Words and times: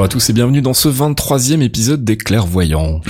Bonjour 0.00 0.06
à 0.06 0.18
tous 0.18 0.30
et 0.30 0.32
bienvenue 0.32 0.62
dans 0.62 0.72
ce 0.72 0.88
23e 0.88 1.60
épisode 1.60 2.04
des 2.04 2.16
Clairvoyants. 2.16 3.02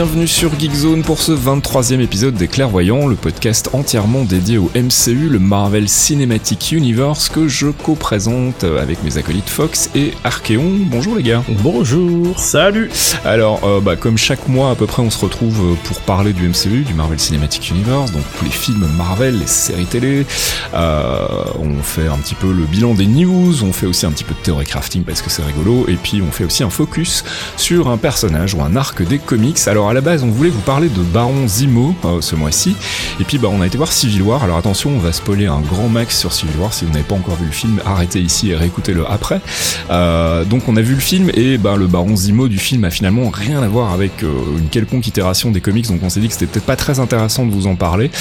Bienvenue 0.00 0.26
sur 0.26 0.58
Geekzone 0.58 1.02
pour 1.02 1.20
ce 1.20 1.32
23e 1.32 2.00
épisode 2.00 2.32
des 2.32 2.48
Clairvoyants, 2.48 3.06
le 3.06 3.16
podcast 3.16 3.68
entièrement 3.74 4.24
dédié 4.24 4.56
au 4.56 4.70
MCU, 4.74 5.28
le 5.28 5.38
Marvel 5.38 5.90
Cinematic 5.90 6.72
Universe 6.72 7.28
que 7.28 7.48
je 7.48 7.66
co-présente 7.66 8.64
avec 8.64 9.04
mes 9.04 9.18
acolytes 9.18 9.50
Fox 9.50 9.90
et 9.94 10.14
Archeon. 10.24 10.78
Bonjour 10.86 11.16
les 11.16 11.22
gars. 11.22 11.42
Bonjour. 11.48 12.40
Salut 12.40 12.90
Alors, 13.26 13.60
euh, 13.64 13.80
bah, 13.82 13.96
comme 13.96 14.16
chaque 14.16 14.48
mois 14.48 14.70
à 14.70 14.74
peu 14.74 14.86
près, 14.86 15.02
on 15.02 15.10
se 15.10 15.22
retrouve 15.22 15.76
pour 15.84 16.00
parler 16.00 16.32
du 16.32 16.48
MCU, 16.48 16.80
du 16.80 16.94
Marvel 16.94 17.20
Cinematic 17.20 17.68
Universe, 17.68 18.10
donc 18.10 18.22
tous 18.38 18.46
les 18.46 18.50
films 18.50 18.88
Marvel, 18.96 19.38
les 19.38 19.46
séries 19.46 19.84
télé. 19.84 20.24
Euh, 20.72 21.26
on 21.58 21.82
fait 21.82 22.06
un 22.06 22.16
petit 22.16 22.34
peu 22.34 22.50
le 22.50 22.64
bilan 22.64 22.94
des 22.94 23.06
news, 23.06 23.64
on 23.64 23.74
fait 23.74 23.86
aussi 23.86 24.06
un 24.06 24.12
petit 24.12 24.24
peu 24.24 24.32
de 24.32 24.40
théorie 24.40 24.64
crafting 24.64 25.04
parce 25.04 25.20
que 25.20 25.28
c'est 25.28 25.44
rigolo, 25.44 25.84
et 25.88 25.96
puis 25.96 26.22
on 26.22 26.32
fait 26.32 26.44
aussi 26.44 26.62
un 26.62 26.70
focus 26.70 27.22
sur 27.58 27.90
un 27.90 27.98
personnage 27.98 28.54
ou 28.54 28.62
un 28.62 28.76
arc 28.76 29.02
des 29.06 29.18
comics. 29.18 29.58
Alors 29.66 29.89
à 29.90 29.92
la 29.92 30.00
base, 30.00 30.22
on 30.22 30.28
voulait 30.28 30.50
vous 30.50 30.60
parler 30.60 30.88
de 30.88 31.02
Baron 31.02 31.48
Zemo 31.48 31.96
euh, 32.04 32.20
ce 32.20 32.36
mois-ci, 32.36 32.76
et 33.18 33.24
puis 33.24 33.38
bah 33.38 33.48
on 33.50 33.60
a 33.60 33.66
été 33.66 33.76
voir 33.76 33.90
Civil 33.90 34.22
War. 34.22 34.44
Alors 34.44 34.56
attention, 34.56 34.90
on 34.90 35.00
va 35.00 35.12
spoiler 35.12 35.46
un 35.46 35.58
grand 35.58 35.88
max 35.88 36.16
sur 36.16 36.32
Civil 36.32 36.54
War. 36.60 36.72
Si 36.72 36.84
vous 36.84 36.92
n'avez 36.92 37.02
pas 37.02 37.16
encore 37.16 37.34
vu 37.34 37.46
le 37.46 37.52
film, 37.52 37.80
arrêtez 37.84 38.20
ici 38.20 38.50
et 38.50 38.56
réécoutez-le 38.56 39.04
après. 39.10 39.40
Euh, 39.90 40.44
donc 40.44 40.68
on 40.68 40.76
a 40.76 40.80
vu 40.80 40.94
le 40.94 41.00
film 41.00 41.32
et 41.34 41.58
bah 41.58 41.74
le 41.76 41.88
Baron 41.88 42.14
Zemo 42.14 42.46
du 42.46 42.58
film 42.58 42.84
a 42.84 42.90
finalement 42.90 43.30
rien 43.30 43.62
à 43.62 43.66
voir 43.66 43.92
avec 43.92 44.22
euh, 44.22 44.28
une 44.58 44.68
quelconque 44.68 45.08
itération 45.08 45.50
des 45.50 45.60
comics. 45.60 45.88
Donc 45.88 46.04
on 46.04 46.08
s'est 46.08 46.20
dit 46.20 46.28
que 46.28 46.34
c'était 46.34 46.46
peut-être 46.46 46.66
pas 46.66 46.76
très 46.76 47.00
intéressant 47.00 47.44
de 47.44 47.50
vous 47.50 47.66
en 47.66 47.74
parler, 47.74 48.12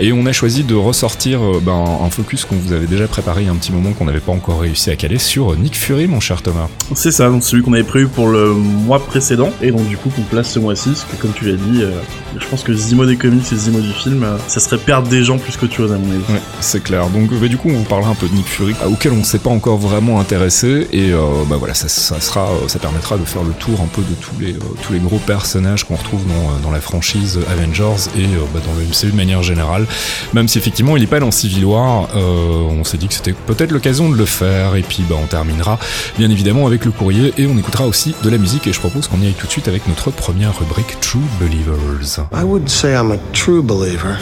et 0.00 0.14
on 0.14 0.24
a 0.24 0.32
choisi 0.32 0.64
de 0.64 0.74
ressortir 0.74 1.40
bah, 1.60 1.72
un 1.72 2.08
focus 2.08 2.46
qu'on 2.46 2.56
vous 2.56 2.72
avait 2.72 2.86
déjà 2.86 3.06
préparé 3.06 3.42
il 3.42 3.46
y 3.48 3.50
a 3.50 3.52
un 3.52 3.56
petit 3.56 3.72
moment 3.72 3.92
qu'on 3.92 4.06
n'avait 4.06 4.20
pas 4.20 4.32
encore 4.32 4.60
réussi 4.60 4.88
à 4.88 4.96
caler 4.96 5.18
sur 5.18 5.54
Nick 5.58 5.76
Fury, 5.76 6.06
mon 6.06 6.20
cher 6.20 6.40
Thomas. 6.40 6.68
C'est 6.94 7.12
ça, 7.12 7.28
donc 7.28 7.44
celui 7.44 7.62
qu'on 7.62 7.74
avait 7.74 7.84
prévu 7.84 8.08
pour 8.08 8.28
le 8.28 8.54
mois 8.54 9.04
précédent, 9.04 9.50
et 9.60 9.70
donc 9.72 9.86
du 9.88 9.98
coup 9.98 10.08
qu'on 10.08 10.22
place 10.22 10.52
ce 10.52 10.58
mois-ci, 10.58 10.92
que 11.08 11.16
comme 11.16 11.32
tu 11.32 11.44
l'as 11.44 11.56
dit, 11.56 11.82
euh, 11.82 11.90
je 12.38 12.46
pense 12.46 12.62
que 12.62 12.72
Zimo 12.72 13.06
des 13.06 13.16
comics 13.16 13.52
et 13.52 13.56
Zimo 13.56 13.80
du 13.80 13.92
film, 13.92 14.22
euh, 14.22 14.38
ça 14.46 14.60
serait 14.60 14.78
perdre 14.78 15.08
des 15.08 15.24
gens 15.24 15.38
plus 15.38 15.56
que 15.56 15.66
tu 15.66 15.76
chose 15.76 15.92
à 15.92 15.98
mon 15.98 16.10
avis. 16.10 16.24
C'est 16.60 16.82
clair. 16.82 17.08
Donc 17.08 17.30
bah, 17.32 17.48
du 17.48 17.56
coup, 17.56 17.68
on 17.70 17.78
vous 17.78 17.84
parlera 17.84 18.10
un 18.10 18.14
peu 18.14 18.28
de 18.28 18.34
Nick 18.34 18.46
Fury, 18.46 18.74
auquel 18.86 19.12
on 19.12 19.16
ne 19.18 19.24
s'est 19.24 19.38
pas 19.38 19.50
encore 19.50 19.78
vraiment 19.78 20.20
intéressé, 20.20 20.88
et 20.92 21.12
euh, 21.12 21.44
bah 21.48 21.56
voilà, 21.58 21.74
ça, 21.74 21.88
ça 21.88 22.20
sera, 22.20 22.50
euh, 22.50 22.68
ça 22.68 22.78
permettra 22.78 23.16
de 23.16 23.24
faire 23.24 23.42
le 23.42 23.52
tour 23.52 23.80
un 23.80 23.86
peu 23.86 24.02
de 24.02 24.14
tous 24.14 24.38
les 24.40 24.52
euh, 24.52 24.58
tous 24.82 24.92
les 24.92 24.98
gros 24.98 25.18
personnages 25.18 25.84
qu'on 25.84 25.96
retrouve 25.96 26.26
dans, 26.26 26.34
euh, 26.34 26.58
dans 26.62 26.70
la 26.70 26.80
franchise 26.80 27.38
Avengers 27.50 28.10
et 28.16 28.24
euh, 28.24 28.44
bah, 28.52 28.60
dans 28.64 28.72
le 28.78 28.86
MCU 28.86 29.10
de 29.10 29.16
manière 29.16 29.42
générale. 29.42 29.86
Même 30.32 30.48
si 30.48 30.58
effectivement, 30.58 30.96
il 30.96 31.00
n'est 31.00 31.06
pas 31.06 31.20
dans 31.20 31.30
Civil 31.30 31.64
War, 31.64 32.08
on 32.14 32.84
s'est 32.84 32.98
dit 32.98 33.08
que 33.08 33.14
c'était 33.14 33.32
peut-être 33.32 33.70
l'occasion 33.70 34.08
de 34.08 34.16
le 34.16 34.24
faire, 34.24 34.76
et 34.76 34.82
puis 34.82 35.04
bah 35.08 35.16
on 35.22 35.26
terminera 35.26 35.78
bien 36.18 36.30
évidemment 36.30 36.66
avec 36.66 36.84
le 36.84 36.90
courrier 36.90 37.32
et 37.38 37.46
on 37.46 37.56
écoutera 37.58 37.86
aussi 37.86 38.14
de 38.22 38.30
la 38.30 38.38
musique. 38.38 38.66
Et 38.66 38.72
je 38.72 38.80
propose 38.80 39.08
qu'on 39.08 39.20
y 39.20 39.26
aille 39.26 39.34
tout 39.34 39.46
de 39.46 39.52
suite 39.52 39.68
avec 39.68 39.86
notre 39.88 40.10
première 40.10 40.58
rubrique 40.58 40.98
True 41.00 41.20
Believers. 41.40 42.26
I 42.32 42.44
wouldn't 42.44 42.70
say 42.70 42.94
I'm 42.94 43.12
a 43.12 43.18
true 43.32 43.62
believer. 43.62 44.18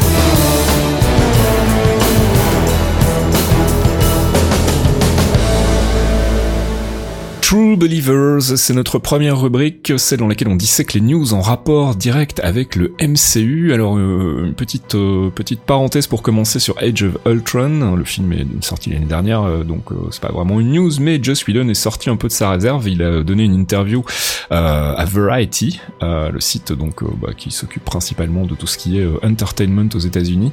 True 7.48 7.76
Believers, 7.76 8.42
c'est 8.56 8.74
notre 8.74 8.98
première 8.98 9.40
rubrique, 9.40 9.92
celle 9.98 10.18
dans 10.18 10.26
laquelle 10.26 10.48
on 10.48 10.56
dissèque 10.56 10.94
les 10.94 11.00
news 11.00 11.32
en 11.32 11.40
rapport 11.40 11.94
direct 11.94 12.40
avec 12.40 12.74
le 12.74 12.92
MCU. 13.00 13.72
Alors, 13.72 13.96
euh, 13.96 14.46
une 14.46 14.54
petite 14.54 14.96
euh, 14.96 15.30
petite 15.30 15.60
parenthèse 15.60 16.08
pour 16.08 16.22
commencer 16.22 16.58
sur 16.58 16.76
Age 16.78 17.04
of 17.04 17.16
Ultron. 17.24 17.94
Le 17.94 18.02
film 18.02 18.32
est 18.32 18.64
sorti 18.64 18.90
l'année 18.90 19.06
dernière, 19.06 19.42
euh, 19.42 19.62
donc 19.62 19.92
euh, 19.92 20.08
c'est 20.10 20.22
pas 20.22 20.32
vraiment 20.32 20.58
une 20.58 20.72
news, 20.72 20.90
mais 20.98 21.22
Joss 21.22 21.46
Whedon 21.46 21.68
est 21.68 21.74
sorti 21.74 22.10
un 22.10 22.16
peu 22.16 22.26
de 22.26 22.32
sa 22.32 22.50
réserve. 22.50 22.88
Il 22.88 23.00
a 23.00 23.22
donné 23.22 23.44
une 23.44 23.54
interview 23.54 24.04
euh, 24.50 24.94
à 24.96 25.04
Variety, 25.04 25.80
euh, 26.02 26.32
le 26.32 26.40
site 26.40 26.72
donc 26.72 27.04
bah, 27.20 27.28
qui 27.36 27.52
s'occupe 27.52 27.84
principalement 27.84 28.44
de 28.44 28.56
tout 28.56 28.66
ce 28.66 28.76
qui 28.76 28.98
est 28.98 29.06
entertainment 29.22 29.88
aux 29.94 30.00
États-Unis. 30.00 30.50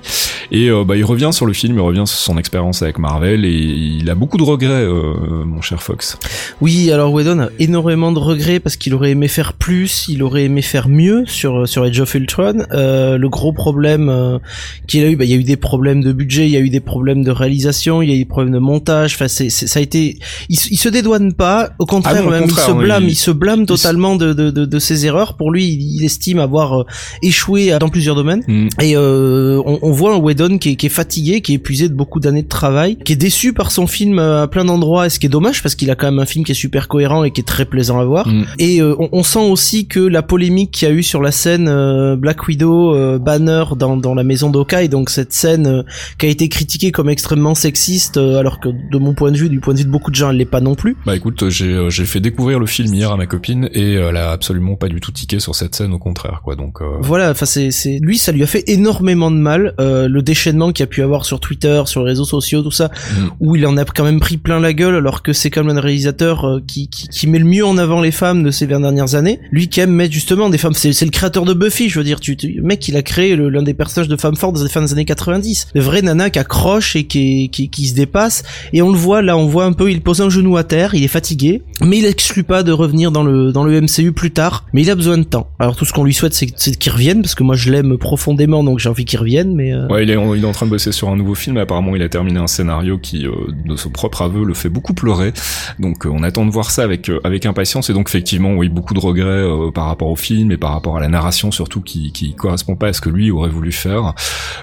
Et 0.51 0.69
bah, 0.85 0.95
il 0.95 1.05
revient 1.05 1.31
sur 1.31 1.47
le 1.47 1.53
film, 1.53 1.73
il 1.73 1.81
revient 1.81 2.05
sur 2.05 2.19
son 2.19 2.37
expérience 2.37 2.83
avec 2.83 2.99
Marvel, 2.99 3.45
et 3.45 3.49
il 3.49 4.07
a 4.11 4.13
beaucoup 4.13 4.37
de 4.37 4.43
regrets, 4.43 4.85
mon 4.85 5.61
cher 5.61 5.81
Fox. 5.81 6.19
Oui, 6.61 6.82
alors 6.91 7.11
Whedon 7.13 7.39
a 7.39 7.49
énormément 7.59 8.11
de 8.11 8.19
regrets 8.19 8.59
parce 8.59 8.75
qu'il 8.77 8.93
aurait 8.93 9.11
aimé 9.11 9.27
faire 9.27 9.53
plus, 9.53 10.05
il 10.09 10.23
aurait 10.23 10.43
aimé 10.45 10.61
faire 10.61 10.89
mieux 10.89 11.23
sur 11.27 11.67
sur 11.67 11.83
Age 11.83 11.99
of 11.99 12.13
Ultron. 12.15 12.65
Euh, 12.71 13.17
le 13.17 13.29
gros 13.29 13.53
problème 13.53 14.09
euh, 14.09 14.39
qu'il 14.87 15.03
a 15.03 15.09
eu, 15.09 15.15
bah, 15.15 15.25
il 15.25 15.31
y 15.31 15.33
a 15.33 15.37
eu 15.37 15.43
des 15.43 15.57
problèmes 15.57 16.01
de 16.01 16.11
budget, 16.11 16.45
il 16.47 16.51
y 16.51 16.57
a 16.57 16.59
eu 16.59 16.69
des 16.69 16.79
problèmes 16.79 17.23
de 17.23 17.31
réalisation, 17.31 18.01
il 18.01 18.09
y 18.09 18.13
a 18.13 18.15
eu 18.15 18.19
des 18.19 18.25
problèmes 18.25 18.53
de 18.53 18.59
montage. 18.59 19.13
Enfin, 19.15 19.27
c'est, 19.27 19.49
c'est- 19.49 19.67
ça 19.67 19.79
a 19.79 19.81
été, 19.81 20.17
il, 20.49 20.57
se- 20.59 20.69
il 20.71 20.77
se 20.77 20.89
dédouane 20.89 21.33
pas, 21.33 21.71
au 21.79 21.85
contraire, 21.85 22.15
Ah 22.19 22.21
non, 22.21 22.27
au 22.27 22.31
même 22.31 22.41
contraire, 22.43 22.65
il 22.67 22.71
se 22.71 22.75
oui, 22.77 22.83
blâme, 22.85 23.03
il- 23.03 23.09
il, 23.11 23.15
se 23.15 23.31
blâme 23.31 23.65
totalement 23.65 24.15
de, 24.15 24.33
de, 24.33 24.49
de, 24.51 24.65
de 24.65 24.79
ses 24.79 25.05
erreurs. 25.05 25.35
Pour 25.37 25.51
lui, 25.51 25.65
il, 25.67 25.97
il 25.99 26.03
estime 26.05 26.39
avoir 26.39 26.81
euh, 26.81 26.85
échoué 27.21 27.77
dans 27.79 27.89
plusieurs 27.89 28.15
domaines. 28.15 28.43
Mm. 28.47 28.67
Et 28.81 28.95
euh, 28.95 29.61
on, 29.65 29.79
on 29.81 29.91
voit 29.91 30.13
un 30.15 30.17
Whedon 30.17 30.57
qui 30.57 30.69
est, 30.71 30.75
qui 30.75 30.87
est 30.87 30.89
fatigué, 30.89 31.41
qui 31.41 31.51
est 31.53 31.55
épuisé 31.55 31.89
de 31.89 31.93
beaucoup 31.93 32.19
d'années 32.19 32.43
de 32.43 32.47
travail, 32.47 32.97
qui 33.03 33.13
est 33.13 33.17
déçu 33.17 33.53
par 33.53 33.71
son 33.71 33.87
film 33.87 34.19
euh, 34.19 34.43
à 34.43 34.47
plein 34.47 34.65
d'endroits, 34.65 35.05
et 35.05 35.09
ce 35.09 35.19
qui 35.19 35.27
est 35.27 35.29
dommage 35.29 35.61
parce 35.61 35.75
qu'il 35.75 35.89
a 35.91 35.95
quand 35.95 36.07
même 36.07 36.19
un 36.19 36.25
film 36.25 36.43
qui 36.45 36.51
est 36.51 36.55
super 36.55 36.72
cohérent 36.81 37.23
et 37.23 37.31
qui 37.31 37.41
est 37.41 37.45
très 37.45 37.65
plaisant 37.65 37.99
à 37.99 38.05
voir. 38.05 38.27
Mm. 38.27 38.45
Et 38.59 38.81
euh, 38.81 38.95
on, 38.99 39.09
on 39.11 39.23
sent 39.23 39.39
aussi 39.39 39.87
que 39.87 39.99
la 39.99 40.21
polémique 40.21 40.71
qu'il 40.71 40.87
y 40.87 40.91
a 40.91 40.93
eu 40.93 41.03
sur 41.03 41.21
la 41.21 41.31
scène 41.31 41.67
euh, 41.67 42.15
Black 42.15 42.47
Widow 42.47 42.95
euh, 42.95 43.19
Banner 43.19 43.63
dans, 43.77 43.97
dans 43.97 44.13
la 44.15 44.23
maison 44.23 44.49
d'Okai, 44.49 44.87
donc 44.87 45.09
cette 45.09 45.33
scène 45.33 45.67
euh, 45.67 45.83
qui 46.17 46.25
a 46.25 46.29
été 46.29 46.49
critiquée 46.49 46.91
comme 46.91 47.09
extrêmement 47.09 47.55
sexiste, 47.55 48.17
euh, 48.17 48.37
alors 48.39 48.59
que 48.59 48.69
de 48.69 48.97
mon 48.97 49.13
point 49.13 49.31
de 49.31 49.37
vue, 49.37 49.49
du 49.49 49.59
point 49.59 49.73
de 49.73 49.79
vue 49.79 49.85
de 49.85 49.91
beaucoup 49.91 50.11
de 50.11 50.15
gens, 50.15 50.29
elle 50.31 50.37
l'est 50.37 50.45
pas 50.45 50.61
non 50.61 50.75
plus. 50.75 50.95
Bah 51.05 51.15
écoute, 51.15 51.49
j'ai 51.49 51.87
j'ai 51.89 52.05
fait 52.05 52.19
découvrir 52.19 52.59
le 52.59 52.65
film 52.65 52.93
hier 52.93 53.11
à 53.11 53.17
ma 53.17 53.25
copine 53.25 53.69
et 53.73 53.93
elle 53.93 54.17
a 54.17 54.31
absolument 54.31 54.75
pas 54.75 54.87
du 54.89 54.99
tout 54.99 55.11
tiqué 55.11 55.39
sur 55.39 55.55
cette 55.55 55.75
scène, 55.75 55.93
au 55.93 55.99
contraire 55.99 56.41
quoi. 56.43 56.55
Donc 56.55 56.79
Voilà, 57.01 57.31
enfin 57.31 57.45
c'est 57.45 57.71
c'est 57.71 57.99
lui 58.01 58.17
ça 58.17 58.31
lui 58.31 58.43
a 58.43 58.47
fait 58.47 58.63
énormément 58.67 59.31
de 59.31 59.37
mal 59.37 59.73
euh, 59.79 60.07
le 60.07 60.21
déchaînement 60.21 60.71
qu'il 60.71 60.83
a 60.83 60.87
pu 60.87 61.01
avoir 61.01 61.25
sur 61.25 61.39
Twitter, 61.39 61.83
sur 61.85 62.01
les 62.01 62.09
réseaux 62.09 62.25
sociaux, 62.25 62.61
tout 62.61 62.71
ça 62.71 62.89
Mm. 63.13 63.27
où 63.39 63.55
il 63.55 63.65
en 63.67 63.77
a 63.77 63.85
quand 63.85 64.03
même 64.03 64.19
pris 64.19 64.37
plein 64.37 64.59
la 64.59 64.73
gueule 64.73 64.95
alors 64.95 65.21
que 65.23 65.33
c'est 65.33 65.49
comme 65.49 65.69
un 65.69 65.79
réalisateur 65.79 66.59
qui, 66.65 66.87
qui 66.87 67.07
qui 67.07 67.27
met 67.27 67.39
le 67.39 67.45
mieux 67.45 67.65
en 67.65 67.77
avant 67.77 68.01
les 68.01 68.11
femmes 68.11 68.43
de 68.43 68.51
ces 68.51 68.65
20 68.65 68.81
dernières 68.81 69.15
années. 69.15 69.39
Lui 69.51 69.69
qui 69.69 69.79
aime 69.79 69.91
mettre 69.91 70.13
justement 70.13 70.49
des 70.49 70.57
femmes, 70.57 70.73
c'est 70.73 70.99
le 71.01 71.11
créateur 71.11 71.45
de 71.45 71.53
Buffy, 71.53 71.89
je 71.89 71.99
veux 71.99 72.03
dire, 72.03 72.19
tu, 72.19 72.35
tu 72.35 72.47
le 72.49 72.63
mec 72.63 72.87
il 72.87 72.97
a 72.97 73.01
créé 73.01 73.35
l'un 73.35 73.63
des 73.63 73.73
personnages 73.73 74.07
de 74.07 74.17
femmes 74.17 74.35
fortes 74.35 74.61
des 74.61 74.69
fins 74.69 74.81
des 74.81 74.91
années 74.91 75.05
90. 75.05 75.67
Le 75.73 75.81
vrai 75.81 76.01
nana 76.01 76.29
qui 76.29 76.39
accroche 76.39 76.95
et 76.95 77.05
qui, 77.05 77.49
qui 77.49 77.69
qui 77.69 77.87
se 77.87 77.93
dépasse 77.93 78.43
et 78.73 78.81
on 78.81 78.91
le 78.91 78.97
voit 78.97 79.21
là, 79.21 79.37
on 79.37 79.47
voit 79.47 79.65
un 79.65 79.73
peu 79.73 79.91
il 79.91 80.01
pose 80.01 80.21
un 80.21 80.29
genou 80.29 80.57
à 80.57 80.63
terre, 80.63 80.95
il 80.95 81.03
est 81.03 81.07
fatigué, 81.07 81.61
mais 81.81 81.99
il 81.99 82.05
exclut 82.05 82.43
pas 82.43 82.63
de 82.63 82.71
revenir 82.71 83.11
dans 83.11 83.23
le 83.23 83.51
dans 83.51 83.63
le 83.63 83.79
MCU 83.81 84.11
plus 84.11 84.31
tard, 84.31 84.65
mais 84.73 84.81
il 84.81 84.89
a 84.89 84.95
besoin 84.95 85.17
de 85.17 85.23
temps. 85.23 85.47
Alors 85.59 85.75
tout 85.75 85.85
ce 85.85 85.93
qu'on 85.93 86.03
lui 86.03 86.13
souhaite 86.13 86.33
c'est 86.33 86.47
qu'il 86.47 86.91
revienne 86.91 87.21
parce 87.21 87.35
que 87.35 87.43
moi 87.43 87.55
je 87.55 87.71
l'aime 87.71 87.97
profondément 87.97 88.63
donc 88.63 88.79
j'ai 88.79 88.89
envie 88.89 89.05
qu'il 89.05 89.19
revienne 89.19 89.55
mais 89.55 89.73
euh, 89.73 89.87
Ouais, 89.89 90.03
il 90.03 90.09
est, 90.09 90.15
en, 90.15 90.33
il 90.33 90.43
est 90.43 90.47
en 90.47 90.51
train 90.51 90.65
de 90.65 90.71
bosser 90.71 90.91
sur 90.91 91.09
un 91.09 91.15
nouveau 91.15 91.35
film. 91.35 91.57
Apparemment, 91.57 91.95
il 91.95 92.01
a 92.01 92.09
terminé 92.09 92.39
un 92.39 92.47
scénario 92.47 92.97
qui, 92.97 93.27
euh, 93.27 93.31
de 93.65 93.75
son 93.75 93.89
propre 93.89 94.21
aveu, 94.21 94.43
le 94.43 94.53
fait 94.53 94.69
beaucoup 94.69 94.93
pleurer. 94.93 95.33
Donc, 95.79 96.05
euh, 96.05 96.09
on 96.11 96.23
attend 96.23 96.45
de 96.45 96.51
voir 96.53 96.71
ça 96.71 96.83
avec 96.83 97.09
euh, 97.09 97.19
avec 97.23 97.45
impatience. 97.45 97.89
Et 97.89 97.93
donc, 97.93 98.07
effectivement, 98.09 98.53
oui, 98.53 98.69
beaucoup 98.69 98.93
de 98.93 98.99
regrets 98.99 99.27
euh, 99.27 99.71
par 99.71 99.87
rapport 99.87 100.09
au 100.09 100.15
film 100.15 100.51
et 100.51 100.57
par 100.57 100.71
rapport 100.71 100.95
à 100.97 101.01
la 101.01 101.09
narration 101.09 101.51
surtout 101.51 101.81
qui 101.81 102.11
qui 102.13 102.33
correspond 102.35 102.75
pas 102.75 102.87
à 102.87 102.93
ce 102.93 103.01
que 103.01 103.09
lui 103.09 103.31
aurait 103.31 103.49
voulu 103.49 103.71
faire. 103.71 104.13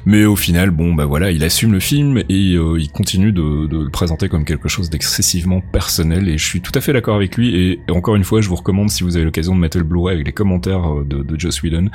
Mais 0.07 0.25
au 0.25 0.37
final, 0.37 0.71
bon, 0.71 0.95
bah 0.95 1.05
voilà, 1.05 1.31
il 1.31 1.45
assume 1.45 1.73
le 1.73 1.81
film 1.81 2.23
et 2.29 2.55
euh, 2.55 2.79
il 2.79 2.91
continue 2.91 3.33
de, 3.33 3.67
de 3.67 3.85
le 3.85 3.91
présenter 3.91 4.29
comme 4.29 4.45
quelque 4.45 4.69
chose 4.69 4.89
d'excessivement 4.89 5.61
personnel. 5.61 6.29
Et 6.29 6.39
je 6.39 6.47
suis 6.47 6.61
tout 6.61 6.73
à 6.75 6.81
fait 6.81 6.93
d'accord 6.93 7.17
avec 7.17 7.37
lui. 7.37 7.55
Et 7.55 7.81
encore 7.91 8.17
une 8.17 8.25
fois, 8.25 8.41
je 8.41 8.49
vous 8.49 8.57
recommande 8.57 8.91
si 8.91 9.03
vous 9.03 9.17
avez 9.17 9.25
l'occasion 9.25 9.55
de 9.55 9.61
mettre 9.61 9.77
le 9.77 9.85
Blu-ray 9.85 10.15
avec 10.15 10.27
les 10.27 10.33
commentaires 10.33 10.95
de, 11.05 11.23
de 11.23 11.41
Joss 11.41 11.63
Whedon, 11.63 11.91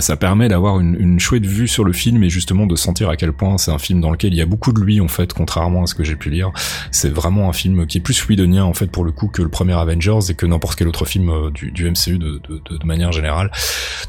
ça 0.00 0.16
permet 0.16 0.48
d'avoir 0.48 0.78
une, 0.78 0.96
une 0.98 1.18
chouette 1.18 1.46
vue 1.46 1.68
sur 1.68 1.84
le 1.84 1.92
film 1.92 2.22
et 2.22 2.30
justement 2.30 2.66
de 2.66 2.76
sentir 2.76 3.08
à 3.08 3.16
quel 3.16 3.32
point 3.32 3.58
c'est 3.58 3.70
un 3.70 3.78
film 3.78 4.00
dans 4.00 4.10
lequel 4.10 4.32
il 4.32 4.36
y 4.36 4.42
a 4.42 4.46
beaucoup 4.46 4.72
de 4.72 4.80
lui 4.80 5.00
en 5.00 5.08
fait, 5.08 5.32
contrairement 5.32 5.84
à 5.84 5.86
ce 5.86 5.94
que 5.94 6.04
j'ai 6.04 6.16
pu 6.16 6.30
lire. 6.30 6.50
C'est 6.90 7.12
vraiment 7.12 7.48
un 7.48 7.52
film 7.52 7.86
qui 7.86 7.98
est 7.98 8.00
plus 8.00 8.28
Whedonien 8.28 8.64
en 8.64 8.74
fait 8.74 8.90
pour 8.90 9.04
le 9.04 9.12
coup 9.12 9.21
que 9.28 9.42
le 9.42 9.48
premier 9.48 9.74
Avengers 9.74 10.30
et 10.30 10.34
que 10.34 10.46
n'importe 10.46 10.78
quel 10.78 10.88
autre 10.88 11.04
film 11.04 11.50
du, 11.52 11.70
du 11.70 11.90
MCU 11.90 12.18
de, 12.18 12.40
manière 12.84 13.12
générale. 13.12 13.50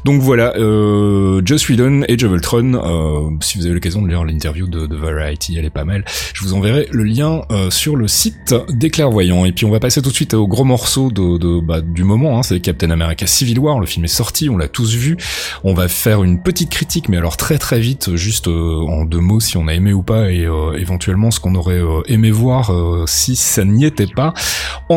Donc 0.04 0.20
voilà, 0.20 0.54
euh, 0.56 1.40
Joss 1.44 1.68
Whedon 1.68 2.02
et 2.08 2.22
of 2.24 2.32
Ultron, 2.32 3.38
si 3.40 3.58
vous 3.58 3.66
avez 3.66 3.74
l'occasion 3.74 4.02
de 4.02 4.08
lire 4.08 4.24
l'interview 4.24 4.66
de, 4.66 4.86
de, 4.86 4.96
Variety, 4.96 5.56
elle 5.58 5.64
est 5.64 5.70
pas 5.70 5.84
mal. 5.84 6.04
Je 6.34 6.42
vous 6.42 6.54
enverrai 6.54 6.88
le 6.90 7.04
lien 7.04 7.42
sur 7.70 7.96
le 7.96 8.08
site 8.08 8.54
des 8.70 8.90
clairvoyants. 8.90 9.44
Et 9.44 9.52
puis 9.52 9.64
on 9.64 9.70
va 9.70 9.80
passer 9.80 10.02
tout 10.02 10.10
de 10.10 10.14
suite 10.14 10.34
au 10.34 10.46
gros 10.46 10.64
morceau 10.64 11.10
de, 11.10 11.38
de 11.38 11.60
bah, 11.60 11.80
du 11.80 12.04
moment, 12.04 12.38
hein, 12.38 12.42
c'est 12.42 12.60
Captain 12.60 12.90
America 12.90 13.26
Civil 13.26 13.58
War, 13.58 13.80
le 13.80 13.86
film 13.86 14.04
est 14.04 14.08
sorti, 14.08 14.48
on 14.48 14.56
l'a 14.56 14.68
tous 14.68 14.94
vu. 14.94 15.16
On 15.62 15.74
va 15.74 15.88
faire 15.88 16.24
une 16.24 16.42
petite 16.42 16.70
critique, 16.70 17.08
mais 17.08 17.16
alors 17.16 17.36
très 17.36 17.58
très 17.58 17.80
vite, 17.80 18.14
juste 18.16 18.48
en 18.48 19.04
deux 19.04 19.20
mots 19.20 19.40
si 19.40 19.56
on 19.56 19.68
a 19.68 19.74
aimé 19.74 19.92
ou 19.92 20.02
pas 20.02 20.30
et 20.30 20.48
éventuellement 20.78 21.30
ce 21.30 21.40
qu'on 21.40 21.54
aurait 21.54 21.82
aimé 22.06 22.30
voir 22.30 22.72
si 23.06 23.36
ça 23.36 23.64
n'y 23.64 23.84
était 23.84 24.06
pas. 24.06 24.34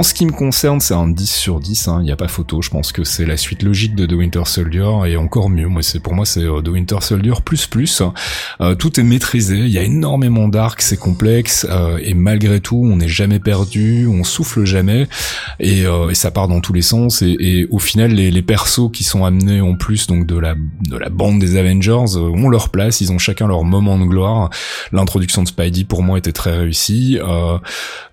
Ce 0.07 0.13
qui 0.13 0.25
me 0.25 0.31
concerne, 0.31 0.79
c'est 0.79 0.93
un 0.93 1.07
10 1.07 1.29
sur 1.29 1.59
10, 1.59 1.83
il 1.85 1.89
hein, 1.89 2.01
n'y 2.01 2.11
a 2.11 2.15
pas 2.15 2.27
photo, 2.27 2.61
je 2.61 2.69
pense 2.69 2.91
que 2.91 3.03
c'est 3.03 3.25
la 3.25 3.37
suite 3.37 3.61
logique 3.61 3.93
de 3.93 4.05
The 4.05 4.13
Winter 4.13 4.43
Soldier 4.45 4.89
et 5.05 5.17
encore 5.17 5.49
mieux, 5.49 5.67
moi 5.67 5.83
c'est 5.83 5.99
pour 5.99 6.13
moi 6.13 6.25
c'est 6.25 6.43
euh, 6.43 6.61
The 6.61 6.69
Winter 6.69 6.97
Soldier 7.01 7.33
plus 7.43 7.67
plus. 7.67 8.01
Euh, 8.61 8.75
tout 8.75 8.99
est 8.99 9.03
maîtrisé, 9.03 9.57
il 9.57 9.69
y 9.69 9.77
a 9.77 9.83
énormément 9.83 10.47
d'arcs, 10.47 10.81
c'est 10.81 10.97
complexe. 10.97 11.67
Euh, 11.69 11.99
et 12.01 12.13
malgré 12.13 12.61
tout 12.61 12.81
on 12.83 12.95
n'est 12.95 13.07
jamais 13.07 13.39
perdu, 13.39 14.07
on 14.07 14.23
souffle 14.23 14.65
jamais. 14.65 15.07
Et, 15.59 15.81
et, 15.81 16.15
ça 16.15 16.31
part 16.31 16.47
dans 16.47 16.61
tous 16.61 16.73
les 16.73 16.81
sens. 16.81 17.21
Et, 17.21 17.35
et 17.39 17.67
au 17.69 17.79
final 17.79 18.11
les, 18.11 18.31
les, 18.31 18.41
persos 18.41 18.89
qui 18.91 19.03
sont 19.03 19.25
amenés 19.25 19.61
en 19.61 19.75
plus 19.75 20.07
donc 20.07 20.25
de 20.25 20.37
la 20.37 20.55
de 20.87 20.97
la 20.97 21.09
bande 21.09 21.39
des 21.39 21.57
Avengers 21.57 22.15
ont 22.17 22.49
leur 22.49 22.69
place, 22.69 23.01
ils 23.01 23.11
ont 23.11 23.17
chacun 23.17 23.47
leur 23.47 23.63
moment 23.63 23.99
de 23.99 24.05
gloire. 24.05 24.49
L'introduction 24.91 25.43
de 25.43 25.47
Spidey 25.47 25.83
pour 25.83 26.03
moi 26.03 26.17
était 26.17 26.31
très 26.31 26.57
réussie. 26.57 27.19
Euh, 27.21 27.57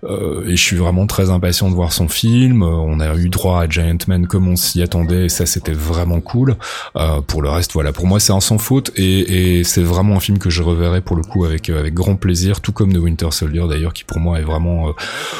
euh, 0.03 0.47
et 0.47 0.55
je 0.55 0.61
suis 0.61 0.75
vraiment 0.75 1.07
très 1.07 1.29
impatient 1.29 1.69
de 1.69 1.75
voir 1.75 1.84
son 1.91 2.07
film. 2.07 2.63
Euh, 2.63 2.67
on 2.67 2.99
a 2.99 3.15
eu 3.15 3.29
droit 3.29 3.61
à 3.61 3.69
Giant 3.69 3.97
Man 4.07 4.27
comme 4.27 4.47
on 4.47 4.55
s'y 4.55 4.81
attendait, 4.81 5.25
et 5.25 5.29
ça 5.29 5.45
c'était 5.45 5.73
vraiment 5.73 6.21
cool. 6.21 6.55
Euh, 6.95 7.21
pour 7.21 7.41
le 7.41 7.49
reste, 7.49 7.73
voilà, 7.73 7.91
pour 7.91 8.07
moi 8.07 8.19
c'est 8.19 8.33
un 8.33 8.39
sans 8.39 8.57
faute 8.57 8.91
et, 8.95 9.59
et 9.59 9.63
c'est 9.63 9.83
vraiment 9.83 10.15
un 10.15 10.19
film 10.19 10.37
que 10.37 10.49
je 10.49 10.63
reverrai 10.63 11.01
pour 11.01 11.15
le 11.15 11.23
coup 11.23 11.45
avec 11.45 11.69
avec 11.69 11.93
grand 11.93 12.15
plaisir, 12.15 12.61
tout 12.61 12.71
comme 12.71 12.93
The 12.93 12.97
Winter 12.97 13.27
Soldier 13.31 13.63
d'ailleurs, 13.69 13.93
qui 13.93 14.03
pour 14.03 14.19
moi 14.19 14.39
est 14.39 14.43
vraiment 14.43 14.93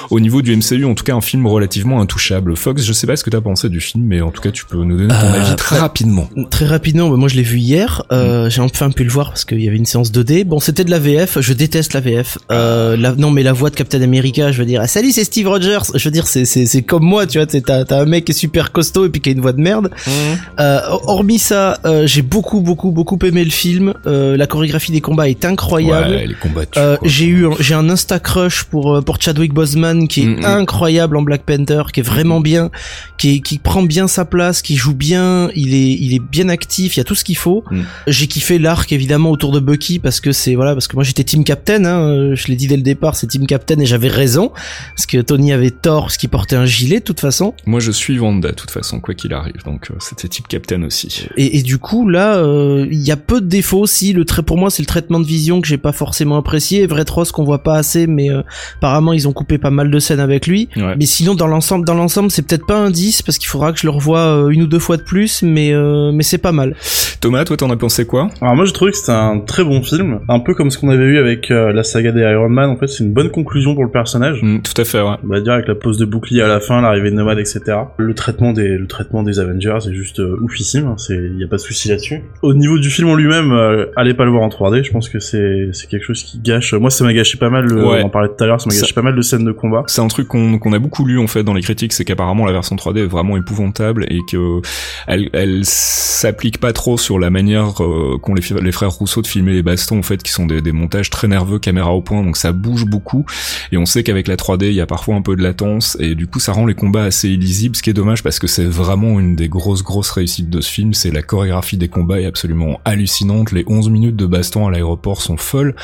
au 0.09 0.19
niveau 0.19 0.41
du 0.41 0.55
MCU, 0.55 0.85
en 0.85 0.95
tout 0.95 1.03
cas 1.03 1.15
un 1.15 1.21
film 1.21 1.47
relativement 1.47 2.01
intouchable. 2.01 2.55
Fox, 2.55 2.83
je 2.83 2.93
sais 2.93 3.07
pas 3.07 3.15
ce 3.15 3.23
que 3.23 3.29
t'as 3.29 3.41
pensé 3.41 3.69
du 3.69 3.81
film, 3.81 4.05
mais 4.05 4.21
en 4.21 4.31
tout 4.31 4.41
cas 4.41 4.51
tu 4.51 4.65
peux 4.65 4.83
nous 4.83 4.97
donner 4.97 5.13
ton 5.13 5.33
avis 5.33 5.55
très 5.55 5.79
rapidement. 5.79 6.29
Très 6.49 6.65
rapidement, 6.65 7.09
bah, 7.09 7.17
moi 7.17 7.27
je 7.29 7.35
l'ai 7.35 7.43
vu 7.43 7.57
hier. 7.57 8.03
Euh, 8.11 8.49
J'ai 8.49 8.61
enfin 8.61 8.91
pu 8.91 9.03
le 9.03 9.09
voir 9.09 9.29
parce 9.29 9.45
qu'il 9.45 9.61
y 9.61 9.67
avait 9.67 9.77
une 9.77 9.85
séance 9.85 10.11
2D. 10.11 10.45
Bon, 10.45 10.59
c'était 10.59 10.83
de 10.83 10.91
la 10.91 10.99
VF. 10.99 11.39
Je 11.39 11.53
déteste 11.53 11.93
la 11.93 11.99
VF. 12.01 12.37
Euh, 12.51 12.97
la, 12.97 13.13
non, 13.13 13.31
mais 13.31 13.43
la 13.43 13.53
voix 13.53 13.69
de 13.69 13.75
Captain 13.75 14.01
America, 14.01 14.51
je 14.51 14.59
veux 14.59 14.65
dire, 14.65 14.81
ah, 14.81 14.87
salut, 14.87 15.11
c'est 15.11 15.23
Steve 15.23 15.47
Rogers. 15.47 15.91
Je 15.93 16.03
veux 16.03 16.11
dire, 16.11 16.27
c'est 16.43 16.81
comme 16.81 17.03
moi, 17.03 17.25
tu 17.25 17.37
vois. 17.37 17.47
T'as 17.47 17.85
t'as 17.85 18.01
un 18.01 18.05
mec 18.05 18.25
qui 18.25 18.31
est 18.31 18.35
super 18.35 18.71
costaud 18.71 19.05
et 19.05 19.09
puis 19.09 19.21
qui 19.21 19.29
a 19.29 19.31
une 19.31 19.41
voix 19.41 19.53
de 19.53 19.61
merde. 19.61 19.89
Mmh. 20.07 20.11
Euh, 20.59 20.79
hormis 21.03 21.39
ça, 21.39 21.79
euh, 21.85 22.07
j'ai 22.07 22.21
beaucoup 22.21 22.61
beaucoup 22.61 22.91
beaucoup 22.91 23.17
aimé 23.23 23.43
le 23.43 23.51
film. 23.51 23.93
Euh, 24.05 24.37
la 24.37 24.47
chorégraphie 24.47 24.91
des 24.91 25.01
combats 25.01 25.29
est 25.29 25.45
incroyable. 25.45 26.09
Ouais, 26.09 26.27
les 26.27 26.35
combats. 26.35 26.97
J'ai 27.03 27.27
eu 27.27 27.47
j'ai 27.59 27.73
un 27.73 27.89
insta 27.89 28.19
crush 28.19 28.63
pour 28.63 29.03
pour 29.03 29.21
Chadwick 29.21 29.53
Boseman 29.53 30.07
qui 30.07 30.23
est 30.23 30.25
mmh, 30.25 30.39
mmh. 30.41 30.45
incroyable 30.45 31.17
en 31.17 31.21
Black 31.21 31.43
Panther, 31.43 31.83
qui 31.93 32.01
est 32.01 32.03
vraiment 32.03 32.41
bien, 32.41 32.71
qui 33.17 33.41
qui 33.41 33.57
prend 33.57 33.83
bien 33.83 34.07
sa 34.07 34.25
place, 34.25 34.61
qui 34.61 34.75
joue 34.75 34.95
bien. 34.95 35.49
Il 35.55 35.73
est 35.73 35.93
il 35.99 36.13
est 36.13 36.19
bien 36.19 36.49
actif. 36.49 36.95
Il 36.95 36.99
y 36.99 37.01
a 37.01 37.05
tout 37.05 37.15
ce 37.15 37.23
qu'il 37.23 37.37
faut. 37.37 37.63
J'ai 38.07 38.27
kiffé 38.27 38.59
l'arc 38.59 38.91
évidemment 38.91 39.31
autour 39.31 39.51
de 39.51 39.59
Bucky 39.59 39.99
parce 39.99 40.19
que 40.19 40.31
c'est 40.31 40.55
voilà 40.55 40.73
parce 40.73 40.87
que 40.87 40.95
moi 40.95 41.03
j'étais 41.03 41.23
Team 41.23 41.43
Captain. 41.43 41.85
Hein, 41.85 42.35
je 42.35 42.47
l'ai 42.47 42.55
dit 42.55 42.67
dès 42.67 42.77
le 42.77 42.81
départ, 42.81 43.15
c'est 43.15 43.27
Team 43.27 43.47
Captain 43.47 43.79
et 43.79 43.85
j'avais 43.85 44.07
raison 44.07 44.51
parce 44.95 45.05
que 45.05 45.21
Tony 45.21 45.53
avait 45.53 45.71
tort 45.71 46.11
parce 46.15 46.21
qu'il 46.21 46.29
portait 46.29 46.55
un 46.55 46.63
gilet 46.63 46.99
de 46.99 47.03
toute 47.03 47.19
façon. 47.19 47.53
Moi 47.65 47.81
je 47.81 47.91
suis 47.91 48.17
Wanda 48.19 48.47
de 48.47 48.55
toute 48.55 48.71
façon 48.71 49.01
quoi 49.01 49.13
qu'il 49.13 49.33
arrive 49.33 49.65
donc 49.65 49.91
euh, 49.91 49.95
c'était 49.99 50.29
type 50.29 50.47
Captain 50.47 50.81
aussi. 50.83 51.27
Et, 51.35 51.57
et 51.57 51.61
du 51.61 51.77
coup 51.77 52.07
là 52.07 52.37
euh, 52.37 52.87
il 52.89 53.01
y 53.01 53.11
a 53.11 53.17
peu 53.17 53.41
de 53.41 53.47
défauts 53.47 53.79
aussi 53.79 54.13
le 54.13 54.23
trait 54.23 54.41
pour 54.41 54.57
moi 54.57 54.69
c'est 54.69 54.81
le 54.81 54.87
traitement 54.87 55.19
de 55.19 55.25
vision 55.25 55.59
que 55.59 55.67
j'ai 55.67 55.77
pas 55.77 55.91
forcément 55.91 56.37
apprécié 56.37 56.83
Everett 56.83 57.09
Ross 57.09 57.33
qu'on 57.33 57.43
voit 57.43 57.63
pas 57.63 57.75
assez 57.75 58.07
mais 58.07 58.31
euh, 58.31 58.43
apparemment 58.77 59.11
ils 59.11 59.27
ont 59.27 59.33
coupé 59.33 59.57
pas 59.57 59.71
mal 59.71 59.91
de 59.91 59.99
scènes 59.99 60.21
avec 60.21 60.47
lui. 60.47 60.69
Mais 60.77 61.05
sinon 61.05 61.35
dans 61.35 61.47
l'ensemble 61.47 61.85
dans 61.85 61.95
l'ensemble 61.95 62.31
c'est 62.31 62.47
peut-être 62.47 62.65
pas 62.65 62.77
un 62.77 62.91
10 62.91 63.21
parce 63.23 63.37
qu'il 63.37 63.49
faudra 63.49 63.73
que 63.73 63.79
je 63.79 63.85
le 63.85 63.91
revoie 63.91 64.47
une 64.51 64.61
ou 64.61 64.67
deux 64.67 64.79
fois 64.79 64.95
de 64.95 65.03
plus 65.03 65.43
mais 65.43 65.73
mais 66.13 66.23
c'est 66.23 66.37
pas 66.37 66.53
mal. 66.53 66.77
Thomas 67.19 67.43
toi 67.43 67.57
t'en 67.57 67.69
as 67.71 67.77
pensé 67.77 68.05
quoi? 68.05 68.29
Alors 68.39 68.55
moi 68.55 68.63
je 68.63 68.71
trouve 68.71 68.91
que 68.91 68.95
c'était 68.95 69.11
un 69.11 69.39
très 69.39 69.65
bon 69.65 69.83
film 69.83 70.21
un 70.29 70.39
peu 70.39 70.53
comme 70.53 70.71
ce 70.71 70.77
qu'on 70.77 70.89
avait 70.89 71.03
eu 71.03 71.17
avec 71.17 71.49
la 71.49 71.83
saga 71.83 72.13
des 72.13 72.21
Iron 72.21 72.47
Man 72.47 72.69
en 72.69 72.77
fait 72.77 72.87
c'est 72.87 73.03
une 73.03 73.11
bonne 73.11 73.31
conclusion 73.31 73.75
pour 73.75 73.83
le 73.83 73.91
personnage. 73.91 74.39
Mm, 74.41 74.59
tout 74.61 74.81
à 74.81 74.85
fait 74.85 75.01
ouais. 75.01 75.17
On 75.25 75.27
va 75.27 75.41
dire 75.41 75.51
avec 75.51 75.67
la 75.67 75.75
pose 75.75 75.97
de 75.97 76.04
bouclier 76.05 76.41
à 76.41 76.47
la 76.47 76.59
fin, 76.59 76.81
l'arrivée 76.81 77.11
de 77.11 77.15
Nomad, 77.15 77.39
etc. 77.39 77.61
Le 77.97 78.13
traitement 78.13 78.53
des, 78.53 78.77
le 78.77 78.87
traitement 78.87 79.23
des 79.23 79.39
Avengers 79.39 79.79
est 79.87 79.93
juste 79.93 80.19
euh, 80.19 80.37
oufissime. 80.41 80.87
Hein, 80.87 80.95
c'est, 80.97 81.15
y 81.37 81.43
a 81.43 81.47
pas 81.47 81.57
de 81.57 81.61
souci 81.61 81.89
là-dessus. 81.89 82.23
Au 82.41 82.53
niveau 82.53 82.79
du 82.79 82.89
film 82.89 83.09
en 83.09 83.15
lui-même, 83.15 83.51
euh, 83.51 83.85
allez 83.95 84.13
pas 84.13 84.25
le 84.25 84.31
voir 84.31 84.43
en 84.43 84.49
3D. 84.49 84.83
Je 84.83 84.91
pense 84.91 85.09
que 85.09 85.19
c'est, 85.19 85.69
quelque 85.89 86.03
chose 86.03 86.23
qui 86.23 86.39
gâche. 86.39 86.73
Moi, 86.73 86.89
ça 86.89 87.03
m'a 87.03 87.13
gâché 87.13 87.37
pas 87.37 87.49
mal. 87.49 87.65
Le, 87.65 87.83
On 87.83 88.01
en 88.03 88.09
parlait 88.09 88.29
tout 88.29 88.43
à 88.43 88.47
l'heure, 88.47 88.61
ça 88.61 88.69
m'a 88.69 88.75
gâché 88.75 88.93
pas 88.93 89.01
mal 89.01 89.15
de 89.15 89.21
scènes 89.21 89.45
de 89.45 89.51
combat. 89.51 89.83
C'est 89.87 90.01
un 90.01 90.07
truc 90.07 90.27
qu'on, 90.27 90.57
qu'on 90.59 90.73
a 90.73 90.79
beaucoup 90.79 91.05
lu 91.05 91.19
en 91.19 91.27
fait 91.27 91.43
dans 91.43 91.53
les 91.53 91.61
critiques, 91.61 91.93
c'est 91.93 92.05
qu'apparemment 92.05 92.45
la 92.45 92.51
version 92.51 92.75
3D 92.75 92.99
est 92.99 93.05
vraiment 93.05 93.37
épouvantable 93.37 94.05
et 94.09 94.19
que 94.29 94.61
elle, 95.07 95.29
elle 95.33 95.61
s'applique 95.63 96.59
pas 96.59 96.73
trop 96.73 96.97
sur 96.97 97.19
la 97.19 97.29
manière 97.29 97.83
euh, 97.83 98.17
qu'ont 98.21 98.33
les, 98.33 98.43
les 98.61 98.71
frères 98.71 98.91
Rousseau 98.91 99.21
de 99.21 99.27
filmer 99.27 99.53
les 99.53 99.63
bastons 99.63 99.99
en 99.99 100.03
fait, 100.03 100.21
qui 100.23 100.31
sont 100.31 100.45
des, 100.45 100.61
des 100.61 100.71
montages 100.71 101.09
très 101.09 101.27
nerveux, 101.27 101.59
caméra 101.59 101.91
au 101.91 102.01
point, 102.01 102.23
donc 102.23 102.37
ça 102.37 102.51
bouge 102.51 102.85
beaucoup. 102.85 103.25
Et 103.71 103.77
on 103.77 103.85
sait 103.85 104.03
qu'avec 104.03 104.27
la 104.27 104.35
3D, 104.35 104.65
il 104.65 104.73
y 104.73 104.81
a 104.81 104.85
parfois 104.85 105.15
un 105.15 105.21
peu 105.21 105.35
de 105.35 105.43
latence 105.43 105.94
et 105.99 106.15
du 106.15 106.27
coup 106.27 106.39
ça 106.39 106.51
rend 106.51 106.65
les 106.65 106.75
combats 106.75 107.03
assez 107.03 107.29
illisibles, 107.29 107.75
ce 107.75 107.83
qui 107.83 107.89
est 107.89 107.93
dommage 107.93 108.23
parce 108.23 108.39
que 108.39 108.47
c'est 108.47 108.65
vraiment 108.65 109.19
une 109.19 109.35
des 109.35 109.49
grosses 109.49 109.83
grosses 109.83 110.11
réussites 110.11 110.49
de 110.49 110.61
ce 110.61 110.71
film, 110.71 110.93
c'est 110.93 111.11
la 111.11 111.21
chorégraphie 111.21 111.77
des 111.77 111.87
combats 111.87 112.19
est 112.19 112.25
absolument 112.25 112.79
hallucinante, 112.85 113.51
les 113.51 113.63
11 113.67 113.89
minutes 113.89 114.15
de 114.15 114.25
baston 114.25 114.67
à 114.67 114.71
l'aéroport 114.71 115.21
sont 115.21 115.37
folles. 115.37 115.75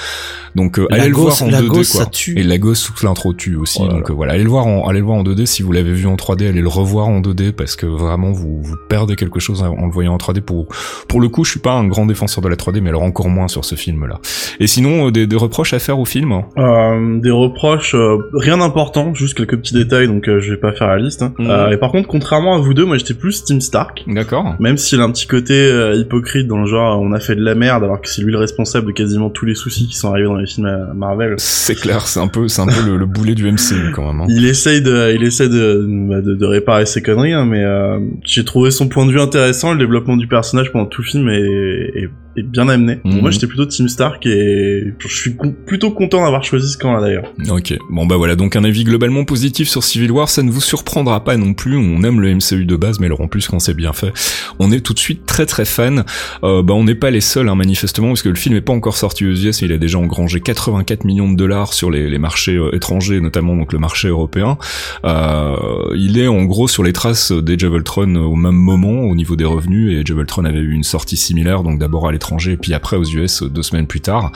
Donc 0.55 0.79
euh, 0.79 0.87
allez 0.91 1.09
le 1.09 1.15
voir 1.15 1.41
en 1.41 1.47
2D 1.47 1.91
quoi. 1.91 2.05
Et 2.35 2.43
la 2.43 2.57
gosse 2.57 2.83
toute 2.83 3.03
l'intro 3.03 3.33
tue 3.33 3.55
aussi. 3.55 3.79
Donc 3.79 4.09
euh, 4.09 4.13
voilà, 4.13 4.33
allez 4.33 4.43
le 4.43 4.49
voir 4.49 4.67
en 4.67 4.87
allez 4.87 4.99
le 4.99 5.05
voir 5.05 5.17
en 5.17 5.23
2D 5.23 5.45
si 5.45 5.63
vous 5.63 5.71
l'avez 5.71 5.93
vu 5.93 6.07
en 6.07 6.15
3D, 6.15 6.47
allez 6.47 6.61
le 6.61 6.67
revoir 6.67 7.07
en 7.07 7.21
2D 7.21 7.51
parce 7.51 7.75
que 7.75 7.85
vraiment 7.85 8.31
vous 8.31 8.61
vous 8.61 8.75
perdez 8.89 9.15
quelque 9.15 9.39
chose 9.39 9.63
en 9.63 9.85
le 9.85 9.91
voyant 9.91 10.13
en 10.13 10.17
3D 10.17 10.41
pour 10.41 10.67
pour 11.07 11.21
le 11.21 11.29
coup, 11.29 11.43
je 11.43 11.51
suis 11.51 11.59
pas 11.59 11.73
un 11.73 11.87
grand 11.87 12.05
défenseur 12.05 12.43
de 12.43 12.49
la 12.49 12.55
3D 12.55 12.81
mais 12.81 12.89
alors 12.89 13.03
encore 13.03 13.29
moins 13.29 13.47
sur 13.47 13.65
ce 13.65 13.75
film 13.75 14.05
là. 14.07 14.19
Et 14.59 14.67
sinon 14.67 15.07
euh, 15.07 15.11
des, 15.11 15.27
des, 15.27 15.35
reproches 15.35 15.73
à 15.73 15.79
faire 15.79 15.99
au 15.99 16.05
film? 16.05 16.43
Des 16.55 17.31
reproches 17.31 17.95
rien 18.33 18.57
d'important, 18.57 19.13
juste 19.13 19.35
quelques 19.35 19.57
petits 19.57 19.73
détails 19.73 20.00
donc 20.07 20.25
je 20.25 20.51
vais 20.51 20.57
pas 20.57 20.73
faire 20.73 20.87
la 20.87 20.97
liste. 20.97 21.21
Hein. 21.21 21.33
Euh, 21.39 21.69
et 21.69 21.77
par 21.77 21.91
contre, 21.91 22.07
contrairement 22.07 22.55
à 22.55 22.59
vous 22.59 22.73
deux, 22.73 22.85
moi 22.85 22.97
j'étais 22.97 23.13
plus 23.13 23.43
Team 23.43 23.61
Stark. 23.61 24.03
D'accord. 24.07 24.55
Même 24.59 24.77
s'il 24.77 24.99
a 25.01 25.03
un 25.03 25.11
petit 25.11 25.27
côté 25.27 25.53
euh, 25.53 25.95
hypocrite 25.95 26.47
dans 26.47 26.59
le 26.59 26.65
genre 26.65 27.01
on 27.01 27.11
a 27.13 27.19
fait 27.19 27.35
de 27.35 27.43
la 27.43 27.55
merde 27.55 27.83
alors 27.83 28.01
que 28.01 28.09
c'est 28.09 28.21
lui 28.21 28.31
le 28.31 28.37
responsable 28.37 28.87
de 28.87 28.91
quasiment 28.91 29.29
tous 29.29 29.45
les 29.45 29.55
soucis 29.55 29.87
qui 29.87 29.95
sont 29.95 30.09
arrivés 30.09 30.27
dans 30.27 30.35
les 30.35 30.47
films 30.47 30.91
Marvel. 30.95 31.35
C'est 31.37 31.75
clair, 31.75 32.07
c'est 32.07 32.19
un 32.19 32.27
peu, 32.27 32.47
c'est 32.47 32.61
un 32.61 32.67
peu 32.67 32.97
le, 32.97 33.05
boulet 33.05 33.35
du 33.35 33.51
MCU 33.51 33.91
quand 33.93 34.05
même. 34.05 34.21
Hein. 34.21 34.27
Il 34.29 34.45
essaye 34.45 34.81
de, 34.81 35.13
il 35.13 35.23
essaie 35.23 35.49
de, 35.49 35.85
bah, 36.09 36.21
de, 36.21 36.35
de 36.35 36.45
réparer 36.45 36.85
ses 36.85 37.01
conneries, 37.01 37.33
hein, 37.33 37.45
mais 37.45 37.63
euh, 37.63 37.99
j'ai 38.23 38.45
trouvé 38.45 38.71
son 38.71 38.87
point 38.87 39.05
de 39.05 39.11
vue 39.11 39.19
intéressant, 39.19 39.73
le 39.73 39.79
développement 39.79 40.17
du 40.17 40.27
personnage 40.27 40.71
pendant 40.71 40.85
tout 40.85 41.01
le 41.01 41.07
film 41.07 41.29
est, 41.29 41.91
est 41.95 42.09
est 42.37 42.43
bien 42.43 42.69
amené. 42.69 42.99
Moi, 43.03 43.21
mhm. 43.21 43.31
j'étais 43.31 43.47
plutôt 43.47 43.65
Team 43.65 43.89
Stark 43.89 44.25
et 44.25 44.93
je 44.97 45.07
suis 45.07 45.35
plutôt 45.65 45.91
content 45.91 46.23
d'avoir 46.23 46.43
choisi 46.43 46.71
ce 46.71 46.77
camp-là 46.77 47.01
d'ailleurs. 47.01 47.33
Ok. 47.49 47.77
Bon 47.89 48.05
bah 48.05 48.17
voilà, 48.17 48.35
donc 48.35 48.55
un 48.55 48.63
avis 48.63 48.83
globalement 48.83 49.25
positif 49.25 49.67
sur 49.67 49.83
Civil 49.83 50.11
War, 50.11 50.29
ça 50.29 50.43
ne 50.43 50.51
vous 50.51 50.61
surprendra 50.61 51.23
pas 51.23 51.37
non 51.37 51.53
plus. 51.53 51.77
On 51.77 52.03
aime 52.03 52.21
le 52.21 52.33
MCU 52.35 52.65
de 52.65 52.75
base, 52.75 52.99
mais 52.99 53.07
alors 53.07 53.21
en 53.21 53.27
plus 53.27 53.47
quand 53.47 53.59
c'est 53.59 53.73
bien 53.73 53.93
fait, 53.93 54.13
on 54.59 54.71
est 54.71 54.81
tout 54.81 54.93
de 54.93 54.99
suite 54.99 55.25
très 55.25 55.45
très 55.45 55.65
fan. 55.65 56.05
Euh, 56.43 56.63
bah 56.63 56.73
on 56.73 56.83
n'est 56.83 56.95
pas 56.95 57.11
les 57.11 57.21
seuls 57.21 57.49
hein, 57.49 57.55
manifestement, 57.55 58.09
parce 58.09 58.21
que 58.21 58.29
le 58.29 58.35
film 58.35 58.55
n'est 58.55 58.61
pas 58.61 58.73
encore 58.73 58.97
sorti 58.97 59.25
aux 59.25 59.31
US, 59.31 59.61
il 59.61 59.71
a 59.71 59.77
déjà 59.77 59.97
engrangé 59.97 60.39
84 60.39 61.03
millions 61.03 61.31
de 61.31 61.37
dollars 61.37 61.73
sur 61.73 61.91
les, 61.91 62.09
les 62.09 62.17
marchés 62.17 62.55
euh, 62.55 62.75
étrangers, 62.75 63.19
notamment 63.19 63.55
donc 63.55 63.73
le 63.73 63.79
marché 63.79 64.07
européen. 64.07 64.57
Euh, 65.05 65.55
il 65.95 66.17
est 66.17 66.27
en 66.27 66.43
gros 66.43 66.67
sur 66.67 66.83
les 66.83 66.93
traces 66.93 67.31
of 67.31 67.43
Ultron 67.49 68.15
au 68.15 68.35
même 68.35 68.55
moment 68.55 69.01
au 69.01 69.15
niveau 69.15 69.35
des 69.35 69.45
revenus, 69.45 69.91
et 69.91 70.11
Ultron 70.11 70.45
avait 70.45 70.59
eu 70.59 70.71
une 70.71 70.83
sortie 70.83 71.17
similaire, 71.17 71.63
donc 71.63 71.79
d'abord 71.79 72.07
à 72.07 72.11
étranger, 72.21 72.55
puis 72.55 72.75
après 72.75 72.97
aux 72.97 73.03
US 73.03 73.41
deux 73.41 73.63
semaines 73.63 73.87
plus 73.87 74.01
tard. 74.01 74.31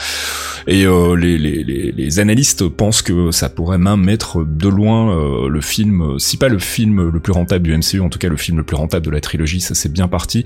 Et 0.67 0.85
euh, 0.85 1.15
les, 1.15 1.37
les, 1.37 1.63
les, 1.63 2.19
analystes 2.19 2.67
pensent 2.67 3.03
que 3.03 3.29
ça 3.29 3.49
pourrait 3.49 3.77
même 3.77 4.01
mettre 4.01 4.43
de 4.43 4.67
loin 4.67 5.15
euh, 5.15 5.47
le 5.47 5.61
film, 5.61 6.17
si 6.17 6.37
pas 6.37 6.49
le 6.49 6.57
film 6.57 7.09
le 7.09 7.19
plus 7.19 7.33
rentable 7.33 7.65
du 7.65 7.77
MCU, 7.77 7.99
en 7.99 8.09
tout 8.09 8.17
cas 8.17 8.29
le 8.29 8.37
film 8.37 8.57
le 8.57 8.63
plus 8.63 8.75
rentable 8.75 9.05
de 9.05 9.11
la 9.11 9.21
trilogie, 9.21 9.61
ça 9.61 9.75
c'est 9.75 9.91
bien 9.91 10.07
parti. 10.07 10.43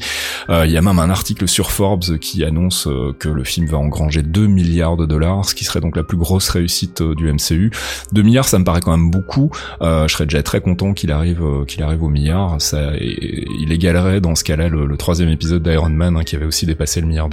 Euh, 0.50 0.66
il 0.66 0.72
y 0.72 0.78
a 0.78 0.82
même 0.82 1.00
un 1.00 1.10
article 1.10 1.48
sur 1.48 1.72
Forbes 1.72 2.18
qui 2.20 2.44
annonce 2.44 2.88
que 3.20 3.30
le 3.30 3.44
film 3.46 3.68
va 3.68 3.78
engranger 3.78 4.22
2 4.22 4.48
milliards 4.48 4.98
de 4.98 5.06
dollars, 5.06 5.46
ce 5.46 5.56
qui 5.56 5.64
serait 5.64 5.80
donc 5.80 5.96
la 5.96 6.04
plus 6.04 6.18
grosse 6.18 6.50
réussite 6.50 7.02
du 7.02 7.32
MCU. 7.32 7.72
2 8.12 8.22
milliards, 8.22 8.48
ça 8.48 8.60
me 8.60 8.66
paraît 8.66 8.82
quand 8.82 8.92
même 8.92 9.10
beaucoup. 9.10 9.52
je 9.82 10.08
serais 10.10 10.26
déjà 10.26 10.44
très 10.44 10.60
content 10.60 10.94
qu'il 10.94 11.12
arrive 11.12 11.44
qu'il 11.68 11.82
arrive 11.84 12.04
au 12.04 12.10
milliard. 12.10 12.60
Ça, 12.60 12.92
il 13.00 13.72
égalerait 13.72 14.20
dans 14.20 14.36
ce 14.36 14.44
cas-là 14.44 14.68
le, 14.68 14.98
troisième 14.98 15.30
épisode 15.30 15.64
d'Iron 15.64 15.90
Man, 15.90 16.18
hein, 16.18 16.24
qui 16.24 16.36
avait 16.36 16.46
aussi 16.46 16.66
dépassé 16.66 17.00
le 17.00 17.08
milliard 17.08 17.29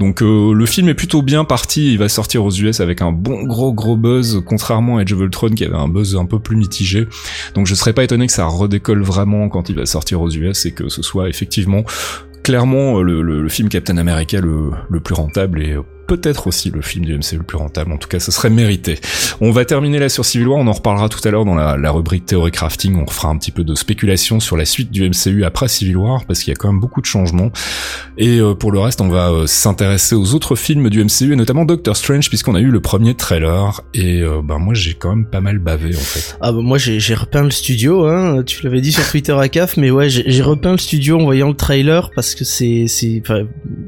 Donc 0.00 0.20
le 0.20 0.66
film 0.66 0.88
est 0.88 0.94
plutôt 0.94 1.22
bien 1.22 1.44
parti, 1.44 1.92
il 1.92 1.98
va 1.98 2.08
sortir 2.08 2.44
aux 2.44 2.50
US 2.50 2.80
avec 2.80 3.02
un 3.02 3.12
bon 3.12 3.44
gros 3.44 3.72
gros 3.72 3.96
buzz, 3.96 4.42
contrairement 4.46 4.98
à 4.98 5.02
Age 5.02 5.12
of 5.12 5.20
Ultron 5.20 5.50
qui 5.50 5.64
avait 5.64 5.76
un 5.76 5.88
buzz 5.88 6.16
un 6.16 6.26
peu 6.26 6.38
plus 6.38 6.56
mitigé. 6.56 7.06
Donc 7.54 7.66
je 7.66 7.74
serais 7.74 7.92
pas 7.92 8.04
étonné 8.04 8.26
que 8.26 8.32
ça 8.32 8.46
redécolle 8.46 9.02
vraiment 9.02 9.48
quand 9.48 9.68
il 9.68 9.76
va 9.76 9.86
sortir 9.86 10.20
aux 10.20 10.30
US 10.30 10.66
et 10.66 10.72
que 10.72 10.88
ce 10.88 11.02
soit 11.02 11.28
effectivement 11.28 11.84
clairement 12.42 13.02
le, 13.02 13.22
le, 13.22 13.48
film 13.48 13.68
Captain 13.68 13.98
America 13.98 14.40
le, 14.40 14.70
le 14.88 15.00
plus 15.00 15.14
rentable 15.14 15.62
et 15.62 15.76
peut-être 16.08 16.46
aussi 16.46 16.70
le 16.70 16.80
film 16.80 17.04
du 17.04 17.16
MCU 17.16 17.36
le 17.36 17.42
plus 17.44 17.58
rentable. 17.58 17.92
En 17.92 17.98
tout 17.98 18.08
cas, 18.08 18.18
ce 18.18 18.32
serait 18.32 18.50
mérité. 18.50 18.98
On 19.40 19.52
va 19.52 19.64
terminer 19.64 19.98
là 19.98 20.08
sur 20.08 20.24
Civil 20.24 20.48
War. 20.48 20.58
On 20.58 20.66
en 20.66 20.72
reparlera 20.72 21.08
tout 21.08 21.20
à 21.22 21.30
l'heure 21.30 21.44
dans 21.44 21.54
la, 21.54 21.90
rubrique 21.92 22.26
théorie 22.26 22.50
crafting. 22.50 22.96
On 22.96 23.06
fera 23.06 23.28
un 23.28 23.36
petit 23.36 23.52
peu 23.52 23.62
de 23.62 23.74
spéculation 23.74 24.40
sur 24.40 24.56
la 24.56 24.64
suite 24.64 24.90
du 24.90 25.08
MCU 25.08 25.44
après 25.44 25.68
Civil 25.68 25.96
War 25.98 26.24
parce 26.24 26.40
qu'il 26.40 26.50
y 26.50 26.54
a 26.54 26.56
quand 26.56 26.72
même 26.72 26.80
beaucoup 26.80 27.00
de 27.00 27.06
changements. 27.06 27.52
Et 28.16 28.40
euh, 28.40 28.54
pour 28.54 28.72
le 28.72 28.80
reste, 28.80 29.00
on 29.00 29.08
va 29.08 29.30
euh, 29.30 29.46
s'intéresser 29.46 30.14
aux 30.14 30.34
autres 30.34 30.56
films 30.56 30.88
du 30.88 31.04
MCU 31.04 31.32
et 31.32 31.36
notamment 31.36 31.64
Doctor 31.64 31.96
Strange 31.96 32.28
puisqu'on 32.28 32.54
a 32.54 32.60
eu 32.60 32.70
le 32.70 32.80
premier 32.80 33.14
trailer. 33.14 33.82
Et 33.92 34.22
euh, 34.22 34.40
ben 34.42 34.58
moi, 34.58 34.72
j'ai 34.74 34.94
quand 34.94 35.10
même 35.10 35.26
pas 35.26 35.42
mal 35.42 35.58
bavé 35.58 35.94
en 35.94 36.00
fait. 36.00 36.38
Ah 36.40 36.52
bah 36.52 36.60
moi, 36.62 36.78
j'ai 36.78 37.14
repeint 37.14 37.44
le 37.44 37.50
studio. 37.50 38.06
Hein. 38.06 38.42
Tu 38.44 38.64
l'avais 38.64 38.80
dit 38.80 38.92
sur 38.92 39.06
Twitter 39.08 39.32
à 39.32 39.48
CAF, 39.48 39.76
mais 39.76 39.90
ouais, 39.90 40.08
j'ai 40.08 40.42
repeint 40.42 40.72
le 40.72 40.78
studio 40.78 41.20
en 41.20 41.24
voyant 41.24 41.48
le 41.48 41.54
trailer 41.54 42.10
parce 42.14 42.34
que 42.34 42.44
c'est 42.44 42.86
c'est 42.88 43.22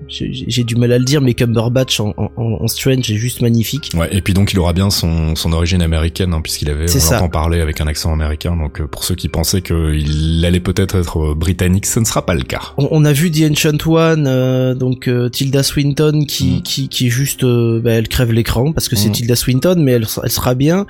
j'ai 0.08 0.64
du 0.64 0.76
mal 0.76 0.92
à 0.92 0.98
le 0.98 1.04
dire, 1.04 1.20
mais 1.20 1.34
Cumberbatch 1.34 2.00
en, 2.00 2.09
en, 2.16 2.30
en 2.36 2.68
Strange 2.68 3.10
est 3.10 3.16
juste 3.16 3.40
magnifique. 3.40 3.90
Ouais, 3.94 4.08
et 4.12 4.20
puis 4.20 4.34
donc 4.34 4.52
il 4.52 4.58
aura 4.58 4.72
bien 4.72 4.90
son, 4.90 5.34
son 5.36 5.52
origine 5.52 5.82
américaine, 5.82 6.34
hein, 6.34 6.40
puisqu'il 6.40 6.70
avait, 6.70 6.86
on 6.90 7.12
l'entend 7.12 7.28
parler 7.28 7.60
avec 7.60 7.80
un 7.80 7.86
accent 7.86 8.12
américain, 8.12 8.56
donc 8.56 8.80
euh, 8.80 8.86
pour 8.86 9.04
ceux 9.04 9.14
qui 9.14 9.28
pensaient 9.28 9.62
qu'il 9.62 10.44
allait 10.44 10.60
peut-être 10.60 10.96
être 10.96 11.18
euh, 11.18 11.34
britannique, 11.34 11.86
ce 11.86 12.00
ne 12.00 12.04
sera 12.04 12.24
pas 12.24 12.34
le 12.34 12.42
cas. 12.42 12.72
On, 12.76 13.04
a 13.04 13.12
vu 13.12 13.30
The 13.30 13.50
Ancient 13.50 13.86
One, 13.86 14.26
euh, 14.26 14.74
donc 14.74 15.10
Tilda 15.32 15.62
Swinton, 15.62 16.24
qui, 16.26 16.58
mm. 16.58 16.62
qui, 16.62 16.88
qui 16.88 17.06
est 17.06 17.10
juste, 17.10 17.44
bah, 17.44 17.92
elle 17.92 18.08
crève 18.08 18.32
l'écran, 18.32 18.72
parce 18.72 18.88
que 18.88 18.96
c'est 18.96 19.08
mm. 19.08 19.12
Tilda 19.12 19.36
Swinton, 19.36 19.76
mais 19.78 19.92
elle, 19.92 20.06
elle 20.22 20.30
sera 20.30 20.54
bien. 20.54 20.86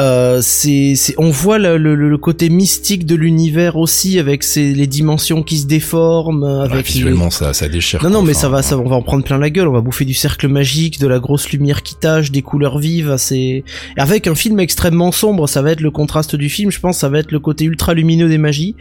Euh, 0.00 0.38
c'est, 0.40 0.94
on 1.18 1.30
voit 1.30 1.58
le, 1.58 1.76
le, 1.76 1.96
le, 1.96 2.18
côté 2.18 2.50
mystique 2.50 3.04
de 3.04 3.16
l'univers 3.16 3.76
aussi 3.76 4.20
avec 4.20 4.44
ces, 4.44 4.72
les 4.72 4.86
dimensions 4.86 5.42
qui 5.42 5.58
se 5.58 5.66
déforment. 5.66 6.44
Avec 6.44 6.86
visuellement, 6.86 7.30
ça, 7.30 7.52
ça 7.52 7.68
déchire. 7.68 8.02
Non, 8.04 8.10
non, 8.10 8.22
mais 8.22 8.34
ça 8.34 8.48
va, 8.48 8.62
ça, 8.62 8.78
on 8.78 8.88
va 8.88 8.94
en 8.94 9.02
prendre 9.02 9.24
plein 9.24 9.38
la 9.38 9.50
gueule. 9.50 9.66
On 9.66 9.72
va 9.72 9.80
bouffer 9.80 10.04
du 10.04 10.14
cercle 10.14 10.46
magique, 10.46 11.00
de 11.00 11.08
la 11.08 11.18
grosse 11.18 11.50
lumière 11.50 11.82
qui 11.82 11.96
tâche, 11.96 12.30
des 12.30 12.42
couleurs 12.42 12.78
vives. 12.78 13.16
C'est 13.18 13.64
avec 13.96 14.28
un 14.28 14.36
film 14.36 14.60
extrêmement 14.60 15.10
sombre. 15.10 15.48
Ça 15.48 15.62
va 15.62 15.72
être 15.72 15.80
le 15.80 15.90
contraste 15.90 16.36
du 16.36 16.48
film. 16.48 16.70
Je 16.70 16.78
pense, 16.78 16.98
ça 16.98 17.08
va 17.08 17.18
être 17.18 17.32
le 17.32 17.40
côté 17.40 17.64
ultra 17.64 17.92
lumineux 17.94 18.28
des 18.28 18.38
magies 18.38 18.76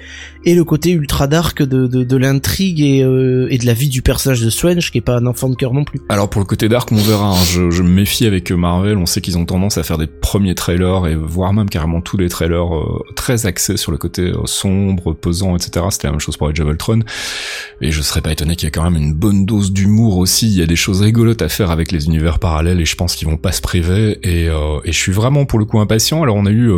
et 0.45 0.53
le 0.53 0.63
côté 0.63 0.91
ultra 0.91 1.25
dark 1.25 1.63
de, 1.63 1.87
de, 1.87 2.03
de 2.03 2.17
l'intrigue 2.17 2.79
et, 2.79 3.03
euh, 3.03 3.47
et 3.49 3.57
de 3.57 3.65
la 3.65 3.73
vie 3.73 3.89
du 3.89 4.03
personnage 4.03 4.41
de 4.41 4.49
Strange, 4.51 4.91
qui 4.91 4.99
est 4.99 5.01
pas 5.01 5.17
un 5.17 5.25
enfant 5.25 5.49
de 5.49 5.55
cœur 5.55 5.73
non 5.73 5.83
plus. 5.83 5.99
Alors 6.09 6.29
pour 6.29 6.41
le 6.41 6.45
côté 6.45 6.69
dark, 6.69 6.91
on 6.91 6.95
verra. 6.97 7.31
Hein. 7.31 7.43
Je, 7.51 7.71
je 7.71 7.81
me 7.81 7.89
méfie 7.89 8.27
avec 8.27 8.51
Marvel. 8.51 8.97
On 8.97 9.07
sait 9.07 9.21
qu'ils 9.21 9.39
ont 9.39 9.45
tendance 9.45 9.79
à 9.79 9.83
faire 9.83 9.97
des 9.97 10.07
premiers 10.07 10.53
trailers 10.53 11.06
et 11.09 11.15
voire 11.15 11.53
même 11.53 11.69
carrément 11.69 12.01
tous 12.01 12.17
les 12.17 12.29
trailers 12.29 12.75
euh, 12.75 13.03
très 13.15 13.45
axés 13.45 13.77
sur 13.77 13.91
le 13.91 13.97
côté 13.97 14.23
euh, 14.23 14.45
sombre, 14.45 15.13
pesant, 15.13 15.55
etc. 15.55 15.85
C'était 15.91 16.07
la 16.07 16.11
même 16.11 16.19
chose 16.19 16.37
pour 16.37 16.49
Age 16.49 16.59
of 16.59 16.67
Ultron. 16.69 16.99
Et 17.81 17.91
je 17.91 18.01
serais 18.01 18.21
pas 18.21 18.31
étonné 18.31 18.55
qu'il 18.55 18.65
y 18.65 18.69
ait 18.69 18.71
quand 18.71 18.83
même 18.83 19.01
une 19.01 19.13
bonne 19.13 19.45
dose 19.45 19.71
d'humour 19.71 20.17
aussi. 20.17 20.47
Il 20.47 20.57
y 20.57 20.61
a 20.61 20.65
des 20.65 20.75
choses 20.75 21.01
rigolotes 21.01 21.41
à 21.41 21.49
faire 21.49 21.71
avec 21.71 21.91
les 21.91 22.05
univers 22.05 22.39
parallèles 22.39 22.79
et 22.79 22.85
je 22.85 22.95
pense 22.95 23.15
qu'ils 23.15 23.27
vont 23.27 23.37
pas 23.37 23.51
se 23.51 23.61
priver. 23.61 24.19
Et, 24.23 24.49
euh, 24.49 24.79
je 24.85 24.91
suis 24.91 25.11
vraiment 25.11 25.45
pour 25.45 25.59
le 25.59 25.65
coup 25.65 25.79
impatient. 25.79 26.23
Alors 26.23 26.35
on 26.35 26.45
a 26.45 26.51
eu, 26.51 26.71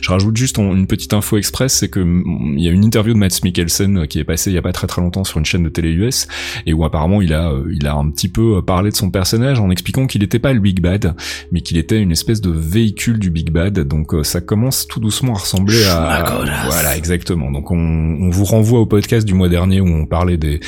je 0.00 0.10
rajoute 0.10 0.36
juste 0.36 0.58
une 0.58 0.86
petite 0.86 1.12
info 1.12 1.36
express, 1.36 1.74
c'est 1.74 1.88
que 1.88 2.00
mm, 2.00 2.54
il 2.56 2.64
y 2.64 2.68
a 2.68 2.70
une 2.70 2.84
interview 2.84 3.14
de 3.14 3.18
Matt 3.18 3.42
Mikkelsen 3.42 4.06
qui 4.06 4.18
est 4.18 4.24
passée 4.24 4.50
il 4.50 4.54
y 4.54 4.58
a 4.58 4.62
pas 4.62 4.72
très 4.72 4.86
très 4.86 5.02
longtemps 5.02 5.24
sur 5.24 5.38
une 5.38 5.44
chaîne 5.44 5.62
de 5.62 5.68
télé 5.68 5.90
US 5.90 6.28
et 6.66 6.72
où 6.72 6.84
apparemment 6.84 7.20
il 7.20 7.34
a 7.34 7.52
il 7.70 7.86
a 7.86 7.94
un 7.94 8.10
petit 8.10 8.28
peu 8.28 8.62
parlé 8.62 8.90
de 8.90 8.96
son 8.96 9.10
personnage 9.10 9.60
en 9.60 9.70
expliquant 9.70 10.06
qu'il 10.06 10.22
n'était 10.22 10.38
pas 10.38 10.52
le 10.52 10.60
Big 10.60 10.80
Bad, 10.80 11.14
mais 11.52 11.60
qu'il 11.60 11.76
était 11.78 12.00
une 12.00 12.12
espèce 12.12 12.40
de 12.40 12.50
véhicule 12.50 13.18
du 13.18 13.30
Big 13.30 13.50
Bad. 13.50 13.67
Donc 13.70 14.08
donc 14.08 14.14
euh, 14.14 14.24
ça 14.24 14.40
commence 14.40 14.86
tout 14.86 15.00
doucement 15.00 15.34
à 15.34 15.38
ressembler 15.38 15.84
à 15.84 16.40
voilà 16.64 16.96
exactement. 16.96 17.50
Donc 17.50 17.70
on, 17.70 17.76
on 17.76 18.30
vous 18.30 18.44
renvoie 18.44 18.80
au 18.80 18.86
podcast 18.86 19.26
du 19.26 19.34
mois 19.34 19.48
dernier 19.48 19.80
où 19.80 19.86
on 19.86 20.06
parlait 20.06 20.36
des 20.38 20.60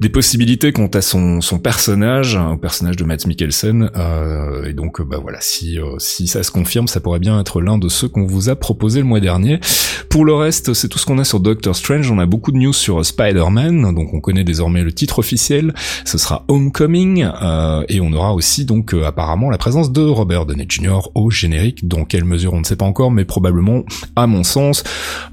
des 0.00 0.08
possibilités 0.08 0.72
quant 0.72 0.86
à 0.86 1.02
son, 1.02 1.42
son 1.42 1.58
personnage, 1.58 2.34
au 2.34 2.56
personnage 2.56 2.96
de 2.96 3.04
Matt 3.04 3.26
Mikkelsen. 3.26 3.90
Euh, 3.94 4.64
et 4.64 4.72
donc, 4.72 5.02
bah 5.02 5.18
voilà, 5.20 5.38
si, 5.42 5.78
euh, 5.78 5.98
si 5.98 6.26
ça 6.26 6.42
se 6.42 6.50
confirme, 6.50 6.88
ça 6.88 7.00
pourrait 7.00 7.18
bien 7.18 7.38
être 7.38 7.60
l'un 7.60 7.76
de 7.76 7.88
ceux 7.88 8.08
qu'on 8.08 8.24
vous 8.24 8.48
a 8.48 8.56
proposé 8.56 9.00
le 9.00 9.04
mois 9.04 9.20
dernier. 9.20 9.60
Pour 10.08 10.24
le 10.24 10.32
reste, 10.34 10.72
c'est 10.72 10.88
tout 10.88 10.98
ce 10.98 11.04
qu'on 11.04 11.18
a 11.18 11.24
sur 11.24 11.38
Doctor 11.38 11.76
Strange. 11.76 12.10
On 12.10 12.18
a 12.18 12.24
beaucoup 12.24 12.50
de 12.50 12.56
news 12.56 12.72
sur 12.72 13.04
Spider-Man, 13.04 13.94
donc 13.94 14.14
on 14.14 14.20
connaît 14.20 14.42
désormais 14.42 14.82
le 14.82 14.92
titre 14.92 15.18
officiel. 15.18 15.74
Ce 16.06 16.16
sera 16.16 16.46
Homecoming, 16.48 17.28
euh, 17.42 17.84
et 17.88 18.00
on 18.00 18.12
aura 18.12 18.34
aussi 18.34 18.64
donc 18.64 18.94
euh, 18.94 19.04
apparemment 19.04 19.50
la 19.50 19.58
présence 19.58 19.92
de 19.92 20.00
Robert 20.00 20.46
Downey 20.46 20.66
Jr. 20.66 21.10
au 21.14 21.30
générique. 21.30 21.86
Dans 21.86 22.04
on 22.22 22.60
ne 22.60 22.64
sait 22.64 22.76
pas 22.76 22.86
encore, 22.86 23.10
mais 23.10 23.24
probablement, 23.24 23.84
à 24.16 24.26
mon 24.26 24.44
sens, 24.44 24.82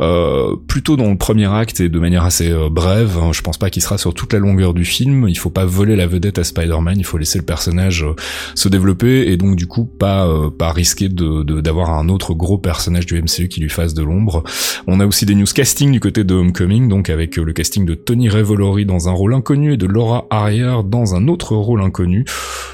euh, 0.01 0.55
plutôt 0.67 0.97
dans 0.97 1.09
le 1.09 1.17
premier 1.17 1.51
acte 1.51 1.79
et 1.79 1.89
de 1.89 1.99
manière 1.99 2.23
assez 2.23 2.53
brève. 2.69 3.17
Hein, 3.21 3.31
je 3.33 3.41
pense 3.41 3.57
pas 3.57 3.69
qu'il 3.69 3.81
sera 3.81 3.97
sur 3.97 4.13
toute 4.13 4.33
la 4.33 4.39
longue 4.39 4.57
du 4.73 4.85
film. 4.85 5.27
Il 5.27 5.37
faut 5.37 5.49
pas 5.49 5.65
voler 5.65 5.95
la 5.95 6.07
vedette 6.07 6.39
à 6.39 6.43
Spider-Man, 6.43 6.95
il 6.97 7.05
faut 7.05 7.17
laisser 7.17 7.37
le 7.37 7.45
personnage 7.45 8.03
euh, 8.03 8.15
se 8.55 8.69
développer 8.69 9.31
et 9.31 9.37
donc 9.37 9.55
du 9.55 9.67
coup 9.67 9.85
pas 9.85 10.27
euh, 10.27 10.49
pas 10.49 10.71
risquer 10.71 11.09
de 11.09 11.43
d'avoir 11.61 11.91
un 11.91 12.09
autre 12.09 12.33
gros 12.33 12.57
personnage 12.57 13.05
du 13.05 13.21
MCU 13.21 13.47
qui 13.47 13.61
lui 13.61 13.69
fasse 13.69 13.93
de 13.93 14.03
l'ombre. 14.03 14.43
On 14.87 14.99
a 14.99 15.05
aussi 15.05 15.25
des 15.25 15.35
news 15.35 15.45
casting 15.45 15.91
du 15.91 15.99
côté 15.99 16.23
de 16.23 16.33
Homecoming, 16.33 16.89
donc 16.89 17.09
avec 17.09 17.37
euh, 17.37 17.43
le 17.43 17.53
casting 17.53 17.85
de 17.85 17.93
Tony 17.93 18.29
Revolori 18.29 18.85
dans 18.85 19.09
un 19.09 19.11
rôle 19.11 19.33
inconnu 19.33 19.73
et 19.73 19.77
de 19.77 19.85
Laura 19.85 20.27
Harrier 20.29 20.81
dans 20.85 21.15
un 21.15 21.27
autre 21.27 21.55
rôle 21.55 21.81
inconnu. 21.81 22.25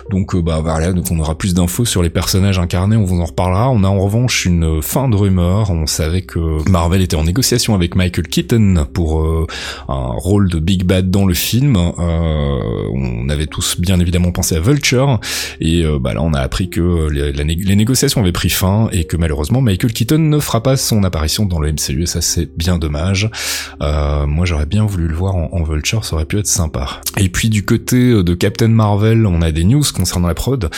Donc 0.10 0.36
bah 0.36 0.60
voilà, 0.62 0.94
donc 0.94 1.06
on 1.12 1.20
aura 1.20 1.38
plus 1.38 1.54
d'infos 1.54 1.86
sur 1.86 2.04
les 2.04 2.10
personnages 2.10 2.60
incarnés, 2.60 2.96
on 2.96 3.04
vous 3.04 3.20
en 3.20 3.26
reparlera. 3.26 3.70
On 3.70 3.84
a 3.84 3.88
en 3.88 4.00
revanche 4.06 4.46
une 4.46 4.82
fin 4.82 5.10
de 5.10 5.16
rumeur. 5.16 5.70
On 5.70 5.88
savait 5.88 6.22
que 6.22 6.70
Marvel 6.70 7.02
était 7.02 7.16
en 7.16 7.24
négociation 7.24 7.76
avec 7.76 7.96
Michael 7.96 8.28
Keaton 8.28 8.88
pour 8.94 9.24
un 9.88 10.12
rôle 10.18 10.50
de 10.50 10.60
Big 10.60 10.84
Bad 10.84 11.10
dans 11.10 11.26
le 11.26 11.34
film 11.34 11.78
euh, 12.00 12.90
on 12.94 13.30
avait 13.30 13.46
tous 13.46 13.80
bien 13.80 14.00
évidemment 14.00 14.32
pensé 14.32 14.56
à 14.56 14.60
Vulture 14.60 15.20
et 15.60 15.84
euh, 15.84 16.00
bah 16.00 16.14
là 16.14 16.22
on 16.22 16.34
a 16.34 16.40
appris 16.40 16.70
que 16.70 17.10
les, 17.10 17.76
négociations 17.76 18.22
avaient 18.22 18.32
pris 18.32 18.50
fin 18.50 18.90
et 18.92 19.06
que 19.06 19.18
malheureusement 19.18 19.62
Michael 19.62 19.94
Keaton 19.94 20.18
ne 20.18 20.40
fera 20.40 20.64
pas 20.64 20.78
son 20.78 21.04
apparition 21.04 21.46
dans 21.46 21.60
le 21.60 21.72
MCU 21.72 22.04
et 22.04 22.06
ça 22.06 22.22
c'est 22.22 22.50
bien 22.58 22.78
dommage. 22.78 23.30
Euh, 23.82 24.26
moi 24.26 24.46
j'aurais 24.46 24.66
bien 24.66 24.86
voulu 24.86 25.08
le 25.08 25.16
voir 25.16 25.36
en, 25.36 25.64
Vulture, 25.64 26.04
ça 26.04 26.16
aurait 26.16 26.26
pu 26.26 26.40
être 26.40 26.48
sympa. 26.48 27.00
Et 27.18 27.30
puis 27.30 27.48
du 27.48 27.64
côté 27.64 28.22
de 28.22 28.34
Captain 28.34 28.68
Marvel, 28.68 29.26
on 29.26 29.42
a 29.42 29.54
des 29.54 29.64
news 29.64 29.84
concernant 29.96 30.28
la 30.28 30.34
prod. 30.34 30.70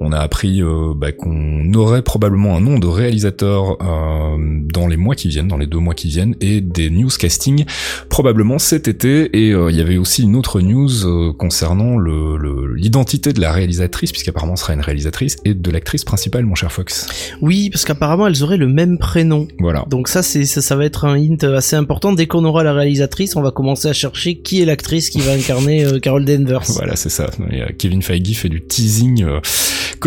On 0.00 0.12
a 0.12 0.18
appris 0.18 0.62
bah, 0.96 1.12
qu'on 1.12 1.70
aurait 1.74 2.00
probablement 2.00 2.56
un 2.56 2.60
nom 2.62 2.69
de 2.78 2.86
réalisateur 2.86 3.78
dans 3.78 4.86
les 4.86 4.96
mois 4.96 5.14
qui 5.14 5.28
viennent, 5.28 5.48
dans 5.48 5.56
les 5.56 5.66
deux 5.66 5.78
mois 5.78 5.94
qui 5.94 6.08
viennent, 6.08 6.34
et 6.40 6.60
des 6.60 6.90
news 6.90 7.10
casting 7.18 7.64
probablement 8.08 8.58
cet 8.58 8.88
été. 8.88 9.24
Et 9.36 9.48
il 9.50 9.76
y 9.76 9.80
avait 9.80 9.98
aussi 9.98 10.22
une 10.22 10.36
autre 10.36 10.60
news 10.60 11.06
euh, 11.06 11.32
concernant 11.32 11.98
l'identité 11.98 13.32
de 13.32 13.40
la 13.40 13.52
réalisatrice, 13.52 14.12
puisqu'apparemment 14.12 14.56
ce 14.56 14.62
sera 14.62 14.74
une 14.74 14.80
réalisatrice, 14.80 15.36
et 15.44 15.54
de 15.54 15.70
l'actrice 15.70 16.04
principale, 16.04 16.44
mon 16.44 16.54
cher 16.54 16.72
Fox. 16.72 17.34
Oui, 17.40 17.70
parce 17.70 17.84
qu'apparemment 17.84 18.26
elles 18.26 18.42
auraient 18.42 18.56
le 18.56 18.68
même 18.68 18.98
prénom. 18.98 19.48
Voilà. 19.58 19.84
Donc 19.88 20.08
ça, 20.08 20.22
c'est 20.22 20.44
ça, 20.44 20.76
va 20.76 20.84
être 20.84 21.04
un 21.04 21.14
hint 21.14 21.42
assez 21.44 21.76
important. 21.76 22.12
Dès 22.12 22.26
qu'on 22.26 22.44
aura 22.44 22.62
la 22.62 22.72
réalisatrice, 22.72 23.36
on 23.36 23.42
va 23.42 23.50
commencer 23.50 23.88
à 23.88 23.92
chercher 23.92 24.36
qui 24.36 24.62
est 24.62 24.64
l'actrice 24.64 25.10
qui 25.10 25.20
va 25.20 25.32
incarner 25.32 25.84
euh, 25.84 25.98
Carol 25.98 26.24
Danvers. 26.24 26.62
Voilà, 26.68 26.96
c'est 26.96 27.10
ça. 27.10 27.30
Kevin 27.78 28.02
Feige 28.02 28.34
fait 28.34 28.48
du 28.48 28.62
teasing 28.62 29.24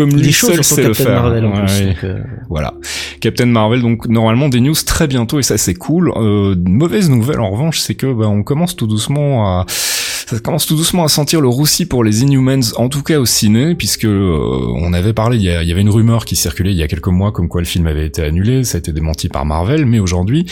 euh, 0.00 0.06
comme 0.06 0.10
lui 0.10 0.32
seul 0.32 0.64
sait 0.64 0.82
le 0.82 0.94
faire. 0.94 1.22
Marvel, 1.22 1.44
en 1.44 1.52
plus, 1.52 1.94
Voilà. 2.48 2.74
Captain 3.20 3.46
Marvel, 3.46 3.82
donc 3.82 4.06
normalement 4.08 4.48
des 4.48 4.60
news 4.60 4.74
très 4.86 5.06
bientôt 5.06 5.38
et 5.38 5.42
ça 5.42 5.58
c'est 5.58 5.74
cool. 5.74 6.12
mauvaise 6.66 7.10
nouvelle 7.10 7.40
en 7.40 7.50
revanche, 7.50 7.80
c'est 7.80 7.94
que 7.94 8.12
bah, 8.12 8.26
on 8.26 8.42
commence 8.42 8.76
tout 8.76 8.86
doucement 8.86 9.60
à 9.60 9.66
ça 10.26 10.40
commence 10.40 10.66
tout 10.66 10.76
doucement 10.76 11.04
à 11.04 11.08
sentir 11.08 11.40
le 11.40 11.48
roussi 11.48 11.84
pour 11.86 12.02
les 12.02 12.22
Inhumans, 12.22 12.72
en 12.76 12.88
tout 12.88 13.02
cas 13.02 13.18
au 13.18 13.26
ciné, 13.26 13.74
puisque 13.74 14.06
euh, 14.06 14.72
on 14.74 14.92
avait 14.92 15.12
parlé, 15.12 15.36
il 15.36 15.42
y, 15.42 15.50
avait 15.50 15.80
une 15.80 15.90
rumeur 15.90 16.24
qui 16.24 16.34
circulait 16.34 16.72
il 16.72 16.76
y 16.76 16.82
a 16.82 16.88
quelques 16.88 17.08
mois 17.08 17.30
comme 17.30 17.48
quoi 17.48 17.60
le 17.60 17.66
film 17.66 17.86
avait 17.86 18.06
été 18.06 18.22
annulé, 18.22 18.64
ça 18.64 18.76
a 18.76 18.78
été 18.78 18.92
démenti 18.92 19.28
par 19.28 19.44
Marvel, 19.44 19.84
mais 19.84 19.98
aujourd'hui, 19.98 20.46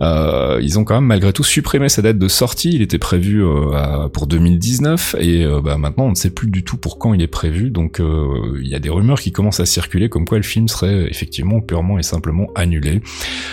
euh, 0.00 0.60
ils 0.62 0.78
ont 0.78 0.84
quand 0.84 0.94
même 0.94 1.06
malgré 1.06 1.32
tout 1.32 1.42
supprimé 1.42 1.88
sa 1.88 2.02
date 2.02 2.18
de 2.18 2.28
sortie, 2.28 2.70
il 2.72 2.82
était 2.82 2.98
prévu 2.98 3.44
euh, 3.44 4.08
pour 4.08 4.26
2019, 4.26 5.16
et 5.18 5.44
bah, 5.62 5.76
maintenant 5.76 6.04
on 6.06 6.10
ne 6.10 6.14
sait 6.14 6.30
plus 6.30 6.48
du 6.48 6.62
tout 6.62 6.76
pour 6.76 6.98
quand 6.98 7.12
il 7.12 7.22
est 7.22 7.26
prévu, 7.26 7.70
donc 7.70 8.00
il 8.00 8.66
y 8.66 8.74
a 8.74 8.78
des 8.78 8.90
rumeurs 8.90 9.20
qui 9.20 9.32
commencent 9.32 9.60
à 9.60 9.66
circuler 9.66 10.08
comme 10.08 10.24
quoi 10.24 10.38
le 10.38 10.44
film 10.44 10.68
serait 10.68 11.08
effectivement 11.10 11.60
purement 11.60 11.98
et 11.98 12.02
simplement 12.02 12.48
annulé. 12.54 13.00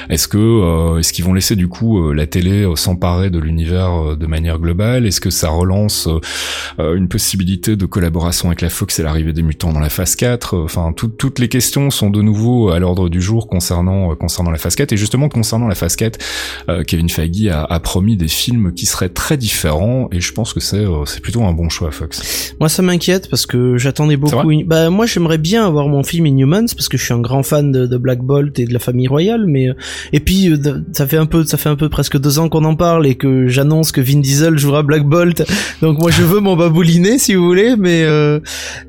Est-ce 0.09 0.27
que 0.27 0.99
est-ce 0.99 1.13
qu'ils 1.13 1.25
vont 1.25 1.33
laisser 1.33 1.55
du 1.55 1.67
coup 1.67 2.11
la 2.11 2.27
télé 2.27 2.69
s'emparer 2.75 3.29
de 3.29 3.39
l'univers 3.39 4.15
de 4.15 4.25
manière 4.27 4.59
globale? 4.59 5.05
Est-ce 5.05 5.21
que 5.21 5.29
ça 5.29 5.49
relance, 5.63 6.07
euh, 6.79 6.95
une 6.95 7.07
possibilité 7.07 7.75
de 7.75 7.85
collaboration 7.85 8.49
avec 8.49 8.61
la 8.61 8.69
Fox 8.69 8.99
et 8.99 9.03
l'arrivée 9.03 9.33
des 9.33 9.41
mutants 9.41 9.73
dans 9.73 9.79
la 9.79 9.89
phase 9.89 10.15
4. 10.15 10.57
Enfin, 10.57 10.93
toutes 10.93 11.39
les 11.39 11.47
questions 11.47 11.89
sont 11.89 12.09
de 12.09 12.21
nouveau 12.21 12.69
à 12.69 12.79
l'ordre 12.79 13.09
du 13.09 13.21
jour 13.21 13.47
concernant 13.47 14.15
concernant 14.15 14.51
la 14.51 14.57
phase 14.57 14.75
4 14.75 14.93
et 14.93 14.97
justement 14.97 15.29
concernant 15.29 15.67
la 15.67 15.75
phase 15.75 15.95
4, 15.95 16.19
Kevin 16.85 17.09
Feige 17.09 17.47
a, 17.47 17.63
a, 17.63 17.79
promis 17.79 18.17
des 18.17 18.27
films 18.27 18.73
qui 18.73 18.85
seraient 18.85 19.09
très 19.09 19.37
différents 19.37 20.09
et 20.11 20.21
je 20.21 20.31
pense 20.33 20.53
que 20.53 20.59
c'est 20.59 20.85
c'est 21.05 21.21
plutôt 21.21 21.43
un 21.43 21.53
bon 21.53 21.69
choix 21.69 21.91
Fox. 21.91 22.55
Moi, 22.59 22.69
ça 22.69 22.81
m'inquiète 22.81 23.29
parce 23.29 23.45
que 23.45 23.77
j'attendais 23.77 24.17
beaucoup. 24.17 24.51
Bah 24.65 24.89
moi, 24.89 25.05
j'aimerais 25.05 25.37
bien 25.37 25.65
avoir 25.65 25.87
mon 25.87 26.03
film 26.03 26.25
Inhumans 26.25 26.67
parce 26.75 26.89
que 26.89 26.97
je 26.97 27.03
suis 27.03 27.13
un 27.13 27.19
grand 27.19 27.43
fan 27.43 27.71
de, 27.71 27.85
de 27.85 27.97
Black 27.97 28.19
Bolt 28.19 28.57
et 28.59 28.65
de 28.65 28.73
la 28.73 28.79
famille 28.79 29.07
royale, 29.07 29.45
mais 29.47 29.69
et 30.11 30.19
puis 30.19 30.51
ça 30.91 31.07
fait 31.07 31.17
un 31.17 31.25
peu 31.25 31.43
ça 31.45 31.57
fait 31.57 31.69
un 31.69 31.75
peu 31.75 31.89
presque 31.89 32.19
deux 32.19 32.39
ans 32.39 32.49
qu'on 32.49 32.65
en 32.65 32.75
parle 32.75 33.07
et 33.07 33.15
que 33.15 33.47
j'annonce 33.47 33.91
que 33.91 34.01
Vin 34.01 34.19
Diesel 34.19 34.57
jouera 34.57 34.83
Black 34.83 35.03
Bolt. 35.03 35.43
Donc 35.81 35.99
moi 35.99 36.11
je 36.11 36.23
veux 36.23 36.39
mon 36.39 36.55
babouliné 36.55 37.17
si 37.17 37.35
vous 37.35 37.45
voulez, 37.45 37.75
mais 37.75 38.03
euh, 38.03 38.39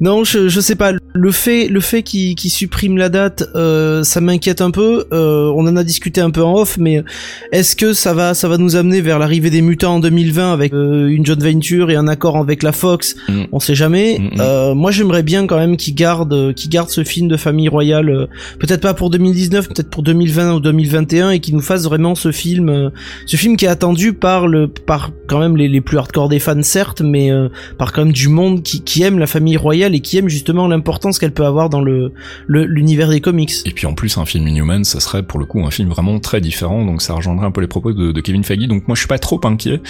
non 0.00 0.24
je 0.24 0.48
je 0.48 0.60
sais 0.60 0.76
pas. 0.76 0.92
Le 1.16 1.30
fait 1.30 1.68
le 1.68 1.78
fait 1.78 2.02
qu'il 2.02 2.34
qu 2.34 2.48
supprime 2.48 2.96
la 2.96 3.08
date, 3.08 3.48
euh, 3.54 4.02
ça 4.02 4.20
m'inquiète 4.20 4.60
un 4.60 4.72
peu. 4.72 5.04
Euh, 5.12 5.48
on 5.54 5.64
en 5.68 5.76
a 5.76 5.84
discuté 5.84 6.20
un 6.20 6.30
peu 6.30 6.42
en 6.42 6.56
off, 6.56 6.76
mais 6.76 7.04
est-ce 7.52 7.76
que 7.76 7.92
ça 7.92 8.14
va 8.14 8.34
ça 8.34 8.48
va 8.48 8.58
nous 8.58 8.74
amener 8.74 9.00
vers 9.00 9.20
l'arrivée 9.20 9.48
des 9.48 9.62
mutants 9.62 9.94
en 9.94 10.00
2020 10.00 10.52
avec 10.52 10.72
euh, 10.72 11.06
une 11.06 11.24
joint 11.24 11.36
venture 11.38 11.92
et 11.92 11.94
un 11.94 12.08
accord 12.08 12.36
avec 12.36 12.64
la 12.64 12.72
Fox? 12.72 13.14
Mm. 13.28 13.44
On 13.52 13.60
sait 13.60 13.76
jamais. 13.76 14.18
Mm, 14.18 14.22
mm. 14.24 14.40
Euh, 14.40 14.74
moi 14.74 14.90
j'aimerais 14.90 15.22
bien 15.22 15.46
quand 15.46 15.56
même 15.56 15.76
qu'il 15.76 15.94
garde 15.94 16.52
qu'il 16.54 16.68
garde 16.68 16.88
ce 16.88 17.04
film 17.04 17.28
de 17.28 17.36
famille 17.36 17.68
royale. 17.68 18.26
peut-être 18.58 18.80
pas 18.80 18.94
pour 18.94 19.10
2019, 19.10 19.68
peut-être 19.68 19.90
pour 19.90 20.02
2020 20.02 20.54
ou 20.54 20.60
2021 20.60 21.30
et 21.30 21.38
qu'il 21.38 21.54
nous 21.54 21.62
fasse 21.62 21.84
vraiment 21.84 22.16
ce 22.16 22.32
film 22.32 22.90
ce 23.26 23.36
film 23.36 23.56
qui 23.56 23.66
est 23.66 23.68
attendu 23.68 24.14
par 24.14 24.48
le 24.48 24.66
par 24.66 25.12
quand 25.28 25.38
même 25.38 25.56
les, 25.56 25.68
les 25.68 25.80
plus 25.80 25.96
hardcore 25.96 26.28
des 26.28 26.40
fans 26.40 26.60
certes 26.62 27.02
mais 27.02 27.30
euh, 27.30 27.48
par 27.78 27.92
quand 27.92 28.04
même 28.04 28.12
du 28.12 28.28
monde 28.28 28.64
qui, 28.64 28.82
qui 28.82 29.04
aime 29.04 29.20
la 29.20 29.28
famille 29.28 29.56
royale 29.56 29.94
et 29.94 30.00
qui 30.00 30.18
aime 30.18 30.28
justement 30.28 30.66
l'importance 30.66 31.03
qu'elle 31.12 31.32
peut 31.32 31.44
avoir 31.44 31.70
dans 31.70 31.80
le 31.80 32.12
l'univers 32.48 33.08
des 33.08 33.20
comics 33.20 33.52
et 33.64 33.70
puis 33.70 33.86
en 33.86 33.94
plus 33.94 34.18
un 34.18 34.24
film 34.24 34.46
Inhuman 34.48 34.84
ça 34.84 35.00
serait 35.00 35.22
pour 35.22 35.38
le 35.38 35.46
coup 35.46 35.64
un 35.64 35.70
film 35.70 35.88
vraiment 35.88 36.18
très 36.20 36.40
différent 36.40 36.84
donc 36.84 37.02
ça 37.02 37.14
rejoindrait 37.14 37.46
un 37.46 37.50
peu 37.50 37.60
les 37.60 37.66
propos 37.66 37.92
de, 37.92 38.12
de 38.12 38.20
Kevin 38.20 38.44
Feige 38.44 38.66
donc 38.66 38.88
moi 38.88 38.94
je 38.94 39.00
suis 39.00 39.08
pas 39.08 39.18
trop 39.18 39.40
inquiet 39.44 39.80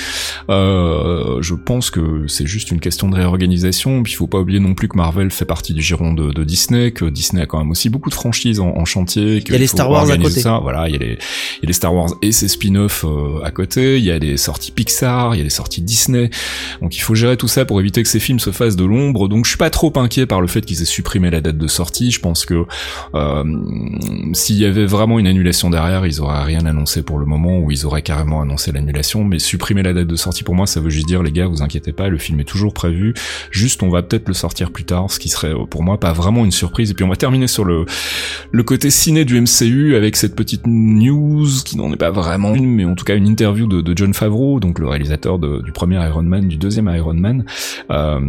euh, 0.50 1.40
je 1.40 1.54
pense 1.54 1.90
que 1.90 2.26
c'est 2.28 2.46
juste 2.46 2.70
une 2.70 2.80
question 2.80 3.08
de 3.08 3.16
réorganisation 3.16 4.02
puis 4.02 4.12
il 4.12 4.16
faut 4.16 4.26
pas 4.26 4.38
oublier 4.38 4.60
non 4.60 4.74
plus 4.74 4.88
que 4.88 4.96
Marvel 4.96 5.30
fait 5.30 5.44
partie 5.44 5.74
du 5.74 5.82
giron 5.82 6.12
de, 6.12 6.32
de 6.32 6.44
Disney 6.44 6.92
que 6.92 7.04
Disney 7.04 7.42
a 7.42 7.46
quand 7.46 7.58
même 7.58 7.70
aussi 7.70 7.88
beaucoup 7.88 8.10
de 8.10 8.14
franchises 8.14 8.60
en, 8.60 8.68
en 8.76 8.84
chantier 8.84 9.42
il 9.44 9.52
y 9.52 9.54
a 9.54 9.58
les 9.58 9.66
Star 9.66 9.90
Wars 9.90 10.10
à 10.10 10.16
côté 10.16 10.40
ça. 10.40 10.58
voilà 10.62 10.88
il 10.88 10.92
y 10.92 10.96
a 10.96 10.98
les 10.98 11.18
il 11.62 11.64
y 11.64 11.66
a 11.66 11.68
les 11.68 11.72
Star 11.72 11.94
Wars 11.94 12.10
et 12.22 12.32
ses 12.32 12.48
spin-offs 12.48 13.04
euh, 13.04 13.42
à 13.42 13.50
côté, 13.50 13.98
il 13.98 14.04
y 14.04 14.10
a 14.10 14.18
des 14.18 14.36
sorties 14.36 14.72
Pixar, 14.72 15.34
il 15.34 15.38
y 15.38 15.40
a 15.40 15.44
des 15.44 15.50
sorties 15.50 15.82
Disney. 15.82 16.30
Donc 16.80 16.96
il 16.96 17.00
faut 17.00 17.14
gérer 17.14 17.36
tout 17.36 17.48
ça 17.48 17.64
pour 17.64 17.80
éviter 17.80 18.02
que 18.02 18.08
ces 18.08 18.20
films 18.20 18.40
se 18.40 18.50
fassent 18.50 18.76
de 18.76 18.84
l'ombre. 18.84 19.28
Donc 19.28 19.44
je 19.44 19.50
suis 19.50 19.58
pas 19.58 19.70
trop 19.70 19.92
inquiet 19.96 20.26
par 20.26 20.40
le 20.40 20.46
fait 20.46 20.62
qu'ils 20.62 20.82
aient 20.82 20.86
supprimé 21.04 21.28
la 21.28 21.42
date 21.42 21.58
de 21.58 21.66
sortie. 21.66 22.10
Je 22.10 22.18
pense 22.18 22.46
que 22.46 22.64
euh, 23.14 23.44
s'il 24.32 24.56
y 24.56 24.64
avait 24.64 24.86
vraiment 24.86 25.18
une 25.18 25.26
annulation 25.26 25.68
derrière, 25.68 26.06
ils 26.06 26.22
auraient 26.22 26.42
rien 26.42 26.64
annoncé 26.64 27.02
pour 27.02 27.18
le 27.18 27.26
moment 27.26 27.58
ou 27.58 27.70
ils 27.70 27.84
auraient 27.84 28.00
carrément 28.00 28.40
annoncé 28.40 28.72
l'annulation. 28.72 29.22
Mais 29.22 29.38
supprimer 29.38 29.82
la 29.82 29.92
date 29.92 30.06
de 30.06 30.16
sortie 30.16 30.44
pour 30.44 30.54
moi, 30.54 30.66
ça 30.66 30.80
veut 30.80 30.88
juste 30.88 31.06
dire 31.06 31.22
les 31.22 31.30
gars, 31.30 31.46
vous 31.46 31.62
inquiétez 31.62 31.92
pas, 31.92 32.08
le 32.08 32.16
film 32.16 32.40
est 32.40 32.44
toujours 32.44 32.72
prévu. 32.72 33.12
Juste 33.50 33.82
on 33.82 33.90
va 33.90 34.02
peut-être 34.02 34.28
le 34.28 34.34
sortir 34.34 34.70
plus 34.70 34.84
tard, 34.84 35.10
ce 35.10 35.18
qui 35.18 35.28
serait 35.28 35.52
pour 35.68 35.82
moi 35.82 36.00
pas 36.00 36.14
vraiment 36.14 36.42
une 36.46 36.52
surprise. 36.52 36.90
Et 36.90 36.94
puis 36.94 37.04
on 37.04 37.10
va 37.10 37.16
terminer 37.16 37.48
sur 37.48 37.66
le 37.66 37.84
le 38.50 38.62
côté 38.62 38.88
ciné 38.88 39.26
du 39.26 39.38
MCU 39.38 39.96
avec 39.96 40.16
cette 40.16 40.34
petite 40.34 40.66
news 40.66 41.46
qui 41.66 41.76
n'en 41.76 41.92
est 41.92 41.96
pas 41.96 42.10
vraiment 42.10 42.54
une, 42.54 42.66
mais 42.66 42.86
en 42.86 42.94
tout 42.94 43.04
cas 43.04 43.14
une 43.14 43.26
interview 43.26 43.66
de, 43.66 43.94
John 43.94 44.14
Favreau, 44.14 44.58
donc 44.58 44.78
le 44.78 44.88
réalisateur 44.88 45.38
du 45.38 45.70
premier 45.70 45.96
Iron 45.96 46.22
Man, 46.22 46.48
du 46.48 46.56
deuxième 46.56 46.88
Iron 46.88 47.14
Man. 47.14 47.44
Euh, 47.90 48.20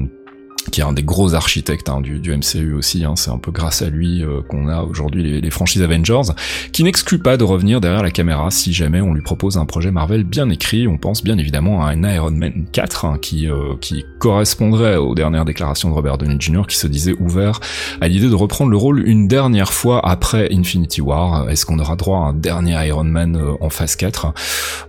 qui 0.72 0.82
est 0.82 0.84
un 0.84 0.94
des 0.94 1.04
gros 1.04 1.34
architectes 1.34 1.90
hein, 1.90 2.02
du, 2.02 2.20
du, 2.20 2.36
MCU 2.36 2.74
aussi, 2.74 3.04
hein, 3.04 3.14
c'est 3.16 3.32
un 3.32 3.38
peu 3.38 3.52
grâce 3.52 3.82
à 3.82 3.90
lui 3.90 4.24
euh, 4.24 4.42
qu'on 4.48 4.68
a 4.68 4.82
aujourd'hui 4.82 5.24
les, 5.24 5.42
les, 5.42 5.50
franchises 5.50 5.82
Avengers, 5.82 6.34
qui 6.72 6.84
n'exclut 6.84 7.20
pas 7.20 7.38
de 7.38 7.44
revenir 7.44 7.82
derrière 7.82 8.04
la 8.04 8.12
caméra 8.12 8.52
si 8.52 8.74
jamais 8.74 9.02
on 9.02 9.14
lui 9.14 9.22
propose 9.22 9.58
un 9.58 9.66
projet 9.66 9.92
Marvel 9.92 10.24
bien 10.24 10.50
écrit, 10.50 10.88
on 10.88 10.98
pense 10.98 11.24
bien 11.24 11.38
évidemment 11.38 11.86
à 11.86 11.92
un 11.92 12.04
Iron 12.14 12.32
Man 12.32 12.66
4 12.72 13.06
hein, 13.06 13.18
qui, 13.22 13.50
euh, 13.50 13.76
qui 13.82 14.06
correspondrait 14.20 14.98
aux 14.98 15.16
dernières 15.16 15.46
déclarations 15.46 15.90
de 15.90 15.94
Robert 15.94 16.18
Downey 16.18 16.38
Jr. 16.40 16.64
qui 16.68 16.78
se 16.78 16.88
disait 16.88 17.16
ouvert 17.20 17.60
à 18.02 18.08
l'idée 18.08 18.30
de 18.30 18.36
reprendre 18.36 18.72
le 18.72 18.78
rôle 18.78 19.08
une 19.08 19.28
dernière 19.28 19.72
fois 19.72 20.08
après 20.08 20.50
Infinity 20.52 21.02
War, 21.02 21.50
est-ce 21.50 21.66
qu'on 21.66 21.80
aura 21.80 21.96
droit 21.96 22.20
à 22.20 22.22
un 22.30 22.34
dernier 22.34 22.74
Iron 22.88 23.04
Man 23.04 23.36
euh, 23.36 23.54
en 23.62 23.70
phase 23.70 23.96
4 23.96 24.34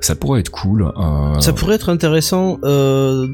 Ça 0.01 0.15
pourrait 0.15 0.41
être 0.41 0.51
cool. 0.51 0.93
Ça 1.41 1.53
pourrait 1.53 1.75
être 1.75 1.89
intéressant. 1.89 2.59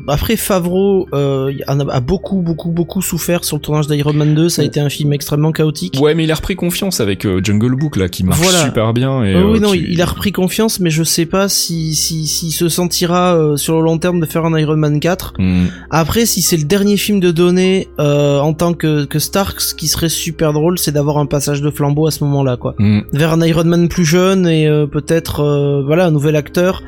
après 0.09 0.37
Favreau 0.37 1.09
a 1.13 2.01
beaucoup 2.01 2.32
beaucoup, 2.41 2.71
beaucoup, 2.71 3.03
souffert 3.03 3.45
sur 3.45 3.57
le 3.57 3.63
tournage 3.63 3.87
d'Iron 3.87 4.13
Man 4.13 4.35
2. 4.35 4.49
Ça 4.49 4.63
a 4.63 4.65
été 4.65 4.81
un 4.81 4.89
film 4.89 5.13
extrêmement 5.13 5.53
chaotique. 5.53 5.99
Ouais, 6.01 6.15
mais 6.15 6.25
il 6.25 6.33
a 6.33 6.35
repris 6.35 6.57
confiance 6.57 7.01
avec 7.01 7.27
euh, 7.27 7.41
Jungle 7.43 7.75
Book 7.75 7.97
là, 7.97 8.09
qui 8.09 8.25
marche 8.25 8.41
super 8.65 8.93
bien. 8.93 9.25
Et, 9.25 9.35
oui, 9.35 9.59
euh, 9.59 9.61
non, 9.61 9.75
il 9.75 10.01
a 10.01 10.07
repris 10.07 10.33
confiance, 10.33 10.81
mais 10.81 10.91
je 10.91 11.03
sais 11.03 11.27
pas 11.27 11.49
si 11.49 11.95
si 11.95 12.27
s'il 12.27 12.53
se 12.53 12.69
sentira 12.69 13.35
euh, 13.35 13.57
sur 13.57 13.77
le 13.77 13.83
long 13.83 13.99
terme 13.99 14.21
de 14.21 14.27
faire 14.27 14.45
un 14.45 14.59
Iron 14.59 14.77
Man 14.77 15.01
4. 15.01 15.35
Hmm. 15.39 15.67
Après, 15.91 16.27
si 16.27 16.43
c'est 16.43 16.57
le 16.57 16.65
dernier 16.65 16.97
film 16.97 17.21
de 17.21 17.31
données 17.31 17.89
en 17.99 18.55
tant 18.55 18.75
que 18.75 19.05
que 19.05 19.19
Stark, 19.19 19.61
ce 19.61 19.75
qui 19.75 19.89
serait 19.89 20.09
super 20.09 20.53
drôle, 20.53 20.79
c'est 20.79 20.93
d'avoir 20.93 21.19
un 21.19 21.27
passage 21.27 21.61
de 21.63 21.71
flambeau 21.71 22.07
à 22.07 22.11
ce 22.11 22.25
moment-là, 22.25 22.57
quoi, 22.57 22.75
hmm. 22.79 23.01
vers 23.13 23.33
un 23.33 23.43
Iron 23.43 23.65
Man 23.65 23.89
plus 23.89 24.05
jeune 24.05 24.47
et 24.47 24.67
peut-être 24.91 25.83
voilà 25.87 26.07
un 26.07 26.11
nouvel 26.11 26.37
acteur, 26.37 26.83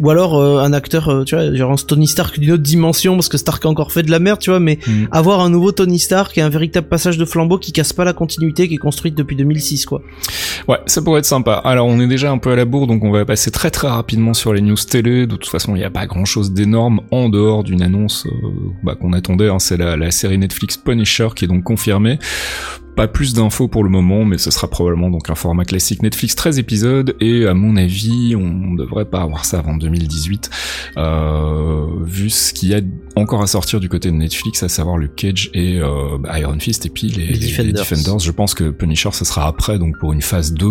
ou 0.00 0.10
alors 0.10 0.40
un 0.40 0.72
acteur, 0.72 1.24
tu 1.26 1.34
vois, 1.34 1.54
genre 1.54 1.72
un 1.72 1.76
Tony 1.76 2.06
Stark 2.06 2.38
d'une 2.38 2.52
autre 2.52 2.62
dimension 2.62 3.14
parce 3.14 3.28
que 3.28 3.38
Stark 3.38 3.64
a 3.64 3.68
encore 3.68 3.92
fait 3.92 4.02
de 4.02 4.10
la 4.10 4.18
merde, 4.18 4.38
tu 4.38 4.50
vois, 4.50 4.60
mais 4.60 4.78
Mm. 4.86 5.04
avoir 5.12 5.40
un 5.40 5.50
nouveau 5.50 5.72
Tony 5.72 5.98
Stark 5.98 6.36
et 6.38 6.42
un 6.42 6.48
véritable 6.48 6.88
passage 6.88 7.18
de 7.18 7.24
flambeau 7.24 7.58
qui 7.58 7.72
casse 7.72 7.92
pas 7.92 8.04
la 8.04 8.12
continuité 8.12 8.68
qui 8.68 8.74
est 8.74 8.78
construite 8.78 9.14
depuis 9.14 9.36
2006 9.36 9.86
quoi. 9.86 10.02
Ouais, 10.68 10.78
ça 10.86 11.02
pourrait 11.02 11.20
être 11.20 11.24
sympa. 11.26 11.54
Alors 11.64 11.86
on 11.86 12.00
est 12.00 12.06
déjà 12.06 12.30
un 12.30 12.38
peu 12.38 12.52
à 12.52 12.56
la 12.56 12.64
bourre 12.64 12.86
donc 12.86 13.04
on 13.04 13.10
va 13.10 13.24
passer 13.24 13.50
très 13.50 13.70
très 13.70 13.88
rapidement 13.88 14.34
sur 14.34 14.52
les 14.52 14.60
news 14.60 14.76
télé. 14.76 15.26
De 15.26 15.36
toute 15.36 15.50
façon, 15.50 15.74
il 15.74 15.78
n'y 15.78 15.84
a 15.84 15.90
pas 15.90 16.06
grand 16.06 16.24
chose 16.24 16.52
d'énorme 16.52 17.00
en 17.10 17.28
dehors 17.28 17.64
d'une 17.64 17.82
annonce 17.82 18.26
euh, 18.26 18.30
bah, 18.82 18.94
qu'on 18.94 19.12
attendait. 19.12 19.48
Hein. 19.48 19.58
C'est 19.58 19.76
la, 19.76 19.96
la 19.96 20.10
série 20.10 20.38
Netflix 20.38 20.76
Punisher 20.76 21.28
qui 21.34 21.44
est 21.44 21.48
donc 21.48 21.64
confirmée. 21.64 22.18
Pas 23.00 23.08
plus 23.08 23.32
d'infos 23.32 23.66
pour 23.66 23.82
le 23.82 23.88
moment, 23.88 24.26
mais 24.26 24.36
ce 24.36 24.50
sera 24.50 24.68
probablement 24.68 25.08
donc 25.08 25.30
un 25.30 25.34
format 25.34 25.64
classique 25.64 26.02
Netflix 26.02 26.34
13 26.34 26.58
épisodes 26.58 27.16
et 27.18 27.46
à 27.46 27.54
mon 27.54 27.76
avis, 27.76 28.36
on 28.36 28.74
devrait 28.74 29.06
pas 29.06 29.22
avoir 29.22 29.46
ça 29.46 29.58
avant 29.60 29.74
2018, 29.74 30.50
euh, 30.98 31.86
vu 32.04 32.28
ce 32.28 32.52
qu'il 32.52 32.68
y 32.68 32.74
a 32.74 32.82
encore 33.16 33.40
à 33.40 33.46
sortir 33.46 33.80
du 33.80 33.88
côté 33.88 34.10
de 34.10 34.16
Netflix, 34.16 34.62
à 34.62 34.68
savoir 34.68 34.98
le 34.98 35.08
Cage 35.08 35.48
et 35.54 35.80
euh, 35.80 36.18
Iron 36.38 36.58
Fist 36.58 36.84
et 36.84 36.90
puis 36.90 37.08
les, 37.08 37.28
les, 37.28 37.72
Defenders. 37.72 38.18
Je 38.18 38.32
pense 38.32 38.52
que 38.52 38.68
Punisher 38.68 39.08
ce 39.12 39.24
sera 39.24 39.46
après, 39.46 39.78
donc 39.78 39.98
pour 39.98 40.12
une 40.12 40.20
phase 40.20 40.52
2 40.52 40.66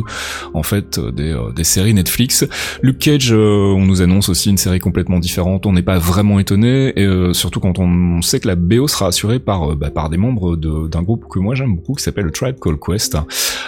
en 0.54 0.62
fait 0.62 1.00
des, 1.00 1.32
euh, 1.32 1.52
des 1.52 1.64
séries 1.64 1.96
Netflix. 1.96 2.46
Luke 2.84 3.00
Cage, 3.00 3.32
on 3.32 3.84
nous 3.88 4.04
annonce 4.04 4.30
aussi 4.30 4.52
une 4.52 4.58
série 4.60 4.78
complètement 4.78 5.18
différente. 5.18 5.66
On 5.66 5.74
n'est 5.74 5.82
pas 5.82 5.98
vraiment 5.98 6.38
étonné, 6.38 6.94
et 6.96 7.34
surtout 7.34 7.60
quand 7.60 7.80
on 7.80 8.22
sait 8.22 8.40
que 8.40 8.48
la 8.48 8.56
BO 8.56 8.88
sera 8.88 9.08
assurée 9.08 9.40
par 9.40 9.76
bah, 9.76 9.90
par 9.90 10.12
des 10.12 10.18
membres 10.18 10.56
d'un 10.56 11.02
groupe 11.02 11.26
que 11.28 11.40
moi 11.40 11.56
j'aime 11.56 11.76
beaucoup, 11.76 11.96
qui 11.96 12.04
s'appelle 12.04 12.19
le 12.22 12.32
Tribe 12.32 12.58
Called 12.60 12.80
Quest, 12.80 13.18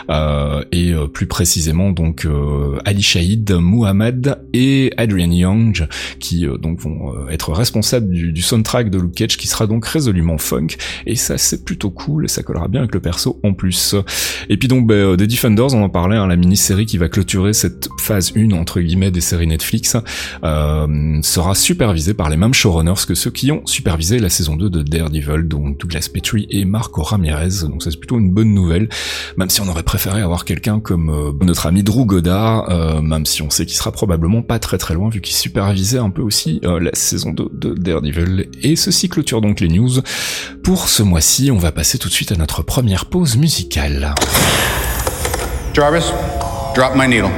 euh, 0.09 0.63
et 0.71 0.91
euh, 0.91 1.07
plus 1.07 1.25
précisément 1.25 1.91
donc 1.91 2.25
euh, 2.25 2.77
Ali 2.85 3.01
Shaid, 3.01 3.51
Muhammad 3.59 4.43
et 4.53 4.91
Adrian 4.97 5.31
Young, 5.31 5.87
qui 6.19 6.45
donc 6.59 6.79
vont 6.79 7.13
être 7.29 7.51
responsables 7.51 8.09
du, 8.09 8.31
du, 8.31 8.41
soundtrack 8.41 8.89
de 8.89 8.99
Luke 8.99 9.15
Cage, 9.15 9.37
qui 9.37 9.47
sera 9.47 9.67
donc 9.67 9.85
résolument 9.85 10.37
funk, 10.37 10.67
et 11.05 11.15
ça 11.15 11.37
c'est 11.37 11.63
plutôt 11.63 11.91
cool, 11.91 12.25
et 12.25 12.27
ça 12.27 12.43
collera 12.43 12.67
bien 12.67 12.81
avec 12.81 12.93
le 12.93 12.99
perso 12.99 13.39
en 13.43 13.53
plus. 13.53 13.95
Et 14.49 14.57
puis 14.57 14.67
donc 14.67 14.87
bah, 14.87 15.15
Defenders, 15.15 15.73
on 15.73 15.83
en 15.83 15.89
parlait, 15.89 16.17
hein, 16.17 16.27
la 16.27 16.35
mini-série 16.35 16.85
qui 16.85 16.97
va 16.97 17.09
clôturer 17.09 17.53
cette 17.53 17.89
phase 17.99 18.33
1 18.35 18.51
entre 18.51 18.81
guillemets 18.81 19.11
des 19.11 19.21
séries 19.21 19.47
Netflix, 19.47 19.95
sera 20.41 21.55
supervisée 21.55 22.13
par 22.13 22.29
les 22.29 22.37
mêmes 22.37 22.53
showrunners 22.53 23.05
que 23.07 23.15
ceux 23.15 23.31
qui 23.31 23.51
ont 23.51 23.65
supervisé 23.65 24.19
la 24.19 24.29
saison 24.29 24.55
2 24.55 24.69
de 24.69 24.81
Daredevil, 24.81 25.47
donc 25.47 25.77
Douglas 25.77 26.09
Petrie 26.13 26.47
et 26.49 26.65
Marco 26.65 27.03
Ramirez, 27.03 27.67
donc 27.67 27.83
c'est 27.83 27.97
plutôt 27.97 28.19
une 28.19 28.31
bonne 28.31 28.40
nouvelle, 28.49 28.89
même 29.37 29.49
si 29.49 29.61
on 29.61 29.67
aurait 29.67 29.83
préféré 29.83 30.21
avoir 30.21 30.45
quelqu'un 30.45 30.79
comme 30.79 31.09
euh, 31.09 31.31
notre 31.41 31.67
ami 31.67 31.83
Drew 31.83 32.05
Goddard, 32.05 32.69
euh, 32.69 33.01
même 33.01 33.25
si 33.25 33.41
on 33.41 33.49
sait 33.49 33.65
qu'il 33.65 33.77
sera 33.77 33.91
probablement 33.91 34.41
pas 34.41 34.59
très 34.59 34.77
très 34.77 34.93
loin 34.93 35.09
vu 35.09 35.21
qu'il 35.21 35.35
supervisait 35.35 35.99
un 35.99 36.09
peu 36.09 36.21
aussi 36.21 36.59
euh, 36.63 36.79
la 36.79 36.91
saison 36.93 37.31
2 37.31 37.49
de 37.53 37.73
Daredevil. 37.73 38.49
Et 38.61 38.75
ceci 38.75 39.09
clôture 39.09 39.41
donc 39.41 39.59
les 39.59 39.67
news. 39.67 40.01
Pour 40.63 40.89
ce 40.89 41.03
mois-ci, 41.03 41.51
on 41.51 41.57
va 41.57 41.71
passer 41.71 41.97
tout 41.97 42.09
de 42.09 42.13
suite 42.13 42.31
à 42.31 42.35
notre 42.35 42.63
première 42.63 43.05
pause 43.05 43.37
musicale. 43.37 44.15
Jarvis, 45.73 46.11
drop 46.75 46.95
my 46.95 47.07
needle. 47.07 47.31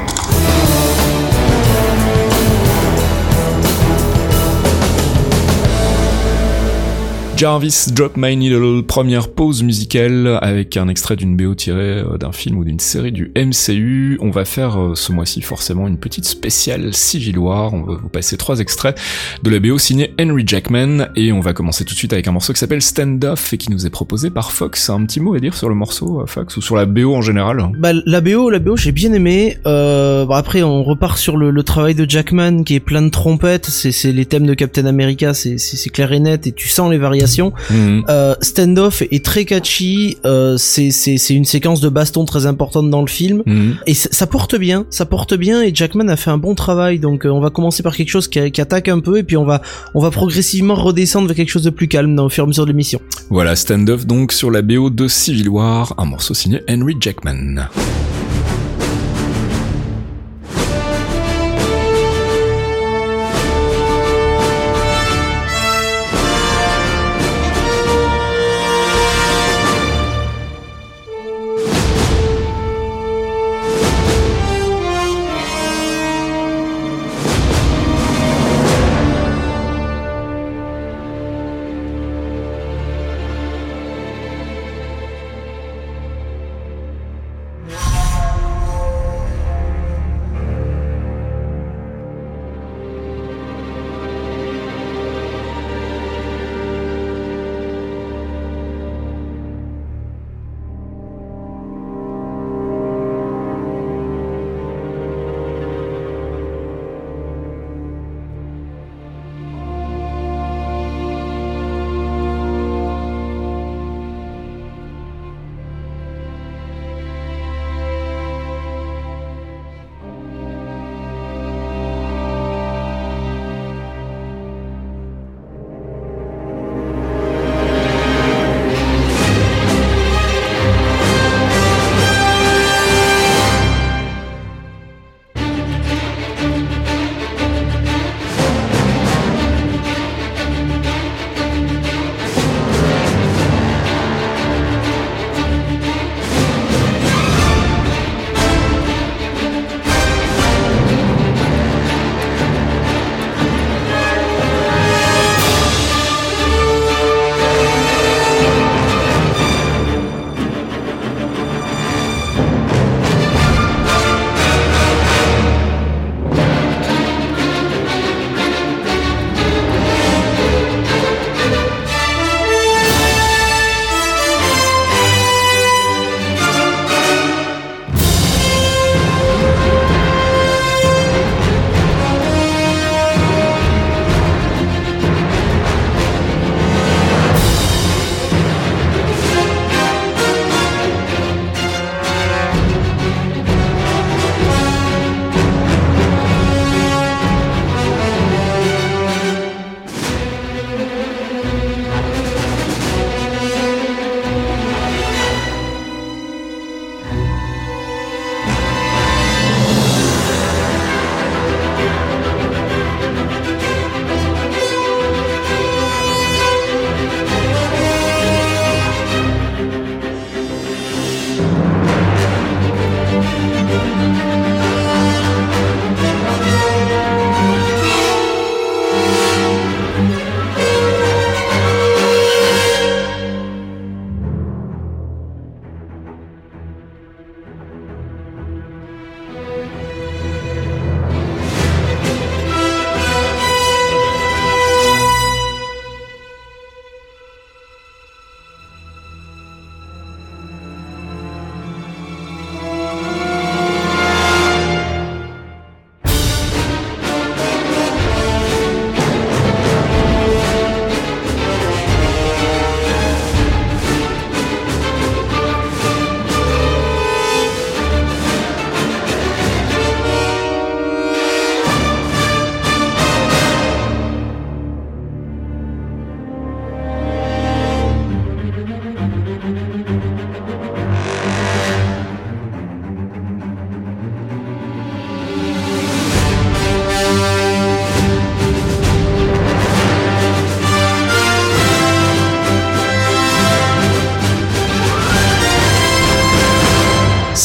Jarvis 7.36 7.88
Drop 7.92 8.14
My 8.16 8.38
Needle, 8.38 8.84
première 8.84 9.30
pause 9.30 9.64
musicale 9.64 10.38
avec 10.42 10.78
un 10.78 10.88
extrait 10.88 11.16
d'une 11.16 11.36
BO 11.36 11.56
tirée 11.56 12.00
euh, 12.00 12.18
d'un 12.18 12.32
film 12.32 12.60
ou 12.60 12.64
d'une 12.64 12.80
série 12.80 13.12
du 13.12 13.32
MCU. 13.36 14.20
On 14.22 14.30
va 14.30 14.46
faire 14.46 14.80
euh, 14.80 14.96
ce 14.96 15.12
mois-ci 15.12 15.42
forcément 15.42 15.88
une 15.88 15.98
petite 15.98 16.26
spéciale 16.26 16.92
War. 17.36 17.74
On 17.74 17.82
va 17.82 17.96
vous 17.96 18.10
passer 18.10 18.38
trois 18.38 18.60
extraits 18.60 19.00
de 19.42 19.50
la 19.50 19.60
BO 19.60 19.80
signée 19.80 20.14
Henry 20.22 20.44
Jackman 20.46 21.08
et 21.16 21.32
on 21.32 21.40
va 21.40 21.54
commencer 21.54 21.86
tout 21.86 21.96
de 21.96 21.98
suite 21.98 22.14
avec 22.14 22.28
un 22.28 22.32
morceau 22.32 22.54
qui 22.54 22.60
s'appelle 22.60 22.84
Stand 22.84 23.26
Off 23.26 23.52
et 23.52 23.58
qui 23.58 23.72
nous 23.72 23.88
est 23.88 23.90
proposé 23.90 24.30
par 24.30 24.52
Fox. 24.52 24.92
Un 24.92 25.04
petit 25.06 25.20
mot 25.20 25.34
à 25.34 25.40
dire 25.40 25.56
sur 25.56 25.70
le 25.70 25.76
morceau, 25.76 26.22
euh, 26.22 26.28
Fox, 26.28 26.56
ou 26.58 26.62
sur 26.62 26.76
la 26.76 26.86
BO 26.86 27.16
en 27.16 27.22
général? 27.22 27.68
Bah 27.80 27.94
la 28.06 28.22
BO, 28.22 28.52
la 28.52 28.60
BO, 28.60 28.78
j'ai 28.78 28.92
bien 28.92 29.12
aimé. 29.12 29.58
Euh, 29.66 30.26
bon, 30.26 30.36
après, 30.36 30.62
on 30.62 30.84
repart 30.84 31.18
sur 31.18 31.36
le, 31.36 31.50
le 31.50 31.64
travail 31.64 31.96
de 31.96 32.08
Jackman 32.08 32.64
qui 32.64 32.76
est 32.76 32.80
plein 32.80 33.02
de 33.02 33.10
trompettes. 33.10 33.66
C'est 33.66 34.12
les 34.12 34.26
thèmes 34.28 34.46
de 34.46 34.54
Captain 34.54 34.86
America, 34.86 35.34
c'est 35.34 35.90
clair 35.90 36.14
et 36.14 36.20
net 36.20 36.46
et 36.46 36.52
tu 36.52 36.70
sens 36.70 36.92
les 36.92 37.00
variations. 37.00 37.23
Mhm. 37.70 38.06
Euh, 38.10 38.36
Standoff 38.42 39.02
est 39.02 39.24
très 39.24 39.46
catchy. 39.46 40.18
Euh, 40.26 40.58
c'est 40.58 41.30
une 41.30 41.46
séquence 41.46 41.82
de 41.82 41.90
baston 41.90 42.26
très 42.26 42.46
importante 42.46 42.90
dans 42.90 43.02
le 43.02 43.08
film. 43.08 43.44
Mhm. 43.46 43.76
Et 43.88 43.94
ça 43.94 44.10
ça 44.12 44.28
porte 44.28 44.56
bien, 44.56 44.86
ça 44.90 45.06
porte 45.06 45.34
bien 45.34 45.62
et 45.62 45.76
Jackman 45.76 46.08
a 46.08 46.16
fait 46.16 46.30
un 46.30 46.38
bon 46.38 46.56
travail. 46.56 46.98
Donc 46.98 47.26
euh, 47.26 47.30
on 47.30 47.42
va 47.42 47.50
commencer 47.50 47.84
par 47.84 47.94
quelque 47.94 48.10
chose 48.10 48.30
qui, 48.30 48.52
qui 48.52 48.62
attaque 48.62 48.88
un 48.88 49.02
peu 49.02 49.18
et 49.18 49.24
puis 49.24 49.36
on 49.36 49.44
va 49.44 49.62
on 49.96 50.00
va 50.00 50.12
progressivement 50.12 50.76
redescendre 50.76 51.28
vers 51.28 51.36
quelque 51.36 51.50
chose 51.50 51.64
de 51.64 51.70
plus 51.70 51.90
calme 51.90 52.16
dans 52.16 52.28
au 52.28 52.30
fur 52.30 52.44
et 52.44 52.46
à 52.46 52.48
mesure 52.48 52.64
de 52.64 52.72
l'émission. 52.72 53.02
Voilà, 53.30 53.58
stand-off 53.58 54.06
donc 54.06 54.32
sur 54.32 54.50
la 54.50 54.62
BO 54.62 54.90
de 54.90 55.10
Civil 55.10 55.50
War, 55.50 55.94
un 55.98 56.06
morceau 56.06 56.34
signé 56.34 56.62
Henry 56.70 56.96
Jackman. 57.00 57.68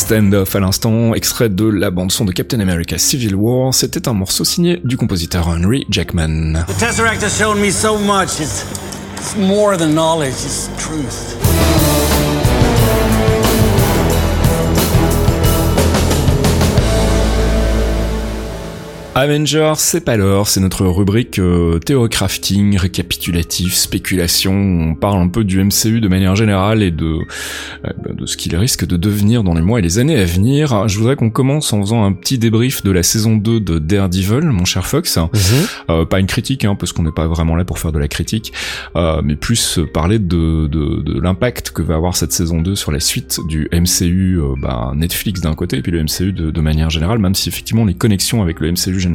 Stand-off 0.09 0.57
à 0.57 0.61
l'instant, 0.61 1.15
extrait 1.15 1.51
de 1.51 1.67
la 1.67 1.91
bande-son 1.91 2.25
de 2.25 2.33
Captain 2.33 2.61
America 2.61 2.97
Civil 2.97 3.35
War, 3.35 3.75
c'était 3.75 4.09
un 4.09 4.15
morceau 4.15 4.43
signé 4.43 4.81
du 4.83 4.97
compositeur 4.97 5.49
Henry 5.49 5.87
Jackman. 5.91 6.65
The 6.67 6.79
Tesseract 6.79 7.23
has 7.23 7.39
shown 7.39 7.61
me 7.61 7.71
so 7.71 7.99
much. 7.99 8.41
It's 8.41 8.65
It's 9.19 9.37
more 9.37 9.77
than 9.77 9.95
knowledge, 9.95 10.33
it's 10.33 10.71
truth. 10.79 11.78
Avengers, 19.19 19.73
c'est 19.79 20.05
pas 20.05 20.17
l'heure, 20.17 20.47
c'est 20.47 20.61
notre 20.61 20.87
rubrique 20.87 21.41
euh, 21.41 21.81
théocrafting, 21.81 22.77
récapitulatif, 22.77 23.75
spéculation. 23.75 24.53
On 24.53 24.95
parle 24.95 25.21
un 25.21 25.27
peu 25.27 25.43
du 25.43 25.61
MCU 25.61 26.01
de 26.01 26.07
manière 26.07 26.37
générale 26.37 26.85
et 26.85 26.93
de 26.93 27.05
euh, 27.05 27.25
bah, 27.83 28.13
de 28.15 28.27
ce 28.27 28.37
qu'il 28.37 28.55
risque 28.55 28.87
de 28.87 28.97
devenir 28.97 29.43
dans 29.43 29.55
les 29.55 29.61
mois 29.61 29.81
et 29.81 29.83
les 29.83 29.99
années 29.99 30.17
à 30.17 30.25
venir. 30.25 30.87
Je 30.87 30.97
voudrais 30.99 31.17
qu'on 31.17 31.31
commence 31.31 31.73
en 31.73 31.81
faisant 31.81 32.05
un 32.05 32.13
petit 32.13 32.39
débrief 32.39 32.85
de 32.85 32.93
la 32.93 33.03
saison 33.03 33.37
2 33.37 33.59
de 33.59 33.81
Daredevil, 33.81 34.45
mon 34.45 34.65
cher 34.65 34.87
Fox. 34.87 35.19
Euh, 35.91 36.05
pas 36.05 36.21
une 36.21 36.27
critique, 36.27 36.65
hein, 36.65 36.77
parce 36.77 36.93
qu'on 36.93 37.03
n'est 37.03 37.11
pas 37.11 37.27
vraiment 37.27 37.57
là 37.57 37.65
pour 37.65 37.81
faire 37.81 37.91
de 37.91 37.99
la 37.99 38.07
critique, 38.07 38.53
euh, 38.95 39.21
mais 39.25 39.35
plus 39.35 39.81
parler 39.93 40.21
de, 40.21 40.69
de, 40.69 41.03
de 41.03 41.21
l'impact 41.21 41.73
que 41.73 41.83
va 41.83 41.97
avoir 41.97 42.15
cette 42.15 42.33
saison 42.33 42.61
2 42.61 42.77
sur 42.77 42.93
la 42.93 43.01
suite 43.01 43.41
du 43.49 43.69
MCU 43.73 44.39
euh, 44.39 44.55
bah, 44.63 44.93
Netflix 44.95 45.41
d'un 45.41 45.55
côté 45.55 45.79
et 45.79 45.83
puis 45.83 45.91
le 45.91 46.05
MCU 46.05 46.33
de, 46.33 46.53
de 46.53 46.61
manière 46.61 46.91
générale, 46.91 47.19
même 47.19 47.35
si 47.35 47.49
effectivement 47.49 47.85
les 47.85 47.95
connexions 47.95 48.43
avec 48.43 48.61
le 48.61 48.71
MCU 48.71 49.08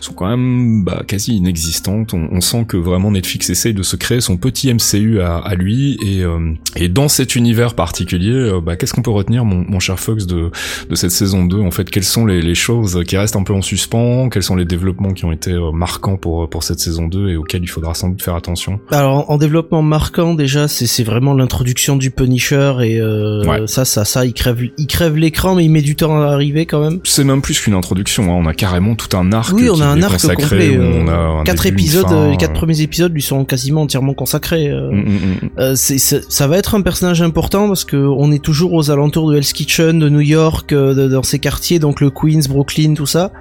sont 0.00 0.12
quand 0.14 0.28
même 0.28 0.84
bah, 0.84 1.02
quasi 1.06 1.36
inexistantes. 1.36 2.14
On, 2.14 2.28
on 2.30 2.40
sent 2.40 2.64
que 2.68 2.76
vraiment 2.76 3.10
Netflix 3.10 3.50
essaye 3.50 3.74
de 3.74 3.82
se 3.82 3.96
créer 3.96 4.20
son 4.20 4.36
petit 4.36 4.72
MCU 4.72 5.20
à, 5.20 5.36
à 5.38 5.54
lui 5.54 5.98
et, 6.04 6.22
euh, 6.22 6.52
et 6.76 6.88
dans 6.88 7.08
cet 7.08 7.36
univers 7.36 7.74
particulier, 7.74 8.30
euh, 8.32 8.60
bah, 8.60 8.76
qu'est-ce 8.76 8.92
qu'on 8.94 9.02
peut 9.02 9.10
retenir, 9.10 9.44
mon, 9.44 9.64
mon 9.68 9.80
cher 9.80 9.98
Fox, 9.98 10.26
de, 10.26 10.50
de 10.88 10.94
cette 10.94 11.10
saison 11.10 11.44
2 11.44 11.60
En 11.60 11.70
fait, 11.70 11.90
quelles 11.90 12.04
sont 12.04 12.26
les, 12.26 12.40
les 12.42 12.54
choses 12.54 13.02
qui 13.06 13.16
restent 13.16 13.36
un 13.36 13.42
peu 13.42 13.52
en 13.54 13.62
suspens? 13.62 14.28
Quels 14.28 14.42
sont 14.42 14.56
les 14.56 14.64
développements 14.64 15.12
qui 15.12 15.24
ont 15.24 15.32
été 15.32 15.52
euh, 15.52 15.70
marquants 15.72 16.16
pour 16.16 16.48
pour 16.48 16.62
cette 16.62 16.80
saison 16.80 17.06
2 17.08 17.28
et 17.30 17.36
auxquels 17.36 17.62
il 17.62 17.68
faudra 17.68 17.94
sans 17.94 18.08
doute 18.08 18.22
faire 18.22 18.34
attention? 18.34 18.80
Alors 18.90 19.30
en 19.30 19.38
développement 19.38 19.82
marquant 19.82 20.34
déjà, 20.34 20.68
c'est 20.68 20.86
c'est 20.86 21.04
vraiment 21.04 21.34
l'introduction 21.34 21.96
du 21.96 22.10
Punisher 22.10 22.74
et 22.82 23.00
euh, 23.00 23.44
Ouais. 23.46 23.66
ça 23.66 23.84
ça 23.84 24.04
ça 24.04 24.24
il 24.24 24.32
crève 24.32 24.60
il 24.78 24.86
crève 24.86 25.16
l'écran 25.16 25.54
mais 25.54 25.64
il 25.64 25.70
met 25.70 25.82
du 25.82 25.94
temps 25.96 26.20
à 26.20 26.26
arriver 26.26 26.66
quand 26.66 26.80
même. 26.80 27.00
C'est 27.04 27.24
même 27.24 27.42
plus 27.42 27.60
qu'une 27.60 27.74
introduction. 27.74 28.24
Hein. 28.24 28.36
On 28.42 28.46
a 28.46 28.54
carrément 28.54 28.85
tout 28.94 29.16
un 29.16 29.32
arc. 29.32 29.52
Oui, 29.54 29.68
on 29.70 29.80
a 29.80 29.86
un 29.86 30.02
arc 30.02 30.12
consacré, 30.12 30.42
complet. 30.42 30.76
euh, 30.76 31.02
on 31.04 31.08
a 31.08 31.12
un 31.40 31.44
quatre 31.44 31.64
début, 31.64 31.80
épisodes, 31.82 32.06
fin, 32.08 32.14
euh, 32.14 32.30
les 32.30 32.36
quatre 32.36 32.50
euh, 32.52 32.54
premiers 32.54 32.80
épisodes 32.80 33.12
lui 33.12 33.22
sont 33.22 33.44
quasiment 33.44 33.82
entièrement 33.82 34.14
consacrés. 34.14 34.68
euh. 34.68 34.90
mm, 34.92 34.96
mm, 34.96 35.02
mm. 35.42 35.48
Euh, 35.58 35.72
c'est, 35.74 35.98
ça 35.98 36.46
va 36.46 36.58
être 36.58 36.74
un 36.74 36.82
personnage 36.82 37.22
important 37.22 37.66
parce 37.68 37.84
que 37.84 37.96
on 37.96 38.30
est 38.32 38.42
toujours 38.42 38.72
aux 38.74 38.90
alentours 38.90 39.30
de 39.30 39.36
Hell's 39.36 39.52
Kitchen, 39.52 39.98
de 39.98 40.08
New 40.08 40.20
York, 40.20 40.72
euh, 40.72 40.94
de- 40.94 41.08
dans 41.08 41.22
ces 41.22 41.38
quartiers, 41.38 41.78
donc 41.78 42.00
le 42.00 42.10
Queens, 42.10 42.42
Brooklyn, 42.48 42.94
tout 42.94 43.06
ça. 43.06 43.32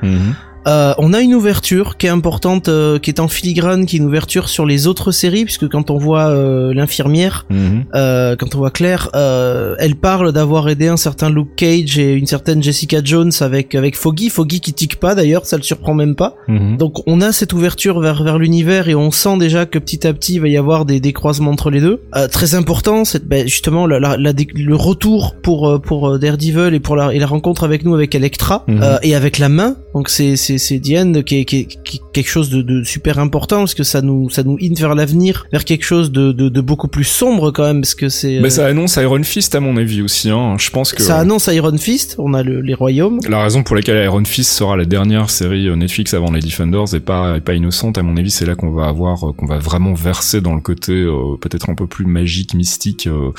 Euh, 0.68 0.94
on 0.98 1.14
a 1.14 1.22
une 1.22 1.36
ouverture 1.36 1.98
qui 1.98 2.08
est 2.08 2.10
importante, 2.10 2.70
euh, 2.70 2.98
qui 3.00 3.10
est 3.12 3.20
en 3.20 3.28
filigrane, 3.28 3.86
qui 3.86 3.96
est 3.98 4.00
une 4.00 4.06
ouverture 4.06 4.50
sur 4.50 4.66
les 4.66 4.88
autres 4.88 5.12
séries, 5.12 5.44
puisque 5.46 5.68
quand 5.70 5.90
on 5.92 5.98
voit 5.98 6.28
euh, 6.30 6.74
l'infirmière, 6.74 7.46
Mhm. 7.50 7.84
euh, 7.96 8.36
quand 8.36 8.56
on 8.56 8.58
voit 8.60 8.72
Claire, 8.72 9.10
euh, 9.16 9.76
elle 9.80 9.96
parle 9.96 10.32
d'avoir 10.32 10.68
aidé 10.70 10.88
un 10.88 10.98
certain 10.98 11.30
Luke 11.30 11.56
Cage 11.56 11.98
et 12.00 12.14
une 12.14 12.26
certaine 12.28 12.64
Jessica 12.64 13.00
Jones 13.04 13.32
avec 13.42 13.76
avec 13.76 13.96
Foggy, 13.96 14.30
Foggy 14.30 14.60
qui 14.62 14.74
tique 14.74 14.96
pas 15.00 15.14
d'ailleurs, 15.16 15.46
ça 15.46 15.58
le 15.58 15.64
surprend 15.64 15.94
même 15.94 16.16
pas. 16.16 16.36
Mhm. 16.48 16.78
Donc 16.78 17.04
on 17.08 17.22
a 17.22 17.32
cette 17.32 17.54
ouverture 17.54 18.00
vers 18.00 18.24
vers 18.24 18.38
l'univers 18.40 18.90
et 18.90 18.96
on 18.96 19.12
sent 19.12 19.38
déjà 19.38 19.66
que 19.66 19.78
petit 19.80 20.06
à 20.08 20.14
petit 20.14 20.36
il 20.36 20.42
va 20.42 20.48
y 20.48 20.58
avoir 20.58 20.86
des, 20.86 21.00
des 21.00 21.14
croisements 21.14 21.52
entre 21.52 21.70
les 21.70 21.82
deux. 21.82 22.02
Euh, 22.16 22.28
très 22.28 22.56
important, 22.56 23.06
c'est 23.06 23.26
ben, 23.28 23.48
justement 23.48 23.86
la, 23.88 24.00
la- 24.00 24.18
la 24.18 24.32
le 24.54 24.76
retour 24.76 25.36
pour 25.44 25.80
pour 25.82 26.18
Daredevil 26.20 26.74
et 26.74 26.80
pour 26.80 26.96
la 26.96 27.14
et 27.14 27.20
la 27.20 27.28
rencontre 27.28 27.64
avec 27.64 27.86
nous 27.86 27.94
avec 27.94 28.16
Electra 28.16 28.64
Mhm. 28.68 28.80
euh, 28.82 28.98
et 29.04 29.16
avec 29.16 29.38
la 29.38 29.50
main. 29.50 29.76
Donc 29.94 30.10
c'est 30.10 30.36
c'est 30.58 30.76
c'est 30.76 30.80
Diane 30.80 31.24
qui 31.24 31.40
est, 31.40 31.46
qui 31.46 31.58
est- 31.62 31.84
qui 31.84 31.98
est 31.98 32.02
quelque 32.14 32.30
chose 32.30 32.50
de, 32.50 32.62
de 32.62 32.84
super 32.84 33.20
important 33.20 33.60
parce 33.60 33.74
que 33.74 33.84
ça 33.84 34.02
nous 34.02 34.30
ça 34.30 34.44
nous 34.44 34.58
hint 34.62 34.76
vers 34.80 34.96
l'avenir, 34.96 35.48
vers 35.52 35.64
quelque 35.66 35.84
chose 35.86 36.12
de, 36.12 36.32
de 36.32 36.50
de 36.50 36.62
beaucoup 36.62 36.88
plus 36.88 37.04
sombre 37.04 37.52
quand 37.52 37.64
même 37.64 37.82
parce 37.82 37.96
que 37.96 38.10
c'est 38.10 38.40
Mais 38.40 38.48
euh, 38.48 38.50
ça 38.50 38.66
annonce 38.68 38.96
Iron 38.98 39.24
Fist 39.24 39.56
à 39.56 39.60
mon 39.60 39.78
avis 39.78 40.02
aussi. 40.02 40.30
Hein. 40.30 40.56
Je 40.60 40.70
pense 40.70 40.94
que 40.94 41.02
ça 41.02 41.18
annonce 41.20 41.48
Iron 41.48 41.78
Fist. 41.78 42.16
On 42.20 42.34
a 42.34 42.44
le, 42.44 42.62
les 42.62 42.74
royaumes. 42.74 43.20
la 43.30 43.42
raison 43.44 43.64
pour 43.64 43.76
laquelle 43.76 44.04
Iron 44.04 44.24
Fist 44.26 44.52
sera 44.52 44.76
la 44.78 44.86
dernière 44.86 45.30
série 45.30 45.68
euh, 45.68 45.76
Netflix 45.76 46.14
avant 46.14 46.32
les 46.32 46.42
Defenders 46.42 46.94
est 46.94 47.00
pas 47.00 47.38
est 47.38 47.42
pas 47.42 47.54
innocente 47.54 47.98
à 47.98 48.04
mon 48.04 48.18
avis. 48.18 48.32
C'est 48.32 48.46
là 48.46 48.56
qu'on 48.56 48.72
va 48.72 48.88
avoir 48.88 49.30
euh, 49.30 49.34
qu'on 49.34 49.46
va 49.46 49.58
vraiment 49.58 49.94
verser 49.94 50.42
dans 50.42 50.56
le 50.56 50.62
côté 50.62 50.94
euh, 50.94 51.38
peut-être 51.40 51.70
un 51.70 51.76
peu 51.76 51.88
plus 51.88 52.06
magique, 52.06 52.54
mystique 52.54 53.08
euh, 53.08 53.32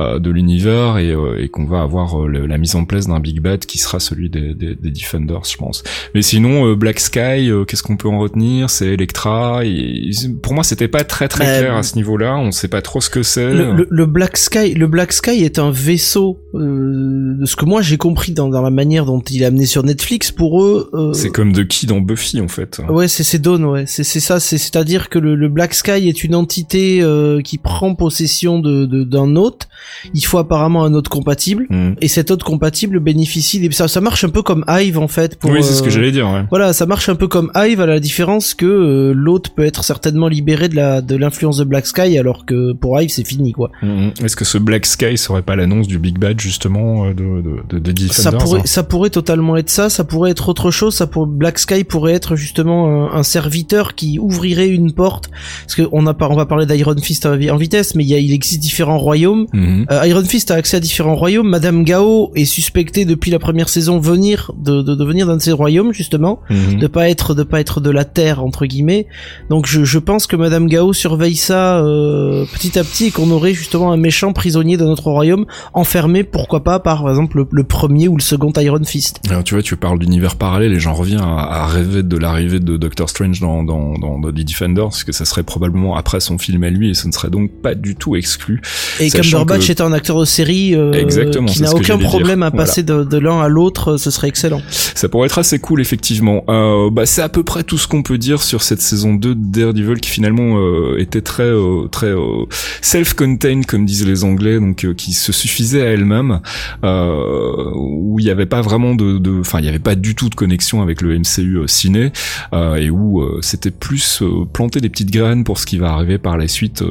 euh, 0.00 0.18
de 0.18 0.30
l'univers 0.30 0.98
et, 0.98 1.14
et 1.42 1.48
qu'on 1.48 1.64
va 1.64 1.82
avoir 1.82 2.26
le- 2.26 2.46
la 2.46 2.58
mise 2.58 2.74
en 2.76 2.84
place 2.84 3.06
d'un 3.06 3.20
big 3.20 3.40
bad 3.40 3.64
qui 3.66 3.78
sera 3.78 4.00
celui 4.00 4.28
des, 4.30 4.54
des, 4.54 4.74
des 4.74 4.90
Defenders, 4.90 5.44
je 5.50 5.56
pense. 5.56 5.82
Mais 6.14 6.22
sinon, 6.22 6.53
euh, 6.66 6.74
Black 6.76 7.00
Sky, 7.00 7.50
euh, 7.50 7.64
qu'est-ce 7.64 7.82
qu'on 7.82 7.96
peut 7.96 8.08
en 8.08 8.18
retenir? 8.18 8.70
C'est 8.70 8.86
Electra. 8.88 9.64
Et, 9.64 10.10
pour 10.42 10.54
moi, 10.54 10.64
c'était 10.64 10.88
pas 10.88 11.04
très 11.04 11.28
très 11.28 11.44
Bah, 11.44 11.58
clair 11.60 11.76
à 11.76 11.82
ce 11.82 11.96
niveau-là. 11.96 12.36
On 12.36 12.50
sait 12.52 12.68
pas 12.68 12.82
trop 12.82 13.00
ce 13.00 13.10
que 13.10 13.22
c'est. 13.22 13.52
Le, 13.52 13.72
le- 13.74 13.88
le 13.90 14.06
Black 14.06 14.36
Sky, 14.36 14.74
le 14.74 14.86
Black 14.86 15.12
Sky 15.12 15.42
est 15.44 15.58
un 15.58 15.70
vaisseau 15.70 16.38
euh, 16.54 17.34
de 17.38 17.44
ce 17.46 17.56
que 17.56 17.64
moi 17.64 17.82
j'ai 17.82 17.96
compris 17.96 18.32
dans, 18.32 18.48
dans 18.48 18.62
la 18.62 18.70
manière 18.70 19.04
dont 19.06 19.20
il 19.20 19.42
est 19.42 19.46
amené 19.46 19.66
sur 19.66 19.82
Netflix. 19.82 20.30
Pour 20.30 20.62
eux, 20.62 20.90
euh, 20.94 21.12
C'est 21.12 21.30
comme 21.30 21.52
de 21.52 21.62
qui 21.62 21.86
dans 21.86 22.00
Buffy 22.00 22.40
en 22.40 22.48
fait. 22.48 22.80
ouais, 22.88 23.08
c'est 23.08 23.22
c'est 23.24 23.38
Dawn, 23.40 23.64
ouais, 23.64 23.84
c'est 23.86 24.04
c'est 24.04 24.20
ça. 24.20 24.40
C'est 24.40 24.58
c'est 24.58 24.76
à 24.76 24.84
dire 24.84 25.08
que 25.08 25.18
le, 25.18 25.34
le 25.34 25.48
Black 25.48 25.74
Sky 25.74 26.08
est 26.08 26.24
une 26.24 26.34
entité 26.34 27.00
euh, 27.02 27.40
qui 27.42 27.58
prend 27.58 27.94
possession 27.94 28.58
de 28.58 28.84
de- 28.86 29.04
d'un 29.04 29.36
hôte. 29.36 29.68
Il 30.14 30.24
faut 30.24 30.38
apparemment 30.38 30.84
un 30.84 30.94
hôte 30.94 31.08
compatible, 31.08 31.66
Mhm. 31.70 31.96
et 32.00 32.08
cet 32.08 32.30
hôte 32.30 32.42
compatible 32.42 33.00
bénéficie 33.00 33.58
des 33.60 33.70
ça 33.72 33.88
ça 33.88 34.00
marche 34.00 34.24
un 34.24 34.28
peu 34.28 34.42
comme 34.42 34.64
Hive 34.68 34.98
en 34.98 35.08
fait. 35.08 35.36
Pour, 35.38 35.50
oui, 35.50 35.62
c'est 35.62 35.72
ce 35.74 35.82
que 35.82 35.88
euh, 35.88 35.90
j'allais 35.90 36.12
dire. 36.12 36.28
Ouais. 36.28 36.43
Voilà, 36.50 36.72
ça 36.72 36.86
marche 36.86 37.08
un 37.08 37.14
peu 37.14 37.28
comme 37.28 37.50
Hive 37.54 37.80
à 37.80 37.86
la 37.86 38.00
différence 38.00 38.54
que 38.54 38.66
euh, 38.66 39.12
l'hôte 39.14 39.50
peut 39.50 39.64
être 39.64 39.84
certainement 39.84 40.28
libéré 40.28 40.68
de 40.68 40.76
la 40.76 41.00
de 41.00 41.16
l'influence 41.16 41.56
de 41.58 41.64
Black 41.64 41.86
Sky 41.86 42.18
alors 42.18 42.44
que 42.46 42.72
pour 42.72 43.00
Hive 43.00 43.10
c'est 43.10 43.26
fini 43.26 43.52
quoi. 43.52 43.70
Mhm. 43.82 44.12
Est-ce 44.22 44.36
que 44.36 44.44
ce 44.44 44.58
Black 44.58 44.86
Sky 44.86 45.16
serait 45.18 45.42
pas 45.42 45.56
l'annonce 45.56 45.86
du 45.86 45.98
Big 45.98 46.18
Bad 46.18 46.40
justement 46.40 47.06
euh, 47.06 47.14
de 47.14 47.42
de, 47.68 47.78
de, 47.78 47.92
de 47.92 48.12
ça 48.12 48.30
pourrait 48.38 48.60
hein 48.60 48.62
ça 48.66 48.82
pourrait 48.82 49.10
totalement 49.10 49.56
être 49.56 49.70
ça, 49.70 49.88
ça 49.90 50.04
pourrait 50.04 50.30
être 50.30 50.48
autre 50.48 50.70
chose, 50.70 50.94
ça 50.94 51.06
pour 51.06 51.26
Black 51.26 51.58
Sky 51.58 51.84
pourrait 51.84 52.12
être 52.14 52.36
justement 52.36 53.10
un, 53.12 53.18
un 53.18 53.22
serviteur 53.22 53.94
qui 53.94 54.18
ouvrirait 54.18 54.68
une 54.68 54.92
porte 54.92 55.30
parce 55.62 55.74
que 55.74 55.82
on 55.92 56.06
a 56.06 56.14
pas 56.14 56.28
on 56.28 56.36
va 56.36 56.46
parler 56.46 56.66
d'Iron 56.66 56.96
Fist 57.00 57.26
en 57.26 57.36
vi- 57.36 57.50
en 57.50 57.56
vitesse 57.56 57.94
mais 57.94 58.04
il 58.04 58.08
y 58.10 58.14
a 58.14 58.18
il 58.18 58.32
existe 58.32 58.60
différents 58.60 58.98
royaumes. 58.98 59.46
Euh, 59.54 60.06
Iron 60.06 60.24
Fist 60.24 60.50
a 60.50 60.54
accès 60.54 60.76
à 60.76 60.80
différents 60.80 61.14
royaumes, 61.16 61.48
Madame 61.48 61.84
Gao 61.84 62.30
est 62.34 62.44
suspectée 62.44 63.04
depuis 63.04 63.30
la 63.30 63.38
première 63.38 63.68
saison 63.68 63.98
venir 63.98 64.52
de 64.56 64.82
de, 64.82 64.94
de 64.94 65.04
venir 65.04 65.26
d'un 65.26 65.36
de 65.36 65.42
ces 65.42 65.52
royaumes 65.52 65.92
justement. 65.92 66.33
Mhm. 66.50 66.78
de 66.78 66.86
pas 66.86 67.08
être 67.08 67.34
de 67.34 67.42
pas 67.42 67.60
être 67.60 67.80
de 67.80 67.90
la 67.90 68.04
terre 68.04 68.42
entre 68.42 68.64
guillemets 68.66 69.06
donc 69.50 69.66
je, 69.66 69.84
je 69.84 69.98
pense 69.98 70.26
que 70.26 70.36
Madame 70.36 70.68
Gao 70.68 70.92
surveille 70.92 71.36
ça 71.36 71.78
euh, 71.78 72.44
petit 72.54 72.78
à 72.78 72.84
petit 72.84 73.06
et 73.06 73.10
qu'on 73.10 73.30
aurait 73.30 73.54
justement 73.54 73.92
un 73.92 73.96
méchant 73.96 74.32
prisonnier 74.32 74.76
de 74.76 74.84
notre 74.84 75.10
royaume 75.10 75.44
enfermé 75.74 76.24
pourquoi 76.24 76.64
pas 76.64 76.78
par 76.80 76.94
par 76.94 77.08
exemple 77.10 77.38
le, 77.38 77.46
le 77.50 77.64
premier 77.64 78.06
ou 78.08 78.16
le 78.16 78.22
second 78.22 78.52
Iron 78.58 78.84
Fist 78.84 79.20
Alors, 79.28 79.42
tu 79.42 79.54
vois, 79.54 79.62
tu 79.64 79.76
parles 79.76 79.98
d'univers 79.98 80.36
parallèle 80.36 80.72
et 80.72 80.78
j'en 80.78 80.94
reviens 80.94 81.18
à, 81.20 81.62
à 81.62 81.66
rêver 81.66 82.04
de 82.04 82.16
l'arrivée 82.16 82.60
de 82.60 82.76
Doctor 82.76 83.08
Strange 83.10 83.40
dans, 83.40 83.64
dans, 83.64 83.94
dans, 83.98 84.20
dans 84.20 84.30
The 84.30 84.34
Defenders, 84.44 84.84
parce 84.84 85.02
que 85.02 85.10
ça 85.10 85.24
serait 85.24 85.42
probablement 85.42 85.96
après 85.96 86.20
son 86.20 86.38
film 86.38 86.62
à 86.62 86.70
lui 86.70 86.90
et 86.90 86.94
ce 86.94 87.08
ne 87.08 87.12
serait 87.12 87.30
donc 87.30 87.50
pas 87.62 87.74
du 87.74 87.96
tout 87.96 88.14
exclu. 88.14 88.62
et 89.00 89.10
Cumberbatch 89.10 89.66
que- 89.66 89.72
est 89.72 89.80
un 89.80 89.92
acteur 89.92 90.20
de 90.20 90.24
série 90.24 90.74
euh, 90.76 90.92
Exactement, 90.92 91.46
qui 91.46 91.62
n'a 91.62 91.72
aucun 91.74 91.98
problème 91.98 92.38
dire. 92.40 92.46
à 92.46 92.50
passer 92.52 92.82
de, 92.84 93.02
de 93.02 93.18
l'un 93.18 93.40
à 93.40 93.48
l'autre 93.48 93.96
ce 93.96 94.10
serait 94.12 94.28
excellent 94.28 94.62
Ça 94.70 95.08
pourrait 95.08 95.26
être 95.26 95.38
assez 95.38 95.58
cool, 95.58 95.80
effectivement. 95.80 96.23
Euh, 96.28 96.90
bah, 96.90 97.06
c'est 97.06 97.22
à 97.22 97.28
peu 97.28 97.42
près 97.42 97.64
tout 97.64 97.78
ce 97.78 97.88
qu'on 97.88 98.02
peut 98.02 98.18
dire 98.18 98.42
sur 98.42 98.62
cette 98.62 98.80
saison 98.80 99.14
2 99.14 99.34
de 99.34 99.40
Daredevil 99.40 100.00
qui 100.00 100.10
finalement 100.10 100.58
euh, 100.58 100.98
était 100.98 101.20
très 101.20 101.44
euh, 101.44 101.88
très 101.88 102.08
euh, 102.08 102.44
self-contained, 102.82 103.66
comme 103.66 103.86
disent 103.86 104.06
les 104.06 104.24
Anglais, 104.24 104.60
donc 104.60 104.86
qui 104.94 105.12
se 105.12 105.32
suffisait 105.32 105.82
à 105.82 105.86
elle-même, 105.86 106.40
où 106.82 108.18
il 108.18 108.24
n'y 108.24 108.30
avait 108.30 108.46
pas 108.46 108.60
vraiment 108.60 108.94
de, 108.94 109.40
enfin, 109.40 109.58
il 109.58 109.62
n'y 109.62 109.68
avait 109.68 109.78
pas 109.78 109.94
du 109.94 110.14
tout 110.14 110.28
de 110.28 110.34
connexion 110.34 110.82
avec 110.82 111.00
le 111.00 111.18
MCU 111.18 111.62
ciné, 111.66 112.12
et 112.52 112.90
où 112.90 113.22
c'était 113.40 113.70
plus 113.70 114.22
planter 114.52 114.80
des 114.80 114.88
petites 114.88 115.10
graines 115.10 115.44
pour 115.44 115.58
ce 115.58 115.66
qui 115.66 115.78
va 115.78 115.92
arriver 115.92 116.18
par 116.18 116.36
la 116.36 116.48
suite, 116.48 116.84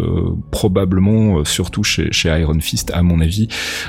probablement 0.52 1.44
surtout 1.46 1.84
chez, 1.84 2.12
chez 2.12 2.30
Iron 2.30 2.60
Fist, 2.60 2.92
à 2.94 3.04
mon 3.04 3.20
avis. 3.20 3.48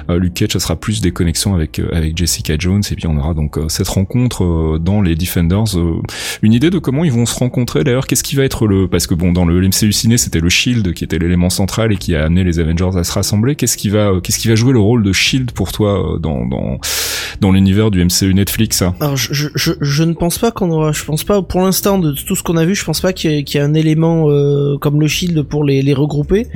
Luke 0.09 0.35
Cage, 0.35 0.53
ça 0.53 0.61
sera 0.61 0.77
plus 0.77 1.01
des 1.01 1.13
connexions 1.13 1.55
avec 1.55 1.81
avec 1.93 2.17
Jessica 2.17 2.55
Jones, 2.59 2.83
et 2.91 2.95
puis 2.95 3.07
on 3.07 3.17
aura 3.17 3.35
donc 3.35 3.59
cette 3.69 3.89
rencontre 3.89 4.79
dans 4.79 5.01
les 5.01 5.15
Defenders. 5.25 5.77
euh, 5.79 6.01
une 6.43 6.53
idée 6.53 6.71
de 6.71 6.79
comment 6.79 7.05
ils 7.05 7.13
vont 7.13 7.27
se 7.27 7.35
rencontrer 7.39 7.85
d'ailleurs 7.85 8.07
Qu'est-ce 8.07 8.23
qui 8.23 8.37
va 8.37 8.45
être 8.45 8.67
le 8.67 8.89
parce 8.89 9.07
que 9.07 9.15
bon 9.15 9.33
dans 9.33 9.45
le 9.45 9.61
MCU 9.61 9.93
ciné 9.93 10.19
c'était 10.19 10.41
le 10.41 10.49
Shield 10.49 10.93
qui 10.95 11.05
était 11.05 11.19
l'élément 11.19 11.51
central 11.51 11.93
et 11.93 11.97
qui 11.97 12.15
a 12.15 12.25
amené 12.25 12.45
les 12.45 12.59
Avengers 12.61 12.97
à 12.97 13.05
se 13.05 13.13
rassembler. 13.13 13.57
Qu'est-ce 13.57 13.77
qui 13.77 13.89
va 13.89 14.13
qu'est-ce 14.23 14.39
qui 14.39 14.49
va 14.49 14.55
jouer 14.55 14.73
le 14.73 14.81
rôle 14.81 15.03
de 15.03 15.13
Shield 15.13 15.53
pour 15.53 15.73
toi 15.73 16.15
euh, 16.15 16.19
dans 16.19 16.47
dans 16.47 16.79
dans 17.41 17.51
l'univers 17.53 17.91
du 17.91 18.05
MCU 18.05 18.33
Netflix 18.35 18.83
hein? 18.83 18.95
Alors 19.01 19.17
je, 19.17 19.33
je, 19.33 19.49
je, 19.55 19.73
je 19.81 20.05
ne 20.05 20.13
pense 20.13 20.39
pas 20.39 20.51
qu'on 20.53 20.71
aura, 20.71 20.93
je 20.93 21.05
pense 21.05 21.25
pas 21.25 21.43
pour 21.43 21.63
l'instant 21.63 21.99
de 21.99 22.13
tout 22.13 22.37
ce 22.37 22.43
qu'on 22.43 22.57
a 22.57 22.65
vu, 22.65 22.75
je 22.75 22.85
pense 22.85 23.01
pas 23.01 23.13
qu'il 23.13 23.33
y, 23.33 23.45
qu'il 23.45 23.59
y 23.59 23.63
ait 23.63 23.67
un 23.67 23.75
élément 23.75 24.27
euh, 24.31 24.77
comme 24.79 25.01
le 25.01 25.09
Shield 25.09 25.43
pour 25.43 25.65
les, 25.65 25.83
les 25.83 25.95
regrouper. 25.95 26.47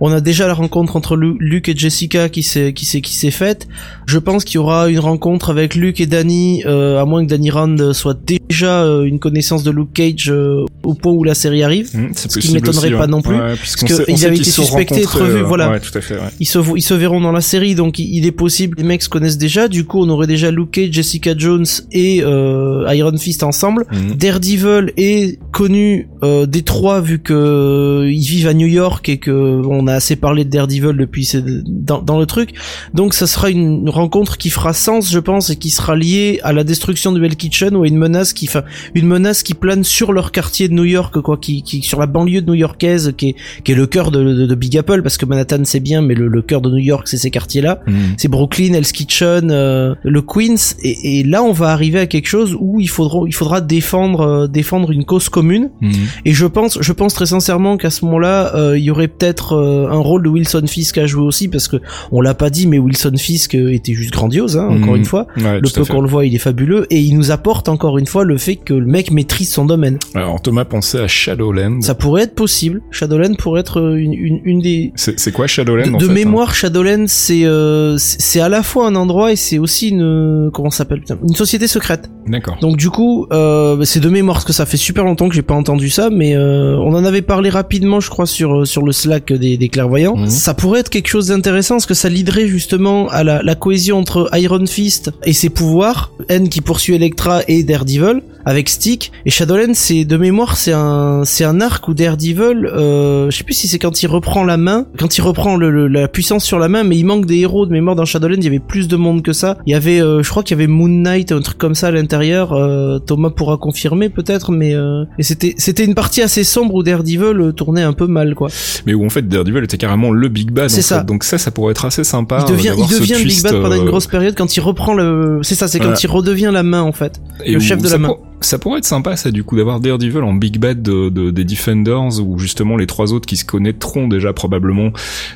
On 0.00 0.10
a 0.10 0.20
déjà 0.20 0.46
la 0.46 0.54
rencontre 0.54 0.96
entre 0.96 1.16
Lu- 1.16 1.36
Luke 1.38 1.68
et 1.68 1.76
Jessica 1.76 2.28
qui 2.28 2.42
s'est 2.42 2.72
qui 2.72 2.84
s'est 2.86 3.00
qui 3.02 3.14
s'est 3.14 3.30
faite. 3.30 3.68
Je 4.06 4.18
pense 4.18 4.44
qu'il 4.44 4.56
y 4.56 4.58
aura 4.58 4.88
une 4.88 4.98
rencontre 5.00 5.50
avec 5.50 5.74
Luke 5.74 6.00
et 6.00 6.06
Danny, 6.06 6.62
euh, 6.66 7.00
à 7.00 7.04
moins 7.04 7.24
que 7.24 7.28
Danny 7.30 7.50
Rand 7.50 7.92
soit 7.92 8.11
avoir 8.12 8.38
déjà 8.48 8.82
euh, 8.82 9.04
une 9.04 9.18
connaissance 9.18 9.62
de 9.62 9.70
Luke 9.70 9.92
Cage 9.94 10.30
euh, 10.30 10.64
au 10.82 10.94
point 10.94 11.12
où 11.12 11.24
la 11.24 11.34
série 11.34 11.62
arrive. 11.62 11.90
Mmh, 11.94 12.12
Ce 12.14 12.38
qui 12.38 12.52
m'étonnerait 12.52 12.90
pas 12.90 13.00
ouais. 13.00 13.06
non 13.06 13.22
plus, 13.22 13.36
Ouais, 13.36 13.56
parce 13.56 13.76
qu'ils 13.76 14.26
avaient 14.26 14.36
été 14.36 14.50
suspectés 14.50 15.04
revus, 15.04 15.38
euh, 15.38 15.42
voilà. 15.42 15.70
Ouais, 15.70 15.80
tout 15.80 15.96
à 15.96 16.00
fait. 16.00 16.16
Ils 16.40 16.46
se, 16.46 16.58
ils 16.76 16.82
se 16.82 16.94
verront 16.94 17.20
dans 17.20 17.32
la 17.32 17.40
série, 17.40 17.74
donc 17.74 17.98
il 17.98 18.26
est 18.26 18.32
possible 18.32 18.76
les 18.76 18.84
mecs 18.84 19.02
se 19.02 19.08
connaissent 19.08 19.38
déjà. 19.38 19.68
Du 19.68 19.84
coup, 19.84 20.02
on 20.02 20.08
aurait 20.08 20.26
déjà 20.26 20.50
Luke 20.50 20.72
Cage, 20.72 20.92
Jessica 20.92 21.34
Jones 21.36 21.66
et 21.92 22.22
euh, 22.22 22.84
Iron 22.92 23.16
Fist 23.16 23.42
ensemble. 23.42 23.86
Mhm. 23.92 24.14
Daredevil 24.16 24.92
est 24.96 25.38
connu 25.52 26.08
euh, 26.22 26.46
des 26.46 26.62
trois 26.62 27.00
vu 27.00 27.20
que 27.20 28.06
ils 28.08 28.26
vivent 28.26 28.48
à 28.48 28.54
New 28.54 28.66
York 28.66 29.08
et 29.08 29.18
que 29.18 29.30
on 29.30 29.86
a 29.86 29.94
assez 29.94 30.16
parlé 30.16 30.44
de 30.44 30.50
Daredevil 30.50 30.96
depuis 30.96 31.24
c'est 31.24 31.44
dans, 31.44 32.02
dans 32.02 32.18
le 32.18 32.26
truc. 32.26 32.50
Donc 32.94 33.14
ça 33.14 33.26
sera 33.26 33.50
une 33.50 33.88
rencontre 33.88 34.36
qui 34.36 34.50
fera 34.50 34.72
sens, 34.72 35.10
je 35.10 35.18
pense, 35.18 35.50
et 35.50 35.56
qui 35.56 35.70
sera 35.70 35.96
liée 35.96 36.40
à 36.42 36.52
la 36.52 36.64
destruction 36.64 37.12
du 37.12 37.24
Hell 37.24 37.36
Kitchen 37.36 37.76
ou 37.76 37.82
à 37.84 37.88
une 37.88 37.98
menace 38.02 38.32
qui, 38.32 38.46
enfin, 38.48 38.62
une 38.94 39.06
menace 39.06 39.42
qui 39.42 39.54
plane 39.54 39.84
sur 39.84 40.12
leur 40.12 40.32
quartier 40.32 40.68
de 40.68 40.74
New 40.74 40.84
York, 40.84 41.20
quoi, 41.20 41.36
qui, 41.36 41.62
qui 41.62 41.82
sur 41.82 41.98
la 42.00 42.06
banlieue 42.06 42.42
de 42.42 42.46
new-yorkaise, 42.50 43.14
qui 43.16 43.30
est, 43.30 43.34
qui 43.64 43.72
est 43.72 43.74
le 43.74 43.86
cœur 43.86 44.10
de, 44.10 44.22
de, 44.22 44.46
de 44.46 44.54
Big 44.54 44.76
Apple, 44.76 45.02
parce 45.02 45.16
que 45.16 45.26
Manhattan 45.26 45.62
c'est 45.64 45.80
bien, 45.80 46.02
mais 46.02 46.14
le, 46.14 46.28
le 46.28 46.42
cœur 46.42 46.60
de 46.60 46.70
New 46.70 46.76
York 46.92 47.08
c'est 47.08 47.16
ces 47.18 47.30
quartiers-là 47.30 47.80
Mhm. 47.86 48.14
c'est 48.16 48.28
Brooklyn, 48.28 48.72
Hell's 48.74 48.92
Kitchen, 48.92 49.50
euh, 49.50 49.94
le 50.02 50.22
Queens, 50.22 50.74
et, 50.82 51.20
et 51.20 51.24
là 51.24 51.42
on 51.42 51.52
va 51.52 51.68
arriver 51.70 51.98
à 52.00 52.06
quelque 52.06 52.28
chose 52.28 52.56
où 52.58 52.80
il 52.80 52.88
faudra, 52.88 53.20
il 53.26 53.34
faudra 53.34 53.60
défendre, 53.60 54.20
euh, 54.20 54.46
défendre 54.46 54.90
une 54.90 55.04
cause 55.04 55.28
commune. 55.28 55.70
Mhm. 55.80 55.92
Et 56.24 56.32
je 56.32 56.46
pense, 56.46 56.78
je 56.80 56.92
pense 56.92 57.14
très 57.14 57.26
sincèrement 57.26 57.76
qu'à 57.76 57.90
ce 57.90 58.04
moment-là, 58.04 58.54
euh, 58.54 58.78
il 58.78 58.84
y 58.84 58.90
aurait 58.90 59.08
peut-être 59.08 59.54
euh, 59.54 59.88
un 59.90 59.98
rôle 59.98 60.22
de 60.24 60.28
Wilson 60.28 60.64
Fisk 60.66 60.98
à 60.98 61.06
jouer 61.06 61.22
aussi, 61.24 61.48
parce 61.48 61.68
que 61.68 61.76
on 62.10 62.20
l'a 62.20 62.34
pas 62.34 62.50
dit, 62.50 62.66
mais 62.66 62.78
Wilson 62.78 63.12
Fisk 63.16 63.54
euh, 63.54 63.72
était 63.72 63.94
juste 63.94 64.12
grandiose, 64.12 64.56
hein, 64.56 64.68
encore 64.68 64.92
Mhm. 64.94 64.96
une 64.96 65.04
fois. 65.04 65.26
Ouais, 65.36 65.60
Le 65.60 65.68
peu 65.70 65.84
qu'on 65.84 66.00
le 66.00 66.08
voit, 66.08 66.24
il 66.26 66.34
est 66.34 66.38
fabuleux, 66.38 66.86
et 66.90 67.00
il 67.00 67.16
nous 67.16 67.30
apporte 67.30 67.68
encore 67.68 67.91
une 67.98 68.06
fois 68.06 68.24
le 68.24 68.36
fait 68.38 68.56
que 68.56 68.74
le 68.74 68.86
mec 68.86 69.10
maîtrise 69.10 69.52
son 69.52 69.64
domaine. 69.64 69.98
Alors 70.14 70.40
Thomas 70.40 70.64
pensait 70.64 71.00
à 71.00 71.08
Shadowland. 71.08 71.80
Ça 71.82 71.94
pourrait 71.94 72.22
être 72.22 72.34
possible. 72.34 72.82
Shadowland 72.90 73.34
pourrait 73.36 73.60
être 73.60 73.80
euh, 73.80 73.96
une, 73.96 74.12
une, 74.14 74.40
une 74.44 74.60
des, 74.60 74.92
C'est 74.96 75.32
quoi 75.32 75.46
Shadowland 75.46 75.84
de, 75.86 75.94
en 75.94 75.98
de 75.98 76.04
fait, 76.04 76.10
hein 76.10 76.14
mémoire, 76.14 76.54
Shadowland, 76.54 77.04
c'est 77.08 77.44
euh, 77.44 77.96
c'est 77.98 78.32
c'est 78.32 78.40
à 78.40 78.48
la 78.48 78.62
fois 78.62 78.86
un 78.86 78.94
endroit 78.94 79.30
et 79.32 79.36
c'est 79.36 79.58
aussi 79.58 79.90
une 79.90 80.50
comment 80.54 80.70
ça 80.70 80.78
s'appelle 80.78 81.02
une 81.22 81.36
société 81.36 81.66
secrète. 81.66 82.10
D'accord. 82.26 82.56
Donc 82.60 82.76
du 82.76 82.90
coup, 82.90 83.26
euh, 83.32 83.76
bah, 83.76 83.84
c'est 83.84 84.00
de 84.00 84.08
mémoire 84.08 84.36
parce 84.36 84.44
que 84.44 84.52
ça 84.52 84.66
fait 84.66 84.76
super 84.76 85.04
longtemps 85.04 85.28
que 85.28 85.34
j'ai 85.34 85.42
pas 85.42 85.54
entendu 85.54 85.90
ça, 85.90 86.08
mais 86.10 86.36
euh, 86.36 86.76
on 86.78 86.94
en 86.94 87.04
avait 87.04 87.22
parlé 87.22 87.50
rapidement, 87.50 88.00
je 88.00 88.10
crois, 88.10 88.26
sur 88.26 88.66
sur 88.66 88.82
le 88.82 88.92
Slack 88.92 89.32
des, 89.32 89.56
des 89.56 89.68
clairvoyants. 89.68 90.16
Mhm. 90.16 90.28
Ça 90.28 90.54
pourrait 90.54 90.80
être 90.80 90.90
quelque 90.90 91.08
chose 91.08 91.28
d'intéressant 91.28 91.76
parce 91.76 91.86
que 91.86 91.94
ça 91.94 92.08
liderait 92.08 92.46
justement 92.46 93.08
à 93.08 93.24
la, 93.24 93.42
la 93.42 93.54
cohésion 93.54 93.98
entre 93.98 94.30
Iron 94.34 94.66
Fist 94.66 95.10
et 95.24 95.32
ses 95.32 95.50
pouvoirs, 95.50 96.12
N 96.28 96.48
qui 96.48 96.60
poursuit 96.60 96.94
Electra 96.94 97.40
et 97.48 97.62
Daredevil 97.62 98.22
avec 98.44 98.68
Stick 98.68 99.12
et 99.26 99.30
Shadowland. 99.30 99.72
C'est 99.74 100.04
de 100.04 100.16
mémoire, 100.16 100.56
c'est 100.56 100.72
un 100.72 101.22
c'est 101.24 101.44
un 101.44 101.60
arc 101.60 101.86
où 101.88 101.94
Daredevil, 101.94 102.66
euh, 102.66 103.30
je 103.30 103.36
sais 103.36 103.44
plus 103.44 103.54
si 103.54 103.68
c'est 103.68 103.78
quand 103.78 104.02
il 104.02 104.06
reprend 104.06 104.44
la 104.44 104.56
main, 104.56 104.86
quand 104.98 105.16
il 105.18 105.22
reprend 105.22 105.56
le, 105.56 105.70
le- 105.70 105.88
la 105.88 106.08
puissance 106.08 106.44
sur 106.44 106.58
la 106.58 106.68
main, 106.68 106.84
mais 106.84 106.96
il 106.96 107.04
manque 107.04 107.26
des 107.26 107.38
héros 107.38 107.66
de 107.66 107.72
mémoire 107.72 107.96
dans 107.96 108.04
Shadowland. 108.04 108.36
Il 108.38 108.44
y 108.44 108.48
avait 108.48 108.58
plus 108.58 108.88
de 108.88 108.96
monde 108.96 109.22
que 109.22 109.32
ça. 109.32 109.58
Il 109.66 109.72
y 109.72 109.74
avait, 109.74 110.00
euh, 110.00 110.22
je 110.22 110.30
crois 110.30 110.42
qu'il 110.42 110.56
y 110.56 110.60
avait 110.60 110.66
Moon 110.66 110.88
Knight, 110.88 111.32
un 111.32 111.40
truc 111.40 111.58
comme 111.58 111.74
ça 111.74 111.88
à 111.88 111.90
l'intérieur. 111.90 112.52
Euh, 112.52 112.98
Thomas 112.98 113.30
pourra 113.30 113.56
confirmer 113.56 114.08
peut-être, 114.08 114.52
mais 114.52 114.74
euh, 114.74 115.04
et 115.18 115.22
c'était 115.22 115.54
c'était 115.58 115.84
une 115.84 115.94
partie 115.94 116.22
assez 116.22 116.44
sombre 116.44 116.74
où 116.74 116.82
Daredevil 116.82 117.22
euh, 117.40 117.52
tournait 117.52 117.82
un 117.82 117.92
peu 117.92 118.06
mal 118.06 118.34
quoi. 118.34 118.48
Mais 118.86 118.94
où 118.94 119.04
en 119.04 119.10
fait 119.10 119.26
Daredevil 119.28 119.64
était 119.64 119.78
carrément 119.78 120.10
le 120.10 120.28
Big 120.28 120.50
Bad. 120.50 120.70
C'est 120.70 120.82
ça. 120.82 121.00
fait. 121.00 121.06
Donc 121.06 121.24
ça, 121.24 121.38
ça 121.38 121.50
pourrait 121.50 121.72
être 121.72 121.84
assez 121.84 122.04
sympa. 122.04 122.44
il 122.48 122.52
devient 122.52 122.68
euh, 122.70 122.74
il 122.78 122.98
devient 123.00 123.14
le 123.18 123.24
Big 123.24 123.42
Bad 123.42 123.52
pendant 123.60 123.74
une 123.76 123.82
euh, 123.82 123.86
grosse 123.86 124.06
période 124.06 124.34
quand 124.36 124.56
il 124.56 124.60
reprend 124.60 124.94
le. 124.94 125.40
C'est 125.42 125.54
ça, 125.54 125.68
c'est 125.68 125.78
quand 125.78 125.84
Voilà. 125.86 126.00
il 126.02 126.06
redevient 126.10 126.50
la 126.52 126.62
main 126.62 126.82
en 126.82 126.92
fait. 126.92 127.20
Et 127.44 127.52
le 127.54 127.60
chef 127.60 127.80
de 127.82 127.88
la 127.88 127.98
main. 127.98 128.08
pour- 128.08 128.20
ça 128.42 128.58
pourrait 128.58 128.78
être 128.78 128.84
sympa, 128.84 129.16
ça, 129.16 129.30
du 129.30 129.44
coup, 129.44 129.56
d'avoir 129.56 129.80
Daredevil 129.80 130.18
en 130.22 130.34
big 130.34 130.58
bad 130.58 130.82
de, 130.82 131.08
de- 131.08 131.30
des 131.30 131.44
Defenders, 131.44 132.20
où 132.20 132.38
justement 132.38 132.76
les 132.76 132.86
trois 132.86 133.12
autres 133.12 133.26
qui 133.26 133.36
se 133.36 133.44
connaîtront 133.44 134.08
déjà 134.08 134.32
probablement 134.32 134.90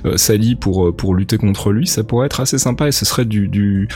euh, 0.05 0.17
s'allient 0.17 0.55
pour 0.57 0.89
euh, 0.89 0.93
pour 0.93 1.15
lutter 1.15 1.39
contre 1.39 1.73
lui. 1.73 1.87
Ça 1.87 2.05
pourrait 2.05 2.27
être 2.27 2.41
assez 2.41 2.59
sympa 2.59 2.89
et 2.89 2.93
ce 2.93 3.05
serait 3.05 3.25
du 3.25 3.49
du 3.49 3.89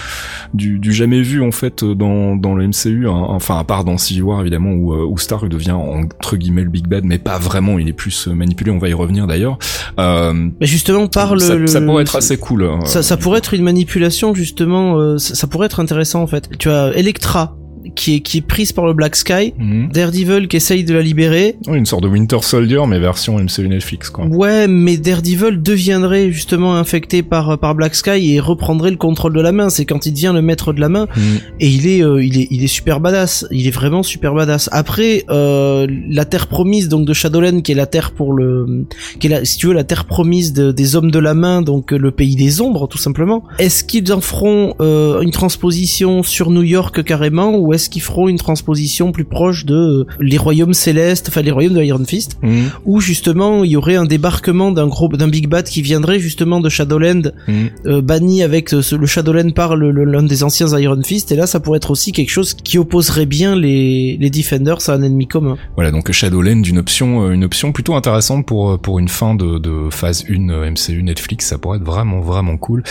du, 0.54 0.78
du 0.78 0.92
jamais 0.92 1.22
vu 1.22 1.42
en 1.42 1.52
fait 1.52 1.84
dans 1.84 2.36
dans 2.36 2.54
le 2.54 2.66
MCU. 2.68 3.06
hein. 3.08 3.12
Enfin, 3.28 3.58
à 3.58 3.64
part 3.64 3.84
dans 3.84 3.98
Civil 3.98 4.22
War 4.22 4.40
évidemment, 4.40 4.72
où 4.72 4.92
euh, 4.94 5.04
où 5.04 5.18
Stark 5.18 5.48
devient 5.48 5.72
entre 5.72 6.36
guillemets 6.36 6.64
le 6.64 6.70
big 6.70 6.86
bad, 6.86 7.04
mais 7.04 7.18
pas 7.18 7.38
vraiment. 7.38 7.78
Il 7.78 7.88
est 7.88 7.92
plus 7.92 8.28
euh, 8.28 8.32
manipulé. 8.34 8.70
On 8.70 8.78
va 8.78 8.88
y 8.88 8.94
revenir 8.94 9.26
d'ailleurs. 9.26 9.58
Euh, 9.98 10.32
Mais 10.60 10.66
justement 10.66 11.06
par 11.08 11.34
le. 11.34 11.40
ça, 11.40 11.54
le- 11.56 11.66
ça 11.66 11.80
pourrait 11.80 12.02
être 12.02 12.16
assez 12.16 12.36
cool. 12.36 12.62
euh, 12.62 12.80
Ça, 12.84 13.02
ça 13.02 13.16
pourrait 13.16 13.38
être 13.38 13.54
une 13.54 13.62
manipulation 13.62 14.34
justement. 14.34 14.96
euh, 14.98 15.18
ça, 15.18 15.34
ça 15.34 15.46
pourrait 15.46 15.66
être 15.66 15.80
intéressant 15.80 16.22
en 16.22 16.26
fait. 16.26 16.48
Tu 16.58 16.70
as 16.70 16.92
Electra 16.96 17.56
qui 17.94 18.16
est 18.16 18.20
qui 18.20 18.38
est 18.38 18.46
prise 18.46 18.72
par 18.72 18.86
le 18.86 18.92
Black 18.92 19.16
Sky. 19.16 19.54
mhm. 19.58 19.90
Daredevil 19.92 20.48
qui 20.48 20.56
essaye 20.56 20.84
de 20.84 20.94
la 20.94 21.02
libérer. 21.02 21.56
Oui, 21.66 21.78
une 21.78 21.86
sorte 21.86 22.02
de 22.02 22.08
Winter 22.08 22.38
Soldier, 22.42 22.80
mais 22.86 22.98
version 22.98 23.38
MCU 23.38 23.68
Netflix, 23.68 24.10
quoi. 24.10 24.26
Ouais, 24.26 24.66
mais 24.68 24.96
Daredevil 24.96 25.62
deviendrait 25.62 26.30
justement 26.32 26.76
infecté 26.76 27.22
par 27.22 27.58
par 27.58 27.74
Black 27.74 27.94
Sky 27.94 28.34
et 28.34 28.40
reprendrait 28.40 28.90
le 28.90 28.96
contrôle 28.96 29.32
de 29.32 29.40
la 29.40 29.52
main. 29.52 29.70
C'est 29.70 29.84
quand 29.86 30.06
il 30.06 30.12
devient 30.12 30.32
le 30.34 30.42
maître 30.42 30.72
de 30.72 30.80
la 30.80 30.88
main 30.88 31.06
Mhm. 31.16 31.38
et 31.60 31.68
il 31.68 31.86
est 31.86 32.02
euh, 32.02 32.24
il 32.24 32.38
est 32.40 32.48
il 32.50 32.62
est 32.64 32.68
super 32.68 33.00
badass. 33.00 33.46
Il 33.50 33.66
est 33.66 33.70
vraiment 33.70 34.02
super 34.02 34.34
badass. 34.34 34.68
Après 34.72 35.24
euh, 35.30 35.86
la 36.08 36.24
terre 36.24 36.46
promise 36.46 36.88
donc 36.88 37.06
de 37.06 37.12
Shadowland 37.14 37.60
qui 37.62 37.72
est 37.72 37.74
la 37.74 37.86
terre 37.86 38.12
pour 38.12 38.32
le 38.32 38.86
qui 39.18 39.26
est 39.26 39.30
la, 39.30 39.44
si 39.44 39.56
tu 39.58 39.66
veux 39.68 39.74
la 39.74 39.84
terre 39.84 40.04
promise 40.04 40.52
de- 40.52 40.72
des 40.72 40.96
hommes 40.96 41.10
de 41.10 41.18
la 41.18 41.34
main 41.34 41.62
donc 41.62 41.92
euh, 41.92 41.96
le 41.98 42.10
pays 42.10 42.36
des 42.36 42.60
ombres 42.60 42.86
tout 42.88 42.98
simplement. 42.98 43.42
Est-ce 43.58 43.84
qu'ils 43.84 44.12
en 44.12 44.20
feront 44.20 44.74
euh, 44.80 45.20
une 45.20 45.30
transposition 45.30 46.22
sur 46.22 46.50
New 46.50 46.62
York 46.62 47.02
carrément 47.04 47.54
ou 47.56 47.69
est-ce 47.72 47.88
qu'ils 47.90 48.02
feront 48.02 48.28
une 48.28 48.36
transposition 48.38 49.12
plus 49.12 49.24
proche 49.24 49.64
de 49.64 49.74
euh, 49.74 50.06
les 50.20 50.38
royaumes 50.38 50.74
célestes, 50.74 51.28
enfin 51.28 51.42
les 51.42 51.50
royaumes 51.50 51.74
de 51.74 51.82
Iron 51.82 52.04
Fist 52.04 52.38
Mhm. 52.42 52.70
où 52.84 53.00
justement 53.00 53.64
il 53.64 53.70
y 53.72 53.76
aurait 53.76 53.96
un 53.96 54.04
débarquement 54.04 54.70
d'un 54.72 54.86
gros 54.86 55.08
d'un 55.08 55.28
big 55.28 55.48
bad 55.48 55.64
qui 55.64 55.82
viendrait 55.82 56.18
justement 56.20 56.60
de 56.60 56.68
Shadowland 56.68 57.32
Mhm. 57.48 57.54
euh, 57.86 58.00
banni 58.02 58.42
avec 58.42 58.72
euh, 58.74 58.82
ce- 58.82 58.94
le 58.96 59.06
Shadowland 59.06 59.50
par 59.54 59.76
l'un 59.76 60.22
des 60.22 60.42
anciens 60.44 60.66
Iron 60.78 61.02
Fist 61.02 61.32
et 61.32 61.36
là 61.36 61.46
ça 61.46 61.60
pourrait 61.60 61.78
être 61.78 61.90
aussi 61.90 62.12
quelque 62.12 62.30
chose 62.30 62.54
qui 62.54 62.78
opposerait 62.78 63.26
bien 63.26 63.56
les 63.56 64.16
les 64.20 64.30
Defenders 64.30 64.88
à 64.88 64.92
un 64.94 65.02
ennemi 65.02 65.26
commun. 65.26 65.56
Voilà, 65.76 65.90
donc 65.90 66.10
Shadowland, 66.10 66.62
une 66.66 66.78
option, 66.78 67.30
une 67.32 67.44
option 67.44 67.72
plutôt 67.72 67.94
intéressante 67.94 68.46
pour 68.46 68.78
pour 68.78 68.98
une 68.98 69.08
fin 69.08 69.34
de, 69.34 69.58
de 69.58 69.90
phase 69.90 70.24
1 70.28 70.48
euh, 70.50 70.70
MCU 70.70 71.02
Netflix, 71.02 71.46
ça 71.46 71.58
pourrait 71.58 71.78
être 71.78 71.84
vraiment 71.84 72.20
vraiment 72.20 72.56
cool. 72.56 72.82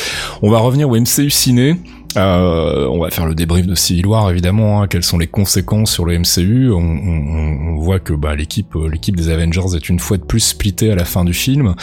On 0.41 0.49
va 0.49 0.59
revenir 0.59 0.89
au 0.89 0.95
MCU 0.95 1.29
ciné. 1.29 1.75
Euh, 2.17 2.87
on 2.87 2.99
va 2.99 3.11
faire 3.11 3.27
le 3.27 3.35
débrief 3.35 3.67
de 3.67 3.75
Civil 3.75 4.07
War 4.07 4.31
évidemment. 4.31 4.81
hein, 4.81 4.87
quelles 4.87 5.03
sont 5.03 5.19
les 5.19 5.27
conséquences 5.27 5.91
sur 5.91 6.05
le 6.05 6.17
MCU 6.17 6.71
on, 6.71 6.77
on- 6.79 7.69
on 7.69 7.75
voit 7.79 7.99
que 7.99 8.13
bah, 8.13 8.33
l'équipe 8.35 8.75
euh, 8.75 8.89
l'équipe 8.89 9.15
des 9.15 9.29
Avengers 9.29 9.75
est 9.75 9.89
une 9.89 9.99
fois 9.99 10.17
de 10.17 10.23
plus 10.23 10.39
splittée 10.39 10.91
à 10.91 10.95
la 10.95 11.05
fin 11.05 11.23
du 11.23 11.33
film. 11.33 11.75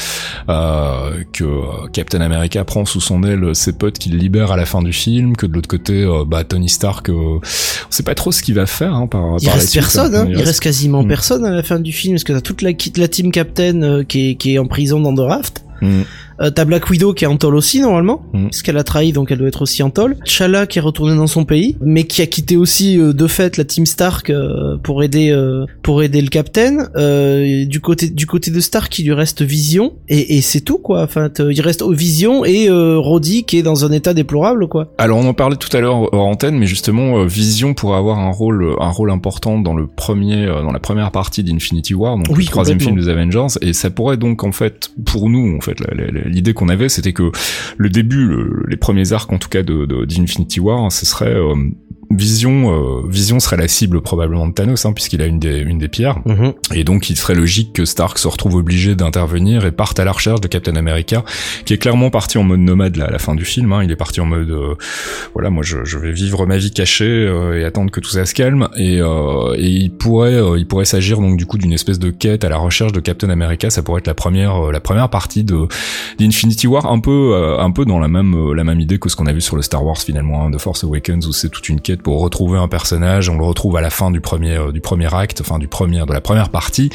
Euh, 0.49 1.23
que 1.33 1.45
euh, 1.45 1.87
Captain 1.93 2.21
America 2.21 2.65
prend 2.65 2.85
sous 2.85 3.01
son 3.01 3.23
aile 3.23 3.55
ses 3.55 3.73
potes 3.73 3.99
qu'il 3.99 4.19
libère 4.19 4.51
à 4.51 4.57
la 4.57 4.67
fin 4.67 4.83
du 4.83 4.93
film. 4.93 5.37
Que 5.37 5.47
de 5.47 5.53
l'autre 5.55 5.69
côté, 5.69 6.03
euh, 6.03 6.25
bah, 6.27 6.43
Tony 6.45 6.69
Stark, 6.69 7.09
euh, 7.09 7.13
on 7.15 7.41
sait 7.91 8.03
pas 8.03 8.15
trop 8.17 8.33
ce 8.33 8.43
qu'il 8.43 8.55
va 8.57 8.67
faire. 8.67 8.95
Hein, 8.95 9.07
par, 9.07 9.37
Il 9.41 9.47
par 9.47 9.55
reste 9.55 9.75
personne, 9.75 10.15
hein. 10.15 10.25
hein. 10.27 10.31
il 10.31 10.43
reste 10.43 10.61
quasiment 10.61 11.05
Mm. 11.05 11.09
personne 11.09 11.45
à 11.45 11.51
la 11.53 11.63
fin 11.63 11.79
du 11.79 11.93
film 11.93 12.15
parce 12.15 12.25
que 12.25 12.33
t'as 12.33 12.41
toute 12.41 12.63
la, 12.63 12.71
la 12.97 13.09
team 13.09 13.31
Captain 13.31 14.03
qui, 14.05 14.31
est, 14.31 14.35
qui 14.35 14.55
est 14.55 14.59
en 14.59 14.67
prison 14.67 14.99
dans 15.01 15.15
The 15.15 15.21
Raft. 15.21 15.65
Mm. 15.83 16.03
Euh, 16.41 16.51
t'as 16.51 16.65
Black 16.65 16.89
Widow 16.91 17.15
qui 17.15 17.25
est 17.25 17.29
en 17.29 17.37
tôle 17.37 17.55
aussi 17.57 17.81
normalement, 17.81 18.23
Mm. 18.33 18.45
parce 18.45 18.63
qu'elle 18.63 18.77
a 18.77 18.85
trahi 18.85 19.13
donc 19.13 19.31
elle 19.31 19.39
doit 19.39 19.49
être 19.49 19.63
aussi 19.63 19.83
en 19.83 19.91
tôle. 19.91 20.17
T'Challa 20.25 20.67
qui 20.67 20.79
est 20.79 20.83
retourné 20.83 21.15
dans 21.17 21.27
son 21.27 21.45
pays, 21.45 21.77
mais 21.81 22.05
qui 22.05 22.23
a 22.23 22.27
quitté 22.27 22.57
aussi 22.57 22.99
euh, 22.99 23.13
de 23.13 23.27
fait 23.27 23.57
la 23.57 23.65
team 23.65 23.87
Stark 23.87 24.31
euh, 24.31 24.77
pour 24.83 25.03
aider 25.03 25.31
euh, 25.31 25.65
pour 25.83 26.03
aider 26.03 26.21
le 26.21 26.29
Captain. 26.29 26.89
Euh, 26.97 27.65
du 27.67 27.81
côté 27.81 28.09
du 28.11 28.27
côté 28.27 28.51
de 28.51 28.61
Stark 28.61 28.99
il 28.99 29.07
lui 29.07 29.13
reste 29.13 29.43
Vision 29.43 29.95
et, 30.09 30.37
et 30.37 30.41
c'est 30.41 30.61
tout 30.61 30.79
quoi. 30.79 31.03
Enfin 31.03 31.31
il 31.39 31.61
reste 31.61 31.83
Vision 31.89 32.45
et 32.45 32.69
euh, 32.69 32.99
Rhodey 32.99 33.43
qui 33.43 33.59
est 33.59 33.63
dans 33.63 33.85
un 33.85 33.93
état 33.93 34.15
déplorable 34.15 34.69
quoi. 34.69 34.93
Alors 34.99 35.19
on 35.19 35.27
en 35.27 35.35
parlait 35.35 35.57
tout 35.57 35.75
à 35.77 35.81
l'heure 35.81 36.13
hors 36.13 36.27
antenne, 36.27 36.57
mais 36.59 36.67
justement 36.67 37.25
Vision 37.25 37.75
pourrait 37.75 37.99
avoir 37.99 38.19
un 38.19 38.31
rôle 38.31 38.75
un 38.81 38.91
rôle 38.91 39.11
important 39.11 39.59
dans 39.59 39.75
le 39.75 39.87
premier 39.87 40.45
euh, 40.47 40.63
dans 40.63 40.73
la 40.73 40.81
première 40.81 41.11
partie 41.11 41.43
d'Infinity 41.43 41.95
War, 41.95 42.17
donc 42.17 42.27
Oui, 42.31 42.45
le 42.45 42.51
troisième 42.51 42.81
film 42.81 42.97
des 42.99 43.09
Avengers, 43.09 43.47
et 43.63 43.73
ça 43.73 43.91
pourrait 43.91 44.17
donc 44.17 44.45
en 44.45 44.53
fait 44.53 44.91
pour 45.05 45.29
nous 45.31 45.57
en 45.57 45.61
fait 45.61 45.79
la- 45.81 45.95
la- 45.95 46.11
la- 46.11 46.26
l'idée 46.27 46.53
qu'on 46.55 46.69
avait 46.69 46.89
c'était 46.89 47.13
que 47.13 47.31
le 47.77 47.89
début, 47.89 48.27
le- 48.27 48.65
les 48.69 48.77
premiers 48.77 49.13
arcs 49.13 49.33
en 49.33 49.39
tout 49.39 49.49
cas 49.49 49.63
de 49.63 50.05
d'Infinity 50.05 50.61
War, 50.61 50.91
ce 50.93 51.07
serait 51.07 51.35
euh, 51.35 51.55
Vision, 52.11 52.73
euh, 52.73 53.03
Vision 53.09 53.41
serait 53.41 53.57
la 53.57 53.69
cible 53.69 54.01
probablement 54.01 54.47
de 54.47 54.53
Thanos, 54.53 54.85
hein, 54.87 54.93
puisqu'il 54.93 55.23
a 55.23 55.27
une 55.27 55.39
des, 55.39 55.59
une 55.59 55.79
des 55.79 55.89
pierres. 55.89 56.19
Et 56.75 56.85
donc, 56.85 57.11
il 57.11 57.17
serait 57.17 57.35
logique 57.35 57.73
que 57.73 57.85
Stark 57.85 58.19
se 58.19 58.29
retrouve 58.29 58.55
obligé 58.57 58.95
d'intervenir 58.95 59.65
et 59.67 59.73
parte 59.73 59.99
à 59.99 60.05
la 60.05 60.13
recherche 60.13 60.41
de 60.41 60.49
Captain 60.49 60.77
America, 60.77 61.25
qui 61.65 61.75
est 61.75 61.79
clairement 61.79 62.11
parti 62.11 62.39
en 62.39 62.45
mode 62.45 62.61
nomade 62.61 62.97
là, 62.97 63.07
à 63.07 63.11
la 63.11 63.19
fin 63.19 63.35
du 63.35 63.45
film. 63.45 63.73
Hein. 63.73 63.83
Il 63.85 63.91
est 63.91 63.97
parti 63.97 64.21
en 64.21 64.27
mode, 64.27 64.51
euh, 64.51 64.75
voilà, 65.35 65.51
moi 65.51 65.63
je, 65.63 65.85
je 65.85 65.99
vais 65.99 66.13
vivre 66.13 66.47
ma 66.47 66.57
vie 66.57 66.71
cachée 66.71 67.05
euh, 67.05 67.61
et 67.61 67.65
attendre 67.65 67.91
que 67.91 68.01
tout 68.01 68.11
ça 68.11 68.25
se 68.25 68.35
calme. 68.35 68.69
Et, 68.77 69.01
euh, 69.01 69.55
et 69.57 69.69
il 69.69 69.91
pourrait, 69.91 70.35
euh, 70.35 70.59
il 70.59 70.67
pourrait 70.67 70.85
s'agir 70.85 71.21
donc 71.21 71.37
du 71.37 71.47
coup 71.47 71.59
d'une 71.59 71.73
espèce 71.73 71.99
de 71.99 72.11
quête 72.11 72.45
à 72.45 72.49
la 72.49 72.57
recherche 72.57 72.93
de 72.93 73.01
Captain 73.01 73.31
America. 73.31 73.71
Ça 73.71 73.83
pourrait 73.83 74.01
être 74.01 74.07
la 74.07 74.15
première, 74.15 74.69
euh, 74.69 74.73
la 74.73 74.81
première 74.81 75.09
partie 75.11 75.45
de 75.45 75.67
d'Infinity 76.19 76.67
War, 76.67 76.87
un 76.87 77.01
peu, 77.01 77.33
euh, 77.35 77.59
un 77.59 77.71
peu 77.71 77.85
dans 77.85 77.99
la 77.99 78.09
même, 78.09 78.53
la 78.53 78.65
même 78.65 78.81
idée 78.81 78.99
que 78.99 79.09
ce 79.09 79.17
qu'on 79.17 79.27
a 79.27 79.33
vu 79.33 79.41
sur 79.41 79.57
le 79.57 79.63
Star 79.63 79.85
Wars 79.85 79.99
finalement, 79.99 80.47
hein, 80.47 80.51
de 80.51 80.59
Force 80.59 80.85
Awakens, 80.85 81.27
où 81.27 81.33
c'est 81.33 81.49
toute 81.49 81.69
une 81.69 81.81
quête 81.81 81.96
pour 82.03 82.21
retrouver 82.21 82.59
un 82.59 82.69
personnage. 82.69 83.29
On 83.29 83.39
le 83.39 83.45
retrouve 83.45 83.77
à 83.77 83.81
la 83.81 83.91
fin 83.91 84.11
du 84.11 84.21
premier 84.21 84.59
du 84.73 84.81
premier 84.81 85.13
acte, 85.15 85.41
enfin 85.41 85.59
du 85.59 85.69
premier 85.69 86.05
de 86.07 86.13
la 86.13 86.21
première 86.21 86.51
partie. 86.51 86.91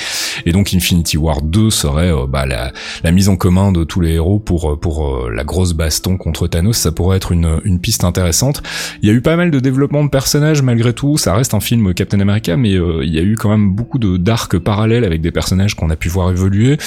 Et 0.46 0.52
donc 0.52 0.74
Infinity 0.74 1.18
War 1.18 1.42
2 1.42 1.70
serait 1.70 2.12
bah, 2.28 2.46
la, 2.46 2.72
la 3.04 3.12
mise 3.12 3.30
en 3.30 3.36
commun 3.36 3.72
de 3.72 3.84
tous 3.84 4.02
les 4.02 4.14
héros 4.14 4.40
pour 4.40 4.80
pour 4.80 5.30
la 5.30 5.44
grosse 5.44 5.74
baston 5.74 6.18
contre 6.18 6.48
Thanos. 6.48 6.78
Ça 6.78 6.92
pourrait 6.92 7.18
être 7.18 7.32
une 7.32 7.60
une 7.64 7.80
piste 7.80 8.04
intéressante. 8.04 8.64
Il 9.02 9.10
y 9.10 9.12
a 9.12 9.14
eu 9.14 9.22
pas 9.22 9.36
mal 9.36 9.52
de 9.52 9.60
développement 9.60 10.04
de 10.04 10.10
personnages 10.10 10.62
malgré 10.62 10.94
tout. 10.94 11.18
Ça 11.18 11.34
reste 11.34 11.54
un 11.54 11.60
film 11.60 11.94
Captain 11.94 12.20
America, 12.20 12.58
mais 12.58 12.72
il 12.72 13.14
y 13.14 13.20
a 13.20 13.24
eu 13.24 13.36
quand 13.36 13.50
même 13.50 13.72
beaucoup 13.72 14.00
de 14.00 14.18
d'arcs 14.18 14.58
parallèles 14.60 15.04
avec 15.04 15.22
des 15.22 15.32
personnages 15.32 15.76
qu'on 15.76 15.90
a 15.90 15.96
pu 15.96 16.10
voir 16.10 16.32
évoluer. 16.32 16.78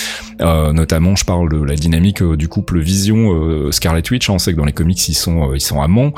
Euh, 0.40 0.72
notamment, 0.72 1.16
je 1.16 1.24
parle 1.24 1.50
de 1.50 1.62
la 1.62 1.74
dynamique 1.74 2.22
euh, 2.22 2.36
du 2.36 2.48
couple 2.48 2.78
Vision 2.78 3.32
euh, 3.32 3.72
Scarlet 3.72 4.02
Witch. 4.10 4.28
On 4.30 4.38
sait 4.38 4.52
que 4.52 4.58
dans 4.58 4.64
les 4.64 4.72
comics 4.72 5.08
ils 5.08 5.14
sont 5.14 5.54
ils 5.54 5.60
sont 5.60 5.80
amants. 5.80 6.12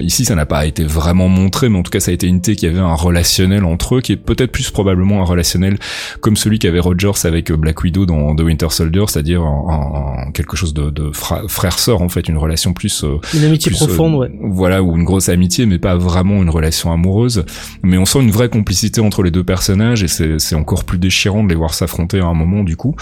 ici, 0.00 0.24
ça 0.24 0.34
n'a 0.34 0.46
pas 0.46 0.66
été 0.66 0.84
vraiment 0.98 1.28
montré, 1.28 1.68
mais 1.68 1.78
en 1.78 1.82
tout 1.82 1.90
cas, 1.90 2.00
ça 2.00 2.10
a 2.10 2.14
été 2.14 2.26
une 2.26 2.40
qu'il 2.40 2.62
y 2.62 2.66
avait 2.66 2.78
un 2.78 2.94
relationnel 2.94 3.64
entre 3.64 3.96
eux 3.96 4.00
qui 4.00 4.12
est 4.12 4.16
peut-être 4.16 4.52
plus 4.52 4.70
probablement 4.70 5.20
un 5.20 5.24
relationnel 5.24 5.78
comme 6.20 6.36
celui 6.36 6.58
qu'avait 6.58 6.80
Rogers 6.80 7.24
avec 7.24 7.52
Black 7.52 7.82
Widow 7.82 8.06
dans 8.06 8.34
The 8.34 8.40
Winter 8.40 8.68
Soldier, 8.70 9.04
c'est-à-dire 9.08 9.44
en, 9.44 10.30
quelque 10.32 10.56
chose 10.56 10.72
de, 10.72 10.90
de 10.90 11.10
frère-sœur 11.12 12.00
en 12.00 12.08
fait, 12.08 12.28
une 12.28 12.38
relation 12.38 12.72
plus 12.72 13.04
une 13.34 13.44
amitié 13.44 13.72
profonde, 13.72 14.14
ouais. 14.14 14.30
Voilà, 14.40 14.82
ou 14.82 14.96
une 14.96 15.04
grosse 15.04 15.28
amitié, 15.28 15.66
mais 15.66 15.78
pas 15.78 15.96
vraiment 15.96 16.42
une 16.42 16.50
relation 16.50 16.92
amoureuse. 16.92 17.44
Mais 17.82 17.98
on 17.98 18.04
sent 18.04 18.20
une 18.20 18.30
vraie 18.30 18.48
complicité 18.48 19.00
entre 19.00 19.22
les 19.22 19.30
deux 19.30 19.44
personnages 19.44 20.02
et 20.02 20.08
c'est 20.08 20.54
encore 20.54 20.84
plus 20.84 20.98
déchirant 20.98 21.44
de 21.44 21.48
les 21.48 21.54
voir 21.54 21.74
s'affronter 21.74 22.20
à 22.20 22.26
un 22.26 22.34
moment 22.34 22.64
du 22.64 22.76
coup. 22.76 22.94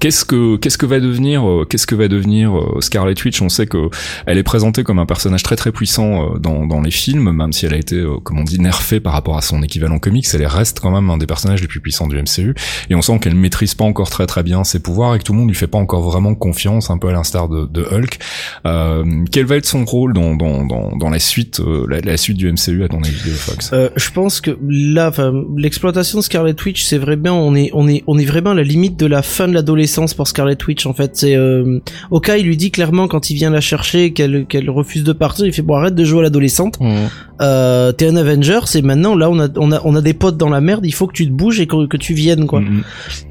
Qu'est-ce 0.00 0.24
que 0.24 0.56
qu'est-ce 0.56 0.78
que 0.78 0.86
va 0.86 1.00
devenir 1.00 1.48
euh, 1.48 1.64
qu'est-ce 1.64 1.86
que 1.86 1.94
va 1.94 2.08
devenir 2.08 2.56
euh, 2.56 2.80
Scarlet 2.80 3.14
Witch? 3.24 3.40
On 3.42 3.48
sait 3.48 3.66
que 3.66 3.88
elle 4.26 4.38
est 4.38 4.42
présentée 4.42 4.84
comme 4.84 4.98
un 4.98 5.06
personnage 5.06 5.42
très 5.42 5.56
très 5.56 5.72
puissant 5.72 6.34
euh, 6.34 6.38
dans, 6.38 6.66
dans 6.66 6.80
les 6.80 6.90
films, 6.90 7.30
même 7.38 7.52
si 7.52 7.66
elle 7.66 7.74
a 7.74 7.78
été 7.78 8.04
comme 8.24 8.38
on 8.38 8.44
dit 8.44 8.60
nerfée 8.60 9.00
par 9.00 9.12
rapport 9.12 9.36
à 9.36 9.42
son 9.42 9.62
équivalent 9.62 9.98
comics, 9.98 10.26
elle 10.34 10.46
reste 10.46 10.80
quand 10.80 10.90
même 10.90 11.08
un 11.10 11.16
des 11.16 11.26
personnages 11.26 11.60
les 11.60 11.68
plus 11.68 11.80
puissants 11.80 12.06
du 12.06 12.16
MCU 12.16 12.54
et 12.90 12.94
on 12.94 13.02
sent 13.02 13.18
qu'elle 13.20 13.34
maîtrise 13.34 13.74
pas 13.74 13.84
encore 13.84 14.10
très 14.10 14.26
très 14.26 14.42
bien 14.42 14.64
ses 14.64 14.80
pouvoirs 14.80 15.14
et 15.14 15.18
que 15.18 15.24
tout 15.24 15.32
le 15.32 15.38
monde 15.38 15.48
lui 15.48 15.56
fait 15.56 15.66
pas 15.66 15.78
encore 15.78 16.02
vraiment 16.02 16.34
confiance, 16.34 16.90
un 16.90 16.98
peu 16.98 17.08
à 17.08 17.12
l'instar 17.12 17.48
de, 17.48 17.66
de, 17.66 17.82
Hulk. 17.82 18.18
Euh, 18.66 19.24
quel 19.30 19.46
va 19.46 19.56
être 19.56 19.66
son 19.66 19.84
rôle 19.84 20.12
dans 20.12 20.34
dans 20.34 20.64
dans, 20.64 20.96
dans 20.96 21.10
la 21.10 21.18
suite 21.18 21.60
la, 21.88 22.16
suite 22.16 22.36
du 22.36 22.50
MCU 22.50 22.84
à 22.84 22.88
ton 22.88 23.02
avis, 23.02 23.30
Fox? 23.30 23.72
Je 23.96 24.10
pense 24.10 24.40
que 24.40 24.56
là, 24.68 25.12
l'exploitation 25.56 26.18
de 26.18 26.24
Scarlet 26.24 26.56
Witch, 26.64 26.84
c'est 26.84 26.98
vraiment 26.98 27.46
on 27.46 27.54
est 27.54 27.70
on 27.72 27.88
est 27.88 28.02
on 28.06 28.18
est 28.18 28.24
vraiment 28.24 28.50
à 28.50 28.54
la 28.54 28.62
limite 28.62 28.98
de 28.98 29.06
la 29.06 29.22
fin 29.22 29.48
de 29.48 29.54
l'adolescence 29.54 30.14
pour 30.14 30.28
Scarlet 30.28 30.58
Witch 30.66 30.86
en 30.86 30.94
fait. 30.94 31.12
C'est 31.14 31.36
euh, 31.36 31.80
Oka 32.10 32.38
il 32.38 32.46
lui 32.46 32.56
dit 32.56 32.70
clairement 32.70 33.08
quand 33.08 33.30
il 33.30 33.34
vient 33.34 33.50
la 33.50 33.60
chercher 33.60 34.12
qu'elle 34.12 34.46
qu'elle 34.46 34.70
refuse 34.70 35.04
de 35.04 35.12
partir, 35.12 35.46
il 35.46 35.52
fait 35.52 35.62
bon 35.62 35.76
arrête 35.76 35.94
de 35.94 36.04
jouer 36.04 36.20
à 36.20 36.22
l'adolescente. 36.22 36.80
Mmh. 36.80 36.94
Euh, 37.40 37.92
T'es 37.92 38.08
un 38.08 38.16
Avenger, 38.16 38.60
c'est 38.66 38.82
maintenant 38.82 39.14
là 39.14 39.30
on 39.30 39.38
a 39.38 39.48
on 39.56 39.72
a 39.72 39.80
on 39.84 39.94
a 39.94 40.00
des 40.00 40.14
potes 40.14 40.36
dans 40.36 40.48
la 40.48 40.60
merde, 40.60 40.84
il 40.84 40.92
faut 40.92 41.06
que 41.06 41.12
tu 41.12 41.26
te 41.26 41.32
bouges 41.32 41.60
et 41.60 41.66
que, 41.66 41.86
que 41.86 41.96
tu 41.96 42.14
viennes 42.14 42.46
quoi. 42.46 42.60
Mmh. 42.60 42.82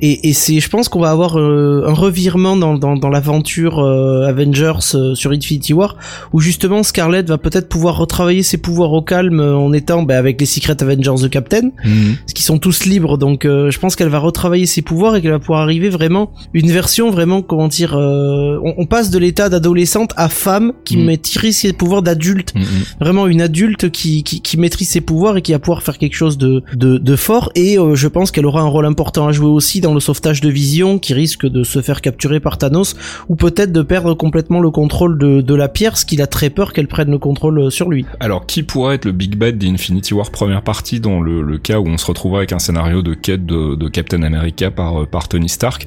Et, 0.01 0.29
et 0.29 0.33
c'est 0.33 0.59
je 0.59 0.69
pense 0.69 0.89
qu'on 0.89 0.99
va 0.99 1.11
avoir 1.11 1.39
euh, 1.39 1.85
un 1.87 1.93
revirement 1.93 2.55
dans 2.55 2.77
dans, 2.77 2.95
dans 2.95 3.09
l'aventure 3.09 3.79
euh, 3.79 4.27
Avengers 4.27 4.95
euh, 4.95 5.15
sur 5.15 5.31
Infinity 5.31 5.73
War 5.73 5.97
où 6.33 6.39
justement 6.39 6.83
Scarlet 6.83 7.23
va 7.23 7.37
peut-être 7.37 7.69
pouvoir 7.69 7.97
retravailler 7.97 8.43
ses 8.43 8.57
pouvoirs 8.57 8.93
au 8.93 9.01
calme 9.01 9.39
en 9.39 9.73
étant 9.73 10.03
bah, 10.03 10.17
avec 10.17 10.39
les 10.39 10.45
Secret 10.45 10.81
Avengers 10.81 11.21
de 11.21 11.27
Captain, 11.27 11.69
mmh. 11.83 12.13
qui 12.33 12.43
sont 12.43 12.59
tous 12.59 12.85
libres 12.85 13.17
donc 13.17 13.43
je 13.43 13.79
pense 13.79 13.95
qu'elle 13.95 14.09
va 14.09 14.19
retravailler 14.19 14.65
ses 14.65 14.81
pouvoirs 14.81 15.15
et 15.15 15.21
qu'elle 15.21 15.31
va 15.31 15.39
pouvoir 15.39 15.61
arriver 15.61 15.89
vraiment 15.89 16.31
une 16.53 16.71
version 16.71 17.11
vraiment 17.11 17.41
comment 17.41 17.67
dire 17.67 17.95
euh, 17.95 18.59
on, 18.63 18.85
passe 18.85 19.09
de 19.09 19.19
l'état 19.19 19.49
d'adolescente 19.49 20.13
à 20.15 20.29
femme 20.29 20.73
qui 20.85 20.97
mm. 20.97 21.05
maîtrise 21.05 21.57
ses 21.57 21.73
pouvoirs 21.73 22.01
d'adulte 22.01 22.53
mm, 22.55 22.59
mm. 22.59 22.65
vraiment 23.01 23.27
une 23.27 23.41
adulte 23.41 23.89
qui, 23.89 23.96
qui, 24.23 24.41
qui 24.41 24.57
maîtrise 24.57 24.89
ses 24.89 25.01
pouvoirs 25.01 25.37
et 25.37 25.41
qui 25.41 25.51
va 25.51 25.59
pouvoir 25.59 25.83
faire 25.83 25.97
quelque 25.97 26.15
chose 26.15 26.37
de 26.37 26.63
de, 26.75 26.97
de 26.97 27.15
fort. 27.15 27.51
Et 27.55 27.77
euh, 27.77 27.95
je 27.95 28.07
pense 28.07 28.31
qu'elle 28.31 28.45
aura 28.45 28.61
un 28.61 28.67
rôle 28.67 28.85
important 28.85 29.27
à 29.27 29.31
jouer 29.31 29.47
aussi 29.47 29.81
dans 29.81 29.93
le 29.93 29.99
sauvetage 29.99 30.41
de 30.41 30.49
Vision 30.49 30.99
qui 30.99 31.13
risque 31.13 31.45
de 31.45 31.63
se 31.63 31.81
faire 31.81 32.01
capturer 32.01 32.39
par 32.39 32.57
Thanos 32.57 32.95
ou 33.29 33.35
peut-être 33.35 33.71
de 33.71 33.81
perdre 33.81 34.13
complètement 34.13 34.59
le 34.59 34.69
contrôle 34.69 35.17
de, 35.17 35.41
de 35.41 35.55
la 35.55 35.67
pierre 35.67 35.97
ce 35.97 36.05
qu'il 36.05 36.21
a 36.21 36.27
très 36.27 36.49
peur 36.49 36.73
qu'elle 36.73 36.87
prenne 36.87 37.11
le 37.11 37.19
contrôle 37.19 37.59
euh, 37.59 37.69
sur 37.69 37.89
lui. 37.89 38.05
Alors 38.19 38.45
qui 38.45 38.63
pourrait 38.63 38.95
être 38.95 39.05
le 39.05 39.11
big 39.11 39.35
bad 39.35 39.57
d'Infinity 39.57 40.13
War 40.13 40.31
première 40.31 40.61
partie 40.61 40.99
dans 40.99 41.21
le, 41.21 41.41
le 41.41 41.57
cas 41.57 41.79
où 41.79 41.87
on 41.87 41.97
se 41.97 42.05
retrouverait 42.05 42.39
avec 42.39 42.53
un 42.53 42.59
scénario 42.59 43.01
de 43.01 43.13
quête 43.13 43.45
de, 43.45 43.87
Captain 43.87 44.21
America 44.21 44.69
par, 44.69 45.07
par 45.07 45.27
Tony 45.27 45.49
Stark? 45.49 45.85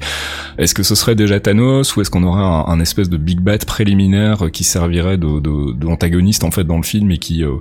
Est-ce 0.57 0.73
que 0.73 0.83
ce 0.83 0.95
serait 0.95 1.15
déjà 1.15 1.39
Thanos 1.39 1.95
ou 1.95 2.01
est-ce 2.01 2.09
qu'on 2.09 2.23
aurait 2.23 2.41
un, 2.41 2.79
espèce 2.79 3.09
de 3.09 3.17
big 3.17 3.39
bat 3.39 3.57
préliminaire 3.59 4.49
qui 4.51 4.63
servirait 4.63 5.17
de, 5.17 5.39
de, 5.39 5.87
en 6.43 6.51
fait 6.51 6.63
dans 6.63 6.77
le 6.77 6.83
film 6.83 7.11
et 7.11 7.17
qui 7.17 7.43
euh, 7.43 7.55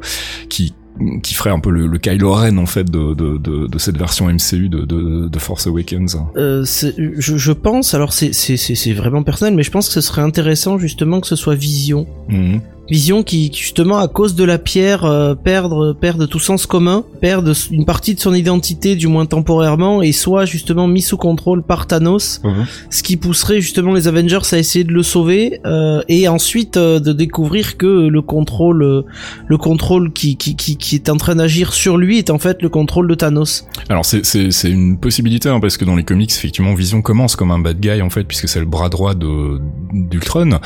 qui 0.49 0.75
qui 1.23 1.35
ferait 1.35 1.51
un 1.51 1.61
peu 1.61 1.71
le, 1.71 1.87
le 1.87 1.99
Kylo 1.99 2.33
Ren 2.33 2.59
en 2.59 2.67
fait 2.67 2.85
de, 2.85 3.15
de, 3.15 3.39
de, 3.39 3.67
de 3.67 3.79
cette 3.79 3.97
version 3.97 4.27
MCU 4.27 4.69
de, 4.69 4.85
de, 4.85 5.39
Force 5.39 5.67
Awakens 5.67 6.19
euh, 6.37 6.65
je, 6.67 7.37
je 7.39 7.53
pense 7.53 7.95
alors 7.95 8.13
c'est 8.13 8.33
c'est 8.35 8.93
vraiment 8.93 9.23
personnel 9.23 9.55
mais 9.55 9.63
je 9.63 9.71
pense 9.71 9.89
que 9.89 9.95
ce 9.95 10.03
serait 10.03 10.21
intéressant 10.21 10.79
justement 10.79 11.21
que 11.21 11.27
ce 11.27 11.37
soit 11.37 11.55
Vision 11.55 12.07
mhm. 12.29 12.61
Vision 12.91 13.23
qui 13.23 13.53
justement 13.55 13.99
à 13.99 14.09
cause 14.09 14.35
de 14.35 14.43
la 14.43 14.59
pierre 14.59 15.05
euh, 15.05 15.37
perdre 15.37 15.93
perdre 15.93 16.27
tout 16.27 16.41
sens 16.41 16.67
commun, 16.67 17.05
perdre 17.21 17.53
une 17.71 17.85
partie 17.85 18.17
de 18.17 18.21
son 18.21 18.35
identité 18.35 18.97
du 18.97 19.07
moins 19.07 19.27
temporairement 19.27 20.03
et 20.03 20.11
soit 20.11 20.45
justement 20.45 20.89
mis 20.89 21.01
sous 21.01 21.17
contrôle 21.17 21.63
par 21.63 21.87
Thanos, 21.87 22.41
mhm. 22.43 22.67
ce 22.91 23.05
qui 23.05 23.17
pousserait 23.17 23.61
justement 23.61 23.95
les 23.95 24.09
Avengers 24.09 24.41
à 24.51 24.59
essayer 24.59 24.85
de 24.85 24.93
le 24.93 25.05
sauver 25.05 25.61
euh, 25.67 26.03
et 26.09 26.27
ensuite 26.27 26.79
euh, 26.79 26.99
de 26.99 27.13
découvrir 27.13 27.77
que 27.77 28.09
le 28.09 28.23
contrôle 28.23 29.05
le 29.47 29.57
contrôle 29.57 30.13
qui, 30.13 30.37
qui, 30.37 30.57
qui, 30.57 30.77
qui 30.77 30.97
est 30.97 31.09
en 31.11 31.17
train 31.17 31.37
d'agir 31.37 31.73
sur 31.73 31.97
lui 31.97 32.19
est 32.19 32.31
en 32.31 32.41
fait 32.41 32.61
le 32.61 32.69
contrôle 32.69 33.07
de 33.07 33.15
Thanos. 33.15 33.67
Alors 33.89 34.05
c'est 34.05 34.71
une 34.71 34.99
possibilité 34.99 35.49
hein, 35.49 35.61
parce 35.61 35.77
que 35.77 35.85
dans 35.85 35.95
les 35.95 36.05
comics 36.05 36.33
effectivement 36.33 36.75
Vision 36.75 37.03
commence 37.03 37.37
comme 37.37 37.53
un 37.53 37.61
bad 37.61 37.79
guy 37.79 38.03
en 38.03 38.11
fait 38.11 38.25
puisque 38.25 38.49
c'est 38.49 38.61
le 38.61 38.67
bras 38.67 38.89
droit 38.89 39.15
de 39.15 39.61
d'Ultron. 39.93 40.59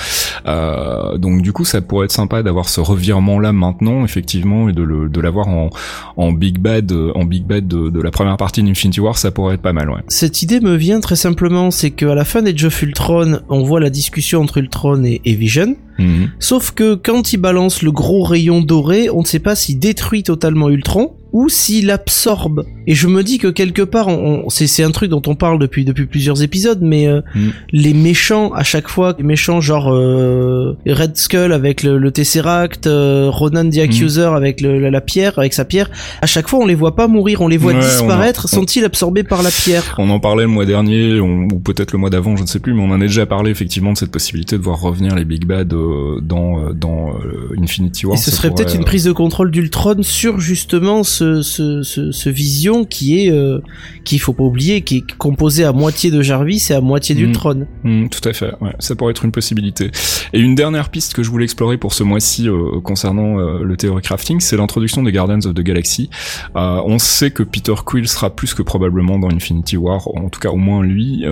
donc 1.18 1.42
du 1.42 1.52
coup 1.52 1.66
ça 1.66 1.82
pourrait 1.82 2.06
être 2.06 2.13
sympa 2.14 2.42
d'avoir 2.42 2.68
ce 2.68 2.80
revirement 2.80 3.38
là 3.38 3.52
maintenant 3.52 4.04
effectivement 4.04 4.68
et 4.68 4.72
de, 4.72 4.82
le, 4.82 5.08
de 5.08 5.20
l'avoir 5.20 5.48
en, 5.48 5.70
en 6.16 6.32
big 6.32 6.58
bad 6.58 6.92
en 7.14 7.24
big 7.24 7.44
bad 7.44 7.66
de, 7.66 7.90
de 7.90 8.00
la 8.00 8.10
première 8.10 8.36
partie 8.36 8.62
d'Infinity 8.62 9.00
War 9.00 9.18
ça 9.18 9.30
pourrait 9.30 9.56
être 9.56 9.62
pas 9.62 9.72
mal 9.72 9.90
ouais. 9.90 10.00
Cette 10.08 10.42
idée 10.42 10.60
me 10.60 10.76
vient 10.76 11.00
très 11.00 11.16
simplement 11.16 11.70
c'est 11.70 11.90
qu'à 11.90 12.14
la 12.14 12.24
fin 12.24 12.42
des 12.42 12.64
of 12.64 12.82
Ultron 12.82 13.40
on 13.48 13.62
voit 13.62 13.80
la 13.80 13.90
discussion 13.90 14.40
entre 14.40 14.58
Ultron 14.58 15.04
et, 15.04 15.20
et 15.24 15.34
Vision 15.34 15.76
mhm. 15.98 16.30
sauf 16.38 16.70
que 16.70 16.94
quand 16.94 17.32
il 17.32 17.38
balance 17.38 17.82
le 17.82 17.90
gros 17.90 18.22
rayon 18.22 18.60
doré 18.60 19.10
on 19.10 19.20
ne 19.20 19.26
sait 19.26 19.40
pas 19.40 19.54
s'il 19.54 19.78
détruit 19.78 20.22
totalement 20.22 20.70
Ultron 20.70 21.14
ou 21.34 21.48
s'il 21.48 21.90
absorbe. 21.90 22.64
Et 22.86 22.94
je 22.94 23.08
me 23.08 23.24
dis 23.24 23.38
que 23.38 23.48
quelque 23.48 23.82
part, 23.82 24.06
on, 24.06 24.48
c'est 24.50 24.84
un 24.84 24.92
truc 24.92 25.10
dont 25.10 25.22
on 25.26 25.34
parle 25.34 25.58
depuis 25.58 25.84
depuis 25.84 26.06
plusieurs 26.06 26.44
épisodes, 26.44 26.78
mais 26.80 27.08
euh, 27.08 27.22
mm. 27.34 27.48
les 27.72 27.92
méchants 27.92 28.52
à 28.52 28.62
chaque 28.62 28.88
fois, 28.88 29.16
les 29.18 29.24
méchants 29.24 29.60
genre 29.60 29.92
euh, 29.92 30.78
Red 30.86 31.16
Skull 31.16 31.52
avec 31.52 31.82
le, 31.82 31.98
le 31.98 32.10
Tesseract, 32.12 32.86
euh, 32.86 33.30
Ronan 33.30 33.68
the 33.68 33.78
Accuser 33.78 34.30
mm. 34.30 34.36
avec 34.36 34.60
le, 34.60 34.78
la, 34.78 35.00
pierre, 35.00 35.36
avec 35.36 35.54
sa 35.54 35.64
pierre, 35.64 35.90
à 36.22 36.26
chaque 36.26 36.46
fois 36.46 36.60
on 36.60 36.66
les 36.66 36.76
voit 36.76 36.94
pas 36.94 37.08
mourir, 37.08 37.40
on 37.40 37.48
les 37.48 37.56
voit 37.56 37.74
disparaître. 37.74 38.48
Sont-ils 38.48 38.84
absorbés 38.84 39.24
par 39.24 39.42
la 39.42 39.50
pierre? 39.50 39.96
On 39.98 40.10
en 40.10 40.20
parlait 40.20 40.44
le 40.44 40.50
mois 40.50 40.66
dernier, 40.66 41.18
ou 41.18 41.58
peut-être 41.58 41.90
le 41.90 41.98
mois 41.98 42.10
d'avant, 42.10 42.36
je 42.36 42.42
ne 42.42 42.46
sais 42.46 42.60
plus, 42.60 42.74
mais 42.74 42.82
on 42.82 42.90
en 42.90 43.00
a 43.00 43.06
déjà 43.06 43.26
parlé 43.26 43.50
effectivement 43.50 43.92
de 43.92 43.98
cette 43.98 44.12
possibilité 44.12 44.56
de 44.56 44.62
voir 44.62 44.80
revenir 44.80 45.16
les 45.16 45.24
Big 45.24 45.46
Bad 45.46 45.74
dans 46.22 46.72
dans 46.72 47.12
Infinity 47.60 48.06
War. 48.06 48.14
Et 48.14 48.22
ce 48.22 48.30
serait 48.30 48.50
peut-être 48.50 48.76
une 48.76 48.84
prise 48.84 49.02
de 49.02 49.12
contrôle 49.12 49.50
d'Ultron 49.50 50.02
sur 50.02 50.38
justement 50.38 51.02
ce 51.02 51.23
ce, 51.42 51.82
ce, 51.82 52.28
vision 52.28 52.84
qui 52.84 53.20
est 53.20 53.30
euh, 53.30 53.60
qu'il 54.04 54.20
faut 54.20 54.32
pas 54.32 54.44
oublier 54.44 54.82
qui 54.82 54.98
est 54.98 55.12
composé 55.16 55.64
à 55.64 55.72
moitié 55.72 56.10
de 56.10 56.22
Jarvis 56.22 56.66
et 56.70 56.74
à 56.74 56.80
moitié 56.80 57.14
d'Ultron. 57.14 57.66
Mm. 57.82 58.04
Mm, 58.04 58.08
tout 58.08 58.28
à 58.28 58.32
fait, 58.32 58.52
ouais. 58.60 58.72
ça 58.78 58.94
pourrait 58.94 59.12
être 59.12 59.24
une 59.24 59.32
possibilité. 59.32 59.90
Et 60.32 60.40
une 60.40 60.54
dernière 60.54 60.90
piste 60.90 61.14
que 61.14 61.22
je 61.22 61.30
voulais 61.30 61.44
explorer 61.44 61.78
pour 61.78 61.92
ce 61.92 62.02
mois-ci 62.02 62.48
euh, 62.48 62.80
concernant 62.80 63.38
euh, 63.38 63.62
le 63.62 63.76
théorie 63.76 64.02
crafting, 64.02 64.40
c'est 64.40 64.56
l'introduction 64.56 65.02
des 65.02 65.12
Guardians 65.12 65.40
of 65.44 65.54
the 65.54 65.60
Galaxy. 65.60 66.10
on 66.54 66.98
sait 66.98 67.30
que 67.30 67.42
Peter 67.42 67.74
Quill 67.84 68.08
sera 68.08 68.30
plus 68.30 68.54
que 68.54 68.62
probablement 68.62 69.18
dans 69.18 69.30
Infinity 69.30 69.76
War, 69.76 70.08
en 70.16 70.28
tout 70.28 70.40
cas 70.40 70.50
au 70.50 70.56
moins 70.56 70.82
lui. 70.82 71.24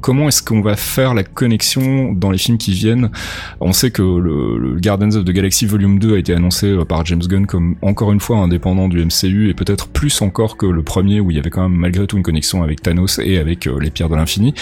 comment 0.00 0.28
est-ce 0.28 0.42
qu'on 0.42 0.60
va 0.60 0.76
faire 0.76 1.14
la 1.14 1.24
connexion 1.24 2.12
dans 2.12 2.30
les 2.30 2.38
films 2.38 2.58
qui 2.58 2.72
viennent? 2.72 3.10
On 3.60 3.72
sait 3.72 3.90
que 3.90 4.02
le, 4.02 4.58
le, 4.58 4.80
Guardians 4.80 5.14
of 5.16 5.24
the 5.24 5.30
Galaxy 5.30 5.66
Volume 5.66 5.98
2 5.98 6.14
a 6.14 6.18
été 6.18 6.34
annoncé 6.34 6.76
par 6.88 7.04
James 7.06 7.22
Gunn 7.22 7.46
comme 7.46 7.76
encore 7.82 8.12
une 8.12 8.20
fois 8.20 8.38
indépendant 8.38 8.88
du 8.88 9.00
du 9.02 9.06
MCU 9.06 9.48
et 9.48 9.54
peut-être 9.54 9.88
plus 9.88 10.22
encore 10.22 10.56
que 10.56 10.66
le 10.66 10.82
premier 10.82 11.20
où 11.20 11.30
il 11.30 11.36
y 11.36 11.40
avait 11.40 11.50
quand 11.50 11.62
même 11.62 11.78
malgré 11.78 12.06
tout 12.06 12.16
une 12.16 12.22
connexion 12.22 12.62
avec 12.62 12.82
Thanos 12.82 13.18
et 13.18 13.38
avec 13.38 13.66
euh, 13.66 13.78
les 13.80 13.90
pierres 13.90 14.08
de 14.08 14.16
l'infini. 14.16 14.54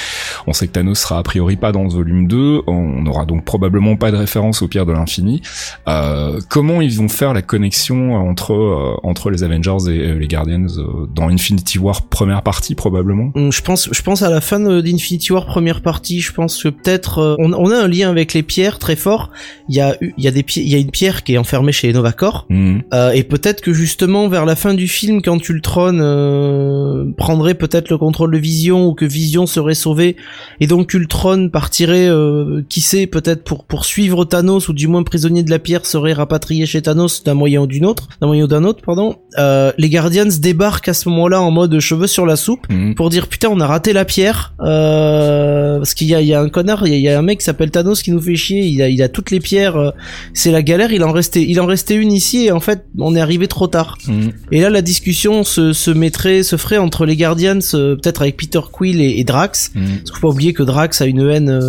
On 0.46 0.52
sait 0.52 0.66
que 0.66 0.72
Thanos 0.72 0.98
sera 0.98 1.18
a 1.18 1.22
priori 1.22 1.56
pas 1.56 1.72
dans 1.72 1.88
ce 1.88 1.96
volume 1.96 2.28
2, 2.28 2.62
on 2.66 3.02
n'aura 3.02 3.24
donc 3.24 3.44
probablement 3.44 3.96
pas 3.96 4.10
de 4.10 4.16
référence 4.16 4.62
aux 4.62 4.68
pierres 4.68 4.86
de 4.86 4.92
l'infini. 4.92 5.42
Euh, 5.88 6.40
comment 6.48 6.80
ils 6.80 6.96
vont 6.96 7.08
faire 7.08 7.32
la 7.34 7.42
connexion 7.42 8.14
entre 8.14 8.52
euh, 8.52 8.96
entre 9.02 9.30
les 9.30 9.42
Avengers 9.42 9.90
et 9.90 10.14
les 10.14 10.28
Guardians 10.28 10.66
dans 11.14 11.28
Infinity 11.28 11.78
War 11.78 12.06
première 12.06 12.42
partie 12.42 12.74
probablement? 12.74 13.32
Hum, 13.34 13.52
Je 13.52 13.62
pense 13.62 13.88
je 13.92 14.02
pense 14.02 14.22
à 14.22 14.30
la 14.30 14.40
fin 14.40 14.60
d'Infinity 14.60 15.32
War 15.32 15.46
première 15.46 15.82
partie, 15.82 16.20
je 16.20 16.32
pense 16.32 16.62
que 16.62 16.68
peut-être 16.68 17.36
on, 17.38 17.52
on, 17.52 17.70
a 17.70 17.76
un 17.76 17.88
lien 17.88 18.10
avec 18.10 18.34
les 18.34 18.42
pierres 18.42 18.78
très 18.78 18.96
fort. 18.96 19.30
Il 19.68 19.76
y 19.76 19.80
a 19.80 19.96
il 20.00 20.24
y 20.24 20.28
a 20.28 20.30
des 20.30 20.44
il 20.56 20.68
y 20.68 20.74
a 20.74 20.78
une 20.78 20.90
pierre 20.90 21.22
qui 21.24 21.34
est 21.34 21.38
enfermée 21.38 21.72
chez 21.72 21.92
Novacor 21.92 22.46
mmh. 22.48 22.80
et 23.14 23.24
peut-être 23.24 23.60
que 23.60 23.72
justement 23.72 24.19
vers 24.28 24.46
la 24.46 24.56
fin 24.56 24.74
du 24.74 24.88
film 24.88 25.22
quand 25.22 25.48
Ultron 25.48 25.98
euh, 26.00 27.04
prendrait 27.16 27.54
peut-être 27.54 27.90
le 27.90 27.98
contrôle 27.98 28.32
de 28.32 28.38
Vision 28.38 28.86
ou 28.86 28.94
que 28.94 29.04
Vision 29.04 29.46
serait 29.46 29.74
sauvée. 29.74 30.16
Et 30.60 30.66
donc 30.66 30.92
Ultron 30.94 31.48
partirait 31.48 32.08
euh, 32.08 32.62
qui 32.68 32.80
sait 32.80 33.06
peut-être 33.06 33.44
pour 33.44 33.64
poursuivre 33.64 34.24
Thanos 34.24 34.68
ou 34.68 34.72
du 34.72 34.88
moins 34.88 35.02
prisonnier 35.02 35.42
de 35.42 35.50
la 35.50 35.58
pierre 35.58 35.86
serait 35.86 36.12
rapatrié 36.12 36.66
chez 36.66 36.82
Thanos 36.82 37.24
d'un 37.24 37.34
moyen 37.34 37.62
ou 37.62 37.66
d'une 37.66 37.86
autre 37.86 38.08
d'un 38.20 38.26
moyen 38.26 38.44
ou 38.44 38.48
d'un 38.48 38.64
autre 38.64 38.82
pardon. 38.84 39.16
Euh, 39.38 39.72
les 39.78 39.88
Guardians 39.88 40.26
débarquent 40.40 40.88
à 40.88 40.94
ce 40.94 41.08
moment-là 41.08 41.40
en 41.40 41.50
mode 41.50 41.78
cheveux 41.80 42.06
sur 42.06 42.26
la 42.26 42.36
soupe 42.36 42.66
mmh. 42.68 42.94
pour 42.94 43.10
dire 43.10 43.28
putain 43.28 43.48
on 43.50 43.60
a 43.60 43.66
raté 43.66 43.92
la 43.92 44.04
pierre. 44.04 44.54
Euh, 44.60 45.78
parce 45.78 45.94
qu'il 45.94 46.08
y 46.08 46.14
a, 46.14 46.20
il 46.20 46.26
y 46.26 46.34
a 46.34 46.40
un 46.40 46.48
connard 46.48 46.86
il 46.86 46.94
y, 46.94 47.08
a, 47.08 47.18
un 47.18 47.22
mec 47.22 47.38
qui 47.38 47.44
s'appelle 47.44 47.70
Thanos 47.70 48.02
qui 48.02 48.12
nous 48.12 48.20
fait 48.20 48.36
chier 48.36 48.60
il 48.60 48.82
a, 48.82 48.88
il 48.88 49.02
a 49.02 49.08
toutes 49.08 49.30
les 49.30 49.40
pierres 49.40 49.76
euh, 49.76 49.90
c'est 50.34 50.50
la 50.50 50.62
galère 50.62 50.92
il 50.92 51.02
en 51.04 51.12
restait 51.12 51.42
il 51.42 51.60
en 51.60 51.66
restait 51.66 51.94
une 51.94 52.12
ici 52.12 52.46
et 52.46 52.52
en 52.52 52.60
fait 52.60 52.84
on 52.98 53.14
est 53.16 53.20
arrivé 53.20 53.48
trop 53.48 53.66
tard 53.66 53.96
mmh. 54.10 54.32
et 54.52 54.60
là 54.60 54.70
la 54.70 54.82
discussion 54.82 55.44
se, 55.44 55.72
se 55.72 55.90
mettrait 55.90 56.42
se 56.42 56.56
ferait 56.56 56.78
entre 56.78 57.06
les 57.06 57.16
Guardians 57.16 57.58
peut-être 57.72 58.22
avec 58.22 58.36
Peter 58.36 58.60
Quill 58.70 59.00
et, 59.00 59.24
Drax 59.24 59.72
mmh. 59.74 59.80
parce 59.80 60.02
qu'il 60.02 60.14
faut 60.14 60.28
pas 60.28 60.32
oublier 60.32 60.52
que 60.52 60.62
Drax 60.62 61.00
a 61.00 61.06
une 61.06 61.28
haine 61.28 61.60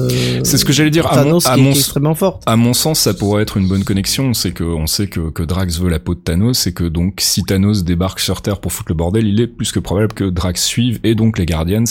c'est 0.44 0.58
ce 0.58 0.66
que 0.66 0.74
j'allais 0.74 0.90
dire 0.90 1.10
Thanos 1.10 1.46
à 1.48 1.58
mon, 1.58 1.64
qui, 1.64 1.70
est 1.70 1.80
extrêmement 1.80 2.16
forte 2.16 2.44
à 2.46 2.56
mon 2.56 2.74
sens 2.74 3.00
ça 3.00 3.14
pourrait 3.14 3.44
être 3.44 3.58
une 3.58 3.68
bonne 3.68 3.84
connexion 3.84 4.34
c'est 4.34 4.52
que 4.52 4.64
on 4.64 4.88
sait 4.88 5.08
que, 5.08 5.30
que 5.30 5.44
Drax 5.44 5.80
veut 5.80 5.90
la 5.90 6.00
peau 6.00 6.16
de 6.16 6.20
Thanos 6.20 6.68
et 6.68 6.74
que 6.74 6.84
donc 6.84 7.20
si 7.20 7.44
Thanos 7.44 7.84
débarque 7.84 8.20
sur 8.20 8.42
Terre 8.42 8.60
pour 8.60 8.72
foutre 8.72 8.90
le 8.90 8.96
bordel, 8.96 9.28
il 9.28 9.40
est 9.40 9.48
plus 9.48 9.72
que 9.72 9.80
probable 9.80 10.14
que 10.14 10.24
Drax 10.24 10.64
suive 10.64 11.00
et 11.04 11.16
donc 11.16 11.38
les 11.38 11.46
Guardians. 11.46 11.84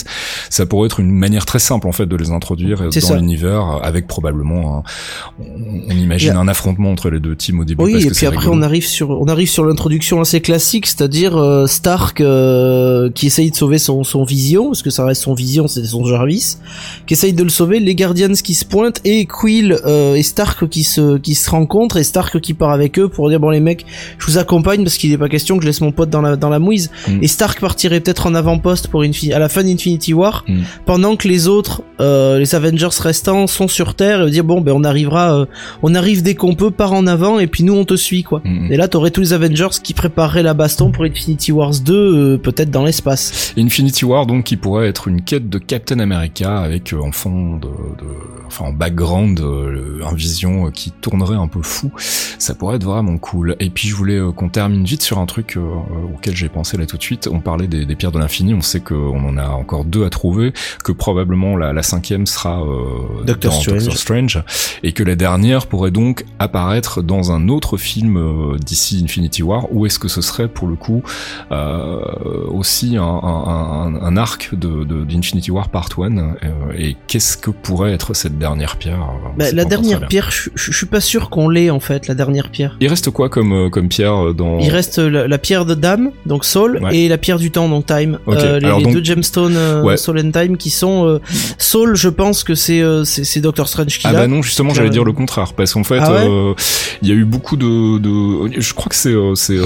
Ça 0.49 0.67
pourrait 0.67 0.87
être 0.87 1.01
une 1.01 1.11
manière 1.11 1.47
très 1.47 1.59
simple 1.59 1.87
en 1.89 1.93
fait 1.93 2.07
de 2.07 2.17
les 2.17 2.31
introduire 2.31 2.79
dans 2.81 3.15
l'univers 3.15 3.81
avec 3.83 4.07
probablement, 4.07 4.83
on, 5.39 5.91
imagine 5.91 6.33
un 6.33 6.49
affrontement 6.49 6.91
entre 6.91 7.11
les 7.11 7.21
deux 7.21 7.37
teams 7.37 7.61
au 7.61 7.65
début. 7.65 7.83
Oui, 7.83 8.07
et 8.07 8.11
puis 8.11 8.27
après 8.27 8.49
on 8.49 8.63
arrive 8.63 8.87
sur 8.87 9.11
on 9.11 9.27
arrive 9.27 9.49
sur 9.49 9.65
l'introduction 9.65 10.21
assez 10.21 10.40
classique, 10.41 10.87
c'est-à-dire 10.87 11.37
euh, 11.37 11.67
Stark 11.67 12.21
euh, 12.21 13.11
qui 13.11 13.27
essaye 13.27 13.51
de 13.51 13.57
sauver 13.57 13.79
son, 13.79 14.05
son 14.05 14.25
Vision, 14.25 14.67
parce 14.67 14.83
que 14.83 14.91
ça 14.91 15.05
reste 15.05 15.23
son 15.23 15.35
Vision, 15.35 15.69
c'était 15.69 15.87
son 15.87 16.05
Jarvis, 16.05 16.57
qui 17.07 17.15
essaye 17.15 17.33
de 17.33 17.43
le 17.43 17.49
sauver, 17.49 17.81
les 17.81 17.95
Guardians 17.95 18.33
qui 18.33 18.55
se 18.55 18.65
pointent 18.65 19.01
et 19.05 19.27
Quill 19.27 19.79
euh, 19.87 20.15
et 20.15 20.23
Stark 20.23 20.69
qui 20.69 20.85
se 20.85 21.19
qui 21.19 21.35
se 21.35 21.51
rencontrent 21.51 21.97
et 21.97 22.05
Stark 22.05 22.41
qui 22.41 22.55
part 22.55 22.71
avec 22.71 22.99
eux 22.99 23.09
pour 23.09 23.29
dire 23.29 23.41
bon 23.41 23.51
les 23.51 23.61
mecs, 23.61 23.87
je 24.19 24.27
vous 24.27 24.39
accompagne 24.39 24.83
parce 24.83 24.97
qu'il 24.97 25.11
n'est 25.11 25.19
pas 25.19 25.29
question 25.29 25.57
que 25.57 25.63
je 25.63 25.69
laisse 25.69 25.81
mon 25.81 25.93
pote 25.93 26.11
dans 26.11 26.23
la 26.23 26.37
dans 26.37 26.49
la 26.49 26.59
mouise 26.59 26.91
mm. 27.09 27.23
et 27.23 27.29
Stark 27.29 27.61
partirait 27.61 28.01
peut-être 28.01 28.27
en 28.27 28.35
avant-poste 28.35 28.89
pour 28.89 29.03
une 29.03 29.13
à 29.33 29.39
la 29.39 29.49
fin 29.49 29.63
d'Infinity 29.63 30.15
War 30.15 30.45
mm. 30.49 30.61
pendant 30.87 31.17
que 31.17 31.29
les 31.29 31.49
autres 31.49 31.83
les 31.99 32.55
Avengers 32.55 32.89
restants 33.01 33.47
sont 33.47 33.69
sur 33.69 33.95
Terre 33.95 34.27
et 34.27 34.31
dire 34.31 34.45
bon 34.45 34.61
ben 34.61 34.73
on 34.73 34.85
arrivera 34.85 35.47
on 35.83 35.95
arrive 35.95 36.23
dès 36.23 36.35
qu'on 36.35 36.55
peut 36.55 36.71
part 36.71 36.93
en 36.93 37.07
avant 37.07 37.39
et 37.39 37.47
puis 37.47 37.65
nous 37.65 37.75
on 37.75 37.85
te 37.85 37.97
suit 37.97 38.23
quoi 38.23 38.41
mm. 38.45 38.73
et 38.73 38.77
là 38.77 38.89
t'aurais 38.89 39.11
tous 39.11 39.21
les 39.21 39.33
Avengers 39.33 39.69
qui 39.83 39.95
prépareraient 40.31 40.43
la 40.43 40.55
baston 40.55 40.93
pour 40.93 41.05
Infinity 41.05 41.51
Wars 41.51 41.81
2 41.81 41.95
euh, 41.95 42.39
peut-être 42.39 42.71
dans 42.71 42.85
l'espace 42.85 43.53
Infinity 43.59 44.05
War 44.05 44.27
donc 44.27 44.45
qui 44.45 44.57
pourrait 44.57 44.89
être 44.89 45.09
une 45.09 45.23
quête 45.23 45.49
de 45.49 45.59
Captain 45.59 45.99
America 45.99 46.59
avec 46.59 46.93
en 46.93 47.13
fond 47.13 47.57
de, 47.57 47.67
de 47.67 48.07
enfin 48.47 48.67
en 48.67 48.73
background 48.73 49.41
un 49.41 50.15
vision 50.15 50.71
qui 50.71 50.93
tournerait 50.93 51.37
un 51.37 51.49
peu 51.49 51.63
fou 51.63 51.91
ça 51.97 52.55
pourrait 52.55 52.77
être 52.77 52.85
vraiment 52.85 53.19
cool 53.19 53.57
et 53.61 53.71
puis 53.71 53.89
je 53.89 53.95
voulais 53.95 54.21
qu'on 54.37 54.49
termine 54.49 54.85
vite 54.85 55.03
sur 55.03 55.19
un 55.19 55.27
truc 55.27 55.59
auquel 56.15 56.37
j'ai 56.37 56.49
pensé 56.49 56.77
là 56.77 56.87
tout 56.87 56.97
de 56.97 57.03
suite. 57.03 57.29
On 57.31 57.41
parlait 57.41 57.67
des, 57.67 57.97
pierres 57.97 58.13
de 58.13 58.19
l'infini, 58.19 58.55
on 58.55 58.61
sait 58.61 58.81
qu'on 58.81 59.25
en 59.25 59.37
a 59.37 59.49
encore 59.49 59.85
deux 59.85 60.05
à 60.05 60.11
trouver, 60.11 60.53
que 60.85 60.93
probablement 60.93 61.57
la, 61.57 61.83
cinquième 61.83 62.27
sera 62.27 62.63
euh, 62.63 63.25
Doctor, 63.25 63.53
Strange. 63.53 63.91
Strange. 63.91 64.45
et 64.83 64.93
que 64.93 65.03
la 65.03 65.17
dernière 65.17 65.67
pourrait 65.67 65.91
donc 65.91 66.25
apparaître 66.39 67.03
dans 67.03 67.33
un 67.33 67.49
autre 67.49 67.77
film 67.77 68.17
euh, 68.17 68.59
d'ici 68.59 69.01
Infinity 69.03 69.43
War, 69.43 69.73
ou 69.73 69.87
est-ce 69.87 69.99
que 69.99 70.09
ce 70.09 70.20
serait 70.21 70.49
pour 70.49 70.69
le 70.69 70.77
coup 70.77 71.03
euh, 71.53 72.01
aussi 72.51 72.97
un, 72.97 73.03
un, 73.05 74.17
arc 74.17 74.55
de 74.55 74.85
d'Infinity 75.05 75.51
War 75.51 75.69
Part 75.69 75.89
1 75.99 76.19
euh, 76.19 76.33
et 76.77 76.97
qu'est-ce 77.07 77.37
que 77.37 77.51
pourrait 77.51 77.93
être 77.93 78.15
cette 78.15 78.39
dernière 78.39 78.77
pierre? 78.77 79.01
Bah, 79.37 79.53
La 79.53 79.65
dernière 79.65 80.07
pierre, 80.09 80.31
je, 80.31 80.73
suis 80.73 80.87
pas 80.87 81.01
sûr 81.01 81.31
qu'on 81.31 81.49
l'ait 81.49 81.71
en 81.71 81.81
fait, 81.81 82.07
la 82.09 82.15
dernière 82.15 82.51
pierre. 82.51 82.77
Il 82.81 82.89
reste 82.89 83.11
quoi 83.11 83.29
comme, 83.29 83.71
comme 83.71 83.89
pierre 83.89 84.35
dans... 84.35 84.59
Il 84.59 84.71
reste 84.71 84.99
la, 84.99 85.27
la 85.27 85.39
pierre 85.39 85.65
de 85.65 85.75
dame, 85.75 86.11
donc 86.27 86.45
Soul, 86.45 86.81
et 86.93 87.09
la 87.09 87.19
pierre 87.19 87.39
du 87.39 87.51
temps, 87.51 87.69
donc 87.69 87.87
Time. 87.87 88.19
Euh, 88.29 88.61
les, 88.61 88.93
deux 88.93 89.03
gemstones 89.03 89.57
euh, 89.57 89.97
Soul 89.97 90.21
and 90.21 90.31
Time 90.31 90.57
qui 90.57 90.71
sont 90.71 91.07
euh, 91.07 91.21
Soul, 91.59 91.97
je 91.97 92.09
pense 92.09 92.45
que 92.45 92.55
c'est 92.55 92.83
c'est 93.05 93.41
Doctor 93.41 93.69
Strange 93.69 93.99
qui 93.99 94.07
Ah 94.07 94.13
bah 94.13 94.27
non, 94.27 94.43
justement, 94.43 94.73
j'allais 94.75 94.91
dire 94.91 95.05
le 95.05 95.13
contraire, 95.13 95.53
parce 95.55 95.75
qu'en 95.75 95.85
fait, 95.85 96.01
ah 96.01 96.25
il 97.03 97.09
y 97.09 97.13
a 97.13 97.15
eu 97.15 97.25
beaucoup 97.25 97.57
de, 97.57 97.99
de 97.99 98.61
je 98.61 98.75
crois 98.75 98.89
que 98.89 98.97
c'est 98.97 99.15
c'est 99.35 99.59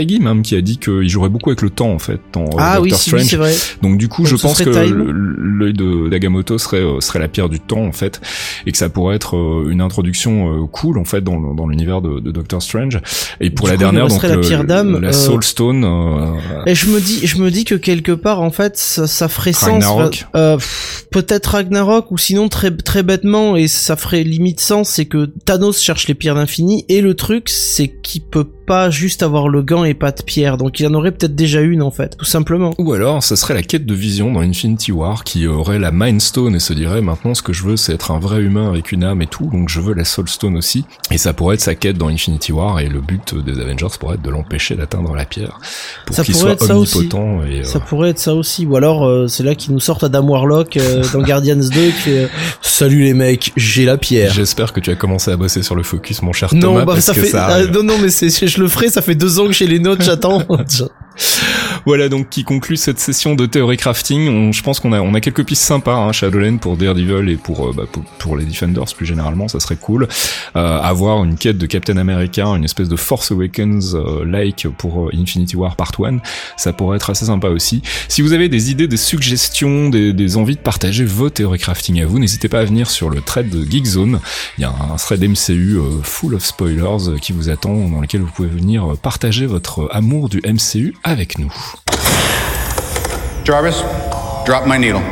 Feige 0.00 0.20
même 0.20 0.42
qui 0.42 0.54
a 0.56 0.60
dit 0.60 0.78
qu'il 0.78 1.08
jouerait 1.08 1.28
beaucoup 1.28 1.50
avec 1.50 1.62
le 1.62 1.70
temps 1.70 1.92
en 1.92 1.98
fait 1.98 2.20
dans 2.32 2.46
ah, 2.58 2.76
Doctor 2.76 2.82
oui, 2.82 2.92
Strange. 2.92 3.24
c'est 3.24 3.36
vrai. 3.36 3.54
Donc 3.82 3.98
du 3.98 4.08
coup, 4.08 4.24
je 4.24 4.36
pense 4.36 4.62
que 4.62 4.70
l'œil 4.70 5.72
de 5.72 6.08
d'Agamotto 6.08 6.58
serait 6.58 6.84
serait 7.00 7.18
la 7.18 7.28
pierre 7.28 7.48
du 7.48 7.60
temps 7.60 7.84
en 7.84 7.92
fait, 7.92 8.20
et 8.66 8.72
que 8.72 8.78
ça 8.78 8.88
pourrait 8.88 9.16
être 9.16 9.34
une 9.68 9.80
introduction 9.80 10.66
cool 10.68 10.98
en 10.98 11.04
fait 11.04 11.22
dans, 11.22 11.54
dans 11.54 11.66
l'univers 11.66 12.00
de, 12.00 12.20
de, 12.20 12.30
Doctor 12.30 12.62
Strange. 12.62 13.00
Et 13.40 13.50
pour 13.50 13.68
la 13.68 13.76
dernière, 13.76 14.08
donc 14.08 14.22
la 14.22 14.38
pierre 14.38 14.64
la 14.64 15.12
Soul 15.12 15.42
Stone. 15.42 15.84
Et 16.66 16.74
je 16.74 16.88
me 16.88 17.00
dis, 17.00 17.26
je 17.26 17.38
me 17.38 17.50
dis 17.50 17.64
que 17.64 17.74
quelque 17.74 18.12
part, 18.12 18.40
en 18.40 18.50
fait, 18.50 18.76
ça, 18.76 19.06
ça 19.06 19.28
ferait 19.28 19.52
sens. 19.52 19.84
Euh, 20.34 20.58
Peut-être 21.10 21.46
Ragnarok 21.48 22.12
ou 22.12 22.18
sinon 22.18 22.48
très 22.48 22.70
très 22.70 23.02
bêtement 23.02 23.56
et 23.56 23.66
ça 23.66 23.96
ferait 23.96 24.22
limite 24.22 24.60
sens, 24.60 24.90
c'est 24.90 25.06
que 25.06 25.26
Thanos 25.44 25.80
cherche 25.80 26.06
les 26.06 26.14
pierres 26.14 26.36
d'infini 26.36 26.84
et 26.88 27.00
le 27.00 27.14
truc, 27.14 27.48
c'est 27.48 27.88
qu'il 27.88 28.22
peut 28.22 28.44
pas 28.44 28.90
juste 28.90 29.24
avoir 29.24 29.48
le 29.48 29.62
gant 29.62 29.82
et 29.82 29.89
pas 29.94 30.12
de 30.12 30.22
pierre, 30.22 30.56
donc 30.56 30.80
il 30.80 30.86
en 30.86 30.94
aurait 30.94 31.12
peut-être 31.12 31.34
déjà 31.34 31.60
une 31.60 31.82
en 31.82 31.90
fait, 31.90 32.16
tout 32.16 32.24
simplement. 32.24 32.74
Ou 32.78 32.92
alors, 32.92 33.22
ça 33.22 33.36
serait 33.36 33.54
la 33.54 33.62
quête 33.62 33.86
de 33.86 33.94
vision 33.94 34.32
dans 34.32 34.40
Infinity 34.40 34.92
War 34.92 35.24
qui 35.24 35.46
aurait 35.46 35.78
la 35.78 35.90
Mind 35.92 36.20
Stone 36.20 36.54
et 36.54 36.60
se 36.60 36.72
dirait 36.72 37.00
maintenant 37.00 37.34
ce 37.34 37.42
que 37.42 37.52
je 37.52 37.64
veux 37.64 37.76
c'est 37.76 37.94
être 37.94 38.10
un 38.10 38.18
vrai 38.18 38.40
humain 38.40 38.68
avec 38.68 38.92
une 38.92 39.04
âme 39.04 39.22
et 39.22 39.26
tout, 39.26 39.48
donc 39.52 39.68
je 39.68 39.80
veux 39.80 39.94
la 39.94 40.04
Soul 40.04 40.28
Stone 40.28 40.56
aussi. 40.56 40.84
Et 41.10 41.18
ça 41.18 41.32
pourrait 41.32 41.54
être 41.54 41.60
sa 41.60 41.74
quête 41.74 41.96
dans 41.96 42.08
Infinity 42.08 42.52
War 42.52 42.80
et 42.80 42.88
le 42.88 43.00
but 43.00 43.34
des 43.34 43.60
Avengers 43.60 43.88
pourrait 43.98 44.14
être 44.14 44.22
de 44.22 44.30
l'empêcher 44.30 44.76
d'atteindre 44.76 45.14
la 45.14 45.24
pierre 45.24 45.58
pour 46.06 46.16
qu'il 46.16 46.34
soit 46.34 46.62
omnipotent. 46.62 47.42
Et, 47.44 47.64
Ça 47.64 47.80
pourrait 47.80 48.10
être 48.10 48.18
ça 48.18 48.34
aussi, 48.34 48.66
ou 48.66 48.76
alors 48.76 49.06
euh, 49.06 49.26
c'est 49.28 49.42
là 49.42 49.54
qu'ils 49.54 49.72
nous 49.72 49.80
sortent 49.80 50.04
Adam 50.04 50.26
Warlock 50.26 50.76
euh, 50.76 51.02
dans 51.12 51.22
Guardians 51.22 51.56
2 51.56 51.68
qui 51.68 51.92
fait 51.92 52.28
Salut 52.62 53.02
les 53.02 53.14
mecs, 53.14 53.52
j'ai 53.56 53.84
la 53.84 53.98
pierre. 53.98 54.32
J'espère 54.32 54.72
que 54.72 54.80
tu 54.80 54.90
as 54.90 54.94
commencé 54.94 55.30
à 55.30 55.36
bosser 55.36 55.62
sur 55.62 55.74
le 55.74 55.82
focus, 55.82 56.22
mon 56.22 56.32
cher 56.32 56.50
Thomas, 56.50 56.84
bah, 56.84 56.94
parce 56.94 57.06
ça 57.06 57.14
que 57.14 57.20
fait... 57.20 57.28
ça 57.28 57.46
ah, 57.46 57.66
non 57.66 57.82
non 57.82 57.98
mais 58.00 58.10
c'est 58.10 58.28
le 58.56 58.68
ferai, 58.68 58.88
ça 58.88 59.02
fait 59.02 59.14
deux 59.14 59.38
ans 59.40 59.46
que 59.46 59.52
j'ai 59.52 59.66
les 59.66 59.79
notes, 59.80 60.02
j'attends. 60.04 60.42
Voilà 61.86 62.08
donc 62.08 62.28
qui 62.28 62.44
conclut 62.44 62.76
cette 62.76 62.98
session 62.98 63.34
de 63.34 63.46
théorie 63.46 63.76
crafting. 63.76 64.52
je 64.52 64.62
pense 64.62 64.80
qu'on 64.80 64.92
a 64.92 65.00
on 65.00 65.14
a 65.14 65.20
quelques 65.20 65.44
pistes 65.44 65.62
sympas 65.62 65.94
hein, 65.94 66.12
Shadowland 66.12 66.58
pour 66.58 66.76
Daredevil 66.76 67.28
et 67.28 67.36
pour, 67.36 67.68
euh, 67.68 67.72
bah, 67.72 67.84
pour, 68.18 68.36
les 68.36 68.44
Defenders 68.44 68.94
plus 68.96 69.06
généralement, 69.06 69.48
ça 69.48 69.60
serait 69.60 69.76
cool. 69.76 70.08
Euh, 70.56 70.80
avoir 70.80 71.24
une 71.24 71.36
quête 71.36 71.58
de 71.58 71.66
Captain 71.66 71.96
America, 71.96 72.46
une 72.46 72.64
espèce 72.64 72.88
de 72.88 72.96
Force 72.96 73.30
Awakens 73.30 73.94
euh, 73.94 74.24
like 74.24 74.66
pour 74.78 75.06
euh, 75.06 75.10
Infinity 75.14 75.56
War 75.56 75.76
Part 75.76 75.92
1, 76.02 76.18
ça 76.56 76.72
pourrait 76.72 76.96
être 76.96 77.10
assez 77.10 77.26
sympa 77.26 77.48
aussi. 77.48 77.82
Si 78.08 78.22
vous 78.22 78.32
avez 78.32 78.48
des 78.48 78.70
idées, 78.70 78.88
des 78.88 78.96
suggestions, 78.96 79.88
des, 79.88 80.12
des 80.12 80.36
envies 80.36 80.56
de 80.56 80.60
partager 80.60 81.04
vos 81.04 81.30
théories 81.30 81.58
crafting 81.58 82.00
à 82.00 82.06
vous, 82.06 82.18
n'hésitez 82.18 82.48
pas 82.48 82.60
à 82.60 82.64
venir 82.64 82.90
sur 82.90 83.10
le 83.10 83.20
thread 83.20 83.48
de 83.48 83.68
Geekzone. 83.68 84.20
Il 84.58 84.62
y 84.62 84.64
a 84.64 84.70
un 84.70 84.96
thread 84.96 85.22
MCU 85.22 85.78
full 86.02 86.34
of 86.34 86.44
spoilers 86.44 87.20
qui 87.20 87.32
vous 87.32 87.48
attend 87.48 87.88
dans 87.88 88.00
lequel 88.00 88.22
vous 88.22 88.30
pouvez 88.30 88.48
venir 88.48 88.96
partager 89.02 89.46
votre 89.46 89.88
amour 89.92 90.28
du 90.28 90.40
MCU 90.46 90.94
avec 91.10 91.38
nous. 91.38 91.52
Jarvis, 93.44 93.82
drop 94.46 94.66
my 94.66 94.78
needle. 94.78 95.02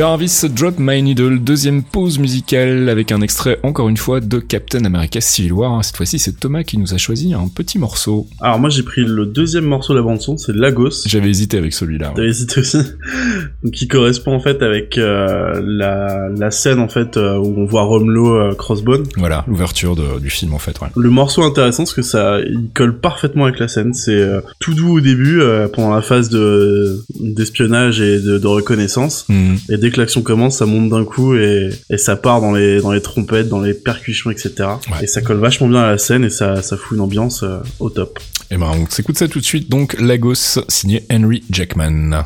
Jarvis 0.00 0.46
Drop 0.56 0.76
My 0.78 1.02
Needle, 1.02 1.40
deuxième 1.40 1.82
pause 1.82 2.18
musicale 2.18 2.88
avec 2.88 3.12
un 3.12 3.20
extrait 3.20 3.60
encore 3.62 3.90
une 3.90 3.98
fois 3.98 4.20
de 4.20 4.38
Captain 4.38 4.86
America 4.86 5.20
Civil 5.20 5.52
War. 5.52 5.84
Cette 5.84 5.98
fois-ci, 5.98 6.18
c'est 6.18 6.40
Thomas 6.40 6.62
qui 6.62 6.78
nous 6.78 6.94
a 6.94 6.96
choisi 6.96 7.34
un 7.34 7.48
petit 7.48 7.78
morceau. 7.78 8.26
Alors 8.40 8.58
moi 8.58 8.70
j'ai 8.70 8.82
pris 8.82 9.04
le 9.04 9.26
deuxième 9.26 9.66
morceau 9.66 9.92
de 9.92 9.98
la 9.98 10.02
bande 10.02 10.22
son, 10.22 10.38
c'est 10.38 10.56
Lagos. 10.56 11.02
J'avais 11.04 11.28
hésité 11.28 11.58
avec 11.58 11.74
celui-là. 11.74 12.08
ouais. 12.08 12.14
T'avais 12.14 12.28
hésité 12.28 12.60
aussi. 12.60 12.78
Donc 13.62 13.74
qui 13.74 13.88
correspond 13.88 14.32
en 14.32 14.40
fait 14.40 14.62
avec 14.62 14.96
euh, 14.96 15.60
la, 15.62 16.30
la 16.34 16.50
scène 16.50 16.78
en 16.78 16.88
fait 16.88 17.18
euh, 17.18 17.36
où 17.36 17.52
on 17.58 17.66
voit 17.66 17.82
Romelo 17.82 18.36
euh, 18.36 18.54
Crossbone. 18.54 19.02
Voilà, 19.18 19.44
l'ouverture 19.48 19.96
du 20.18 20.30
film 20.30 20.54
en 20.54 20.58
fait. 20.58 20.80
Ouais. 20.80 20.88
Le 20.96 21.10
morceau 21.10 21.42
intéressant 21.42 21.82
parce 21.82 21.92
que 21.92 22.00
ça 22.00 22.40
il 22.40 22.70
colle 22.72 22.98
parfaitement 23.00 23.44
avec 23.44 23.58
la 23.58 23.68
scène. 23.68 23.92
C'est 23.92 24.26
tout 24.60 24.72
doux 24.72 24.96
au 24.96 25.00
début 25.02 25.42
pendant 25.74 25.94
la 25.94 26.00
phase 26.00 26.30
de 26.30 27.04
d'espionnage 27.20 28.00
et 28.00 28.18
de, 28.18 28.38
de 28.38 28.46
reconnaissance. 28.46 29.26
Mhm. 29.28 29.58
Et 29.68 29.76
dès 29.76 29.89
que 29.90 30.00
l'action 30.00 30.22
commence, 30.22 30.58
ça 30.58 30.66
monte 30.66 30.88
d'un 30.90 31.04
coup 31.04 31.34
et, 31.34 31.70
et 31.90 31.98
ça 31.98 32.16
part 32.16 32.40
dans 32.40 32.52
les 32.52 32.80
dans 32.80 32.92
les 32.92 33.02
trompettes, 33.02 33.48
dans 33.48 33.60
les 33.60 33.74
percussions, 33.74 34.30
etc. 34.30 34.52
Ouais. 34.58 35.04
Et 35.04 35.06
ça 35.06 35.20
colle 35.20 35.38
vachement 35.38 35.68
bien 35.68 35.80
à 35.80 35.90
la 35.90 35.98
scène 35.98 36.24
et 36.24 36.30
ça 36.30 36.62
ça 36.62 36.76
fout 36.76 36.96
une 36.96 37.02
ambiance 37.02 37.42
euh, 37.42 37.58
au 37.78 37.90
top. 37.90 38.18
Et 38.50 38.56
ben 38.56 38.70
on 38.74 38.90
s'écoute 38.90 39.18
ça 39.18 39.28
tout 39.28 39.40
de 39.40 39.44
suite. 39.44 39.70
Donc 39.70 39.96
Lagos 40.00 40.60
signé 40.68 41.04
Henry 41.10 41.44
Jackman. 41.50 42.24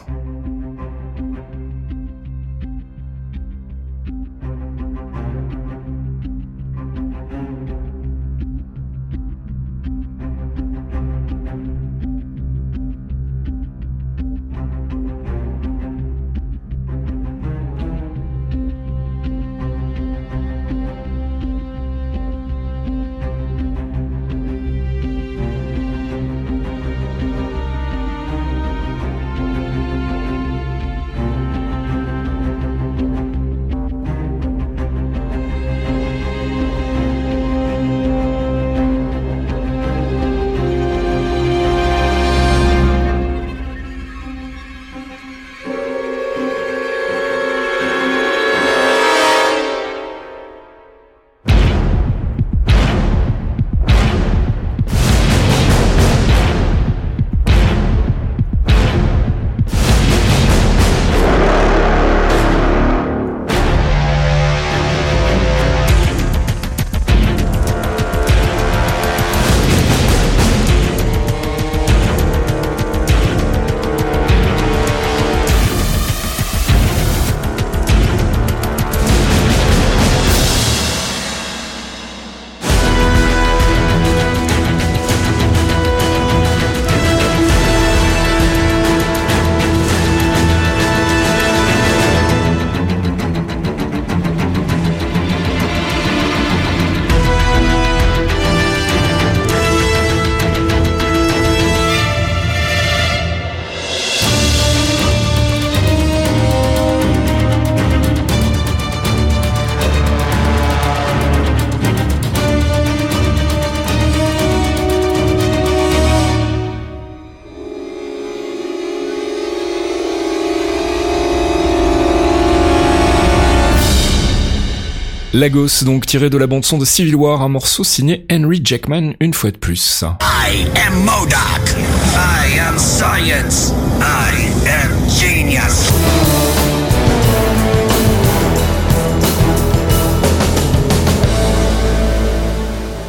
Lagos, 125.35 125.83
donc 125.85 126.07
tiré 126.07 126.31
de 126.31 126.39
la 126.39 126.47
bande-son 126.47 126.79
de 126.79 126.85
Civil 126.85 127.17
War, 127.17 127.43
un 127.43 127.49
morceau 127.49 127.83
signé 127.83 128.25
Henry 128.31 128.61
Jackman 128.63 129.15
une 129.19 129.35
fois 129.35 129.51
de 129.51 129.57
plus. 129.57 130.05
I 130.21 130.65
am 130.87 130.95
Modoc. 131.01 131.75
I 132.15 132.57
am 132.61 132.79
science. 132.79 133.73
I 134.01 134.47
am 134.69 134.93
genius. 135.09 135.91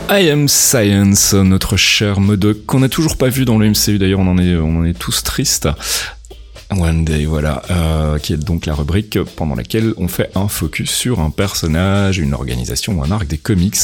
I 0.10 0.30
Am 0.32 0.48
Science, 0.48 1.36
notre 1.36 1.78
cher 1.78 2.20
Modoc, 2.20 2.66
qu'on 2.66 2.80
n'a 2.80 2.90
toujours 2.90 3.18
pas 3.18 3.30
vu 3.30 3.46
dans 3.46 3.60
le 3.60 3.70
MCU 3.70 4.00
d'ailleurs, 4.00 4.22
on 4.22 4.28
en 4.28 4.40
est, 4.40 4.56
on 4.56 4.80
en 4.80 4.86
est 4.86 4.98
tous 4.98 5.22
tristes. 5.22 5.68
One 6.80 7.06
Day, 7.06 7.26
voilà, 7.26 7.62
euh, 7.70 8.18
qui 8.18 8.34
est 8.34 8.38
donc 8.38 8.66
la 8.66 8.74
rubrique 8.74 9.18
pendant 9.36 9.56
laquelle 9.56 9.94
on 9.98 10.08
fait 10.08 10.30
un 10.36 10.48
focus 10.48 10.92
sur 10.92 11.20
un 11.20 11.30
personnage, 11.30 12.18
une 12.18 12.34
organisation 12.34 13.00
ou 13.00 13.04
un 13.04 13.12
arc 13.12 13.28
des 13.28 13.38
comics. 13.38 13.78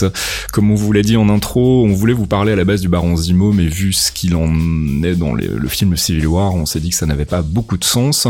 Comme 0.51 0.71
on 0.71 0.75
vous 0.75 0.91
l'a 0.91 1.01
dit 1.01 1.17
en 1.17 1.29
intro, 1.29 1.85
on 1.85 1.93
voulait 1.93 2.13
vous 2.13 2.27
parler 2.27 2.53
à 2.53 2.55
la 2.55 2.65
base 2.65 2.81
du 2.81 2.89
Baron 2.89 3.15
Zemo, 3.15 3.53
mais 3.53 3.65
vu 3.65 3.93
ce 3.93 4.11
qu'il 4.11 4.35
en 4.35 4.51
est 5.03 5.15
dans 5.15 5.33
le 5.33 5.67
film 5.67 5.95
Civil 5.95 6.27
War, 6.27 6.53
on 6.53 6.65
s'est 6.65 6.79
dit 6.79 6.89
que 6.89 6.95
ça 6.95 7.05
n'avait 7.05 7.25
pas 7.25 7.41
beaucoup 7.41 7.77
de 7.77 7.83
sens. 7.83 8.27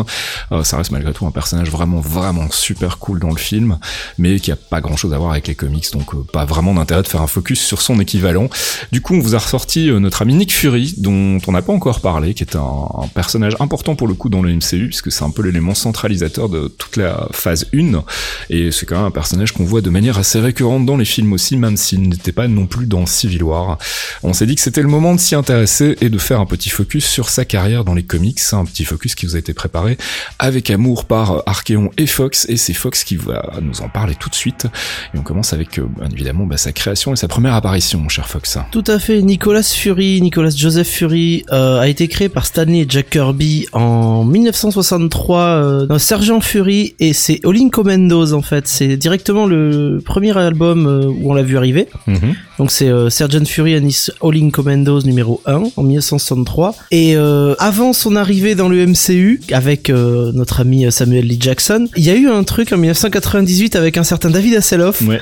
Euh, 0.52 0.64
ça 0.64 0.78
reste 0.78 0.92
malgré 0.92 1.14
tout 1.14 1.26
un 1.26 1.32
personnage 1.32 1.70
vraiment, 1.70 2.00
vraiment 2.00 2.50
super 2.52 2.98
cool 2.98 3.20
dans 3.20 3.30
le 3.30 3.38
film, 3.38 3.80
mais 4.18 4.40
qui 4.40 4.52
a 4.52 4.56
pas 4.56 4.82
grand 4.82 4.98
chose 4.98 5.14
à 5.14 5.18
voir 5.18 5.32
avec 5.32 5.48
les 5.48 5.56
comics, 5.56 5.92
donc 5.94 6.14
euh, 6.14 6.24
pas 6.32 6.46
vraiment 6.46 6.74
d'intérêt 6.74 7.04
de 7.04 7.08
faire 7.08 7.22
un 7.22 7.28
focus 7.28 7.62
sur 7.62 7.82
son 7.82 8.00
équivalent. 8.00 8.50
Du 8.92 9.02
coup, 9.02 9.16
on 9.16 9.20
vous 9.20 9.36
a 9.36 9.40
ressorti 9.40 9.90
euh, 9.90 10.00
notre 10.00 10.22
ami 10.22 10.34
Nick 10.36 10.54
Fury, 10.54 10.96
dont 10.98 11.40
on 11.48 11.52
n'a 11.52 11.62
pas 11.62 11.74
encore 11.74 12.02
parlé, 12.02 12.34
qui 12.34 12.44
est 12.44 12.56
un, 12.56 12.60
un 12.62 13.08
personnage 13.08 13.56
important 13.60 13.96
pour 13.96 14.08
le 14.08 14.14
coup 14.14 14.30
dans 14.30 14.42
le 14.42 14.51
MCU, 14.54 14.88
puisque 14.88 15.12
c'est 15.12 15.24
un 15.24 15.30
peu 15.30 15.44
l'élément 15.44 15.76
centralisateur 15.76 16.50
de 16.50 16.68
toute 16.68 16.98
la 16.98 17.28
phase 17.32 17.68
1, 17.74 18.04
et 18.50 18.72
c'est 18.72 18.86
quand 18.86 18.98
même 18.98 19.06
un 19.06 19.12
personnage 19.12 19.52
qu'on 19.52 19.66
voit 19.66 19.82
de 19.82 19.90
manière 19.90 20.18
assez 20.18 20.40
récurrente 20.40 20.86
dans 20.86 20.98
les 20.98 21.06
films 21.06 21.34
aussi, 21.34 21.58
même 21.58 21.78
s'il 21.78 22.08
n'était 22.10 22.32
pas 22.32 22.48
non 22.48 22.66
plus 22.66 22.86
dans 22.86 23.06
Civil 23.06 23.44
War. 23.44 23.78
On 24.24 24.34
s'est 24.34 24.46
dit 24.46 24.56
que 24.56 24.62
c'était 24.62 24.82
le 24.82 24.88
moment 24.88 25.16
de 25.16 25.20
s'y 25.20 25.36
intéresser 25.36 25.98
et 26.02 26.10
de 26.10 26.18
faire 26.18 26.40
un 26.40 26.46
petit 26.46 26.70
focus 26.70 27.06
sur 27.06 27.30
sa 27.30 27.46
carrière 27.46 27.84
dans 27.84 27.94
les 27.94 28.04
comics, 28.04 28.40
un 28.52 28.66
petit 28.66 28.86
focus 28.86 29.16
qui 29.16 29.26
vous 29.26 29.36
a 29.36 29.40
été 29.40 29.54
préparé 29.54 29.98
avec 30.40 30.70
amour 30.70 31.06
par 31.06 31.44
Archeon 31.46 31.92
et 31.98 32.08
Fox, 32.08 32.46
et 32.50 32.58
c'est 32.58 32.74
Fox 32.74 33.04
qui 33.04 33.16
va 33.16 33.54
nous 33.62 33.82
en 33.82 33.90
parler 33.90 34.16
tout 34.16 34.30
de 34.30 34.36
suite. 34.36 34.68
Et 35.14 35.18
on 35.18 35.22
commence 35.22 35.54
avec, 35.54 35.80
euh, 35.80 35.86
bien 35.98 36.10
évidemment, 36.12 36.46
bah, 36.46 36.58
sa 36.58 36.72
création 36.72 37.14
et 37.14 37.16
sa 37.16 37.28
première 37.28 37.54
apparition, 37.54 38.00
mon 38.00 38.10
cher 38.10 38.28
Fox. 38.28 38.58
Tout 38.72 38.84
à 38.88 39.00
fait. 39.00 39.22
Nicolas 39.22 39.64
Fury, 39.64 40.22
Nicolas 40.22 40.50
Joseph 40.50 40.88
Fury, 40.88 41.46
euh, 41.52 41.80
a 41.80 41.88
été 41.88 42.08
créé 42.08 42.30
par 42.30 42.46
Stanley 42.46 42.80
et 42.80 42.86
Jack 42.88 43.10
Kirby 43.10 43.68
en 43.74 44.24
1963 44.42 45.40
euh, 45.40 45.98
Sergent 45.98 46.42
Fury 46.42 46.96
et 47.00 47.14
c'est 47.14 47.40
All 47.46 47.58
In 47.58 47.70
Commandos 47.70 48.34
en 48.34 48.42
fait. 48.42 48.68
C'est 48.68 48.98
directement 48.98 49.46
le 49.46 50.02
premier 50.04 50.36
album 50.38 50.88
euh, 50.88 51.06
où 51.06 51.32
on 51.32 51.34
l'a 51.34 51.44
vu 51.44 51.58
arriver. 51.58 51.88
Mhm. 52.08 52.36
Donc 52.62 52.70
c'est 52.70 52.90
euh, 52.90 53.10
Sergeant 53.10 53.44
Fury 53.44 53.76
and 53.76 53.88
His 53.88 54.12
All 54.22 54.36
In 54.38 54.52
Commandos 54.52 55.02
numéro 55.02 55.42
1 55.48 55.64
en 55.78 55.82
1963. 55.82 56.76
Et 56.92 57.16
euh, 57.16 57.56
avant 57.58 57.92
son 57.92 58.16
arrivée 58.16 58.54
dans 58.54 58.70
le 58.70 58.86
MCU 58.86 59.42
avec 59.52 59.90
euh, 59.90 60.32
notre 60.36 60.60
ami 60.60 60.86
Samuel 60.92 61.26
Lee 61.26 61.40
Jackson, 61.42 61.88
il 61.98 62.04
y 62.04 62.12
a 62.12 62.16
eu 62.16 62.30
un 62.30 62.44
truc 62.44 62.72
en 62.72 62.78
1998 62.78 63.76
avec 63.76 63.98
un 63.98 64.04
certain 64.04 64.30
David 64.30 64.54
Hasselhoff 64.54 65.02
Ouais, 65.02 65.20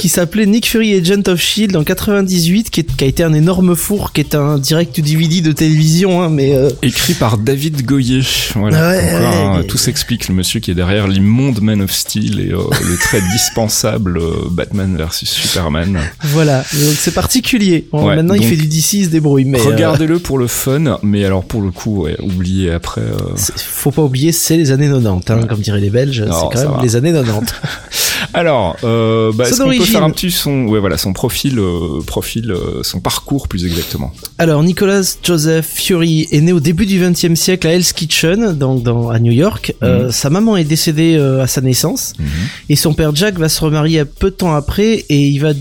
qui 0.00 0.08
s'appelait 0.08 0.46
Nick 0.46 0.66
Fury 0.68 0.94
Agent 0.96 1.28
of 1.28 1.40
Shield 1.40 1.76
en 1.76 1.84
98 1.84 2.70
qui, 2.70 2.80
est- 2.80 2.96
qui 2.96 3.04
a 3.04 3.06
été 3.06 3.22
un 3.22 3.34
énorme 3.34 3.76
four 3.76 4.12
qui 4.12 4.22
est 4.22 4.34
un 4.34 4.58
direct 4.58 4.96
to 4.96 5.02
DVD 5.02 5.42
de 5.42 5.52
télévision 5.52 6.24
hein, 6.24 6.28
mais 6.28 6.56
euh, 6.56 6.70
Écrit 6.82 7.14
par 7.14 7.38
David 7.38 7.86
Goyer. 7.86 8.22
Voilà. 8.56 8.90
Ouais, 8.90 8.98
Encore, 9.14 9.20
ouais, 9.20 9.36
hein, 9.36 9.56
mais- 9.60 9.66
Tout 9.68 9.78
s'explique. 9.78 10.26
Le 10.26 10.34
monsieur 10.34 10.58
qui 10.58 10.72
est 10.72 10.74
derrière 10.74 11.06
l'immonde 11.06 11.60
Man 11.60 11.82
of 11.82 11.92
Steel 11.92 12.40
et 12.40 12.50
euh, 12.50 12.56
le 12.84 12.96
très 12.96 13.20
dispensable 13.32 14.18
euh, 14.18 14.48
Batman 14.50 14.96
versus 14.96 15.30
Superman. 15.30 15.96
voilà 16.24 16.64
Donc 16.84 16.94
c'est 16.96 17.14
particulier. 17.14 17.86
Bon, 17.92 18.06
Ouais, 18.06 18.16
maintenant 18.16 18.34
il 18.34 18.44
fait 18.44 18.56
du 18.56 18.66
DC, 18.66 18.94
il 18.94 19.04
se 19.04 19.10
débrouille. 19.10 19.44
Mais 19.44 19.60
euh, 19.60 19.64
Regardez-le 19.64 20.18
pour 20.18 20.38
le 20.38 20.46
fun, 20.46 20.98
mais 21.02 21.24
alors 21.24 21.44
pour 21.44 21.62
le 21.62 21.70
coup, 21.70 22.02
ouais, 22.02 22.16
oubliez 22.20 22.72
après. 22.72 23.02
euh, 23.02 23.36
faut 23.56 23.90
pas 23.90 24.02
oublier, 24.02 24.32
c'est 24.32 24.56
les 24.56 24.70
années 24.72 24.88
90, 24.88 25.30
hein, 25.30 25.46
comme 25.48 25.60
diraient 25.60 25.80
les 25.80 25.90
Belges. 25.90 26.24
C'est 26.26 26.30
quand 26.30 26.54
même 26.54 26.76
va. 26.76 26.82
les 26.82 26.96
années 26.96 27.12
90. 27.12 27.52
Alors, 28.34 28.76
euh, 28.84 29.32
bah, 29.34 29.48
est-ce 29.48 29.60
qu'on 29.62 29.68
peut 29.70 29.84
faire 29.84 30.04
un 30.04 30.10
petit 30.10 30.30
son, 30.30 30.66
ouais, 30.66 30.80
voilà, 30.80 30.98
son 30.98 31.12
profil, 31.12 31.58
euh, 31.58 32.00
profil, 32.06 32.50
euh, 32.50 32.82
son 32.82 33.00
parcours 33.00 33.48
plus 33.48 33.64
exactement? 33.64 34.12
Alors 34.38 34.62
Nicholas 34.62 35.16
Joseph 35.22 35.66
Fury 35.66 36.28
est 36.30 36.40
né 36.40 36.52
au 36.52 36.60
début 36.60 36.86
du 36.86 37.00
XXe 37.00 37.34
siècle 37.34 37.66
à 37.66 37.72
Hell's 37.72 37.92
Kitchen, 37.92 38.56
donc 38.56 38.82
dans, 38.82 39.10
à 39.10 39.18
New 39.18 39.32
York. 39.32 39.74
Euh, 39.82 40.10
sa 40.10 40.30
maman 40.30 40.56
est 40.56 40.64
décédée 40.64 41.16
à 41.16 41.46
sa 41.46 41.60
naissance 41.60 42.14
et 42.68 42.76
son 42.76 42.94
père 42.94 43.14
Jack 43.14 43.38
va 43.38 43.48
se 43.48 43.60
remarier 43.62 44.04
peu 44.04 44.30
de 44.30 44.36
temps 44.36 44.54
après 44.54 45.04
et 45.08 45.26
il 45.26 45.38
va 45.38 45.52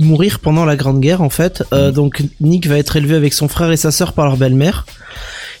mourir 0.00 0.40
pendant 0.40 0.64
la 0.64 0.76
Grande 0.76 1.00
Guerre 1.00 1.22
en 1.22 1.30
fait. 1.30 1.62
Euh, 1.72 1.90
Donc 1.92 2.22
Nick 2.40 2.66
va 2.66 2.78
être 2.78 2.96
élevé 2.96 3.14
avec 3.14 3.32
son 3.32 3.48
frère 3.48 3.70
et 3.70 3.76
sa 3.76 3.90
sœur 3.90 4.12
par 4.12 4.26
leur 4.26 4.36
belle-mère. 4.36 4.86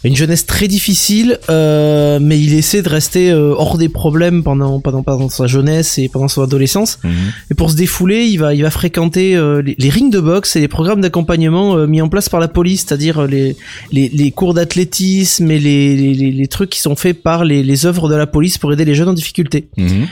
Une 0.04 0.14
jeunesse 0.14 0.46
très 0.46 0.68
difficile, 0.68 1.40
euh, 1.50 2.20
mais 2.22 2.38
il 2.38 2.54
essaie 2.54 2.82
de 2.82 2.88
rester 2.88 3.32
euh, 3.32 3.52
hors 3.56 3.78
des 3.78 3.88
problèmes 3.88 4.44
pendant, 4.44 4.78
pendant 4.78 5.02
pendant 5.02 5.28
sa 5.28 5.48
jeunesse 5.48 5.98
et 5.98 6.08
pendant 6.08 6.28
son 6.28 6.42
adolescence. 6.42 7.00
Et 7.50 7.54
pour 7.54 7.70
se 7.72 7.76
défouler, 7.76 8.26
il 8.26 8.36
va, 8.36 8.54
il 8.54 8.62
va 8.62 8.70
fréquenter 8.70 9.34
euh, 9.34 9.60
les, 9.60 9.74
les 9.76 9.88
rings 9.90 10.10
de 10.10 10.20
boxe 10.20 10.54
et 10.54 10.60
les 10.60 10.68
programmes 10.68 11.00
d'accompagnement 11.00 11.76
euh, 11.76 11.88
mis 11.88 12.00
en 12.00 12.08
place 12.08 12.28
par 12.28 12.38
la 12.38 12.46
police, 12.46 12.84
c'est-à-dire 12.86 13.22
euh, 13.22 13.26
les, 13.26 13.56
les, 13.90 14.08
les 14.08 14.30
cours 14.30 14.54
d'athlétisme 14.54 15.50
et 15.50 15.58
les, 15.58 16.14
les, 16.14 16.46
trucs 16.46 16.70
qui 16.70 16.80
sont 16.80 16.94
faits 16.94 17.20
par 17.20 17.44
les, 17.44 17.64
les 17.64 17.84
œuvres 17.84 18.08
de 18.08 18.14
la 18.14 18.28
police 18.28 18.56
pour 18.56 18.72
aider 18.72 18.84
les 18.84 18.94
jeunes 18.94 19.08
en 19.08 19.14
difficulté. 19.14 19.66
Mhm. 19.76 20.06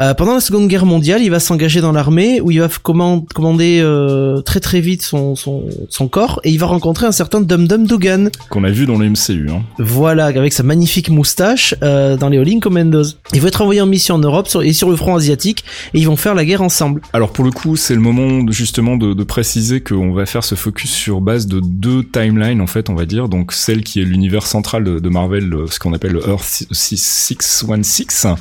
Euh, 0.00 0.14
pendant 0.14 0.34
la 0.34 0.40
Seconde 0.40 0.68
Guerre 0.68 0.86
mondiale, 0.86 1.22
il 1.22 1.30
va 1.30 1.40
s'engager 1.40 1.80
dans 1.80 1.92
l'armée 1.92 2.40
où 2.40 2.50
il 2.50 2.60
va 2.60 2.68
commander 2.68 3.80
euh, 3.82 4.40
très 4.40 4.60
très 4.60 4.80
vite 4.80 5.02
son, 5.02 5.36
son, 5.36 5.64
son 5.88 6.08
corps 6.08 6.40
et 6.44 6.50
il 6.50 6.58
va 6.58 6.66
rencontrer 6.66 7.06
un 7.06 7.12
certain 7.12 7.40
Dum 7.40 7.66
Dum 7.68 7.86
Dugan. 7.86 8.28
Qu'on 8.50 8.64
a 8.64 8.70
vu 8.70 8.86
dans 8.86 8.96
le 8.98 9.08
MCU. 9.10 9.48
Hein. 9.50 9.62
Voilà, 9.78 10.26
avec 10.26 10.52
sa 10.52 10.62
magnifique 10.62 11.10
moustache 11.10 11.74
euh, 11.82 12.16
dans 12.16 12.28
les 12.28 12.38
All 12.38 12.48
In 12.48 12.60
Commandos. 12.60 13.16
Ils 13.34 13.40
vont 13.40 13.48
être 13.48 13.60
envoyés 13.62 13.80
en 13.80 13.86
mission 13.86 14.14
en 14.14 14.18
Europe 14.18 14.48
sur- 14.48 14.62
et 14.62 14.72
sur 14.72 14.90
le 14.90 14.96
front 14.96 15.14
asiatique 15.16 15.64
et 15.94 15.98
ils 15.98 16.06
vont 16.06 16.16
faire 16.16 16.34
la 16.34 16.44
guerre 16.44 16.62
ensemble. 16.62 17.02
Alors 17.12 17.30
pour 17.32 17.44
le 17.44 17.50
coup, 17.50 17.76
c'est 17.76 17.94
le 17.94 18.00
moment 18.00 18.50
justement 18.50 18.96
de, 18.96 19.14
de 19.14 19.24
préciser 19.24 19.80
qu'on 19.80 20.12
va 20.12 20.26
faire 20.26 20.44
ce 20.44 20.54
focus 20.54 20.90
sur 20.90 21.20
base 21.20 21.46
de 21.46 21.60
deux 21.62 22.02
timelines 22.04 22.60
en 22.60 22.66
fait, 22.66 22.88
on 22.90 22.94
va 22.94 23.04
dire. 23.06 23.28
Donc 23.28 23.52
celle 23.52 23.82
qui 23.82 24.00
est 24.00 24.04
l'univers 24.04 24.46
central 24.46 24.84
de, 24.84 24.98
de 24.98 25.08
Marvel, 25.08 25.48
le- 25.48 25.66
ce 25.66 25.78
qu'on 25.78 25.92
appelle 25.92 26.12
le 26.12 26.28
Earth 26.28 26.64
616, 26.70 28.34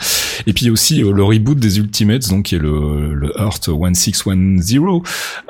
et 0.47 0.53
puis 0.53 0.69
aussi 0.69 1.03
euh, 1.03 1.11
le 1.11 1.23
reboot 1.23 1.50
des 1.59 1.79
Ultimates, 1.79 2.29
donc 2.29 2.45
qui 2.45 2.55
est 2.55 2.59
le, 2.59 3.13
le 3.13 3.33
Earth 3.37 3.69
1610, 3.69 4.79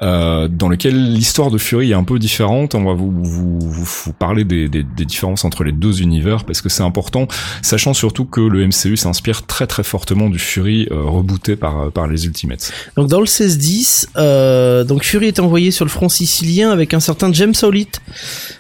euh, 0.02 0.48
dans 0.48 0.70
lequel 0.70 1.14
l'histoire 1.14 1.52
de 1.52 1.58
Fury 1.58 1.92
est 1.92 1.96
un 1.96 2.04
peu 2.04 2.20
différente. 2.20 2.76
On 2.76 2.84
va 2.84 2.94
vous, 2.94 3.12
vous, 3.12 4.14
parler 4.14 4.44
des, 4.44 4.70
différences 4.84 5.46
entre 5.46 5.64
les 5.64 5.72
deux 5.72 6.02
univers 6.02 6.44
parce 6.44 6.62
que 6.62 6.70
c'est 6.70 6.84
important, 6.84 7.28
sachant 7.62 7.94
surtout 7.94 8.26
que 8.26 8.42
le 8.42 8.68
MCU 8.68 8.98
s'inspire 8.98 9.46
très 9.46 9.68
très 9.68 9.84
fortement 9.84 10.30
du 10.30 10.40
Fury 10.40 10.88
euh, 10.92 11.04
rebooté 11.04 11.56
par, 11.56 11.92
par 11.92 12.08
les 12.08 12.26
Ultimates. 12.26 12.72
Donc 12.96 13.08
dans 13.08 13.20
le 13.20 13.26
16-10, 13.26 14.08
euh, 14.18 14.84
donc 14.84 15.04
Fury 15.04 15.28
est 15.28 15.40
envoyé 15.40 15.72
sur 15.72 15.86
le 15.86 15.92
front 15.92 16.10
sicilien 16.10 16.72
avec 16.72 16.94
un 16.94 17.00
certain 17.00 17.32
James 17.34 17.54
Howlett, 17.62 18.02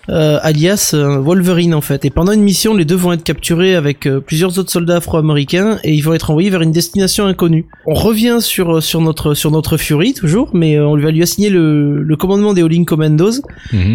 alias 0.07 0.93
Wolverine 0.93 1.73
en 1.73 1.81
fait. 1.81 2.05
Et 2.05 2.09
pendant 2.09 2.31
une 2.31 2.43
mission, 2.43 2.73
les 2.73 2.85
deux 2.85 2.95
vont 2.95 3.13
être 3.13 3.23
capturés 3.23 3.75
avec 3.75 4.07
plusieurs 4.25 4.57
autres 4.57 4.71
soldats 4.71 4.97
afro-américains 4.97 5.79
et 5.83 5.93
ils 5.93 6.01
vont 6.01 6.13
être 6.13 6.29
envoyés 6.29 6.49
vers 6.49 6.61
une 6.61 6.71
destination 6.71 7.20
inconnue. 7.25 7.65
On 7.85 7.93
revient 7.93 8.37
sur 8.39 8.77
euh, 8.77 8.81
sur 8.81 9.01
notre 9.01 9.33
sur 9.33 9.51
notre 9.51 9.77
Fury 9.77 10.13
toujours, 10.13 10.49
mais 10.53 10.75
euh, 10.75 10.87
on 10.87 10.97
va 10.97 11.11
lui 11.11 11.21
assigner 11.23 11.49
le, 11.49 12.01
le 12.01 12.15
commandement 12.15 12.53
des 12.53 12.61
All-In 12.61 12.83
Commandos, 12.83 13.41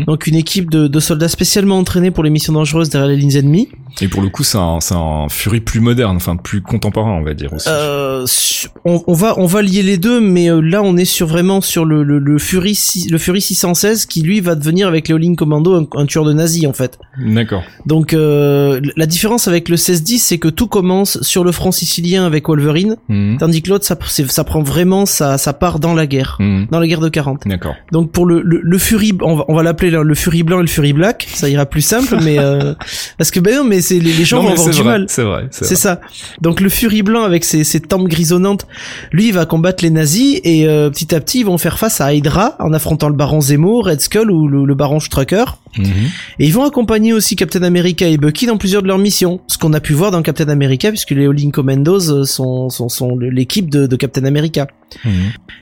donc 0.06 0.26
une 0.26 0.34
équipe 0.34 0.70
de, 0.70 0.88
de 0.88 1.00
soldats 1.00 1.28
spécialement 1.28 1.78
entraînés 1.78 2.10
pour 2.10 2.24
les 2.24 2.30
missions 2.30 2.52
dangereuses 2.52 2.90
derrière 2.90 3.08
les 3.08 3.16
lignes 3.16 3.36
ennemies. 3.36 3.68
Et 4.02 4.08
pour 4.08 4.20
le 4.20 4.28
coup, 4.28 4.42
c'est 4.42 4.58
un, 4.58 4.80
c'est 4.80 4.94
un 4.94 5.28
Fury 5.30 5.60
plus 5.60 5.80
moderne, 5.80 6.16
enfin 6.16 6.36
plus 6.36 6.60
contemporain, 6.60 7.12
on 7.12 7.22
va 7.22 7.32
dire 7.34 7.52
aussi. 7.52 7.68
Euh, 7.70 8.26
on, 8.84 9.02
on 9.06 9.14
va 9.14 9.34
on 9.38 9.46
va 9.46 9.62
lier 9.62 9.82
les 9.82 9.96
deux, 9.98 10.20
mais 10.20 10.48
là 10.62 10.82
on 10.82 10.96
est 10.96 11.04
sur 11.04 11.26
vraiment 11.26 11.60
sur 11.60 11.84
le 11.84 12.02
le, 12.02 12.18
le 12.18 12.38
Fury 12.38 12.78
le 13.10 13.18
Fury 13.18 13.40
616 13.40 14.06
qui 14.06 14.22
lui 14.22 14.40
va 14.40 14.54
devenir 14.54 14.88
avec 14.88 15.08
les 15.08 15.14
All-In 15.14 15.34
Commando 15.34 15.74
un, 15.74 15.86
un 16.00 16.06
tueur 16.06 16.24
de 16.24 16.32
nazis 16.32 16.66
en 16.66 16.72
fait. 16.72 16.98
D'accord. 17.18 17.62
Donc 17.86 18.12
euh, 18.12 18.80
la 18.96 19.06
différence 19.06 19.48
avec 19.48 19.68
le 19.68 19.76
16-10 19.76 20.18
c'est 20.18 20.38
que 20.38 20.48
tout 20.48 20.66
commence 20.66 21.20
sur 21.22 21.44
le 21.44 21.52
front 21.52 21.72
sicilien 21.72 22.26
avec 22.26 22.48
Wolverine, 22.48 22.96
Mhm. 23.16 23.38
tandis 23.38 23.62
que 23.62 23.70
l'autre 23.70 23.84
ça 23.84 24.44
prend 24.44 24.62
vraiment 24.62 25.06
sa 25.06 25.36
part 25.52 25.78
dans 25.80 25.94
la 25.94 26.06
guerre, 26.06 26.36
Mhm. 26.40 26.66
dans 26.70 26.80
la 26.80 26.86
guerre 26.86 27.00
de 27.00 27.08
40. 27.08 27.42
D'accord. 27.46 27.74
Donc 27.92 28.10
pour 28.12 28.26
le 28.26 28.42
le, 28.42 28.60
le 28.62 28.78
Fury 28.78 29.12
on 29.22 29.36
va 29.36 29.44
on 29.48 29.54
va 29.54 29.62
l'appeler 29.62 29.90
le, 29.90 30.02
le 30.02 30.14
Fury 30.14 30.42
blanc 30.42 30.58
et 30.58 30.62
le 30.62 30.68
Fury 30.68 30.92
black, 30.92 31.26
ça 31.32 31.48
ira 31.48 31.66
plus 31.66 31.80
simple 31.82 32.18
mais 32.24 32.38
euh, 32.38 32.74
parce 33.18 33.30
que 33.30 33.40
ben 33.40 33.56
non 33.56 33.64
mais 33.64 33.80
c'est 33.80 33.98
les, 33.98 34.12
les 34.12 34.24
gens 34.24 34.38
Non, 34.42 34.48
vont 34.48 34.52
avoir 34.54 34.68
du 34.70 34.82
vrai, 34.82 34.84
mal. 34.84 35.06
C'est 35.08 35.22
vrai. 35.22 35.48
C'est 35.50 35.76
ça. 35.76 36.00
Donc 36.40 36.60
le 36.60 36.68
Fury 36.68 37.02
blanc 37.02 37.22
avec 37.24 37.44
ses, 37.44 37.64
ses 37.64 37.80
tempes 37.80 38.08
grisonnantes, 38.08 38.66
lui 39.12 39.28
il 39.28 39.32
va 39.32 39.46
combattre 39.46 39.82
les 39.82 39.90
nazis 39.90 40.40
et 40.44 40.66
euh, 40.66 40.90
petit 40.90 41.14
à 41.14 41.20
petit 41.20 41.40
ils 41.40 41.46
vont 41.46 41.58
faire 41.58 41.78
face 41.78 42.00
à 42.00 42.12
Hydra 42.12 42.56
en 42.58 42.72
affrontant 42.72 43.08
le 43.08 43.14
Baron 43.14 43.40
Zemo, 43.40 43.80
Red 43.82 44.00
Skull 44.00 44.30
ou 44.30 44.48
le, 44.48 44.64
le 44.64 44.74
Baron 44.74 45.00
Strucker. 45.00 45.44
Mhm. 45.78 45.84
Et 46.38 46.46
ils 46.46 46.52
vont 46.54 46.64
accompagner 46.64 47.12
aussi 47.12 47.36
Captain 47.36 47.62
America 47.62 48.06
et 48.08 48.16
Bucky 48.16 48.46
dans 48.46 48.56
plusieurs 48.56 48.82
de 48.82 48.88
leurs 48.88 48.98
missions. 48.98 49.40
Ce 49.46 49.58
qu'on 49.58 49.72
a 49.74 49.80
pu 49.80 49.92
voir 49.92 50.10
dans 50.10 50.22
Captain 50.22 50.48
America 50.48 50.88
puisque 50.88 51.10
les 51.10 51.26
All-In 51.26 51.50
Commandos 51.50 52.10
euh, 52.10 52.24
sont, 52.24 52.70
sont, 52.70 52.88
sont 53.08 53.16
l'équipe 53.18 53.70
de, 53.70 53.86
de 53.86 53.96
Captain 53.96 54.24
America. 54.24 54.66
Mhm. 55.04 55.12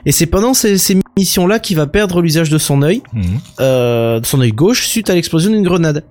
Et 0.07 0.13
c'est 0.13 0.27
pendant 0.27 0.55
ces, 0.55 0.79
ces 0.79 0.99
missions-là 1.17 1.59
qu'il 1.59 1.77
va 1.77 1.87
perdre 1.87 2.21
l'usage 2.21 2.51
de 2.51 2.59
son 2.59 2.83
œil, 2.83 3.03
Mhm. 3.13 3.23
euh, 3.61 4.21
de 4.21 4.27
son 4.27 4.41
œil 4.41 4.53
gauche, 4.53 4.87
suite 4.87 5.11
à 5.11 5.15
l'explosion 5.15 5.51
d'une 5.51 5.63
grenade. 5.63 6.05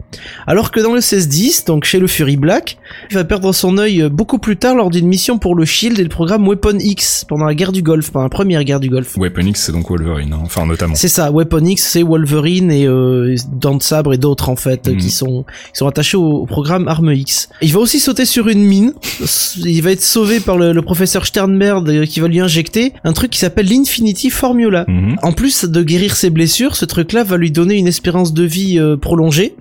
Alors 0.47 0.71
que 0.71 0.79
dans 0.79 0.93
le 0.93 1.01
16-10, 1.01 1.65
donc 1.65 1.83
chez 1.85 1.99
le 1.99 2.07
Fury 2.07 2.37
Black, 2.37 2.77
il 3.09 3.15
va 3.15 3.23
perdre 3.23 3.51
son 3.53 3.77
œil 3.77 4.09
beaucoup 4.09 4.39
plus 4.39 4.57
tard 4.57 4.75
lors 4.75 4.89
d'une 4.89 5.07
mission 5.07 5.37
pour 5.37 5.55
le 5.55 5.65
Shield 5.65 5.99
et 5.99 6.03
le 6.03 6.09
programme 6.09 6.47
Weapon 6.47 6.77
X 6.79 7.25
pendant 7.27 7.45
la 7.45 7.55
guerre 7.55 7.71
du 7.71 7.81
Golfe, 7.81 8.11
pendant 8.11 8.23
la 8.25 8.29
première 8.29 8.63
guerre 8.63 8.79
du 8.79 8.89
Golfe. 8.89 9.17
Weapon 9.17 9.41
X, 9.47 9.61
c'est 9.63 9.71
donc 9.71 9.89
Wolverine, 9.89 10.33
hein. 10.33 10.39
enfin 10.43 10.65
notamment. 10.65 10.95
C'est 10.95 11.07
ça, 11.09 11.31
Weapon 11.31 11.65
X, 11.65 11.83
c'est 11.83 12.03
Wolverine 12.03 12.71
et 12.71 12.85
euh, 12.87 13.35
Dent 13.51 13.75
de 13.75 13.83
Sabre 13.83 14.13
et 14.13 14.17
d'autres 14.17 14.49
en 14.49 14.55
fait 14.55 14.87
Mhm. 14.87 14.97
qui 14.97 15.09
sont 15.09 15.43
qui 15.73 15.79
sont 15.79 15.87
attachés 15.87 16.17
au, 16.17 16.23
au 16.41 16.45
programme 16.45 16.87
Arme 16.87 17.11
X. 17.13 17.49
Il 17.61 17.73
va 17.73 17.79
aussi 17.79 17.99
sauter 17.99 18.25
sur 18.25 18.47
une 18.47 18.63
mine. 18.63 18.93
Il 19.57 19.81
va 19.81 19.91
être 19.91 20.01
sauvé 20.01 20.39
par 20.39 20.57
le, 20.57 20.71
le 20.73 20.81
professeur 20.81 21.25
Sternberg 21.25 21.89
euh, 21.89 22.05
qui 22.05 22.19
va 22.19 22.27
lui 22.27 22.39
injecter 22.39 22.93
un 23.03 23.13
truc 23.13 23.31
qui 23.31 23.39
s'appelle 23.39 23.67
l'Infinity 23.67 24.29
Formula. 24.29 24.85
En 25.21 25.31
plus 25.31 25.65
de 25.65 25.81
guérir 25.83 26.15
ses 26.15 26.29
blessures, 26.29 26.75
ce 26.75 26.85
truc-là 26.85 27.23
va 27.23 27.37
lui 27.37 27.51
donner 27.51 27.75
une 27.75 27.87
espérance 27.87 28.33
de 28.33 28.43
vie 28.43 28.77
euh, 28.79 28.97
prolongée 28.97 29.55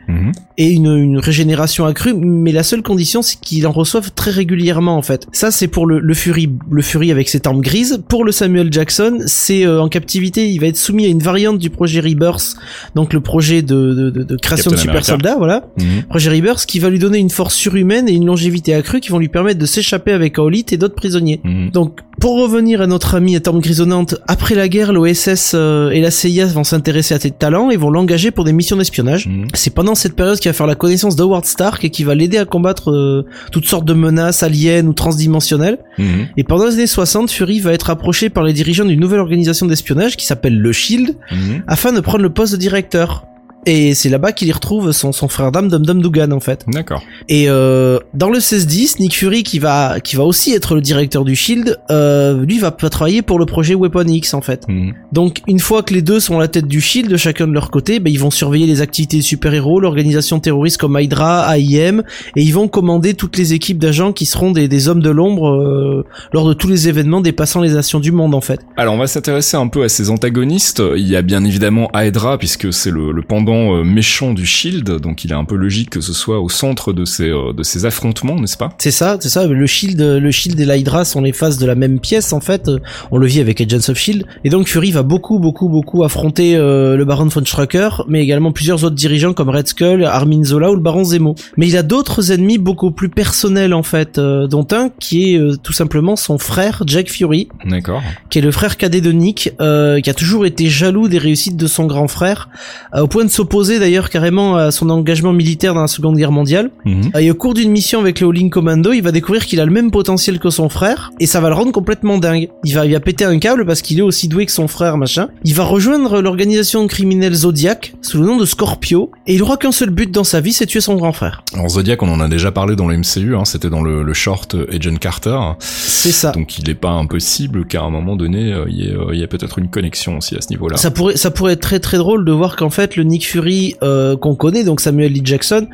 et 0.58 0.68
une, 0.70 0.94
une 0.96 1.18
régénération 1.18 1.86
accrue, 1.86 2.12
mais 2.14 2.52
la 2.52 2.62
seule 2.62 2.82
condition 2.82 3.22
c'est 3.22 3.40
qu'il 3.40 3.66
en 3.66 3.72
reçoive 3.72 4.10
très 4.14 4.30
régulièrement 4.30 4.96
en 4.96 5.02
fait. 5.02 5.26
Ça 5.32 5.50
c'est 5.50 5.68
pour 5.68 5.86
le, 5.86 5.98
le 6.00 6.14
Fury, 6.14 6.50
le 6.70 6.82
Fury 6.82 7.10
avec 7.10 7.28
ses 7.28 7.40
tempes 7.40 7.60
grises. 7.62 8.02
Pour 8.08 8.24
le 8.24 8.32
Samuel 8.32 8.72
Jackson, 8.72 9.18
c'est 9.26 9.64
euh, 9.66 9.80
en 9.80 9.88
captivité, 9.88 10.50
il 10.50 10.58
va 10.60 10.66
être 10.66 10.76
soumis 10.76 11.06
à 11.06 11.08
une 11.08 11.22
variante 11.22 11.58
du 11.58 11.70
projet 11.70 12.00
Rebirth, 12.00 12.54
donc 12.94 13.12
le 13.12 13.20
projet 13.20 13.62
de, 13.62 13.74
de, 13.94 14.10
de- 14.10 14.22
de 14.22 14.36
création 14.36 14.70
Captain 14.70 14.76
de 14.84 14.88
super 14.88 15.04
soldats, 15.04 15.36
voilà. 15.38 15.66
Mhm. 15.78 16.02
Projet 16.08 16.30
Rebirth 16.30 16.66
qui 16.66 16.78
va 16.78 16.90
lui 16.90 16.98
donner 16.98 17.18
une 17.18 17.30
force 17.30 17.54
surhumaine 17.54 18.08
et 18.08 18.12
une 18.12 18.26
longévité 18.26 18.74
accrue 18.74 19.00
qui 19.00 19.08
vont 19.10 19.18
lui 19.18 19.28
permettre 19.28 19.58
de 19.58 19.66
s'échapper 19.66 20.12
avec 20.12 20.38
Aolit 20.38 20.66
et 20.72 20.76
d'autres 20.76 20.94
prisonniers. 20.94 21.40
Mhm. 21.44 21.70
Donc, 21.70 22.00
pour 22.20 22.40
revenir 22.40 22.80
à 22.80 22.86
notre 22.86 23.16
ami 23.16 23.34
à 23.34 23.40
Tempe 23.40 23.60
Grisonnante, 23.62 24.14
après 24.28 24.54
la 24.54 24.68
guerre, 24.68 24.92
l'OSS 24.92 25.52
euh, 25.54 25.90
et 25.90 26.00
la 26.00 26.10
CIA 26.10 26.46
vont 26.46 26.62
s'intéresser 26.62 27.14
à 27.14 27.18
tes 27.18 27.30
talents 27.32 27.70
et 27.70 27.76
vont 27.76 27.90
l'engager 27.90 28.30
pour 28.30 28.44
des 28.44 28.52
missions 28.52 28.76
d'espionnage. 28.76 29.26
Mhm. 29.26 29.48
C'est 29.54 29.74
pendant 29.74 29.94
cette 29.96 30.14
période 30.14 30.38
qu'il 30.38 30.48
va 30.48 30.52
faire 30.52 30.66
la 30.68 30.74
connaissance 30.76 31.16
d'Howard 31.16 31.44
Stark 31.46 31.84
et 31.84 31.90
qui 31.90 32.04
va 32.04 32.14
l'aider 32.14 32.38
à 32.38 32.44
combattre 32.44 32.90
euh, 32.92 33.26
toutes 33.50 33.66
sortes 33.66 33.84
de 33.84 33.94
menaces 33.94 34.42
aliens 34.42 34.86
ou 34.86 34.92
transdimensionnelles. 34.92 35.78
Mhm. 35.98 36.28
Et 36.36 36.44
pendant 36.44 36.66
les 36.66 36.74
années 36.74 36.86
60, 36.86 37.30
Fury 37.30 37.58
va 37.60 37.72
être 37.72 37.90
approché 37.90 38.30
par 38.30 38.44
les 38.44 38.52
dirigeants 38.52 38.84
d'une 38.84 39.00
nouvelle 39.00 39.20
organisation 39.20 39.66
d'espionnage 39.66 40.16
qui 40.16 40.26
s'appelle 40.26 40.56
le 40.58 40.72
SHIELD 40.72 41.16
Mhm. 41.32 41.62
afin 41.66 41.92
de 41.92 42.00
prendre 42.00 42.22
le 42.22 42.30
poste 42.30 42.52
de 42.52 42.58
directeur. 42.58 43.24
Et 43.64 43.94
c'est 43.94 44.08
là-bas 44.08 44.32
qu'il 44.32 44.48
y 44.48 44.52
retrouve 44.52 44.90
son, 44.90 45.12
son 45.12 45.28
frère 45.28 45.52
d'âme 45.52 45.68
Dum 45.68 45.86
Dum 45.86 46.02
Dugan 46.02 46.32
en 46.32 46.40
fait. 46.40 46.64
D'accord. 46.66 47.02
Et 47.28 47.48
euh, 47.48 47.98
dans 48.12 48.28
le 48.28 48.38
16-10, 48.38 49.00
Nick 49.00 49.14
Fury 49.16 49.44
qui 49.44 49.60
va 49.60 50.00
qui 50.00 50.16
va 50.16 50.24
aussi 50.24 50.52
être 50.52 50.74
le 50.74 50.80
directeur 50.80 51.24
du 51.24 51.36
Shield, 51.36 51.78
euh, 51.90 52.44
lui 52.44 52.58
va 52.58 52.72
travailler 52.72 53.22
pour 53.22 53.38
le 53.38 53.46
projet 53.46 53.74
Weapon 53.74 54.06
X 54.06 54.34
en 54.34 54.40
fait. 54.40 54.66
Mhm. 54.68 54.94
Donc 55.12 55.42
une 55.46 55.60
fois 55.60 55.84
que 55.84 55.94
les 55.94 56.02
deux 56.02 56.18
sont 56.18 56.38
à 56.38 56.40
la 56.40 56.48
tête 56.48 56.66
du 56.66 56.80
Shield, 56.80 57.08
de 57.08 57.16
chacun 57.16 57.46
de 57.46 57.52
leur 57.52 57.70
côté, 57.70 58.00
ben, 58.00 58.12
ils 58.12 58.18
vont 58.18 58.32
surveiller 58.32 58.66
les 58.66 58.80
activités 58.80 59.18
des 59.18 59.22
super-héros, 59.22 59.78
l'organisation 59.78 60.40
terroriste 60.40 60.78
comme 60.78 60.98
Hydra, 60.98 61.56
AIM, 61.56 62.02
et 62.36 62.42
ils 62.42 62.52
vont 62.52 62.66
commander 62.66 63.14
toutes 63.14 63.36
les 63.36 63.52
équipes 63.52 63.78
d'agents 63.78 64.12
qui 64.12 64.26
seront 64.26 64.50
des, 64.50 64.66
des 64.66 64.88
hommes 64.88 65.02
de 65.02 65.10
l'ombre 65.10 65.50
euh, 65.50 66.04
lors 66.32 66.48
de 66.48 66.54
tous 66.54 66.68
les 66.68 66.88
événements 66.88 67.20
dépassant 67.20 67.60
les 67.60 67.70
nations 67.70 68.00
du 68.00 68.10
monde 68.10 68.34
en 68.34 68.40
fait. 68.40 68.60
Alors 68.76 68.94
on 68.94 68.98
va 68.98 69.06
s'intéresser 69.06 69.56
un 69.56 69.68
peu 69.68 69.84
à 69.84 69.88
ces 69.88 70.10
antagonistes. 70.10 70.82
Il 70.96 71.08
y 71.08 71.14
a 71.14 71.22
bien 71.22 71.44
évidemment 71.44 71.90
Hydra 71.94 72.38
puisque 72.38 72.72
c'est 72.72 72.90
le, 72.90 73.12
le 73.12 73.22
pendant 73.22 73.51
euh, 73.54 73.84
méchant 73.84 74.32
du 74.32 74.46
Shield, 74.46 74.98
donc 75.00 75.24
il 75.24 75.32
est 75.32 75.34
un 75.34 75.44
peu 75.44 75.56
logique 75.56 75.90
que 75.90 76.00
ce 76.00 76.12
soit 76.12 76.40
au 76.40 76.48
centre 76.48 76.92
de 76.92 77.04
ces 77.04 77.28
euh, 77.28 77.52
de 77.52 77.62
ces 77.62 77.86
affrontements, 77.86 78.38
n'est-ce 78.38 78.56
pas? 78.56 78.70
C'est 78.78 78.90
ça, 78.90 79.16
c'est 79.20 79.28
ça. 79.28 79.46
Le 79.46 79.66
Shield, 79.66 80.00
le 80.00 80.30
Shield 80.30 80.58
et 80.58 80.64
l'Hydra 80.64 81.04
sont 81.04 81.20
les 81.20 81.32
faces 81.32 81.58
de 81.58 81.66
la 81.66 81.74
même 81.74 82.00
pièce 82.00 82.32
en 82.32 82.40
fait. 82.40 82.70
On 83.10 83.18
le 83.18 83.26
vit 83.26 83.40
avec 83.40 83.60
Agents 83.60 83.90
of 83.90 83.98
Shield. 83.98 84.26
Et 84.44 84.50
donc 84.50 84.68
Fury 84.68 84.90
va 84.90 85.02
beaucoup, 85.02 85.38
beaucoup, 85.38 85.68
beaucoup 85.68 86.04
affronter 86.04 86.56
euh, 86.56 86.96
le 86.96 87.04
Baron 87.04 87.26
von 87.26 87.44
Strucker, 87.44 87.90
mais 88.08 88.22
également 88.22 88.52
plusieurs 88.52 88.84
autres 88.84 88.96
dirigeants 88.96 89.32
comme 89.32 89.48
Red 89.48 89.68
Skull, 89.68 90.04
Armin 90.04 90.44
Zola 90.44 90.70
ou 90.70 90.74
le 90.74 90.80
Baron 90.80 91.04
Zemo. 91.04 91.34
Mais 91.56 91.68
il 91.68 91.76
a 91.76 91.82
d'autres 91.82 92.32
ennemis 92.32 92.58
beaucoup 92.58 92.90
plus 92.90 93.08
personnels 93.08 93.74
en 93.74 93.82
fait, 93.82 94.18
dont 94.18 94.66
un 94.72 94.90
qui 94.98 95.34
est 95.34 95.62
tout 95.62 95.72
simplement 95.72 96.16
son 96.16 96.38
frère 96.38 96.82
Jack 96.86 97.10
Fury, 97.10 97.48
D'accord. 97.64 98.02
qui 98.30 98.38
est 98.38 98.42
le 98.42 98.50
frère 98.50 98.76
cadet 98.76 99.00
de 99.00 99.12
Nick, 99.12 99.52
euh, 99.60 100.00
qui 100.00 100.10
a 100.10 100.14
toujours 100.14 100.46
été 100.46 100.68
jaloux 100.68 101.08
des 101.08 101.18
réussites 101.18 101.56
de 101.56 101.66
son 101.66 101.86
grand 101.86 102.08
frère, 102.08 102.48
euh, 102.94 103.02
au 103.02 103.06
point 103.06 103.24
de 103.24 103.30
s'opposer 103.42 103.80
d'ailleurs 103.80 104.08
carrément 104.08 104.56
à 104.56 104.70
son 104.70 104.88
engagement 104.88 105.32
militaire 105.32 105.74
dans 105.74 105.80
la 105.80 105.88
Seconde 105.88 106.16
Guerre 106.16 106.30
mondiale. 106.30 106.70
Mhm. 106.84 107.10
Et 107.18 107.28
au 107.28 107.34
cours 107.34 107.54
d'une 107.54 107.72
mission 107.72 107.98
avec 107.98 108.20
le 108.20 108.28
All-In 108.28 108.50
Commando, 108.50 108.92
il 108.92 109.02
va 109.02 109.10
découvrir 109.10 109.46
qu'il 109.46 109.58
a 109.58 109.64
le 109.64 109.72
même 109.72 109.90
potentiel 109.90 110.38
que 110.38 110.48
son 110.48 110.68
frère, 110.68 111.10
et 111.18 111.26
ça 111.26 111.40
va 111.40 111.48
le 111.48 111.56
rendre 111.56 111.72
complètement 111.72 112.18
dingue. 112.18 112.48
Il 112.62 112.74
va, 112.74 112.86
il 112.86 112.92
va 112.92 113.00
péter 113.00 113.24
un 113.24 113.40
câble 113.40 113.66
parce 113.66 113.82
qu'il 113.82 113.98
est 113.98 114.02
aussi 114.02 114.28
doué 114.28 114.46
que 114.46 114.52
son 114.52 114.68
frère, 114.68 114.96
machin. 114.96 115.28
Il 115.42 115.54
va 115.54 115.64
rejoindre 115.64 116.20
l'organisation 116.20 116.86
criminelle 116.86 117.34
Zodiac, 117.34 117.94
sous 118.00 118.20
le 118.20 118.26
nom 118.26 118.36
de 118.36 118.44
Scorpio, 118.44 119.10
et 119.26 119.34
il 119.34 119.42
aura 119.42 119.56
qu'un 119.56 119.72
seul 119.72 119.90
but 119.90 120.12
dans 120.12 120.22
sa 120.22 120.40
vie, 120.40 120.52
c'est 120.52 120.66
tuer 120.66 120.80
son 120.80 120.94
grand 120.94 121.12
frère. 121.12 121.42
Alors 121.54 121.68
Zodiac, 121.68 122.00
on 122.00 122.08
en 122.08 122.20
a 122.20 122.28
déjà 122.28 122.52
parlé 122.52 122.76
dans 122.76 122.86
le 122.86 122.96
MCU, 122.96 123.34
hein, 123.34 123.44
c'était 123.44 123.70
dans 123.70 123.82
le, 123.82 124.04
le 124.04 124.14
short 124.14 124.54
euh, 124.54 124.72
Agent 124.72 124.96
Carter. 125.00 125.38
C'est 125.58 126.12
ça. 126.12 126.30
Donc 126.30 126.58
il 126.58 126.68
n'est 126.68 126.76
pas 126.76 126.90
impossible 126.90 127.66
qu'à 127.66 127.82
un 127.82 127.90
moment 127.90 128.14
donné, 128.14 128.52
euh, 128.52 128.66
il 128.68 128.76
y 128.76 128.88
ait, 128.88 128.94
euh, 128.94 129.20
ait 129.20 129.26
peut-être 129.26 129.58
une 129.58 129.68
connexion 129.68 130.18
aussi 130.18 130.36
à 130.36 130.40
ce 130.40 130.50
niveau-là. 130.50 130.76
Ça 130.76 130.92
pourrait, 130.92 131.16
ça 131.16 131.32
pourrait 131.32 131.54
être 131.54 131.60
très 131.60 131.80
très 131.80 131.98
drôle 131.98 132.24
de 132.24 132.30
voir 132.30 132.54
qu'en 132.54 132.70
fait 132.70 132.94
le 132.94 133.02
Nick 133.02 133.26
Fury 133.32 133.76
euh, 133.82 134.16
qu'on 134.16 134.34
connaît, 134.34 134.62
donc 134.64 134.80
Samuel 134.80 135.12
Lee 135.12 135.22
Jackson, 135.24 135.66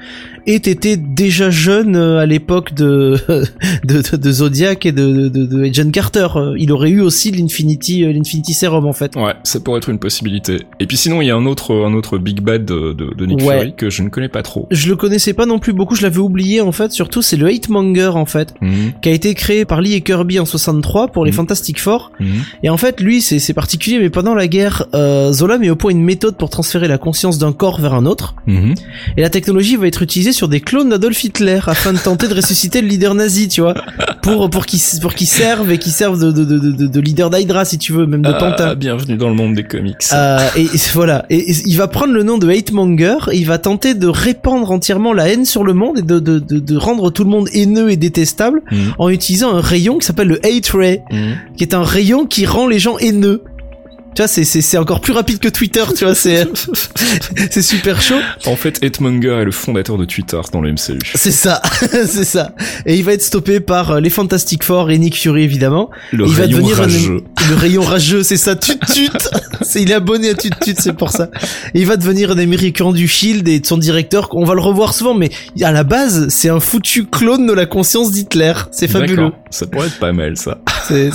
ait 0.47 0.55
été 0.55 0.97
déjà 0.97 1.51
jeune 1.51 1.97
euh, 1.97 2.19
à 2.21 2.27
l'époque 2.27 2.73
de, 2.75 3.17
de, 3.85 4.01
de, 4.11 4.17
de 4.17 4.31
Zodiac 4.33 4.87
et 4.87 4.93
de, 4.93 5.29
de, 5.29 5.45
de 5.47 5.65
Agent 5.65 5.91
Carter. 5.91 6.29
Euh, 6.37 6.55
Il 6.59 6.71
aurait 6.73 6.91
eu 6.91 7.01
aussi 7.01 7.31
l'Infinity, 7.33 8.05
l'Infinity 8.13 8.55
Serum 8.55 8.87
en 8.87 8.93
fait. 8.93 9.17
Ouais, 9.17 9.35
ça 9.43 9.59
pourrait 9.61 9.79
être 9.79 9.89
une 9.91 9.99
possibilité. 9.99 10.59
Et 10.79 10.87
puis 10.87 10.97
sinon, 10.97 11.21
il 11.21 11.27
y 11.27 11.31
a 11.31 11.37
un 11.37 11.47
autre, 11.47 11.75
un 11.75 11.95
autre 11.95 12.19
big 12.19 12.41
bad 12.41 12.65
de, 12.65 12.95
Nick 13.27 13.41
Ouais. 13.41 13.59
Fury 13.59 13.75
que 13.77 13.91
je 13.91 14.03
ne 14.03 14.09
connais 14.09 14.29
pas 14.29 14.43
trop. 14.43 14.67
Je 14.71 14.89
le 14.89 14.97
connaissais 14.97 15.33
pas 15.33 15.47
non 15.47 15.59
plus 15.59 15.73
beaucoup, 15.73 15.95
je 15.97 16.03
l'avais 16.03 16.19
oublié 16.19 16.61
en 16.61 16.73
fait. 16.73 16.93
Surtout, 16.93 17.23
c'est 17.23 17.37
le 17.37 17.47
Hate 17.47 17.69
Monger 17.69 18.13
en 18.15 18.27
fait, 18.27 18.55
Mhm, 18.61 18.93
qui 19.03 19.09
a 19.09 19.13
été 19.13 19.35
créé 19.35 19.65
par 19.65 19.81
Lee 19.81 19.95
et 19.95 20.01
Kirby 20.01 20.39
en 20.39 20.45
63 20.47 21.09
pour 21.09 21.25
les 21.25 21.31
Mhm. 21.33 21.37
Fantastic 21.39 21.81
Four. 21.81 22.13
mhm. 22.21 22.29
Et 22.63 22.71
en 22.71 22.77
fait, 22.77 23.01
lui, 23.01 23.21
c'est 23.21 23.39
c'est 23.39 23.55
particulier, 23.55 23.99
mais 23.99 24.11
pendant 24.11 24.35
la 24.35 24.47
guerre, 24.49 24.87
euh, 24.95 25.33
Zola 25.33 25.59
met 25.59 25.71
au 25.71 25.77
point 25.77 25.91
une 25.93 26.03
méthode 26.05 26.37
pour 26.37 26.51
transférer 26.51 26.89
la 26.89 26.99
conscience 26.99 27.39
d'un 27.39 27.48
corps 27.53 27.81
vers 27.81 27.95
un 27.95 28.07
autre. 28.07 28.35
Mhm. 28.47 28.75
Et 29.17 29.23
la 29.23 29.31
technologie 29.31 29.77
va 29.77 29.87
être 29.87 30.03
utilisée 30.03 30.33
sur 30.33 30.49
des 30.49 30.61
clones 30.61 30.89
d'Adolf 30.89 31.23
Hitler 31.25 31.61
afin 31.67 31.93
de 31.93 31.99
tenter 31.99 32.29
de 32.29 32.35
ressusciter 32.35 32.81
le 32.81 32.89
leader 32.89 33.15
nazi, 33.15 33.49
tu 33.49 33.61
vois, 33.61 33.75
pour 34.23 34.49
pour 34.51 34.67
qu'il 34.67 34.81
pour 35.01 35.15
qu'il 35.15 35.27
serve 35.27 35.71
et 35.73 35.79
qu'il 35.79 35.93
serve 35.93 36.19
de 36.21 36.31
de, 36.33 36.45
de, 36.45 36.59
de, 36.73 36.87
de 36.87 37.01
leader 37.01 37.31
d'Hydra 37.31 37.65
si 37.65 37.79
tu 37.79 37.93
veux, 37.93 38.07
même 38.07 38.23
de 38.23 38.29
Ah, 38.31 38.35
Pantin. 38.39 38.75
bienvenue 38.75 39.17
dans 39.17 39.29
le 39.29 39.35
monde 39.35 39.55
des 39.55 39.65
comics. 39.65 39.97
Euh, 40.13 40.39
et, 40.57 40.63
et 40.63 40.69
voilà, 40.95 41.27
et, 41.31 41.51
et 41.51 41.55
il 41.67 41.77
va 41.77 41.89
prendre 41.89 42.13
le 42.13 42.23
nom 42.23 42.39
de 42.39 42.49
Hate 42.49 42.73
Monger, 42.73 43.17
et 43.33 43.37
il 43.39 43.47
va 43.47 43.59
tenter 43.59 43.95
de 43.95 44.07
répandre 44.07 44.71
entièrement 44.71 45.13
la 45.13 45.29
haine 45.29 45.45
sur 45.45 45.65
le 45.65 45.75
monde 45.75 45.99
et 45.99 46.03
de, 46.03 46.19
de, 46.19 46.39
de, 46.39 46.59
de 46.59 46.77
rendre 46.77 47.11
tout 47.11 47.25
le 47.25 47.31
monde 47.31 47.49
haineux 47.53 47.91
et 47.91 47.97
détestable 47.97 48.63
Mhm. 48.71 48.93
en 48.99 49.09
utilisant 49.11 49.55
un 49.57 49.61
rayon 49.61 49.99
qui 49.99 50.07
s'appelle 50.07 50.29
le 50.29 50.39
Hate 50.45 50.69
Ray, 50.75 51.03
Mhm. 51.11 51.37
qui 51.57 51.65
est 51.65 51.75
un 51.75 51.83
rayon 51.83 52.27
qui 52.27 52.47
rend 52.47 52.67
les 52.67 52.79
gens 52.79 52.99
haineux. 52.99 53.43
Tu 54.19 54.23
vois, 54.23 54.27
c'est, 54.27 54.43
c'est, 54.43 54.63
c'est 54.63 54.79
encore 54.79 55.01
plus 55.01 55.13
rapide 55.13 55.39
que 55.39 55.49
Twitter, 55.49 55.85
tu 55.97 56.05
vois, 56.05 56.13
c'est, 56.17 56.49
c'est 57.53 57.63
super 57.63 58.03
chaud. 58.03 58.19
En 58.47 58.57
fait, 58.57 58.81
Hitmonger 58.83 59.39
est 59.43 59.45
le 59.45 59.53
fondateur 59.53 59.97
de 59.97 60.05
Twitter 60.05 60.41
dans 60.53 60.61
le 60.61 60.73
MCU. 60.73 60.99
C'est 61.15 61.31
ça, 61.31 61.63
c'est 61.81 62.25
ça. 62.25 62.53
Et 62.85 62.97
il 62.97 63.05
va 63.05 63.13
être 63.13 63.23
stoppé 63.23 63.61
par 63.61 63.93
euh, 63.93 64.01
les 64.01 64.11
Fantastic 64.11 64.65
Four 64.65 64.91
et 64.91 64.99
Nick 64.99 65.17
Fury 65.17 65.45
évidemment. 65.45 65.89
Le 66.11 66.27
il 66.27 66.33
va 66.35 66.43
rayon 66.43 66.59
devenir 66.59 66.79
un- 66.81 66.83
rageux. 66.83 67.21
le 67.49 67.55
rayon 67.55 67.83
rageux, 67.83 68.25
c'est 68.25 68.37
ça, 68.37 68.57
tut 68.57 68.77
tut. 68.93 69.09
c'est 69.63 69.83
il 69.83 69.93
est 69.93 69.95
abonné 69.95 70.31
à 70.31 70.35
tut 70.35 70.51
tut, 70.65 70.75
c'est 70.77 70.95
pour 70.95 71.11
ça. 71.13 71.31
Et 71.75 71.79
il 71.79 71.87
va 71.87 71.97
devenir 71.97 72.33
un 72.33 72.39
américain 72.39 72.91
du 72.91 73.07
Shield 73.07 73.47
et 73.47 73.61
de 73.61 73.67
son 73.67 73.79
directeur. 73.79 74.31
On 74.33 74.45
va 74.45 74.55
le 74.55 74.63
revoir 74.63 74.95
souvent, 74.95 75.15
mais 75.15 75.31
à 75.63 75.71
la 75.71 75.85
base, 75.85 76.27
c'est 76.29 76.49
un 76.49 76.59
foutu 76.59 77.07
clone 77.07 77.47
de 77.47 77.53
la 77.53 77.67
conscience 77.67 78.11
d'Hitler. 78.11 78.55
C'est 78.73 78.89
fabuleux. 78.89 79.31
Ça 79.51 79.69
pourrait 79.69 79.87
être 79.87 80.01
pas 80.01 80.13
mal, 80.13 80.37
ça. 80.37 80.59
C'est- 80.89 81.11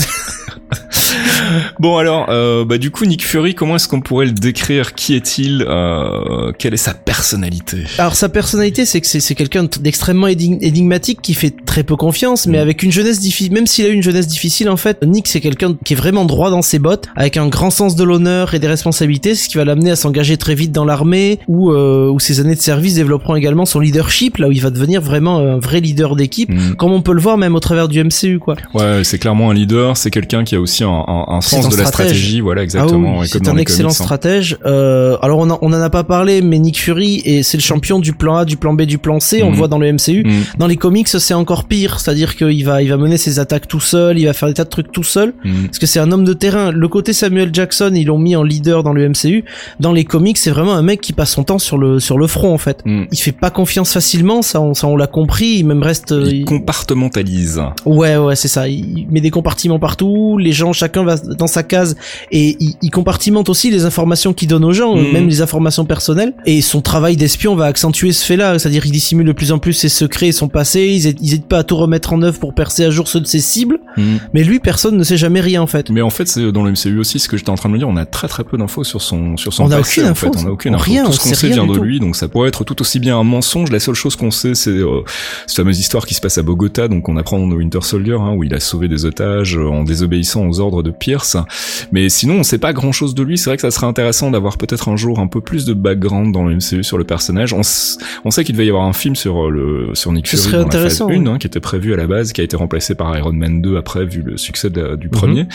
Bon 1.80 1.98
alors, 1.98 2.28
euh, 2.30 2.66
bah 2.66 2.78
du 2.78 2.90
coup, 2.92 3.06
Nick 3.06 3.24
Fury, 3.26 3.54
comment 3.56 3.76
est-ce 3.76 3.88
qu'on 3.88 4.02
pourrait 4.02 4.26
le 4.26 4.32
décrire 4.32 4.94
Qui 4.94 5.16
est-il 5.16 5.64
euh, 5.68 6.52
Quelle 6.58 6.74
est 6.74 6.78
sa 6.78 6.94
personnalité? 6.94 7.80
Alors 7.98 8.16
sa 8.16 8.30
personnalité, 8.30 8.86
c'est 8.86 9.02
que 9.02 9.08
c'est 9.08 9.36
quelqu'un 9.36 9.66
d'extrêmement 9.80 10.28
énig- 10.28 10.58
énigmatique 10.62 11.20
qui 11.22 11.34
fait 11.34 11.54
très 11.66 11.84
peu 11.84 11.96
confiance, 11.96 12.48
mais 12.48 12.58
Mm. 12.58 12.62
avec 12.62 12.84
une 12.84 12.92
jeunesse 12.92 13.20
difficile. 13.20 13.54
Même 13.54 13.68
s'il 13.68 13.86
a 13.86 13.90
eu 13.90 13.94
une 13.94 14.04
jeunesse 14.04 14.28
difficile, 14.28 14.70
en 14.70 14.78
fait, 14.78 15.04
Nick 15.06 15.28
c'est 15.28 15.42
quelqu'un 15.42 15.76
qui 15.84 15.94
est 15.94 15.96
vraiment 15.96 16.26
droit 16.26 16.50
dans 16.50 16.62
ses 16.62 16.80
bottes, 16.80 17.08
avec 17.16 17.38
un 17.38 17.48
grand 17.48 17.70
sens 17.70 17.96
de 17.96 18.04
l'honneur 18.04 18.54
et 18.54 18.60
des 18.60 18.68
responsabilités, 18.68 19.36
ce 19.36 19.50
qui 19.50 19.58
va 19.58 19.66
l'amener 19.66 19.92
à 19.92 19.96
s'engager 19.96 20.38
très 20.38 20.56
vite 20.56 20.72
dans 20.72 20.86
l'armée, 20.86 21.40
où 21.48 21.72
euh, 21.72 22.10
où 22.10 22.20
ses 22.20 22.40
années 22.40 22.56
de 22.56 22.62
service 22.62 22.96
développeront 22.96 23.36
également 23.36 23.66
son 23.66 23.80
leadership, 23.80 24.38
là 24.38 24.48
où 24.48 24.52
il 24.52 24.62
va 24.62 24.70
devenir 24.70 25.02
vraiment 25.02 25.40
un 25.40 25.60
vrai 25.60 25.80
leader 25.82 26.16
d'équipe, 26.16 26.50
Hmm. 26.50 26.76
comme 26.76 26.92
on 26.92 27.02
peut 27.02 27.14
le 27.14 27.22
voir 27.22 27.38
même 27.38 27.56
au 27.56 27.60
travers 27.60 27.88
du 27.88 28.00
MCU, 28.04 28.40
quoi. 28.40 28.56
Ouais, 28.74 29.04
c'est 29.04 29.18
clairement 29.18 29.50
un 29.50 29.54
leader. 29.54 29.98
C'est 29.98 30.12
quelqu'un 30.12 30.44
qui 30.44 30.56
a 30.56 30.60
aussi 30.64 30.84
un, 30.84 30.90
un, 30.90 31.26
un 31.28 31.42
C'est 31.42 31.56
sens 31.58 31.66
un 31.66 31.70
de 31.70 31.78
la 31.78 31.86
stratégie. 31.86 32.42
Voilà, 32.42 32.62
Ah 32.62 32.64
exactement. 32.64 33.20
oui, 33.20 33.28
c'est 33.30 33.48
un 33.48 33.54
les 33.54 33.62
excellent 33.62 33.90
comics, 33.90 34.02
hein. 34.02 34.04
stratège. 34.04 34.58
Euh, 34.66 35.18
alors 35.22 35.40
on, 35.40 35.50
en- 35.50 35.60
on 35.62 35.68
en 35.74 35.82
a 35.82 35.90
pas 35.90 36.04
parlé, 36.04 36.42
mais 36.42 36.58
Nick 36.60 36.80
Fury 36.80 37.22
et 37.26 37.44
c'est 37.44 37.58
le 37.58 37.62
champion 37.64 38.00
du 38.00 38.14
plan 38.14 38.38
A, 38.38 38.46
du 38.46 38.58
plan 38.58 38.74
B, 38.74 38.84
du 38.84 38.98
plan 38.98 39.20
C. 39.20 39.42
On 39.44 39.48
Mhm. 39.48 39.52
le 39.52 39.58
voit 39.58 39.68
dans 39.68 39.78
le 39.80 39.88
MCU. 39.94 40.24
Hmm, 40.26 40.58
Dans 40.58 40.68
les 40.68 40.78
comics, 40.78 41.08
c'est 41.08 41.34
encore 41.34 41.66
pire, 41.66 42.00
c'est-à-dire 42.00 42.36
qu'il 42.36 42.66
va, 42.66 42.82
il 42.82 42.90
va 42.90 42.98
mener 42.98 43.18
ses 43.18 43.40
attaques 43.40 43.68
tout 43.68 43.80
seul, 43.80 44.18
il 44.18 44.26
va 44.26 44.34
faire 44.34 44.48
des 44.48 44.54
tas 44.56 44.64
de 44.64 44.70
trucs 44.70 44.92
tout 44.92 45.04
seul, 45.04 45.34
hmm. 45.44 45.66
parce 45.66 45.80
que 45.80 45.86
c'est 45.86 46.00
un 46.00 46.12
homme 46.12 46.24
de 46.24 46.34
terrain. 46.34 46.72
Le 46.72 46.88
côté 46.88 47.14
Samuel 47.14 47.50
Jackson, 47.54 47.92
ils 47.96 48.06
l'ont 48.06 48.18
mis 48.18 48.36
en 48.36 48.44
leader 48.44 48.84
dans 48.84 48.94
le 48.94 49.08
MCU. 49.10 49.44
Dans 49.80 49.92
les 49.92 50.06
comics, 50.06 50.38
c'est 50.38 50.52
vraiment 50.52 50.74
un 50.74 50.82
mec 50.82 51.02
qui 51.02 51.14
passe 51.14 51.32
son 51.32 51.44
temps 51.44 51.60
sur 51.60 51.78
le 51.78 52.00
sur 52.00 52.18
le 52.18 52.28
front 52.28 52.54
en 52.54 52.58
fait. 52.58 52.82
Il 52.86 53.18
fait 53.18 53.32
pas 53.32 53.50
confiance 53.50 53.92
facilement, 53.94 54.42
ça 54.42 54.62
on, 54.62 54.74
ça 54.74 54.88
on 54.88 54.96
l'a 54.96 55.08
compris. 55.08 55.58
Il 55.60 55.66
même 55.66 55.84
reste. 55.84 56.12
euh, 56.12 56.24
Il 56.28 56.38
il- 56.38 56.46
compartementalise. 56.46 57.62
Ouais, 57.86 58.18
ouais, 58.18 58.36
c'est 58.36 58.48
ça. 58.48 58.68
Il 58.68 59.08
met 59.10 59.22
des 59.22 59.30
compartiments 59.32 59.80
partout. 59.80 60.38
Les 60.38 60.52
gens, 60.54 60.74
chacun 60.74 61.04
va 61.04 61.18
dans 61.18 61.48
sa 61.48 61.64
case 61.64 61.96
et 62.32 62.56
il, 62.60 62.76
il 62.82 62.90
compartimente 62.92 63.50
aussi 63.50 63.72
les 63.72 63.86
informations 63.86 64.34
qu'il 64.34 64.48
donne 64.48 64.64
aux 64.66 64.74
gens, 64.74 64.96
Mhm. 64.96 65.12
même 65.12 65.28
les 65.28 65.42
informations 65.42 65.86
personnelles. 65.86 66.34
Et 66.46 66.62
son 66.62 66.82
travail 66.82 67.18
d'espion 67.18 67.56
va 67.56 67.66
accentuer 67.66 68.12
ce 68.12 68.26
fait-là. 68.26 68.58
C'est-à-dire, 68.60 68.86
il 68.86 68.92
dissimule 68.92 69.26
de 69.28 69.32
plus 69.32 69.52
en 69.52 69.60
plus 69.60 69.74
ses 69.74 69.90
secrets 69.90 70.28
et 70.28 70.32
son 70.32 70.48
passé. 70.48 70.82
Ils 70.88 71.16
n'hésitent 71.22 71.48
pas 71.48 71.60
à 71.60 71.64
tout 71.64 71.76
remettre 71.78 72.14
en 72.14 72.22
œuvre 72.22 72.40
pour 72.40 72.54
percer 72.54 72.84
à 72.86 72.90
jour 72.92 73.08
ceux 73.08 73.20
de 73.20 73.28
ses 73.28 73.40
cibles. 73.40 73.80
Hmm. 73.98 74.18
Mais 74.34 74.44
lui, 74.44 74.60
personne 74.60 74.98
ne 74.98 75.04
sait 75.04 75.18
jamais 75.18 75.42
rien 75.42 75.62
en 75.62 75.68
fait. 75.68 75.90
Mais 75.90 76.02
en 76.02 76.10
fait, 76.10 76.28
c'est 76.28 76.52
dans 76.52 76.64
le 76.64 76.72
MCU 76.72 77.00
aussi 77.00 77.20
ce 77.20 77.28
que 77.28 77.38
j'étais 77.38 77.50
en 77.50 77.56
train 77.56 77.70
de 77.70 77.74
me 77.74 77.78
dire. 77.80 77.88
On 77.88 77.98
a 77.98 78.06
très 78.06 78.28
très 78.28 78.44
peu 78.44 78.58
d'infos 78.58 78.84
sur 78.84 79.02
son 79.02 79.38
sur 79.38 79.54
son 79.54 79.64
On 79.66 79.70
passé. 79.70 80.02
aucune 80.02 80.06
en 80.08 80.12
info, 80.12 80.32
fait. 80.34 80.40
On 80.44 80.48
a 80.48 80.52
aucune 80.52 80.76
info. 80.76 80.84
rien, 80.84 81.04
Tout 81.04 81.10
on 81.10 81.12
ce 81.14 81.20
qu'on 81.20 81.34
sait 81.34 81.48
vient 81.50 81.66
de 81.66 81.78
lui, 81.80 82.00
donc 82.00 82.16
ça 82.16 82.28
pourrait 82.28 82.48
être 82.50 82.64
tout 82.64 82.82
aussi 82.82 83.00
bien 83.00 83.18
un 83.18 83.24
mensonge. 83.24 83.72
La 83.72 83.80
seule 83.80 83.96
chose 83.96 84.16
qu'on 84.16 84.32
sait, 84.32 84.54
c'est 84.56 84.70
euh, 84.72 85.02
cette 85.48 85.58
fameuse 85.58 85.80
histoire 85.80 86.06
qui 86.06 86.14
se 86.14 86.22
passe 86.22 86.38
à 86.38 86.44
Bogota. 86.44 86.88
Donc 86.88 87.10
on 87.10 87.18
apprend 87.18 87.40
dans 87.40 87.56
Winter 87.56 87.80
Soldier 87.82 88.18
hein, 88.20 88.34
où 88.36 88.44
il 88.44 88.54
a 88.54 88.60
sauvé 88.60 88.88
des 88.88 89.06
otages 89.06 89.58
euh, 89.58 89.68
en 89.68 89.84
désobéissant 89.84 90.43
aux 90.48 90.60
ordres 90.60 90.84
de 90.84 90.92
Pierce. 90.92 91.38
Mais 91.92 92.10
sinon, 92.10 92.36
on 92.36 92.44
sait 92.44 92.58
pas 92.58 92.74
grand 92.74 92.92
chose 92.92 93.16
de 93.16 93.24
lui. 93.24 93.38
C'est 93.38 93.50
vrai 93.50 93.58
que 93.58 93.62
ça 93.62 93.72
serait 93.72 93.88
intéressant 93.88 94.32
d'avoir 94.32 94.58
peut-être 94.58 94.90
un 94.90 94.96
jour 94.96 95.20
un 95.20 95.28
peu 95.28 95.42
plus 95.42 95.66
de 95.66 95.74
background 95.74 96.34
dans 96.34 96.44
le 96.46 96.56
MCU 96.56 96.84
sur 96.84 96.98
le 96.98 97.04
personnage. 97.04 97.54
On, 97.54 97.64
sait 97.64 98.44
qu'il 98.44 98.54
devait 98.56 98.66
y 98.66 98.70
avoir 98.70 98.86
un 98.86 98.94
film 98.94 99.16
sur 99.16 99.48
euh, 99.48 99.50
le 99.50 99.96
sur 99.96 100.12
Nick 100.12 100.28
Ce 100.28 100.36
Fury 100.36 100.44
serait 100.50 100.58
dans 100.58 100.58
la 100.60 100.72
phase 100.72 100.76
intéressant, 100.76 101.10
1, 101.10 101.12
ouais. 101.26 101.30
hein, 101.30 101.38
qui 101.38 101.48
était 101.48 101.60
prévu 101.60 101.94
à 101.94 101.98
la 101.98 102.08
base, 102.08 102.34
qui 102.34 102.42
a 102.42 102.44
été 102.44 102.56
remplacé 102.56 102.96
par 102.96 103.18
Iron 103.18 103.34
Man 103.34 103.62
2 103.62 103.78
après 103.78 104.06
vu 104.06 104.22
le 104.22 104.38
succès 104.38 104.70
de- 104.70 104.84
Mhm. 104.84 104.96
du 104.98 105.10
premier. 105.10 105.48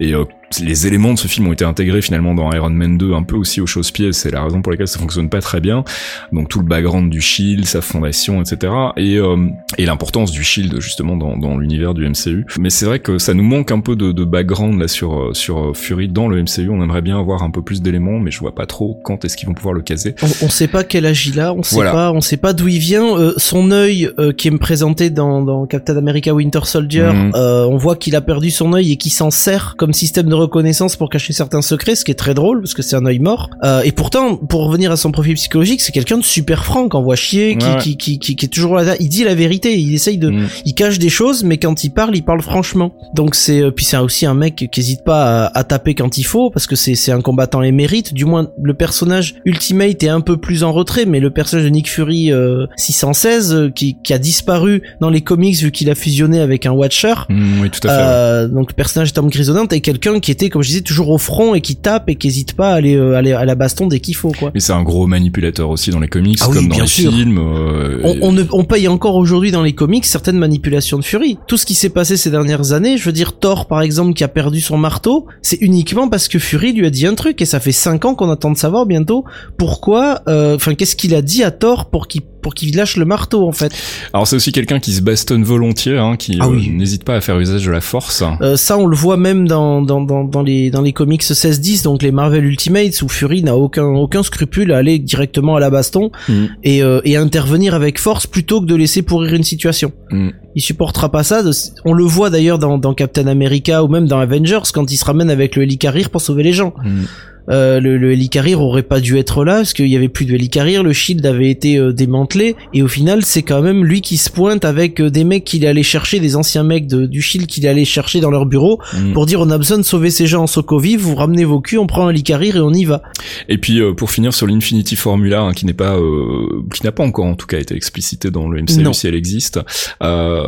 Et 0.00 0.14
euh, 0.14 0.24
les 0.58 0.88
éléments 0.88 1.14
de 1.14 1.18
ce 1.18 1.28
film 1.28 1.46
ont 1.46 1.52
été 1.52 1.64
intégrés 1.64 2.02
finalement 2.02 2.34
dans 2.34 2.50
Iron 2.52 2.70
Man 2.70 2.98
2 2.98 3.12
un 3.14 3.22
peu 3.22 3.36
aussi 3.36 3.60
au 3.60 3.66
chausse-pied, 3.66 4.12
c'est 4.12 4.32
la 4.32 4.42
raison 4.42 4.62
pour 4.62 4.72
laquelle 4.72 4.88
ça 4.88 4.98
fonctionne 4.98 5.28
pas 5.28 5.40
très 5.40 5.60
bien. 5.60 5.84
Donc 6.32 6.48
tout 6.48 6.58
le 6.58 6.64
background 6.66 7.08
du 7.08 7.20
Shield, 7.20 7.64
sa 7.66 7.80
fondation, 7.80 8.40
etc. 8.42 8.72
Et, 8.96 9.16
euh, 9.16 9.36
et 9.78 9.86
l'importance 9.86 10.32
du 10.32 10.42
Shield 10.42 10.80
justement 10.80 11.16
dans, 11.16 11.36
dans 11.36 11.56
l'univers 11.56 11.94
du 11.94 12.04
MCU. 12.08 12.46
Mais 12.58 12.68
c'est 12.68 12.84
vrai 12.84 12.98
que 12.98 13.18
ça 13.18 13.32
nous 13.32 13.44
manque 13.44 13.70
un 13.70 13.78
peu 13.78 13.94
de, 13.94 14.10
de 14.10 14.24
background 14.24 14.80
là 14.80 14.88
sur 14.88 15.20
euh, 15.20 15.34
sur 15.34 15.58
euh, 15.70 15.72
Fury 15.72 16.08
dans 16.08 16.26
le 16.26 16.42
MCU. 16.42 16.68
On 16.68 16.82
aimerait 16.82 17.02
bien 17.02 17.18
avoir 17.20 17.44
un 17.44 17.50
peu 17.50 17.62
plus 17.62 17.80
d'éléments, 17.80 18.18
mais 18.18 18.32
je 18.32 18.40
vois 18.40 18.54
pas 18.54 18.66
trop 18.66 18.98
quand 19.04 19.24
est-ce 19.24 19.36
qu'ils 19.36 19.46
vont 19.46 19.54
pouvoir 19.54 19.74
le 19.74 19.82
caser. 19.82 20.16
On, 20.20 20.46
on 20.46 20.48
sait 20.48 20.68
pas 20.68 20.82
quel 20.82 21.06
âge 21.06 21.28
il 21.28 21.38
a, 21.38 21.54
on 21.54 21.62
sait 21.62 21.76
Voilà. 21.76 21.92
pas, 21.92 22.12
on 22.12 22.20
sait 22.20 22.36
pas 22.36 22.52
d'où 22.54 22.66
il 22.66 22.80
vient. 22.80 23.16
Euh, 23.16 23.32
son 23.36 23.70
œil 23.70 24.10
euh, 24.18 24.32
qui 24.32 24.48
est 24.48 24.58
présenté 24.58 25.10
dans, 25.10 25.42
dans 25.42 25.66
Captain 25.66 25.96
America 25.96 26.34
Winter 26.34 26.60
Soldier, 26.64 27.10
Mhm. 27.12 27.32
euh, 27.36 27.64
on 27.66 27.76
voit 27.76 27.94
qu'il 27.94 28.16
a 28.16 28.20
perdu 28.20 28.50
son 28.50 28.72
œil 28.72 28.90
et 28.92 28.96
qu'il 28.96 29.12
s'en 29.12 29.30
sert 29.30 29.76
comme 29.78 29.92
système 29.92 30.26
de 30.28 30.39
reconnaissance 30.40 30.96
pour 30.96 31.08
cacher 31.10 31.32
certains 31.32 31.62
secrets, 31.62 31.94
ce 31.94 32.04
qui 32.04 32.10
est 32.10 32.14
très 32.14 32.34
drôle 32.34 32.60
parce 32.60 32.74
que 32.74 32.82
c'est 32.82 32.96
un 32.96 33.06
œil 33.06 33.18
mort. 33.18 33.50
Euh, 33.64 33.82
et 33.82 33.92
pourtant, 33.92 34.36
pour 34.36 34.66
revenir 34.66 34.90
à 34.90 34.96
son 34.96 35.12
profil 35.12 35.34
psychologique, 35.34 35.80
c'est 35.80 35.92
quelqu'un 35.92 36.18
de 36.18 36.24
super 36.24 36.64
franc, 36.64 36.88
qu'on 36.88 37.02
voit 37.02 37.16
chier, 37.16 37.56
qui, 37.56 37.66
Ouais, 37.66 37.76
qui, 37.78 37.96
qui, 37.96 38.18
qui, 38.18 38.36
qui 38.36 38.46
est 38.46 38.48
toujours 38.48 38.74
là. 38.76 38.94
Il 39.00 39.08
dit 39.08 39.24
la 39.24 39.34
vérité, 39.34 39.78
il 39.78 39.94
essaye 39.94 40.18
de, 40.18 40.30
Mm. 40.30 40.46
il 40.64 40.74
cache 40.74 40.98
des 40.98 41.08
choses, 41.08 41.42
mais 41.44 41.56
quand 41.58 41.84
il 41.84 41.90
parle, 41.90 42.16
il 42.16 42.22
parle 42.22 42.40
franchement. 42.42 42.92
Donc 43.14 43.34
c'est, 43.34 43.60
euh, 43.60 43.70
puis 43.70 43.84
c'est 43.84 43.96
aussi 43.96 44.26
un 44.26 44.34
mec 44.34 44.68
qui 44.70 44.80
hésite 44.80 45.04
pas 45.04 45.46
à, 45.46 45.58
à 45.58 45.64
taper 45.64 45.94
quand 45.94 46.18
il 46.18 46.22
faut, 46.24 46.50
parce 46.50 46.66
que 46.66 46.76
c'est, 46.76 46.94
c'est 46.94 47.12
un 47.12 47.20
combattant 47.20 47.62
émérite. 47.62 48.14
Du 48.14 48.24
moins, 48.24 48.48
le 48.62 48.74
personnage 48.74 49.34
Ultimate 49.44 50.02
est 50.02 50.08
un 50.08 50.20
peu 50.20 50.36
plus 50.36 50.62
en 50.64 50.72
retrait, 50.72 51.04
mais 51.06 51.20
le 51.20 51.30
personnage 51.30 51.64
de 51.64 51.70
Nick 51.70 51.88
Fury 51.90 52.32
euh, 52.32 52.66
616, 52.76 53.52
euh, 53.54 53.70
qui, 53.70 53.96
qui 54.02 54.12
a 54.12 54.18
disparu 54.18 54.82
dans 55.00 55.10
les 55.10 55.20
comics 55.20 55.56
vu 55.56 55.70
qu'il 55.70 55.90
a 55.90 55.94
fusionné 55.94 56.40
avec 56.40 56.66
un 56.66 56.72
Watcher. 56.72 57.14
Mm, 57.28 57.60
oui, 57.62 57.70
tout 57.70 57.86
à 57.86 57.90
fait. 57.90 57.96
ouais. 57.96 58.02
Euh, 58.10 58.48
donc 58.48 58.70
le 58.70 58.74
personnage 58.74 59.12
Tom 59.12 59.28
Grisonnant 59.28 59.66
est 59.68 59.80
quelqu'un 59.80 60.20
qui 60.20 60.29
était, 60.30 60.48
comme 60.50 60.62
je 60.62 60.68
disais, 60.68 60.80
toujours 60.80 61.10
au 61.10 61.18
front 61.18 61.54
et 61.54 61.60
qui 61.60 61.76
tape 61.76 62.08
et 62.08 62.14
qui 62.16 62.28
hésite 62.28 62.54
pas 62.54 62.70
à 62.70 62.74
aller, 62.74 62.94
euh, 62.96 63.16
aller 63.16 63.32
à 63.32 63.44
la 63.44 63.54
baston 63.54 63.86
dès 63.86 64.00
qu'il 64.00 64.16
faut, 64.16 64.32
quoi. 64.32 64.50
Mais 64.54 64.60
c'est 64.60 64.72
un 64.72 64.82
gros 64.82 65.06
manipulateur 65.06 65.70
aussi 65.70 65.90
dans 65.90 66.00
les 66.00 66.08
comics, 66.08 66.38
Ah 66.40 66.46
oui, 66.48 66.56
comme 66.56 66.68
dans 66.68 66.78
les 66.80 66.86
sûr. 66.86 67.12
films. 67.12 67.38
euh, 67.38 68.00
On, 68.04 68.14
et- 68.14 68.18
on, 68.22 68.32
ne- 68.32 68.44
on 68.52 68.64
paye 68.64 68.88
encore 68.88 69.16
aujourd'hui 69.16 69.50
dans 69.50 69.62
les 69.62 69.72
comics 69.74 70.04
certaines 70.06 70.38
manipulations 70.38 70.98
de 70.98 71.04
Fury. 71.04 71.38
Tout 71.46 71.56
ce 71.56 71.66
qui 71.66 71.74
s'est 71.74 71.90
passé 71.90 72.16
ces 72.16 72.30
dernières 72.30 72.72
années, 72.72 72.96
je 72.96 73.04
veux 73.04 73.12
dire 73.12 73.38
Thor 73.38 73.66
par 73.66 73.82
exemple 73.82 74.14
qui 74.14 74.24
a 74.24 74.28
perdu 74.28 74.60
son 74.60 74.76
marteau, 74.78 75.26
c'est 75.42 75.58
uniquement 75.60 76.08
parce 76.08 76.28
que 76.28 76.38
Fury 76.38 76.72
lui 76.72 76.86
a 76.86 76.90
dit 76.90 77.06
un 77.06 77.14
truc 77.14 77.40
et 77.42 77.46
ça 77.46 77.60
fait 77.60 77.72
cinq 77.72 78.04
ans 78.04 78.14
qu'on 78.14 78.30
attend 78.30 78.50
de 78.50 78.56
savoir 78.58 78.86
bientôt 78.86 79.24
pourquoi, 79.58 80.22
euh, 80.28 80.56
enfin 80.56 80.74
qu'est-ce 80.74 80.96
qu'il 80.96 81.14
a 81.14 81.22
dit 81.22 81.42
à 81.42 81.50
Thor 81.50 81.90
pour 81.90 82.08
qu'il 82.08 82.22
pour 82.40 82.54
qu'il 82.54 82.76
lâche 82.76 82.96
le 82.96 83.04
marteau 83.04 83.46
en 83.46 83.52
fait. 83.52 83.72
Alors 84.12 84.26
c'est 84.26 84.36
aussi 84.36 84.52
quelqu'un 84.52 84.80
qui 84.80 84.92
se 84.92 85.02
bastonne 85.02 85.44
volontiers, 85.44 85.98
hein, 85.98 86.16
qui 86.16 86.38
Ah 86.40 86.46
euh, 86.48 86.58
n'hésite 86.70 87.04
pas 87.04 87.16
à 87.16 87.20
faire 87.20 87.38
usage 87.38 87.64
de 87.64 87.70
la 87.70 87.80
force. 87.80 88.22
Euh, 88.40 88.56
ça 88.56 88.78
on 88.78 88.86
le 88.86 88.96
voit 88.96 89.16
même 89.16 89.46
dans 89.46 89.82
dans 89.82 90.00
dans, 90.00 90.24
dans 90.24 90.42
les 90.42 90.70
dans 90.70 90.82
les 90.82 90.92
comics 90.92 91.22
16-10 91.22 91.84
donc 91.84 92.02
les 92.02 92.12
Marvel 92.12 92.44
Ultimates 92.44 93.02
où 93.02 93.08
Fury 93.08 93.42
n'a 93.42 93.56
aucun 93.56 93.84
aucun 93.84 94.22
scrupule 94.22 94.72
à 94.72 94.78
aller 94.78 94.98
directement 94.98 95.56
à 95.56 95.60
la 95.60 95.70
baston 95.70 96.10
Mm. 96.28 96.44
et 96.62 96.82
euh, 96.82 97.00
et 97.04 97.16
intervenir 97.16 97.74
avec 97.74 97.98
force 97.98 98.26
plutôt 98.26 98.60
que 98.60 98.66
de 98.66 98.74
laisser 98.74 99.02
pourrir 99.02 99.34
une 99.34 99.42
situation. 99.42 99.92
Mm. 100.10 100.28
Il 100.56 100.62
supportera 100.62 101.10
pas 101.10 101.22
ça. 101.22 101.42
On 101.84 101.92
le 101.92 102.04
voit 102.04 102.30
d'ailleurs 102.30 102.58
dans, 102.58 102.78
dans 102.78 102.94
Captain 102.94 103.26
America 103.26 103.84
ou 103.84 103.88
même 103.88 104.06
dans 104.06 104.18
Avengers 104.18 104.60
quand 104.74 104.90
il 104.90 104.96
se 104.96 105.04
ramène 105.04 105.30
avec 105.30 105.56
le 105.56 105.62
Helicarrier 105.62 106.06
pour 106.10 106.20
sauver 106.20 106.42
les 106.42 106.52
gens. 106.52 106.74
Mm. 106.84 107.02
Euh, 107.48 107.80
le, 107.80 107.96
le 107.96 108.12
Helicarrier 108.12 108.54
aurait 108.54 108.82
pas 108.84 109.00
dû 109.00 109.18
être 109.18 109.44
là 109.44 109.56
parce 109.56 109.72
qu'il 109.72 109.88
y 109.88 109.96
avait 109.96 110.10
plus 110.10 110.24
de 110.26 110.34
Helicarrier, 110.34 110.82
le 110.82 110.92
Shield 110.92 111.24
avait 111.26 111.50
été 111.50 111.78
euh, 111.78 111.90
démantelé 111.92 112.54
et 112.74 112.82
au 112.82 112.86
final 112.86 113.24
c'est 113.24 113.42
quand 113.42 113.62
même 113.62 113.82
lui 113.84 114.02
qui 114.02 114.18
se 114.18 114.30
pointe 114.30 114.64
avec 114.64 115.00
euh, 115.00 115.10
des 115.10 115.24
mecs 115.24 115.44
qu'il 115.44 115.64
est 115.64 115.66
allé 115.66 115.82
chercher, 115.82 116.20
des 116.20 116.36
anciens 116.36 116.62
mecs 116.62 116.86
de- 116.86 117.06
du 117.06 117.22
Shield 117.22 117.46
qu'il 117.48 117.64
est 117.64 117.68
allé 117.68 117.84
chercher 117.86 118.20
dans 118.20 118.30
leur 118.30 118.44
bureau 118.46 118.78
Mm. 118.94 119.14
pour 119.14 119.26
dire 119.26 119.40
on 119.40 119.50
a 119.50 119.56
besoin 119.58 119.78
de 119.78 119.82
sauver 119.82 120.10
ces 120.10 120.26
gens 120.26 120.42
en 120.42 120.46
Sokovie, 120.46 120.96
vous 120.96 121.14
ramenez 121.16 121.44
vos 121.44 121.60
culs, 121.60 121.78
on 121.78 121.86
prend 121.88 122.06
un 122.06 122.10
Helicarrier 122.10 122.54
et 122.54 122.60
on 122.60 122.72
y 122.74 122.84
va. 122.84 123.02
Et 123.48 123.58
puis 123.58 123.80
euh, 123.80 123.94
pour 123.94 124.10
finir 124.12 124.32
sur 124.32 124.46
l'Infinity 124.46 124.94
Formula, 124.94 125.40
hein, 125.40 125.52
qui 125.52 125.64
n'est 125.66 125.72
pas, 125.72 125.96
euh, 125.96 126.62
qui 126.72 126.84
n'a 126.84 126.92
pas 126.92 127.02
encore 127.04 127.24
en 127.24 127.34
tout 127.34 127.46
cas 127.46 127.58
été 127.58 127.74
explicité 127.74 128.30
dans 128.30 128.48
le 128.48 128.60
MCU 128.62 128.82
Non. 128.82 128.92
si 128.92 129.08
elle 129.08 129.14
existe, 129.16 129.58
euh, 130.02 130.39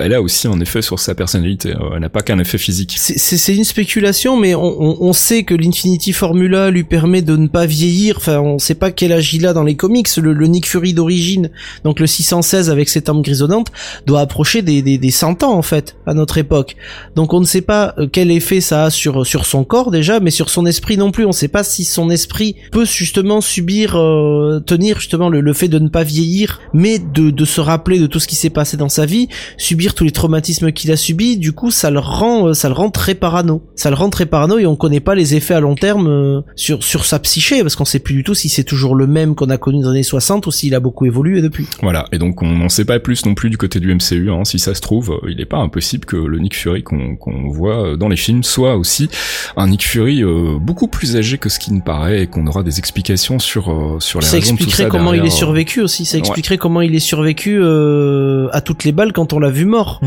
elle 0.00 0.14
a 0.14 0.22
aussi 0.22 0.46
un 0.48 0.60
effet 0.60 0.82
sur 0.82 0.98
sa 0.98 1.14
personnalité. 1.14 1.70
Euh, 1.70 1.94
Elle 1.94 2.00
n'a 2.00 2.08
pas 2.08 2.22
qu'un 2.22 2.38
effet 2.38 2.58
physique. 2.58 2.94
C'est- 2.98 3.48
une 3.58 3.64
spéculation, 3.64 4.36
mais 4.36 4.54
on, 4.54 4.62
on, 4.82 4.96
on 5.00 5.12
sait 5.12 5.42
que 5.42 5.54
l'Infinity 5.54 6.12
Formula 6.12 6.70
lui 6.70 6.84
permet 6.84 7.22
de 7.22 7.36
ne 7.36 7.48
pas 7.48 7.66
vieillir. 7.66 8.16
Enfin, 8.18 8.38
on 8.40 8.58
sait 8.58 8.74
pas 8.74 8.90
quel 8.90 9.12
âge 9.12 9.32
il 9.34 9.42
dans 9.42 9.64
les 9.64 9.74
comics. 9.76 10.08
Le, 10.16 10.32
le 10.32 10.46
Nick 10.46 10.66
Fury 10.66 10.92
d'origine, 10.94 11.50
donc 11.84 12.00
le 12.00 12.06
616 12.06 12.70
avec 12.70 12.88
ses 12.88 13.02
tempes 13.02 13.22
grisonnantes, 13.22 13.68
doit 14.06 14.20
approcher 14.20 14.62
des, 14.62 14.82
des, 14.82 14.98
des 14.98 15.10
100 15.10 15.42
ans 15.44 15.54
en 15.54 15.62
fait 15.62 15.96
à 16.06 16.14
notre 16.14 16.38
époque. 16.38 16.76
Donc 17.16 17.32
on 17.32 17.40
ne 17.40 17.44
sait 17.46 17.60
pas 17.62 17.94
euh, 17.98 18.06
quel 18.10 18.30
effet 18.30 18.60
ça 18.60 18.84
a 18.84 18.90
sur 18.90 19.26
sur 19.26 19.46
son 19.46 19.64
corps 19.64 19.90
déjà, 19.90 20.20
mais 20.20 20.30
sur 20.30 20.50
son 20.50 20.66
esprit 20.66 20.96
non 20.96 21.10
plus. 21.10 21.24
On 21.24 21.28
ne 21.28 21.32
sait 21.32 21.48
pas 21.48 21.64
si 21.64 21.84
son 21.84 22.10
esprit 22.10 22.56
peut 22.72 22.84
justement 22.84 23.40
subir, 23.40 23.96
euh, 23.96 24.60
tenir 24.60 24.98
justement 25.00 25.28
le, 25.28 25.40
le 25.40 25.52
fait 25.52 25.68
de 25.68 25.78
ne 25.78 25.88
pas 25.88 26.02
vieillir, 26.04 26.60
mais 26.74 26.98
de, 26.98 27.30
de 27.30 27.44
se 27.44 27.60
rappeler 27.60 27.98
de 27.98 28.06
tout 28.06 28.18
ce 28.20 28.26
qui 28.28 28.36
s'est 28.36 28.50
passé 28.50 28.76
dans 28.76 28.88
sa 28.88 28.97
vie, 29.06 29.28
subir 29.56 29.94
tous 29.94 30.04
les 30.04 30.10
traumatismes 30.10 30.72
qu'il 30.72 30.90
a 30.92 30.96
subis. 30.96 31.36
Du 31.38 31.52
coup, 31.52 31.70
ça 31.70 31.90
le 31.90 31.98
rend, 31.98 32.48
euh, 32.48 32.54
ça 32.54 32.68
le 32.68 32.74
rend 32.74 32.90
très 32.90 33.14
parano. 33.14 33.62
Ça 33.74 33.90
le 33.90 33.96
rend 33.96 34.10
très 34.10 34.26
parano 34.26 34.58
et 34.58 34.66
on 34.66 34.76
connaît 34.76 35.00
pas 35.00 35.14
les 35.14 35.34
effets 35.34 35.54
à 35.54 35.60
long 35.60 35.74
terme 35.74 36.06
euh, 36.08 36.40
sur 36.56 36.82
sur 36.82 37.04
sa 37.04 37.18
psyché 37.18 37.62
parce 37.62 37.76
qu'on 37.76 37.84
sait 37.84 37.98
plus 37.98 38.14
du 38.14 38.24
tout 38.24 38.34
si 38.34 38.48
c'est 38.48 38.64
toujours 38.64 38.94
le 38.94 39.06
même 39.06 39.34
qu'on 39.34 39.50
a 39.50 39.56
connu 39.58 39.82
dans 39.82 39.90
les 39.90 39.96
années 39.98 40.02
60 40.02 40.46
ou 40.46 40.50
s'il 40.50 40.74
a 40.74 40.80
beaucoup 40.80 41.06
évolué 41.06 41.40
depuis. 41.42 41.66
Voilà. 41.82 42.04
Et 42.12 42.18
donc 42.18 42.42
on 42.42 42.48
n'en 42.56 42.68
sait 42.68 42.84
pas 42.84 42.98
plus 43.00 43.24
non 43.26 43.34
plus 43.34 43.50
du 43.50 43.56
côté 43.56 43.80
du 43.80 43.94
MCU. 43.94 44.30
Hein. 44.30 44.44
Si 44.44 44.58
ça 44.58 44.74
se 44.74 44.80
trouve, 44.80 45.12
euh, 45.22 45.30
il 45.30 45.36
n'est 45.38 45.44
pas 45.46 45.58
impossible 45.58 46.04
que 46.04 46.16
le 46.16 46.38
Nick 46.38 46.56
Fury 46.56 46.82
qu'on 46.82 47.16
qu'on 47.16 47.48
voit 47.48 47.96
dans 47.96 48.08
les 48.08 48.16
films 48.16 48.42
soit 48.42 48.76
aussi 48.76 49.08
un 49.56 49.68
Nick 49.68 49.84
Fury 49.84 50.22
euh, 50.22 50.58
beaucoup 50.60 50.88
plus 50.88 51.16
âgé 51.16 51.38
que 51.38 51.48
ce 51.48 51.58
qui 51.58 51.72
ne 51.72 51.80
paraît 51.80 52.22
et 52.22 52.26
qu'on 52.26 52.46
aura 52.46 52.62
des 52.62 52.78
explications 52.78 53.38
sur 53.38 53.70
euh, 53.70 54.00
sur 54.00 54.20
les 54.20 54.26
Ça 54.26 54.36
raisons 54.36 54.52
de 54.54 54.58
tout 54.58 54.64
expliquerait 54.64 54.84
ça 54.84 54.88
comment 54.90 55.12
il 55.12 55.16
est 55.18 55.22
derrière. 55.22 55.36
survécu 55.38 55.80
aussi. 55.80 56.04
Ça 56.04 56.16
Ouais. 56.16 56.20
expliquerait 56.20 56.58
comment 56.58 56.80
il 56.80 56.94
est 56.94 56.98
survécu 56.98 57.58
euh, 57.60 58.48
à 58.52 58.60
toutes 58.60 58.84
les 58.84 58.87
balles 58.92 59.12
quand 59.12 59.32
on 59.32 59.38
l'a 59.38 59.50
vu 59.50 59.64
mort. 59.64 60.00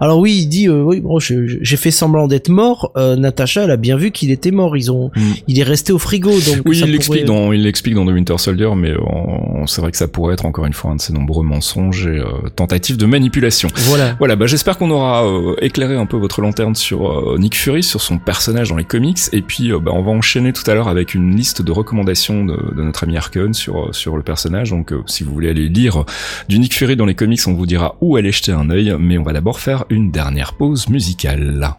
Alors 0.00 0.18
oui, 0.18 0.34
il 0.42 0.46
dit 0.46 0.68
euh, 0.68 0.82
oui, 0.82 1.00
bon, 1.00 1.18
j'ai 1.18 1.76
fait 1.76 1.90
semblant 1.90 2.26
d'être 2.28 2.48
mort. 2.48 2.92
Euh, 2.96 3.16
Natacha, 3.16 3.64
elle 3.64 3.70
a 3.70 3.76
bien 3.76 3.96
vu 3.96 4.10
qu'il 4.10 4.30
était 4.30 4.50
mort. 4.50 4.76
Ils 4.76 4.90
ont, 4.90 5.10
Mm. 5.16 5.20
il 5.48 5.58
est 5.60 5.62
resté 5.64 5.92
au 5.92 5.98
frigo. 5.98 6.30
Donc 6.30 6.62
Oui, 6.66 6.76
ça 6.78 6.86
il 6.86 6.92
l'explique 6.92 7.24
pourrait- 7.26 7.40
dans, 7.46 7.52
il 7.52 7.62
l'explique 7.62 7.94
dans 7.94 8.04
The 8.04 8.10
Winter 8.10 8.38
Soldier, 8.38 8.70
mais 8.76 8.92
on- 8.98 9.66
c'est 9.66 9.80
vrai 9.80 9.90
que 9.90 9.96
ça 9.96 10.08
pourrait 10.08 10.34
être 10.34 10.44
encore 10.46 10.66
une 10.66 10.72
fois 10.72 10.90
un 10.90 10.96
de 10.96 11.00
ces 11.00 11.12
nombreux 11.12 11.44
mensonges 11.44 12.06
et 12.06 12.18
euh, 12.18 12.48
tentatives 12.54 12.96
de 12.96 13.06
manipulation. 13.06 13.68
Voilà. 13.88 14.14
Voilà, 14.18 14.36
bah 14.36 14.46
j'espère 14.46 14.78
qu'on 14.78 14.90
aura 14.90 15.26
euh, 15.26 15.54
éclairé 15.60 15.96
un 15.96 16.06
peu 16.06 16.16
votre 16.16 16.40
lanterne 16.40 16.74
sur 16.74 17.10
euh, 17.10 17.38
Nick 17.38 17.56
Fury, 17.56 17.82
sur 17.82 18.00
son 18.00 18.18
personnage 18.18 18.68
dans 18.70 18.76
les 18.76 18.84
comics, 18.84 19.18
et 19.32 19.42
puis 19.42 19.72
euh, 19.72 19.78
bah, 19.78 19.92
on 19.94 20.02
va 20.02 20.10
enchaîner 20.12 20.52
tout 20.52 20.68
à 20.70 20.74
l'heure 20.74 20.88
avec 20.88 21.14
une 21.14 21.34
liste 21.36 21.62
de 21.62 21.72
recommandations 21.72 22.44
de, 22.44 22.56
de 22.76 22.82
notre 22.82 23.04
ami 23.04 23.16
Arkon 23.16 23.52
sur 23.52 23.94
sur 23.94 24.16
le 24.16 24.22
personnage. 24.22 24.70
Donc 24.70 24.92
euh, 24.92 25.02
si 25.06 25.24
vous 25.24 25.32
voulez 25.32 25.48
aller 25.50 25.68
lire 25.68 26.04
du 26.48 26.58
Nick 26.58 26.74
Fury 26.74 26.96
dans 26.96 27.06
les 27.06 27.14
comics, 27.14 27.40
on 27.46 27.54
vous 27.54 27.66
dira 27.66 27.96
où 28.00 28.16
aller 28.16 28.25
jeter 28.32 28.52
un 28.52 28.70
œil, 28.70 28.94
mais 28.98 29.18
on 29.18 29.22
va 29.22 29.32
d'abord 29.32 29.60
faire 29.60 29.84
une 29.90 30.10
dernière 30.10 30.54
pause 30.54 30.88
musicale. 30.88 31.74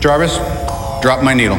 Jarvis, 0.00 0.38
drop 1.02 1.22
my 1.22 1.34
needle. 1.34 1.58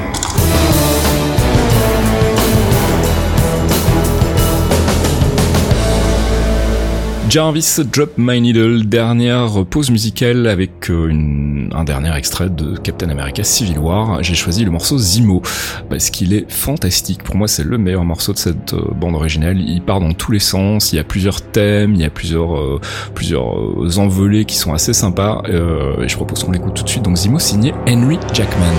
Jarvis 7.32 7.80
Drop 7.94 8.12
My 8.18 8.42
Needle, 8.42 8.88
dernière 8.88 9.66
pause 9.66 9.90
musicale 9.90 10.48
avec 10.48 10.92
euh, 10.92 11.70
un 11.72 11.86
dernier 11.86 12.14
extrait 12.14 12.50
de 12.50 12.76
Captain 12.76 13.08
America 13.08 13.42
Civil 13.42 13.80
War. 13.80 14.22
J'ai 14.22 14.36
choisi 14.36 14.66
le 14.66 14.72
morceau 14.72 14.98
Zimo 14.98 15.42
parce 15.90 16.10
qu'il 16.10 16.34
est 16.34 16.52
fantastique. 16.52 17.24
Pour 17.24 17.38
moi, 17.38 17.48
c'est 17.48 17.64
le 17.64 17.78
meilleur 17.78 18.04
morceau 18.04 18.34
de 18.34 18.38
cette 18.38 18.74
euh, 18.74 18.84
bande 18.94 19.16
originale. 19.16 19.62
Il 19.62 19.82
part 19.82 20.02
dans 20.02 20.12
tous 20.12 20.34
les 20.34 20.40
sens. 20.40 20.92
Il 20.92 20.98
y 20.98 21.00
a 21.00 21.06
plusieurs 21.06 21.42
thèmes, 21.42 21.96
il 21.96 22.02
y 22.02 22.06
a 22.06 22.10
plusieurs 22.10 22.58
euh, 22.58 22.82
plusieurs 23.16 23.98
envolées 23.98 24.44
qui 24.44 24.58
sont 24.58 24.74
assez 24.74 24.92
sympas. 24.92 25.42
Je 25.46 26.16
propose 26.18 26.44
qu'on 26.44 26.52
l'écoute 26.52 26.74
tout 26.74 26.84
de 26.84 26.90
suite. 26.90 27.04
Donc 27.04 27.16
Zimo 27.16 27.40
signé 27.40 27.74
Henry 27.88 28.20
Jackman. 28.34 28.74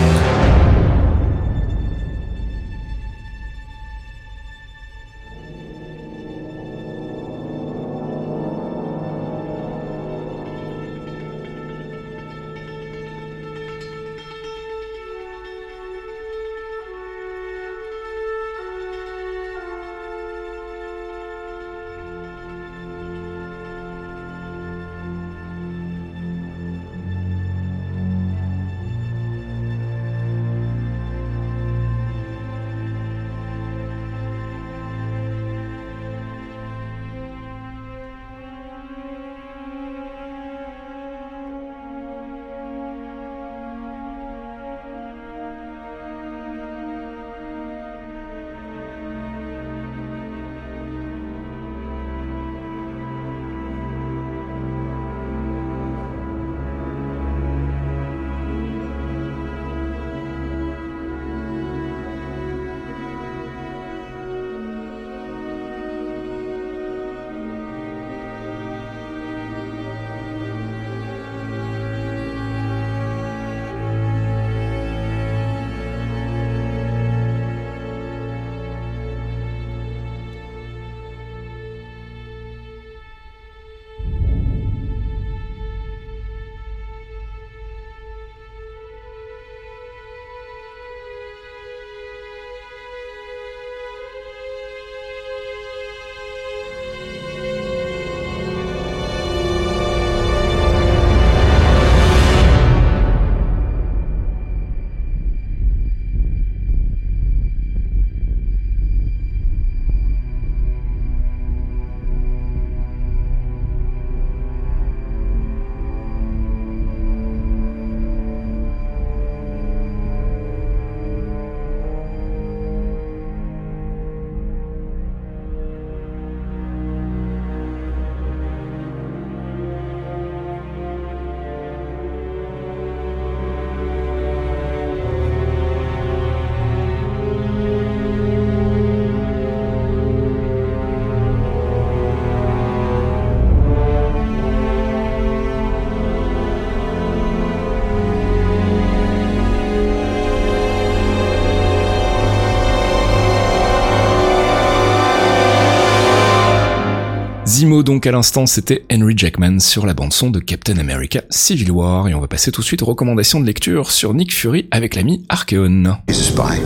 Dix 157.62 157.84
donc 157.84 158.08
à 158.08 158.10
l'instant, 158.10 158.44
c'était 158.46 158.84
Henry 158.92 159.14
Jackman 159.16 159.60
sur 159.60 159.86
la 159.86 159.94
bande 159.94 160.12
son 160.12 160.30
de 160.30 160.40
Captain 160.40 160.78
America 160.78 161.22
Civil 161.30 161.70
War 161.70 162.08
et 162.08 162.14
on 162.14 162.18
va 162.18 162.26
passer 162.26 162.50
tout 162.50 162.60
de 162.60 162.66
suite 162.66 162.82
aux 162.82 162.86
recommandations 162.86 163.38
de 163.38 163.46
lecture 163.46 163.92
sur 163.92 164.14
Nick 164.14 164.34
Fury 164.34 164.66
avec 164.72 164.96
l'ami 164.96 165.24
Archeon. 165.28 165.96
He's 166.08 166.18
a 166.18 166.24
spy. 166.24 166.60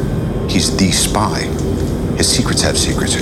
He's 0.48 0.74
the 0.74 0.90
spy. 0.90 1.50
His 2.18 2.24
secrets 2.24 2.64
have 2.64 2.78
secrets. 2.78 3.18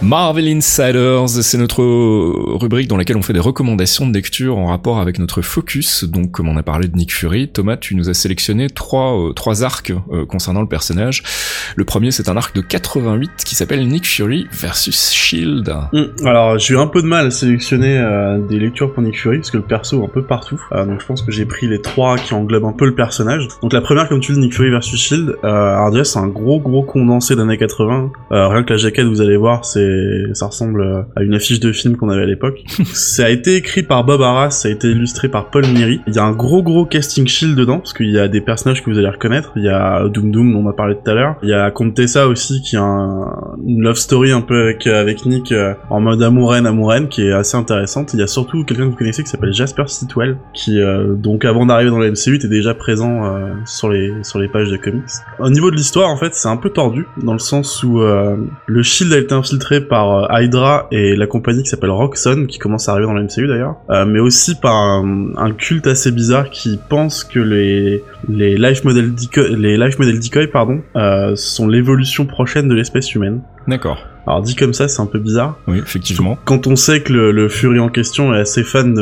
Marvel 0.00 0.46
Insiders, 0.46 1.28
c'est 1.28 1.58
notre 1.58 1.82
rubrique 1.82 2.86
dans 2.86 2.96
laquelle 2.96 3.16
on 3.16 3.22
fait 3.22 3.32
des 3.32 3.40
recommandations 3.40 4.06
de 4.06 4.14
lecture 4.14 4.56
en 4.56 4.66
rapport 4.66 5.00
avec 5.00 5.18
notre 5.18 5.42
focus. 5.42 6.04
Donc, 6.04 6.30
comme 6.30 6.48
on 6.48 6.56
a 6.56 6.62
parlé 6.62 6.86
de 6.86 6.96
Nick 6.96 7.12
Fury, 7.12 7.48
Thomas, 7.48 7.76
tu 7.76 7.96
nous 7.96 8.08
as 8.08 8.14
sélectionné 8.14 8.68
trois, 8.70 9.18
euh, 9.18 9.32
trois 9.32 9.64
arcs 9.64 9.92
euh, 10.12 10.24
concernant 10.24 10.60
le 10.60 10.68
personnage. 10.68 11.24
Le 11.74 11.84
premier, 11.84 12.12
c'est 12.12 12.28
un 12.28 12.36
arc 12.36 12.54
de 12.54 12.60
88 12.60 13.30
qui 13.44 13.56
s'appelle 13.56 13.86
Nick 13.88 14.06
Fury 14.06 14.46
versus 14.52 15.10
Shield. 15.10 15.74
Mm. 15.92 16.26
Alors, 16.26 16.58
j'ai 16.58 16.74
eu 16.74 16.78
un 16.78 16.86
peu 16.86 17.02
de 17.02 17.08
mal 17.08 17.26
à 17.26 17.30
sélectionner 17.32 17.98
euh, 17.98 18.38
des 18.38 18.60
lectures 18.60 18.92
pour 18.92 19.02
Nick 19.02 19.18
Fury 19.18 19.38
parce 19.38 19.50
que 19.50 19.56
le 19.56 19.64
perso 19.64 20.00
est 20.00 20.04
un 20.04 20.08
peu 20.08 20.22
partout. 20.22 20.60
Donc, 20.70 21.00
je 21.00 21.06
pense 21.06 21.22
que 21.22 21.32
j'ai 21.32 21.44
pris 21.44 21.66
les 21.66 21.80
trois 21.82 22.16
qui 22.16 22.34
englobent 22.34 22.66
un 22.66 22.72
peu 22.72 22.86
le 22.86 22.94
personnage. 22.94 23.48
Donc, 23.62 23.72
la 23.72 23.80
première, 23.80 24.08
comme 24.08 24.20
tu 24.20 24.32
dis, 24.32 24.38
Nick 24.38 24.54
Fury 24.54 24.70
versus 24.70 25.00
Shield. 25.00 25.34
Alors 25.42 25.90
déjà, 25.90 26.04
c'est 26.04 26.18
un 26.20 26.28
gros 26.28 26.60
gros 26.60 26.84
condensé 26.84 27.34
d'années 27.34 27.58
80. 27.58 28.12
Euh, 28.30 28.48
rien 28.48 28.62
que 28.62 28.72
la 28.72 28.76
jaquette, 28.76 29.06
vous 29.06 29.20
allez 29.20 29.36
voir, 29.36 29.64
c'est 29.64 29.87
ça 30.32 30.46
ressemble 30.46 31.06
à 31.16 31.22
une 31.22 31.34
affiche 31.34 31.60
de 31.60 31.72
film 31.72 31.96
qu'on 31.96 32.10
avait 32.10 32.22
à 32.22 32.26
l'époque. 32.26 32.62
ça 32.92 33.26
a 33.26 33.28
été 33.28 33.56
écrit 33.56 33.82
par 33.82 34.04
Bob 34.04 34.22
Arras, 34.22 34.50
ça 34.50 34.68
a 34.68 34.70
été 34.70 34.88
illustré 34.88 35.28
par 35.28 35.50
Paul 35.50 35.66
Neary. 35.66 36.00
Il 36.06 36.14
y 36.14 36.18
a 36.18 36.24
un 36.24 36.32
gros 36.32 36.62
gros 36.62 36.86
casting 36.86 37.26
Shield 37.26 37.56
dedans 37.56 37.78
parce 37.78 37.92
qu'il 37.92 38.10
y 38.10 38.18
a 38.18 38.28
des 38.28 38.40
personnages 38.40 38.82
que 38.82 38.90
vous 38.90 38.98
allez 38.98 39.08
reconnaître. 39.08 39.52
Il 39.56 39.64
y 39.64 39.68
a 39.68 40.08
Doom 40.08 40.30
Doom 40.30 40.52
dont 40.52 40.64
on 40.66 40.68
a 40.68 40.72
parlé 40.72 40.94
tout 40.94 41.10
à 41.10 41.14
l'heure. 41.14 41.36
Il 41.42 41.48
y 41.48 41.54
a 41.54 41.70
Contessa 41.70 42.28
aussi 42.28 42.62
qui 42.62 42.76
a 42.76 42.82
un, 42.82 43.56
une 43.66 43.82
love 43.82 43.96
story 43.96 44.32
un 44.32 44.40
peu 44.40 44.62
avec 44.62 44.86
avec 44.86 45.26
Nick 45.26 45.52
euh, 45.52 45.74
en 45.90 46.00
mode 46.00 46.22
amouraine 46.22 46.66
amouraine 46.66 47.08
qui 47.08 47.22
est 47.22 47.32
assez 47.32 47.56
intéressante. 47.56 48.14
Il 48.14 48.20
y 48.20 48.22
a 48.22 48.26
surtout 48.26 48.64
quelqu'un 48.64 48.84
que 48.84 48.90
vous 48.90 48.96
connaissez 48.96 49.22
qui 49.22 49.30
s'appelle 49.30 49.52
Jasper 49.52 49.84
Sitwell 49.86 50.38
qui 50.54 50.80
euh, 50.80 51.14
donc 51.14 51.44
avant 51.44 51.66
d'arriver 51.66 51.90
dans 51.90 51.98
la 51.98 52.10
MCU 52.10 52.36
était 52.36 52.48
déjà 52.48 52.74
présent 52.74 53.24
euh, 53.24 53.54
sur 53.64 53.88
les 53.88 54.12
sur 54.22 54.38
les 54.38 54.48
pages 54.48 54.70
de 54.70 54.76
comics. 54.76 55.04
Au 55.38 55.50
niveau 55.50 55.70
de 55.70 55.76
l'histoire 55.76 56.08
en 56.08 56.16
fait 56.16 56.34
c'est 56.34 56.48
un 56.48 56.56
peu 56.56 56.70
tordu 56.70 57.06
dans 57.22 57.32
le 57.32 57.38
sens 57.38 57.82
où 57.82 58.00
euh, 58.00 58.36
le 58.66 58.82
Shield 58.82 59.12
a 59.12 59.18
été 59.18 59.34
infiltré 59.34 59.77
par 59.80 60.32
euh, 60.32 60.40
Hydra 60.42 60.88
et 60.90 61.16
la 61.16 61.26
compagnie 61.26 61.62
qui 61.62 61.68
s'appelle 61.68 61.90
Roxxon 61.90 62.46
qui 62.46 62.58
commence 62.58 62.88
à 62.88 62.92
arriver 62.92 63.06
dans 63.06 63.14
la 63.14 63.22
MCU 63.22 63.46
d'ailleurs, 63.46 63.76
euh, 63.90 64.04
mais 64.04 64.20
aussi 64.20 64.54
par 64.54 64.74
un, 64.74 65.52
culte 65.56 65.86
assez 65.86 66.12
bizarre 66.12 66.50
qui 66.50 66.78
pense 66.88 67.24
que 67.24 67.40
les 67.40 68.02
les 68.28 68.56
life 68.56 68.84
model 68.84 69.14
decoy, 69.14 70.48
euh, 70.96 71.36
sont 71.36 71.68
l'évolution 71.68 72.26
prochaine 72.26 72.68
de 72.68 72.74
l'espèce 72.74 73.14
humaine. 73.14 73.40
D'accord. 73.66 73.98
Alors 74.28 74.42
dit 74.42 74.54
comme 74.54 74.74
ça, 74.74 74.88
c'est 74.88 75.00
un 75.00 75.06
peu 75.06 75.18
bizarre. 75.18 75.56
Oui, 75.66 75.78
effectivement. 75.78 76.36
Quand 76.44 76.66
on 76.66 76.76
sait 76.76 77.02
que 77.02 77.12
le, 77.12 77.32
le 77.32 77.48
Fury 77.48 77.78
en 77.78 77.88
question 77.88 78.34
est 78.34 78.40
assez 78.40 78.62
fan 78.62 78.92
de, 78.94 79.00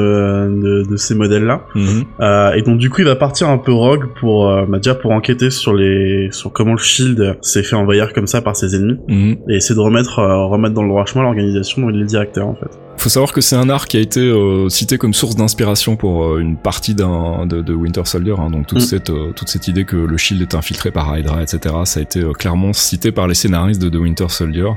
de, 0.62 0.88
de 0.88 0.96
ces 0.96 1.14
modèles-là, 1.16 1.62
Mhm. 1.74 2.04
euh, 2.20 2.52
et 2.52 2.62
donc 2.62 2.78
du 2.78 2.90
coup 2.90 3.00
il 3.00 3.06
va 3.06 3.16
partir 3.16 3.48
un 3.48 3.58
peu 3.58 3.72
rogue 3.72 4.06
pour 4.20 4.48
euh, 4.48 4.64
bah, 4.68 4.78
déjà 4.78 4.94
pour 4.94 5.10
enquêter 5.10 5.50
sur 5.50 5.74
les 5.74 6.28
sur 6.30 6.52
comment 6.52 6.72
le 6.72 6.78
Shield 6.78 7.36
s'est 7.42 7.62
fait 7.64 7.76
envahir 7.76 8.12
comme 8.12 8.26
ça 8.28 8.40
par 8.40 8.54
ses 8.56 8.76
ennemis 8.76 8.98
Mhm. 9.08 9.36
et 9.48 9.56
essayer 9.56 9.74
de 9.74 9.80
remettre 9.80 10.20
euh, 10.20 10.44
remettre 10.46 10.74
dans 10.74 10.82
le 10.84 10.88
droit 10.88 11.04
chemin 11.06 11.24
l'organisation 11.24 11.82
dont 11.82 11.90
il 11.90 12.00
est 12.00 12.04
directeur 12.04 12.46
en 12.46 12.54
fait. 12.54 12.70
Faut 13.06 13.10
savoir 13.10 13.30
que 13.32 13.40
c'est 13.40 13.54
un 13.54 13.68
arc 13.70 13.88
qui 13.90 13.98
a 13.98 14.00
été 14.00 14.18
euh, 14.18 14.68
cité 14.68 14.98
comme 14.98 15.14
source 15.14 15.36
d'inspiration 15.36 15.94
pour 15.94 16.24
euh, 16.24 16.40
une 16.40 16.56
partie 16.56 16.92
d'un 16.92 17.46
de, 17.46 17.62
de 17.62 17.72
Winter 17.72 18.02
Soldier. 18.04 18.34
hein. 18.36 18.50
donc 18.50 18.66
toute 18.66 18.78
Mm. 18.78 18.80
cette 18.80 19.10
euh, 19.10 19.30
toute 19.30 19.46
cette 19.48 19.68
idée 19.68 19.84
que 19.84 19.94
le 19.94 20.16
Shield 20.16 20.42
est 20.42 20.56
infiltré 20.56 20.90
par 20.90 21.16
Hydra, 21.16 21.40
etc. 21.40 21.72
Ça 21.84 22.00
a 22.00 22.02
été 22.02 22.24
clairement 22.36 22.72
cité 22.72 23.12
par 23.12 23.28
les 23.28 23.34
scénaristes 23.34 23.80
de, 23.80 23.90
de 23.90 23.96
Winter 23.96 24.28
Soldier. 24.28 24.70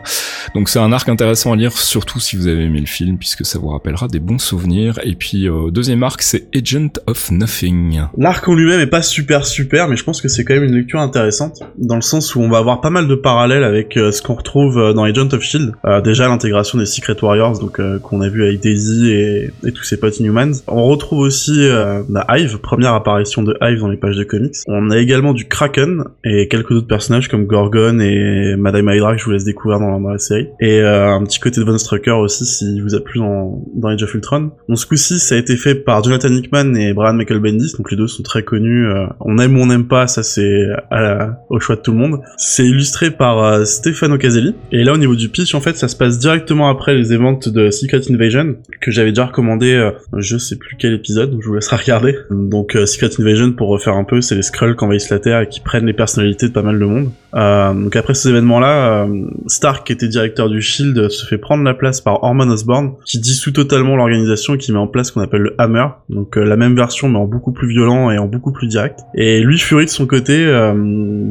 Donc 0.54 0.70
c'est 0.70 0.78
un 0.78 0.92
arc 0.92 1.10
intéressant 1.10 1.54
à 1.54 1.56
lire, 1.56 1.72
surtout 1.72 2.20
si 2.20 2.36
vous 2.36 2.46
avez 2.46 2.66
aimé 2.66 2.80
le 2.82 2.86
film, 2.86 3.18
puisque 3.18 3.44
ça 3.48 3.58
vous 3.58 3.70
rappellera 3.70 4.08
des 4.08 4.20
bons 4.20 4.38
souvenirs. 4.38 5.00
Et 5.04 5.16
puis 5.16 5.48
deuxième 5.72 6.04
arc, 6.04 6.22
c'est 6.22 6.56
Agent 6.56 7.00
of 7.08 7.32
Nothing. 7.32 8.04
L'arc 8.16 8.48
en 8.48 8.54
lui-même 8.54 8.80
est 8.80 8.86
pas 8.86 9.02
super 9.02 9.48
super, 9.48 9.88
mais 9.88 9.96
je 9.96 10.04
pense 10.04 10.22
que 10.22 10.28
c'est 10.28 10.44
quand 10.46 10.54
même 10.54 10.66
une 10.66 10.76
lecture 10.76 11.00
intéressante 11.00 11.62
dans 11.80 11.96
le 11.96 12.02
sens 12.04 12.36
où 12.36 12.42
on 12.42 12.50
va 12.52 12.60
avoir 12.60 12.80
pas 12.80 12.92
mal 12.92 13.08
de 13.08 13.16
parallèles 13.16 13.64
avec 13.64 13.94
ce 13.96 14.22
qu'on 14.22 14.36
retrouve 14.36 14.94
dans 14.94 15.04
Agent 15.04 15.34
of 15.34 15.42
Shield. 15.42 15.74
Déjà 16.04 16.28
l'intégration 16.28 16.78
des 16.78 16.86
Secret 16.86 17.16
Warriors, 17.24 17.58
donc 17.58 17.80
euh, 17.80 17.98
qu'on 18.20 18.26
a 18.26 18.30
vu 18.30 18.44
avec 18.44 18.60
Daisy 18.60 19.12
et, 19.12 19.52
tous 19.74 19.84
ses 19.84 19.98
potes. 19.98 20.10
On 20.68 20.86
retrouve 20.86 21.20
aussi 21.20 21.54
euh, 21.56 22.02
la 22.10 22.26
Hive, 22.30 22.58
première 22.60 22.94
apparition 22.94 23.44
de 23.44 23.56
Hive 23.62 23.80
dans 23.80 23.88
les 23.88 23.98
pages 23.98 24.18
de 24.18 24.24
comics. 24.24 24.56
On 24.68 24.90
a 24.90 24.98
également 24.98 25.34
du 25.34 25.46
Kraken 25.46 26.04
et 26.24 26.48
quelques 26.48 26.72
autres 26.72 26.88
personnages 26.88 27.28
comme 27.28 27.46
Gorgon 27.46 28.00
et 28.00 28.56
Madame 28.58 28.90
Hydra 28.90 29.14
que 29.14 29.20
je 29.20 29.26
vous 29.26 29.32
laisse 29.32 29.46
découvrir 29.46 29.80
dans, 29.80 30.00
dans 30.00 30.10
la 30.10 30.18
série. 30.18 30.48
Et 30.60 30.82
euh, 30.82 31.14
un 31.14 31.24
petit 31.24 31.40
côté 31.40 31.62
de 31.62 31.66
Von 31.66 31.78
Strucker 31.78 32.12
aussi 32.12 32.46
si 32.46 32.82
vous 32.82 32.96
a 32.96 33.00
plu 33.00 33.20
dans, 33.20 33.64
dans 33.76 33.90
Age 33.90 34.04
of 34.04 34.14
Ultron. 34.14 34.52
Donc 34.68 34.78
ce 34.78 34.86
coup-ci, 34.86 35.20
ça 35.20 35.36
a 35.36 35.38
été 35.38 35.56
fait 35.56 35.76
par 35.76 36.04
Jonathan 36.04 36.30
Hickman 36.30 36.76
et 36.76 36.94
Brian 36.94 37.14
Michael 37.14 37.40
Bendis, 37.40 37.74
donc 37.78 37.92
les 37.92 37.98
deux 37.98 38.08
sont 38.08 38.24
très 38.24 38.44
connus. 38.44 38.88
euh, 38.88 39.06
on 39.20 39.38
aime 39.38 39.58
ou 39.58 39.62
on 39.62 39.68
n'aime 39.68 39.88
pas, 39.88 40.08
ça 40.08 40.24
c'est 40.24 40.64
la- 40.92 41.40
au 41.50 41.60
choix 41.60 41.76
de 41.76 41.82
tout 41.82 41.92
le 41.92 41.98
monde. 41.98 42.20
C'est 42.38 42.66
illustré 42.66 43.12
par 43.12 43.66
Stefano 43.66 44.18
Caselli. 44.18 44.56
Et 44.72 44.84
là, 44.84 44.94
au 44.94 44.98
niveau 44.98 45.16
du 45.16 45.30
pitch, 45.30 45.54
en 45.56 45.62
fait, 45.62 45.78
ça 45.78 45.88
se 45.88 45.96
passe 45.96 46.20
directement 46.20 46.70
après 46.70 46.94
les 46.96 47.14
événements 47.14 47.40
de 47.46 47.70
Secret 47.70 48.02
Invasion, 48.10 48.56
que 48.82 48.92
j'avais 48.92 49.12
déjà 49.12 49.26
recommandé, 49.26 49.74
euh, 49.74 49.92
je 50.18 50.38
sais 50.38 50.58
plus 50.58 50.76
quel 50.78 50.94
épisode, 50.94 51.38
je 51.40 51.48
vous 51.48 51.56
laisserai 51.56 51.78
regarder. 51.78 52.16
Donc 52.30 52.76
euh, 52.76 52.86
Secret 52.86 53.10
Invasion, 53.20 53.52
pour 53.54 53.70
refaire 53.70 53.96
un 53.96 54.04
peu, 54.04 54.22
c'est 54.22 54.36
les 54.36 54.42
Skrulls 54.42 54.76
qui 54.76 54.84
envahissent 54.84 55.10
la 55.10 55.20
Terre 55.20 55.42
et 55.42 55.48
qui 55.48 55.60
prennent 55.60 55.86
les 55.86 55.94
personnalités 55.94 56.48
de 56.48 56.54
pas 56.54 56.62
mal 56.62 56.80
de 56.80 56.86
monde. 56.86 57.10
Euh, 57.36 57.74
donc 57.74 57.96
après 57.96 58.14
ces 58.14 58.30
événements-là, 58.30 59.04
euh, 59.04 59.26
Stark, 59.48 59.86
qui 59.86 59.94
était 59.94 60.08
directeur 60.08 60.50
du 60.50 60.62
Shield, 60.62 61.10
se 61.10 61.26
fait 61.26 61.38
prendre 61.38 61.64
la 61.64 61.74
place 61.74 62.02
par 62.02 62.24
Orman 62.24 62.50
Osborn, 62.50 62.94
qui 63.06 63.20
dissout 63.20 63.52
totalement 63.52 63.96
l'organisation 63.96 64.56
et 64.56 64.58
qui 64.58 64.72
met 64.72 64.80
en 64.80 64.88
place 64.88 65.08
ce 65.08 65.14
qu'on 65.14 65.22
appelle 65.22 65.42
le 65.42 65.56
Hammer, 65.58 65.86
donc 66.10 66.38
euh, 66.38 66.44
la 66.44 66.58
même 66.58 66.76
version 66.76 67.10
mais 67.10 67.20
en 67.20 67.26
beaucoup 67.26 67.52
plus 67.52 67.68
violent 67.68 68.12
et 68.12 68.18
en 68.18 68.26
beaucoup 68.26 68.52
plus 68.52 68.68
direct. 68.68 69.00
Et 69.16 69.42
lui, 69.42 69.60
Fury 69.60 69.86
de 69.86 69.90
son 69.90 70.08
côté, 70.08 70.46
euh, 70.46 70.74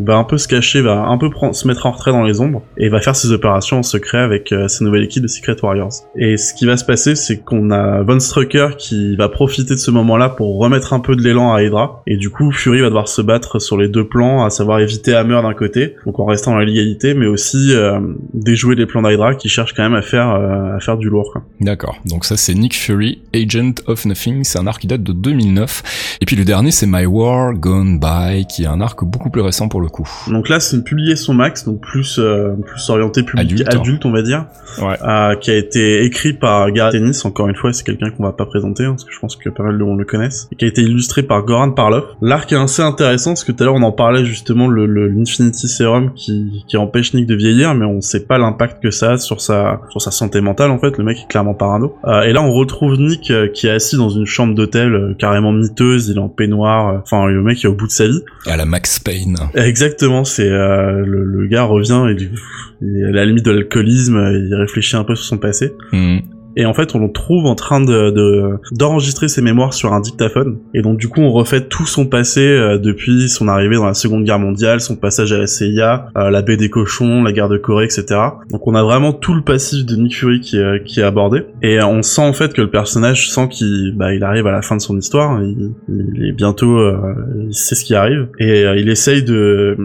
va 0.05 0.17
un 0.17 0.25
peu 0.25 0.39
se 0.39 0.49
cacher, 0.49 0.81
va 0.81 1.07
un 1.07 1.19
peu 1.19 1.31
se 1.53 1.67
mettre 1.67 1.87
en 1.87 1.91
retrait 1.91 2.13
dans 2.13 2.23
les 2.23 2.41
ombres 2.41 2.63
et 2.77 2.89
va 2.89 3.01
faire 3.01 3.17
ses 3.17 3.33
opérations 3.33 3.79
en 3.79 3.83
secret 3.83 4.19
avec 4.19 4.55
sa 4.69 4.85
nouvelle 4.85 5.05
équipe 5.05 5.23
de 5.23 5.29
Secret 5.29 5.57
Warriors. 5.63 5.93
Et 6.17 6.37
ce 6.37 6.55
qui 6.59 6.67
va 6.67 6.77
se 6.77 6.85
passer, 6.85 7.15
c'est 7.15 7.39
qu'on 7.39 7.71
a 7.71 8.03
Von 8.03 8.19
Strucker 8.19 8.71
qui 8.77 9.15
va 9.17 9.29
profiter 9.29 9.75
de 9.75 9.79
ce 9.79 9.91
moment-là 9.93 10.29
pour 10.29 10.59
remettre 10.59 10.93
un 10.93 11.01
peu 11.01 11.15
de 11.15 11.23
l'élan 11.23 11.53
à 11.55 11.63
Hydra. 11.63 12.03
Et 12.07 12.17
du 12.17 12.31
coup, 12.31 12.51
Fury 12.51 12.81
va 12.81 12.87
devoir 12.89 13.07
se 13.09 13.23
battre 13.23 13.61
sur 13.61 13.77
les 13.77 13.89
deux 13.89 14.05
plans, 14.07 14.45
à 14.45 14.51
savoir 14.51 14.81
éviter 14.81 15.15
Hammer 15.15 15.41
d'un 15.43 15.55
côté, 15.55 15.95
donc 16.05 16.19
en 16.19 16.25
restant 16.25 16.51
dans 16.53 16.59
la 16.59 16.65
légalité, 16.65 17.15
mais 17.15 17.27
aussi 17.27 17.73
euh, 17.73 18.01
déjouer 18.35 18.75
les 18.75 18.87
plans 18.87 19.03
d'Hydra 19.03 19.35
qui 19.37 19.49
cherchent 19.49 19.73
quand 19.75 19.85
même 19.85 19.95
à 19.95 20.03
faire 20.03 20.31
euh, 20.31 20.77
à 20.77 20.81
faire 20.81 20.97
du 20.97 21.09
lourd. 21.09 21.33
D'accord. 21.61 21.97
Donc 22.07 22.25
ça 22.25 22.37
c'est 22.37 22.55
Nick 22.55 22.75
Fury, 22.75 23.23
Agent 23.35 23.75
of 23.87 24.05
Nothing. 24.05 24.43
C'est 24.45 24.59
un 24.59 24.67
arc 24.67 24.81
qui 24.81 24.87
date 24.89 25.03
de 25.05 25.13
2009. 25.13 26.17
Et 26.21 26.25
puis 26.27 26.35
le 26.35 26.45
dernier 26.45 26.73
c'est 26.73 26.87
My 26.87 27.07
War 27.07 27.55
Gone 27.55 28.01
By, 28.01 28.47
qui 28.47 28.65
est 28.65 28.67
un 28.67 28.81
arc 28.81 29.05
beaucoup 29.05 29.31
plus 29.31 29.43
récent 29.43 29.69
pour 29.69 29.81
le 29.81 29.89
coup. 29.89 30.09
Donc 30.29 30.49
là, 30.49 30.59
c'est 30.59 30.77
une 30.77 30.83
publication 30.85 31.35
max, 31.35 31.65
donc 31.65 31.81
plus 31.81 32.19
euh, 32.19 32.55
plus 32.67 32.91
orienté 32.91 33.23
public 33.23 33.53
Adulte, 33.53 33.75
adulte, 33.75 34.07
hein. 34.07 34.09
on 34.09 34.13
va 34.13 34.23
dire, 34.23 34.47
Ouais. 34.83 34.97
euh, 35.07 35.37
qui 35.37 35.51
a 35.51 35.57
été 35.57 36.03
écrit 36.05 36.33
par 36.33 36.48
Gareth 36.73 36.95
Ennis. 36.95 37.21
Encore 37.25 37.49
une 37.49 37.57
fois, 37.57 37.73
c'est 37.73 37.85
quelqu'un 37.85 38.11
qu'on 38.11 38.25
va 38.25 38.33
pas 38.33 38.47
présenter 38.47 38.85
hein, 38.85 38.91
parce 38.91 39.05
que 39.05 39.13
je 39.13 39.19
pense 39.19 39.37
que 39.37 39.49
pas 39.51 39.63
mal 39.63 39.79
de 39.79 39.85
monde 39.85 39.99
le 39.99 40.05
connaissent, 40.05 40.49
et 40.53 40.57
qui 40.57 40.65
a 40.65 40.69
été 40.69 40.83
illustré 40.83 41.23
par 41.23 41.45
Goran 41.45 41.71
Parlov. 41.71 42.05
L'arc 42.23 42.51
est 42.53 42.57
assez 42.57 42.83
intéressant 42.83 43.31
parce 43.31 43.45
que 43.45 43.53
tout 43.53 43.63
à 43.63 43.67
l'heure 43.67 43.75
on 43.75 43.83
en 43.83 43.93
parlait 43.93 44.25
justement 44.25 44.69
le, 44.69 44.87
le 44.87 45.09
l'Infinity 45.09 45.69
Serum 45.69 46.13
qui 46.15 46.65
qui 46.69 46.77
empêche 46.77 47.15
Nick 47.15 47.27
de 47.27 47.35
vieillir, 47.35 47.75
mais 47.75 47.87
on 47.87 48.01
sait 48.01 48.25
pas 48.25 48.39
l'impact 48.39 48.83
que 48.83 48.91
ça 48.91 49.13
a 49.13 49.19
sur 49.19 49.41
sa 49.41 49.81
sur 49.91 50.01
sa 50.01 50.11
santé 50.11 50.41
mentale 50.41 50.71
en 50.71 50.79
fait. 50.79 50.97
Le 50.99 51.05
mec 51.05 51.19
est 51.19 51.29
clairement 51.29 51.55
parano. 51.55 51.97
Euh, 52.05 52.23
et 52.23 52.33
là, 52.33 52.43
on 52.43 52.53
retrouve 52.53 52.99
Nick 52.99 53.31
euh, 53.31 53.49
qui 53.49 53.67
est 53.67 53.71
assis 53.71 53.97
dans 53.97 54.11
une 54.11 54.27
chambre 54.27 54.55
d'hôtel 54.55 54.95
euh, 54.95 55.15
carrément 55.19 55.53
miteuse. 55.53 56.09
Il 56.09 56.17
est 56.17 56.21
en 56.21 56.29
peignoir. 56.29 57.01
Enfin, 57.03 57.27
le 57.27 57.43
mec 57.43 57.65
est 57.65 57.69
au 57.69 57.75
bout 57.75 57.87
de 57.87 57.93
sa 57.93 58.07
vie. 58.07 58.23
À 58.47 58.57
la 58.57 58.65
Max 58.65 58.99
Payne. 58.99 59.37
Exactement, 59.55 60.25
c'est 60.25 60.49
le, 60.49 61.25
le 61.25 61.47
gars 61.47 61.65
revient, 61.65 62.07
il, 62.11 62.31
il 62.83 63.01
est 63.01 63.09
à 63.09 63.11
la 63.11 63.25
limite 63.25 63.45
de 63.45 63.51
l'alcoolisme, 63.51 64.17
il 64.35 64.55
réfléchit 64.55 64.97
un 64.97 65.05
peu 65.05 65.15
sur 65.15 65.25
son 65.25 65.39
passé. 65.39 65.73
Mhm. 65.93 66.21
Et 66.59 66.67
en 66.67 66.75
fait, 66.75 66.95
on 66.95 66.99
le 66.99 67.11
trouve 67.11 67.47
en 67.47 67.55
train 67.55 67.81
de 67.81 68.11
de- 68.11 68.51
d'enregistrer 68.73 69.29
ses 69.29 69.41
mémoires 69.43 69.73
sur 69.73 69.93
un 69.95 70.01
dictaphone. 70.01 70.59
Et 70.75 70.83
donc, 70.83 70.99
du 70.99 71.09
coup, 71.09 71.21
on 71.21 71.31
refait 71.31 71.63
tout 71.63 71.87
son 71.87 72.05
passé 72.07 72.41
euh, 72.41 72.77
depuis 72.79 73.29
son 73.29 73.49
arrivée 73.49 73.77
dans 73.77 73.87
la 73.87 73.95
Seconde 73.95 74.25
Guerre 74.25 74.39
mondiale, 74.39 74.81
son 74.81 74.97
passage 74.97 75.33
à 75.33 75.39
la 75.39 75.47
CIA, 75.47 76.07
euh, 76.17 76.31
la 76.31 76.43
baie 76.43 76.57
des 76.57 76.69
cochons, 76.69 77.23
la 77.23 77.33
guerre 77.33 77.49
de 77.49 77.57
Corée, 77.59 77.85
etc. 77.85 78.05
Donc, 78.51 78.67
on 78.67 78.75
a 78.75 78.83
vraiment 78.83 79.13
tout 79.13 79.35
le 79.35 79.43
passif 79.43 79.87
de 79.87 79.97
Nick 79.97 80.17
Fury 80.17 80.41
qui, 80.41 80.59
est- 80.59 80.85
qui 80.85 81.01
est 81.01 81.05
abordé. 81.05 81.43
Et 81.63 81.79
euh, 81.81 81.87
on 81.87 82.03
sent 82.03 82.23
en 82.23 82.33
fait 82.33 82.53
que 82.53 82.61
le 82.61 82.71
personnage 82.71 83.31
sent 83.31 83.49
qu'il 83.51 83.95
bah, 83.97 84.13
il 84.13 84.25
arrive 84.25 84.47
à 84.47 84.53
la 84.53 84.63
fin 84.63 84.77
de 84.77 84.81
son 84.83 84.99
histoire. 84.99 85.41
Il, 85.43 85.73
il 85.89 86.27
est 86.29 86.33
bientôt, 86.33 86.77
euh, 86.79 86.97
il 87.49 87.55
sait 87.55 87.75
ce 87.77 87.85
qui 87.85 87.95
arrive. 87.95 88.29
Et 88.41 88.65
euh, 88.65 88.77
il 88.77 88.89
essaye 88.89 89.23
de 89.23 89.77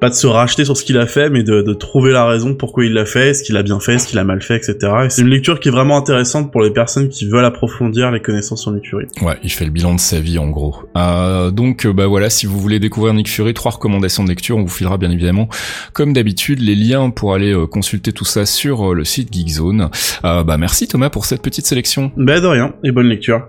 pas 0.00 0.08
de 0.08 0.14
se 0.14 0.26
racheter 0.26 0.64
sur 0.64 0.76
ce 0.76 0.84
qu'il 0.84 0.98
a 0.98 1.06
fait, 1.06 1.30
mais 1.30 1.42
de, 1.42 1.62
de 1.62 1.74
trouver 1.74 2.12
la 2.12 2.26
raison 2.26 2.54
pourquoi 2.54 2.84
il 2.84 2.92
l'a 2.92 3.06
fait, 3.06 3.34
ce 3.34 3.42
qu'il 3.42 3.56
a 3.56 3.62
bien 3.62 3.80
fait, 3.80 3.98
ce 3.98 4.06
qu'il 4.06 4.18
a 4.18 4.24
mal 4.24 4.42
fait, 4.42 4.56
etc. 4.56 4.76
Et 5.04 5.10
c'est 5.10 5.22
une 5.22 5.28
lecture 5.28 5.60
qui 5.60 5.68
est 5.68 5.72
vraiment 5.72 5.96
intéressante 5.96 6.52
pour 6.52 6.62
les 6.62 6.70
personnes 6.70 7.08
qui 7.08 7.26
veulent 7.28 7.44
approfondir 7.44 8.10
les 8.10 8.20
connaissances 8.20 8.62
sur 8.62 8.72
Nick 8.72 8.88
Fury. 8.88 9.06
Ouais, 9.22 9.38
il 9.42 9.50
fait 9.50 9.64
le 9.64 9.70
bilan 9.70 9.94
de 9.94 10.00
sa 10.00 10.20
vie 10.20 10.38
en 10.38 10.48
gros. 10.48 10.76
Euh, 10.96 11.50
donc 11.50 11.86
euh, 11.86 11.92
bah 11.92 12.06
voilà, 12.06 12.30
si 12.30 12.46
vous 12.46 12.58
voulez 12.60 12.78
découvrir 12.78 13.14
Nick 13.14 13.28
Fury, 13.28 13.54
trois 13.54 13.72
recommandations 13.72 14.24
de 14.24 14.28
lecture, 14.28 14.56
on 14.56 14.62
vous 14.62 14.68
filera 14.68 14.98
bien 14.98 15.10
évidemment, 15.10 15.48
comme 15.92 16.12
d'habitude, 16.12 16.60
les 16.60 16.74
liens 16.74 17.10
pour 17.10 17.34
aller 17.34 17.52
euh, 17.52 17.66
consulter 17.66 18.12
tout 18.12 18.24
ça 18.24 18.46
sur 18.46 18.90
euh, 18.90 18.94
le 18.94 19.04
site 19.04 19.32
Geekzone. 19.32 19.90
Euh, 20.24 20.44
bah 20.44 20.58
merci 20.58 20.88
Thomas 20.88 21.10
pour 21.10 21.24
cette 21.24 21.42
petite 21.42 21.66
sélection. 21.66 22.12
Bah 22.16 22.40
de 22.40 22.46
rien, 22.46 22.74
et 22.84 22.92
bonne 22.92 23.08
lecture. 23.08 23.46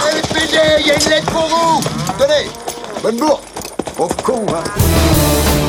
Allez, 0.00 0.22
PD, 0.22 0.58
il 0.80 0.86
y 0.86 0.90
a 0.90 0.94
une 0.94 1.10
lettre 1.10 1.30
pour 1.30 1.46
vous 1.46 1.82
Tenez, 2.18 2.48
bonne 3.02 3.16
bourre 3.16 3.42
Pauvre 3.98 4.22
con, 4.22 4.46
hein 4.46 5.67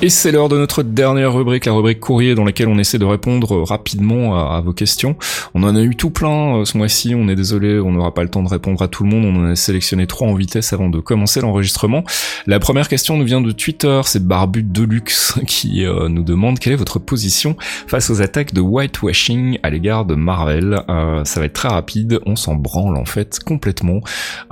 Et 0.00 0.10
c'est 0.10 0.30
l'heure 0.30 0.48
de 0.48 0.56
notre 0.56 0.84
dernière 0.84 1.34
rubrique, 1.34 1.64
la 1.64 1.72
rubrique 1.72 1.98
courrier, 1.98 2.36
dans 2.36 2.44
laquelle 2.44 2.68
on 2.68 2.78
essaie 2.78 3.00
de 3.00 3.04
répondre 3.04 3.64
rapidement 3.64 4.36
à, 4.36 4.60
vos 4.60 4.72
questions. 4.72 5.16
On 5.54 5.64
en 5.64 5.74
a 5.74 5.80
eu 5.80 5.96
tout 5.96 6.10
plein 6.10 6.58
euh, 6.58 6.64
ce 6.64 6.78
mois-ci, 6.78 7.16
on 7.16 7.28
est 7.28 7.34
désolé, 7.34 7.80
on 7.80 7.90
n'aura 7.90 8.14
pas 8.14 8.22
le 8.22 8.28
temps 8.28 8.44
de 8.44 8.48
répondre 8.48 8.80
à 8.80 8.86
tout 8.86 9.02
le 9.02 9.10
monde, 9.10 9.24
on 9.24 9.40
en 9.40 9.50
a 9.50 9.56
sélectionné 9.56 10.06
trois 10.06 10.28
en 10.28 10.34
vitesse 10.34 10.72
avant 10.72 10.88
de 10.88 11.00
commencer 11.00 11.40
l'enregistrement. 11.40 12.04
La 12.46 12.60
première 12.60 12.86
question 12.86 13.16
nous 13.16 13.24
vient 13.24 13.40
de 13.40 13.50
Twitter, 13.50 14.00
c'est 14.04 14.24
Barbu 14.24 14.62
Deluxe 14.62 15.34
qui 15.48 15.84
euh, 15.84 16.08
nous 16.08 16.22
demande 16.22 16.60
quelle 16.60 16.74
est 16.74 16.76
votre 16.76 17.00
position 17.00 17.56
face 17.58 18.08
aux 18.08 18.22
attaques 18.22 18.54
de 18.54 18.60
whitewashing 18.60 19.58
à 19.64 19.70
l'égard 19.70 20.04
de 20.04 20.14
Marvel. 20.14 20.80
Euh, 20.88 21.24
ça 21.24 21.40
va 21.40 21.46
être 21.46 21.54
très 21.54 21.70
rapide, 21.70 22.20
on 22.24 22.36
s'en 22.36 22.54
branle 22.54 22.96
en 22.96 23.04
fait 23.04 23.40
complètement. 23.44 24.00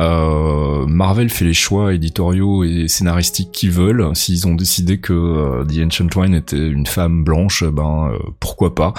Euh, 0.00 0.86
Marvel 0.86 1.30
fait 1.30 1.44
les 1.44 1.54
choix 1.54 1.94
éditoriaux 1.94 2.64
et 2.64 2.88
scénaristiques 2.88 3.52
qu'ils 3.52 3.70
veulent. 3.70 4.10
S'ils 4.14 4.48
ont 4.48 4.56
décidé 4.56 4.98
que 4.98 5.35
euh, 5.36 5.64
The 5.64 5.86
Ancient 5.86 6.08
One 6.16 6.34
était 6.34 6.56
une 6.56 6.86
femme 6.86 7.24
blanche, 7.24 7.64
ben 7.64 8.10
euh, 8.12 8.18
pourquoi 8.40 8.74
pas. 8.74 8.94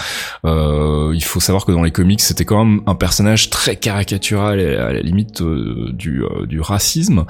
Euh, 0.46 1.12
il 1.14 1.24
faut 1.24 1.40
savoir 1.40 1.66
que 1.66 1.72
dans 1.72 1.84
les 1.84 1.92
comics, 1.92 2.22
c'était 2.22 2.46
quand 2.46 2.64
même 2.64 2.82
un 2.86 2.96
personnage 2.96 3.50
très 3.50 3.76
caricatural 3.76 4.60
et 4.60 4.76
à 4.76 4.94
la 4.94 5.02
limite 5.02 5.42
du, 5.42 6.24
du 6.48 6.62
racisme. 6.62 7.26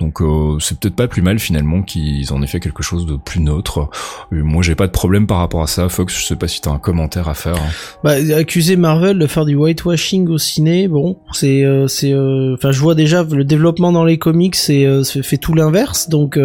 Donc 0.00 0.20
c'est 0.60 0.78
peut-être 0.78 0.96
pas 0.96 1.08
plus 1.08 1.22
mal 1.22 1.38
finalement 1.38 1.82
qu'ils 1.82 2.32
en 2.32 2.42
aient 2.42 2.46
fait 2.46 2.60
quelque 2.60 2.82
chose 2.82 3.06
de 3.06 3.16
plus 3.16 3.40
neutre. 3.40 3.88
Moi 4.30 4.62
j'ai 4.62 4.74
pas 4.74 4.86
de 4.86 4.92
problème 4.92 5.26
par 5.26 5.38
rapport 5.38 5.62
à 5.62 5.66
ça. 5.66 5.88
Fox, 5.88 6.18
je 6.18 6.24
sais 6.24 6.36
pas 6.36 6.48
si 6.48 6.60
t'as 6.60 6.70
un 6.70 6.78
commentaire 6.78 7.28
à 7.28 7.34
faire. 7.34 7.56
hein. 7.56 7.70
Bah, 8.04 8.12
accuser 8.36 8.76
Marvel 8.76 9.18
de 9.18 9.26
faire 9.26 9.44
du 9.44 9.54
whitewashing 9.54 10.28
au 10.28 10.38
ciné, 10.38 10.88
bon, 10.88 11.18
c'est, 11.32 11.64
enfin, 11.66 12.72
je 12.72 12.80
vois 12.80 12.94
déjà 12.94 13.22
le 13.22 13.44
développement 13.44 13.92
dans 13.92 14.04
les 14.04 14.18
comics, 14.18 14.56
c'est, 14.56 14.86
fait 15.22 15.38
tout 15.38 15.54
l'inverse. 15.54 16.08
Donc, 16.08 16.38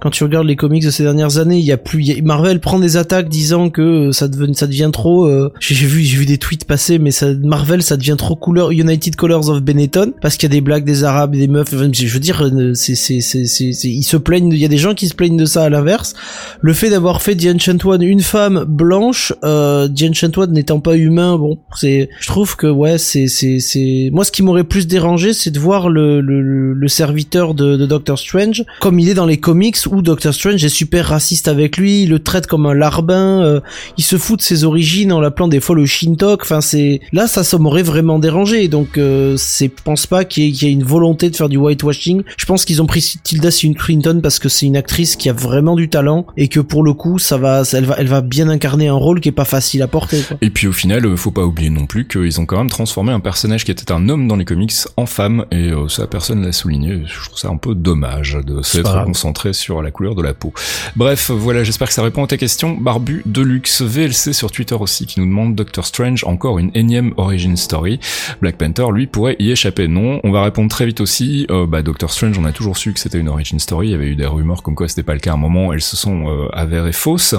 quand 0.00 0.10
tu 0.10 0.24
regardes 0.24 0.46
les 0.46 0.56
comics 0.56 0.84
de 0.84 0.90
ces 0.90 1.02
dernières 1.02 1.38
années, 1.38 1.43
il 1.52 1.64
y 1.64 1.72
a 1.72 1.76
plus, 1.76 2.02
y 2.04 2.12
a- 2.18 2.22
Marvel 2.22 2.60
prend 2.60 2.78
des 2.78 2.96
attaques 2.96 3.28
disant 3.28 3.70
que 3.70 4.08
euh, 4.08 4.12
ça 4.12 4.28
devient, 4.28 4.54
ça 4.54 4.66
devient 4.66 4.90
trop. 4.92 5.26
euh, 5.26 5.52
j'ai 5.60 5.74
vu, 5.86 6.02
j'ai 6.02 6.16
vu 6.16 6.26
des 6.26 6.38
tweets 6.38 6.64
passer, 6.64 6.98
mais 6.98 7.10
ça, 7.10 7.32
Marvel, 7.34 7.82
ça 7.82 7.96
devient 7.96 8.16
trop 8.18 8.36
couleur 8.36 8.70
United 8.72 9.16
Colors 9.16 9.48
of 9.50 9.60
Benetton 9.62 10.12
parce 10.20 10.36
qu'il 10.36 10.48
y 10.48 10.52
a 10.52 10.54
des 10.54 10.60
blagues 10.60 10.84
des 10.84 11.04
Arabes, 11.04 11.34
des 11.36 11.48
meufs. 11.48 11.74
Je 11.92 12.06
veux 12.12 12.20
dire, 12.20 12.42
euh, 12.42 12.74
c'est, 12.74 12.94
c'est, 12.94 13.20
c'est, 13.20 13.44
c'est, 13.46 13.72
ils 13.88 14.02
se 14.02 14.16
plaignent. 14.16 14.52
Il 14.52 14.58
y 14.58 14.64
a 14.64 14.68
des 14.68 14.76
gens 14.78 14.94
qui 14.94 15.08
se 15.08 15.14
plaignent 15.14 15.36
de 15.36 15.44
ça 15.46 15.64
à 15.64 15.68
l'inverse. 15.70 16.14
Le 16.60 16.72
fait 16.72 16.90
d'avoir 16.90 17.22
fait 17.22 17.34
The 17.36 17.46
Ancient 17.54 17.78
One 17.84 18.02
une 18.02 18.20
femme 18.20 18.64
blanche, 18.66 19.32
euh, 19.44 19.88
The 19.88 20.04
Ancient 20.10 20.36
One 20.36 20.52
n'étant 20.52 20.80
pas 20.80 20.96
humain, 20.96 21.36
bon, 21.38 21.58
c'est, 21.76 22.08
je 22.20 22.26
trouve 22.26 22.56
que 22.56 22.66
ouais, 22.66 22.98
c'est, 22.98 23.26
c'est, 23.28 23.58
c'est, 23.60 24.10
moi 24.12 24.24
ce 24.24 24.32
qui 24.32 24.42
m'aurait 24.42 24.64
plus 24.64 24.86
dérangé, 24.86 25.32
c'est 25.32 25.50
de 25.50 25.58
voir 25.58 25.88
le, 25.88 26.20
le- 26.20 26.72
le 26.72 26.88
serviteur 26.88 27.54
de, 27.54 27.76
de 27.76 27.86
Doctor 27.86 28.18
Strange 28.18 28.64
comme 28.80 28.98
il 28.98 29.08
est 29.08 29.14
dans 29.14 29.26
les 29.26 29.38
comics 29.38 29.76
où 29.90 30.02
Doctor 30.02 30.32
Strange 30.34 30.64
est 30.64 30.68
super 30.68 31.06
raciste 31.06 31.33
avec 31.48 31.76
lui, 31.76 32.02
il 32.02 32.10
le 32.10 32.18
traite 32.18 32.46
comme 32.46 32.66
un 32.66 32.74
larbin, 32.74 33.42
euh, 33.42 33.60
il 33.98 34.04
se 34.04 34.16
fout 34.18 34.38
de 34.38 34.42
ses 34.44 34.64
origines 34.64 35.12
en 35.12 35.20
l'appelant 35.20 35.48
des 35.48 35.60
fois 35.60 35.76
le 35.76 35.86
Shintok. 35.86 36.42
Enfin, 36.42 36.60
c'est 36.60 37.00
là, 37.12 37.26
ça, 37.26 37.44
ça 37.44 37.58
m'aurait 37.58 37.82
vraiment 37.82 38.18
dérangé. 38.18 38.68
Donc, 38.68 38.98
euh, 38.98 39.36
c'est, 39.36 39.68
pense 39.68 40.06
pas 40.06 40.24
qu'il 40.24 40.44
y, 40.44 40.48
ait- 40.48 40.52
qu'il 40.52 40.68
y 40.68 40.70
ait 40.70 40.74
une 40.74 40.84
volonté 40.84 41.30
de 41.30 41.36
faire 41.36 41.48
du 41.48 41.56
whitewashing. 41.56 42.22
Je 42.36 42.44
pense 42.46 42.64
qu'ils 42.64 42.80
ont 42.82 42.86
pris 42.86 43.16
Tilda 43.22 43.50
Swinton 43.50 44.20
parce 44.22 44.38
que 44.38 44.48
c'est 44.48 44.66
une 44.66 44.76
actrice 44.76 45.16
qui 45.16 45.28
a 45.28 45.32
vraiment 45.32 45.76
du 45.76 45.88
talent 45.88 46.26
et 46.36 46.48
que 46.48 46.60
pour 46.60 46.82
le 46.82 46.92
coup, 46.94 47.18
ça 47.18 47.36
va, 47.36 47.62
elle 47.72 47.84
va, 47.84 47.96
elle 47.98 48.08
va 48.08 48.20
bien 48.20 48.48
incarner 48.48 48.88
un 48.88 48.94
rôle 48.94 49.20
qui 49.20 49.28
est 49.28 49.32
pas 49.32 49.44
facile 49.44 49.82
à 49.82 49.86
porter. 49.88 50.22
Quoi. 50.26 50.36
Et 50.40 50.50
puis 50.50 50.66
au 50.66 50.72
final, 50.72 51.04
euh, 51.06 51.16
faut 51.16 51.30
pas 51.30 51.44
oublier 51.44 51.70
non 51.70 51.86
plus 51.86 52.06
qu'ils 52.06 52.40
ont 52.40 52.46
quand 52.46 52.58
même 52.58 52.70
transformé 52.70 53.12
un 53.12 53.20
personnage 53.20 53.64
qui 53.64 53.70
était 53.70 53.92
un 53.92 54.08
homme 54.08 54.28
dans 54.28 54.36
les 54.36 54.44
comics 54.44 54.72
en 54.96 55.06
femme, 55.06 55.44
et 55.50 55.70
euh, 55.70 55.88
ça 55.88 56.06
personne 56.06 56.42
l'a 56.44 56.52
souligné. 56.52 57.02
Je 57.06 57.24
trouve 57.24 57.38
ça 57.38 57.48
un 57.48 57.56
peu 57.56 57.74
dommage 57.74 58.38
de 58.46 58.62
s'être 58.62 59.04
concentré 59.04 59.52
sur 59.52 59.82
la 59.82 59.90
couleur 59.90 60.14
de 60.14 60.22
la 60.22 60.34
peau. 60.34 60.52
Bref, 60.96 61.23
voilà, 61.30 61.64
j'espère 61.64 61.88
que 61.88 61.94
ça 61.94 62.02
répond 62.02 62.24
à 62.24 62.26
ta 62.26 62.36
question. 62.36 62.76
Barbu 62.76 63.22
Deluxe 63.26 63.82
VLC 63.82 64.32
sur 64.32 64.50
Twitter 64.50 64.74
aussi 64.74 65.06
qui 65.06 65.20
nous 65.20 65.26
demande 65.26 65.54
Doctor 65.54 65.86
Strange 65.86 66.24
encore 66.24 66.58
une 66.58 66.70
énième 66.74 67.14
origin 67.16 67.56
story. 67.56 68.00
Black 68.40 68.56
Panther 68.56 68.86
lui 68.92 69.06
pourrait 69.06 69.36
y 69.38 69.50
échapper. 69.50 69.88
Non, 69.88 70.20
on 70.24 70.32
va 70.32 70.42
répondre 70.42 70.70
très 70.70 70.86
vite 70.86 71.00
aussi. 71.00 71.46
Euh, 71.50 71.66
bah 71.66 71.82
Doctor 71.82 72.10
Strange, 72.10 72.38
on 72.38 72.44
a 72.44 72.52
toujours 72.52 72.76
su 72.76 72.92
que 72.92 73.00
c'était 73.00 73.18
une 73.18 73.28
origin 73.28 73.58
story. 73.58 73.88
Il 73.88 73.90
y 73.92 73.94
avait 73.94 74.08
eu 74.08 74.16
des 74.16 74.26
rumeurs 74.26 74.62
comme 74.62 74.74
quoi 74.74 74.88
c'était 74.88 75.02
pas 75.02 75.14
le 75.14 75.20
cas 75.20 75.32
à 75.32 75.34
un 75.34 75.38
moment. 75.38 75.72
Elles 75.72 75.82
se 75.82 75.96
sont 75.96 76.28
euh, 76.28 76.48
avérées 76.52 76.92
fausses. 76.92 77.34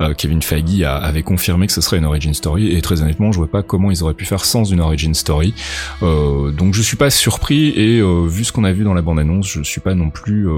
Euh, 0.00 0.14
Kevin 0.14 0.42
Feige 0.42 0.82
avait 0.82 1.22
confirmé 1.22 1.66
que 1.66 1.72
ce 1.72 1.80
serait 1.80 1.98
une 1.98 2.04
origin 2.04 2.34
story 2.34 2.76
et 2.76 2.82
très 2.82 3.02
honnêtement, 3.02 3.32
je 3.32 3.38
vois 3.38 3.50
pas 3.50 3.62
comment 3.62 3.90
ils 3.90 4.02
auraient 4.02 4.14
pu 4.14 4.24
faire 4.24 4.44
sans 4.44 4.64
une 4.64 4.80
origin 4.80 5.14
story. 5.14 5.54
Euh, 6.02 6.50
donc 6.50 6.74
je 6.74 6.82
suis 6.82 6.96
pas 6.96 7.10
surpris 7.10 7.68
et 7.70 7.98
euh, 7.98 8.26
vu 8.26 8.44
ce 8.44 8.52
qu'on 8.52 8.64
a 8.64 8.72
vu 8.72 8.84
dans 8.84 8.94
la 8.94 9.02
bande 9.02 9.18
annonce, 9.18 9.48
je 9.48 9.62
suis 9.62 9.80
pas 9.80 9.94
non 9.94 10.10
plus. 10.10 10.48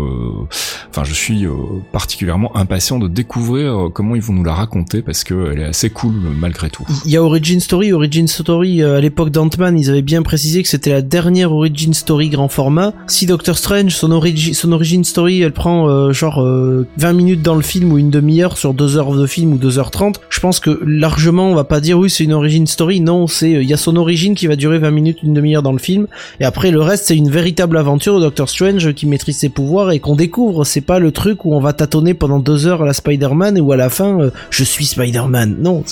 Enfin, 0.90 1.04
je 1.04 1.14
suis 1.14 1.46
particulièrement 1.92 2.54
impatient 2.70 3.00
de 3.00 3.08
découvrir 3.08 3.86
euh, 3.86 3.88
comment 3.88 4.14
ils 4.14 4.22
vont 4.22 4.32
nous 4.32 4.44
la 4.44 4.54
raconter 4.54 5.02
parce 5.02 5.24
que 5.24 5.50
elle 5.52 5.60
est 5.60 5.64
assez 5.64 5.90
cool 5.90 6.14
malgré 6.38 6.70
tout. 6.70 6.86
Il 7.04 7.10
y 7.10 7.16
a 7.16 7.22
Origin 7.22 7.58
Story, 7.58 7.92
Origin 7.92 8.28
Story 8.28 8.80
euh, 8.80 8.98
à 8.98 9.00
l'époque 9.00 9.30
d'Ant-Man, 9.30 9.76
ils 9.76 9.90
avaient 9.90 10.02
bien 10.02 10.22
précisé 10.22 10.62
que 10.62 10.68
c'était 10.68 10.92
la 10.92 11.02
dernière 11.02 11.52
Origin 11.52 11.92
Story 11.92 12.28
grand 12.28 12.46
format. 12.46 12.92
Si 13.08 13.26
Doctor 13.26 13.58
Strange, 13.58 13.90
son, 13.92 14.12
origi 14.12 14.54
son 14.54 14.70
Origin 14.70 15.02
Story, 15.02 15.40
elle 15.42 15.52
prend 15.52 15.88
euh, 15.88 16.12
genre 16.12 16.42
euh, 16.42 16.86
20 16.98 17.12
minutes 17.12 17.42
dans 17.42 17.56
le 17.56 17.62
film 17.62 17.92
ou 17.92 17.98
une 17.98 18.10
demi-heure 18.10 18.56
sur 18.56 18.72
2 18.72 18.96
heures 18.96 19.16
de 19.16 19.26
film 19.26 19.52
ou 19.52 19.58
2h30, 19.58 20.16
je 20.28 20.38
pense 20.38 20.60
que 20.60 20.80
largement 20.86 21.50
on 21.50 21.56
va 21.56 21.64
pas 21.64 21.80
dire 21.80 21.98
oui 21.98 22.08
c'est 22.08 22.22
une 22.22 22.32
Origin 22.32 22.68
Story, 22.68 23.00
non 23.00 23.26
c'est 23.26 23.50
il 23.50 23.68
y 23.68 23.74
a 23.74 23.78
son 23.78 23.96
origine 23.96 24.36
qui 24.36 24.46
va 24.46 24.54
durer 24.54 24.78
20 24.78 24.92
minutes, 24.92 25.18
une 25.24 25.34
demi-heure 25.34 25.64
dans 25.64 25.72
le 25.72 25.78
film, 25.78 26.06
et 26.38 26.44
après 26.44 26.70
le 26.70 26.80
reste 26.80 27.06
c'est 27.06 27.16
une 27.16 27.30
véritable 27.30 27.76
aventure 27.76 28.14
de 28.14 28.20
Doctor 28.20 28.48
Strange 28.48 28.92
qui 28.94 29.06
maîtrise 29.06 29.38
ses 29.38 29.48
pouvoirs 29.48 29.90
et 29.90 29.98
qu'on 29.98 30.14
découvre, 30.14 30.64
c'est 30.64 30.80
pas 30.80 31.00
le 31.00 31.10
truc 31.10 31.44
où 31.44 31.52
on 31.52 31.60
va 31.60 31.72
tâtonner 31.72 32.14
pendant 32.14 32.38
2 32.38 32.59
heures 32.66 32.82
à 32.82 32.86
la 32.86 32.92
Spider-Man 32.92 33.60
où 33.60 33.72
à 33.72 33.76
la 33.76 33.88
fin 33.90 34.20
euh, 34.20 34.30
je 34.50 34.64
suis 34.64 34.84
Spider-Man, 34.86 35.56
non. 35.60 35.84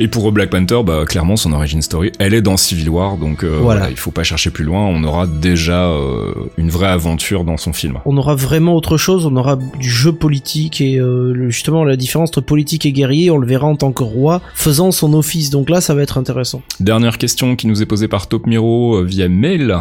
Et 0.00 0.08
pour 0.08 0.30
Black 0.32 0.50
Panther, 0.50 0.80
bah 0.84 1.04
clairement 1.06 1.36
son 1.36 1.52
origin 1.52 1.82
story, 1.82 2.12
elle 2.18 2.34
est 2.34 2.42
dans 2.42 2.56
Civil 2.56 2.88
War, 2.90 3.16
donc 3.16 3.44
euh, 3.44 3.58
Voilà. 3.60 3.80
voilà. 3.80 3.90
il 3.90 3.96
faut 3.96 4.10
pas 4.10 4.22
chercher 4.24 4.50
plus 4.50 4.64
loin. 4.64 4.80
On 4.86 5.02
aura 5.04 5.26
déjà 5.26 5.86
euh, 5.86 6.32
une 6.56 6.70
vraie 6.70 6.88
aventure 6.88 7.44
dans 7.44 7.56
son 7.56 7.72
film. 7.72 7.98
on 8.04 8.16
aura 8.16 8.34
vraiment 8.34 8.74
autre 8.76 8.96
chose, 8.96 9.26
on 9.26 9.36
aura 9.36 9.56
du 9.56 9.88
jeu 9.90 10.12
politique 10.12 10.80
et 10.80 10.98
euh, 10.98 11.48
justement 11.50 11.84
la 11.84 11.96
différence 11.96 12.30
entre 12.30 12.40
politique 12.40 12.86
et 12.86 12.92
guerrier, 12.92 13.30
on 13.30 13.38
le 13.38 13.46
verra 13.46 13.66
en 13.66 13.76
tant 13.76 13.92
que 13.92 14.02
roi 14.02 14.40
faisant 14.54 14.90
son 14.90 15.12
office. 15.14 15.50
Donc 15.50 15.70
là, 15.70 15.80
ça 15.80 15.94
va 15.94 16.02
être 16.02 16.18
intéressant. 16.18 16.62
Dernière 16.80 17.18
question 17.18 17.56
qui 17.56 17.66
nous 17.66 17.82
est 17.82 17.86
posée 17.86 18.08
par 18.08 18.26
Top 18.28 18.46
Miro 18.46 19.02
via 19.04 19.28
mail, 19.28 19.76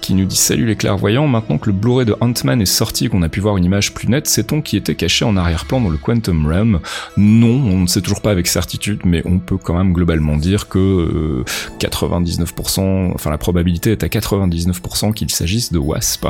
qui 0.00 0.14
nous 0.14 0.24
dit 0.24 0.36
salut 0.36 0.66
les 0.66 0.76
clairvoyants. 0.76 1.26
Maintenant 1.26 1.58
que 1.58 1.66
le 1.66 1.72
Blu-ray 1.72 2.06
de 2.06 2.14
Ant-Man 2.20 2.60
est 2.60 2.66
sorti, 2.66 3.08
qu'on 3.08 3.22
a 3.22 3.28
pu 3.28 3.40
voir 3.40 3.56
une 3.56 3.64
image 3.64 3.94
plus 3.94 4.08
nette, 4.08 4.26
sait-on 4.26 4.60
qui 4.60 4.76
était 4.76 4.94
caché 4.94 5.24
en 5.24 5.36
arrière-plan 5.36 5.80
dans 5.84 5.90
le 5.90 5.96
Quantum 5.98 6.46
Realm 6.46 6.80
Non, 7.16 7.46
on 7.72 7.78
ne 7.80 7.86
sait 7.86 8.00
toujours 8.00 8.20
pas 8.20 8.30
avec 8.30 8.46
certitude, 8.48 9.00
mais 9.04 9.22
on 9.24 9.38
peut 9.38 9.56
quand 9.56 9.74
même 9.76 9.92
globalement 9.92 10.36
dire 10.36 10.68
que 10.68 10.78
euh, 10.78 11.44
99%, 11.78 13.12
enfin 13.14 13.30
la 13.30 13.38
probabilité 13.38 13.92
est 13.92 14.02
à 14.02 14.08
99% 14.08 15.12
qu'il 15.14 15.30
s'agisse 15.30 15.72
de 15.72 15.78
Wasp, 15.78 16.26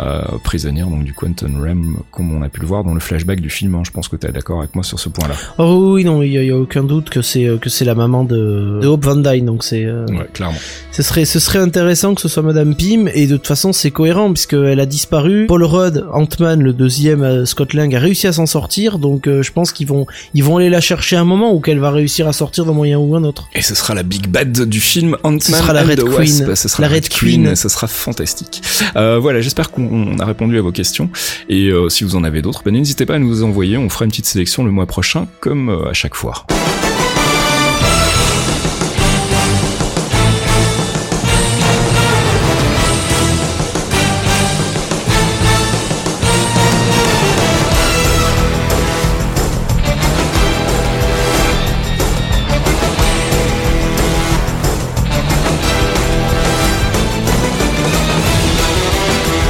euh, 0.00 0.22
prisonnière 0.44 0.88
donc 0.88 1.04
du 1.04 1.12
Quantum 1.12 1.60
Realm, 1.60 1.96
comme 2.10 2.32
on 2.32 2.42
a 2.42 2.48
pu 2.48 2.60
le 2.60 2.66
voir 2.66 2.84
dans 2.84 2.94
le 2.94 3.00
flashback 3.00 3.40
du 3.40 3.50
film. 3.50 3.74
hein. 3.74 3.82
Je 3.84 3.90
pense 3.90 4.08
que 4.08 4.16
tu 4.16 4.26
es 4.26 4.32
d'accord 4.32 4.58
avec 4.60 4.74
moi 4.74 4.84
sur 4.84 4.98
ce 4.98 5.08
point-là. 5.08 5.34
Oh 5.58 5.92
oui, 5.94 6.04
non, 6.04 6.22
il 6.22 6.32
y, 6.32 6.50
a- 6.50 6.56
aucun 6.56 6.84
doute 6.84 7.10
que 7.10 7.20
c'est 7.22 7.44
euh, 7.46 7.58
que 7.58 7.68
c'est 7.70 7.84
la 7.84 7.94
maman 7.94 8.24
de, 8.24 8.80
de 8.82 8.86
Hope 8.86 9.04
Van 9.04 9.16
Dyne. 9.16 9.44
Donc 9.44 9.62
c'est 9.62 9.84
euh, 9.84 10.06
Ouais, 10.06 10.26
clairement. 10.32 10.56
ce 10.90 11.02
serait 11.02 11.24
ce 11.26 11.38
serait 11.38 11.58
intéressant 11.58 12.14
que 12.14 12.20
ce 12.22 12.28
soit 12.28 12.42
Madame 12.42 12.74
Pym 12.74 13.08
et 13.12 13.26
de 13.26 13.36
toute 13.36 13.46
façon 13.46 13.72
c'est 13.72 13.90
cohérent 13.90 14.32
puisque 14.32 14.54
elle 14.54 14.80
a 14.80 14.86
disparu. 14.86 15.46
Paul 15.46 15.64
Rudd, 15.64 16.06
Ant-Man, 16.12 16.62
le 16.62 16.72
deuxième 16.72 17.22
euh, 17.22 17.44
Scott 17.44 17.74
Lang 17.74 17.94
a 17.94 17.98
réussi 17.98 18.26
à 18.26 18.32
s'en 18.32 18.46
sortir. 18.46 18.95
Donc 18.98 19.26
euh, 19.26 19.42
je 19.42 19.52
pense 19.52 19.72
qu'ils 19.72 19.86
vont 19.86 20.06
ils 20.34 20.44
vont 20.44 20.56
aller 20.56 20.70
la 20.70 20.80
chercher 20.80 21.16
à 21.16 21.20
un 21.20 21.24
moment 21.24 21.52
ou 21.52 21.60
qu'elle 21.60 21.78
va 21.78 21.90
réussir 21.90 22.28
à 22.28 22.32
sortir 22.32 22.64
d'un 22.64 22.72
moyen 22.72 22.98
ou 22.98 23.14
un 23.14 23.24
autre. 23.24 23.48
Et 23.54 23.62
ce 23.62 23.74
sera 23.74 23.94
la 23.94 24.02
big 24.02 24.28
bad 24.28 24.52
du 24.52 24.80
film 24.80 25.16
Ant-Man 25.22 25.40
Ce 25.40 25.52
sera 25.52 25.72
la 25.72 25.82
Red 25.82 26.02
Queen. 26.02 26.46
Wasp. 26.46 26.54
Ce 26.54 26.68
sera 26.68 26.82
La 26.82 26.88
Red 26.88 27.08
Queen. 27.08 27.44
Queen. 27.44 27.56
Ce 27.56 27.68
sera 27.68 27.86
fantastique. 27.86 28.62
Euh, 28.96 29.18
voilà, 29.18 29.40
j'espère 29.40 29.70
qu'on 29.70 30.18
a 30.18 30.24
répondu 30.24 30.58
à 30.58 30.62
vos 30.62 30.72
questions. 30.72 31.10
Et 31.48 31.68
euh, 31.68 31.88
si 31.88 32.04
vous 32.04 32.16
en 32.16 32.24
avez 32.24 32.42
d'autres, 32.42 32.62
ben, 32.64 32.72
n'hésitez 32.72 33.06
pas 33.06 33.14
à 33.14 33.18
nous 33.18 33.42
envoyer. 33.42 33.76
On 33.76 33.88
fera 33.88 34.04
une 34.04 34.10
petite 34.10 34.26
sélection 34.26 34.64
le 34.64 34.70
mois 34.70 34.86
prochain, 34.86 35.26
comme 35.40 35.70
à 35.88 35.92
chaque 35.92 36.14
fois. 36.14 36.46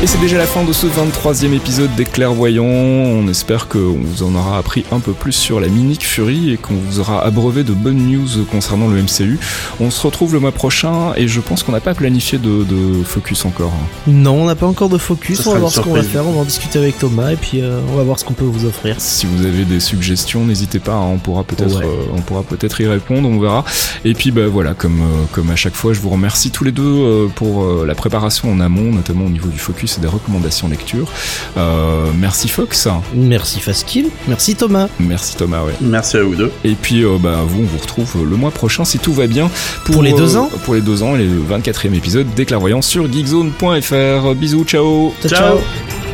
Et 0.03 0.07
c'est 0.07 0.21
déjà 0.21 0.37
la 0.37 0.47
fin 0.47 0.63
de 0.63 0.73
ce 0.75 0.87
23e 0.87 1.55
épisode 1.55 1.93
des 1.97 2.05
Clairvoyants. 2.05 2.65
On 2.67 3.27
espère 3.29 3.67
qu'on 3.67 3.97
vous 3.99 4.23
en 4.25 4.35
aura 4.35 4.59
appris 4.59 4.85
un 4.93 5.01
peu 5.01 5.13
plus 5.13 5.33
sur 5.33 5.59
la 5.59 5.69
Minic 5.69 6.05
Fury 6.07 6.53
et 6.53 6.59
qu'on 6.59 6.75
vous 6.75 7.01
aura 7.01 7.25
abreuvé 7.25 7.65
de 7.65 7.73
bonnes 7.73 8.07
news 8.07 8.45
concernant 8.51 8.89
le 8.89 9.03
MCU. 9.03 9.39
On 9.81 9.91
se 9.91 10.07
retrouve 10.07 10.35
le 10.35 10.39
mois 10.41 10.53
prochain 10.53 11.13
et 11.17 11.27
je 11.29 11.41
pense 11.41 11.63
qu'on 11.63 11.73
n'a 11.73 11.81
pas 11.81 11.95
planifié 11.95 12.37
de, 12.39 12.63
de 12.65 13.03
focus 13.05 13.47
encore. 13.47 13.73
hein. 13.73 13.87
Non, 14.07 14.43
on 14.43 14.45
n'a 14.45 14.55
pas 14.55 14.67
encore 14.67 14.91
de 14.91 14.99
focus. 14.99 15.41
Ça 15.41 15.51
On 15.51 15.55
va 15.55 15.59
voir 15.61 15.73
ce 15.73 15.81
qu'on 15.81 15.95
va 15.95 16.03
faire. 16.03 16.27
On 16.27 16.33
va 16.33 16.41
en 16.41 16.45
discuter 16.45 16.79
avec 16.79 16.99
Thomas 16.99 17.31
et 17.33 17.37
puis 17.37 17.63
euh, 17.63 17.81
on 17.91 17.97
va 17.97 18.03
voir 18.03 18.19
ce 18.21 18.25
qu'on 18.27 18.35
peut 18.35 18.45
vous 18.45 18.67
offrir. 18.67 18.97
Si 18.99 19.25
vous 19.27 19.47
avez 19.47 19.65
des 19.65 19.81
suggestions, 19.81 20.45
n'hésitez 20.45 20.79
pas, 20.79 20.95
hein, 20.95 21.09
on 21.15 21.19
pourra 21.19 21.43
peut-être 21.43 21.79
Ouais. 21.79 21.85
euh, 21.87 22.13
on 22.15 22.21
pourra 22.21 22.43
peut-être 22.43 22.79
y 22.83 22.87
répondre, 22.87 23.27
on 23.29 23.41
verra. 23.41 23.65
Et 24.05 24.13
puis 24.13 24.31
bah 24.31 24.47
voilà, 24.47 24.75
comme 24.75 25.01
euh, 25.01 25.25
comme 25.33 25.51
à 25.51 25.57
chaque 25.57 25.75
fois, 25.75 25.95
je 25.95 26.01
vous 26.01 26.11
remercie 26.11 26.51
tous 26.51 26.65
les 26.65 26.73
deux 26.73 26.83
euh, 26.85 27.27
pour 27.35 27.65
euh, 27.65 27.85
la 27.87 27.95
préparation 27.95 28.53
en 28.53 28.61
amont, 28.61 28.93
notamment 28.93 29.25
au 29.25 29.31
niveau 29.31 29.49
du 29.49 29.59
focus 29.59 29.87
des 30.01 30.09
recommandations 30.09 30.69
lecture. 30.69 31.11
Euh, 31.57 32.07
merci 32.17 32.49
Fox, 32.49 32.89
Merci 33.15 33.61
Faskill. 33.61 34.07
Merci 34.29 34.55
Thomas. 34.55 34.89
merci 34.99 35.37
Thomas, 35.37 35.63
ouais. 35.63 35.75
Merci 35.81 36.17
à 36.17 36.23
vous 36.23 36.35
deux. 36.35 36.53
Et 36.65 36.75
puis 36.75 37.03
euh, 37.05 37.19
bah 37.19 37.41
vous, 37.47 37.63
on 37.63 37.67
vous 37.67 37.79
retrouve 37.79 38.13
euh, 38.17 38.25
le 38.29 38.37
mois 38.37 38.51
prochain 38.51 38.85
si 38.85 38.99
tout 38.99 39.13
va 39.13 39.27
bien 39.27 39.51
Pour 39.85 40.03
les 40.03 40.13
deux 40.13 40.37
ans 40.37 40.51
Pour 40.65 40.75
les 40.75 40.81
deux 40.81 41.03
ans 41.03 41.17
et 41.17 41.25
le 41.25 41.43
24e 41.43 41.95
épisode 41.95 42.27
des 42.35 42.45
Clairvoyants 42.45 42.83
sur 42.83 43.11
geekzone.fr. 43.11 44.35
Bisous, 44.35 44.65
ciao. 44.65 45.13
Ciao. 45.23 45.31
Ciao. 45.31 46.06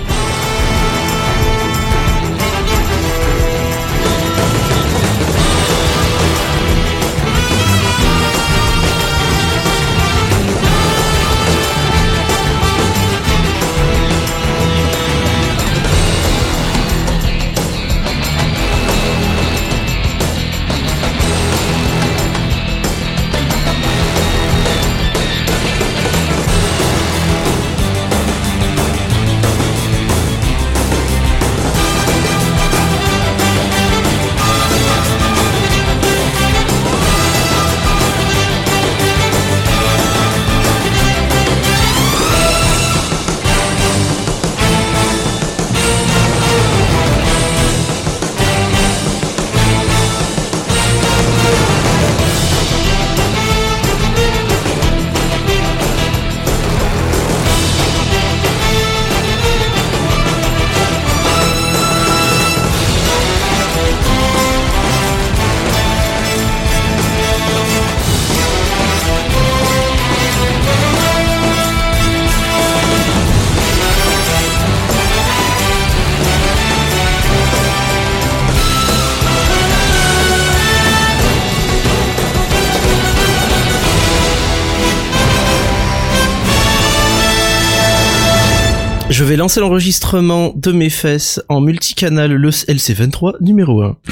Lancer 89.42 89.58
l'enregistrement 89.58 90.52
de 90.54 90.70
mes 90.70 90.88
fesses 90.88 91.42
en 91.48 91.60
multicanal 91.60 92.30
le 92.30 92.50
LC23 92.50 93.38
numéro 93.40 93.82
1. 93.82 93.96
Les 94.06 94.11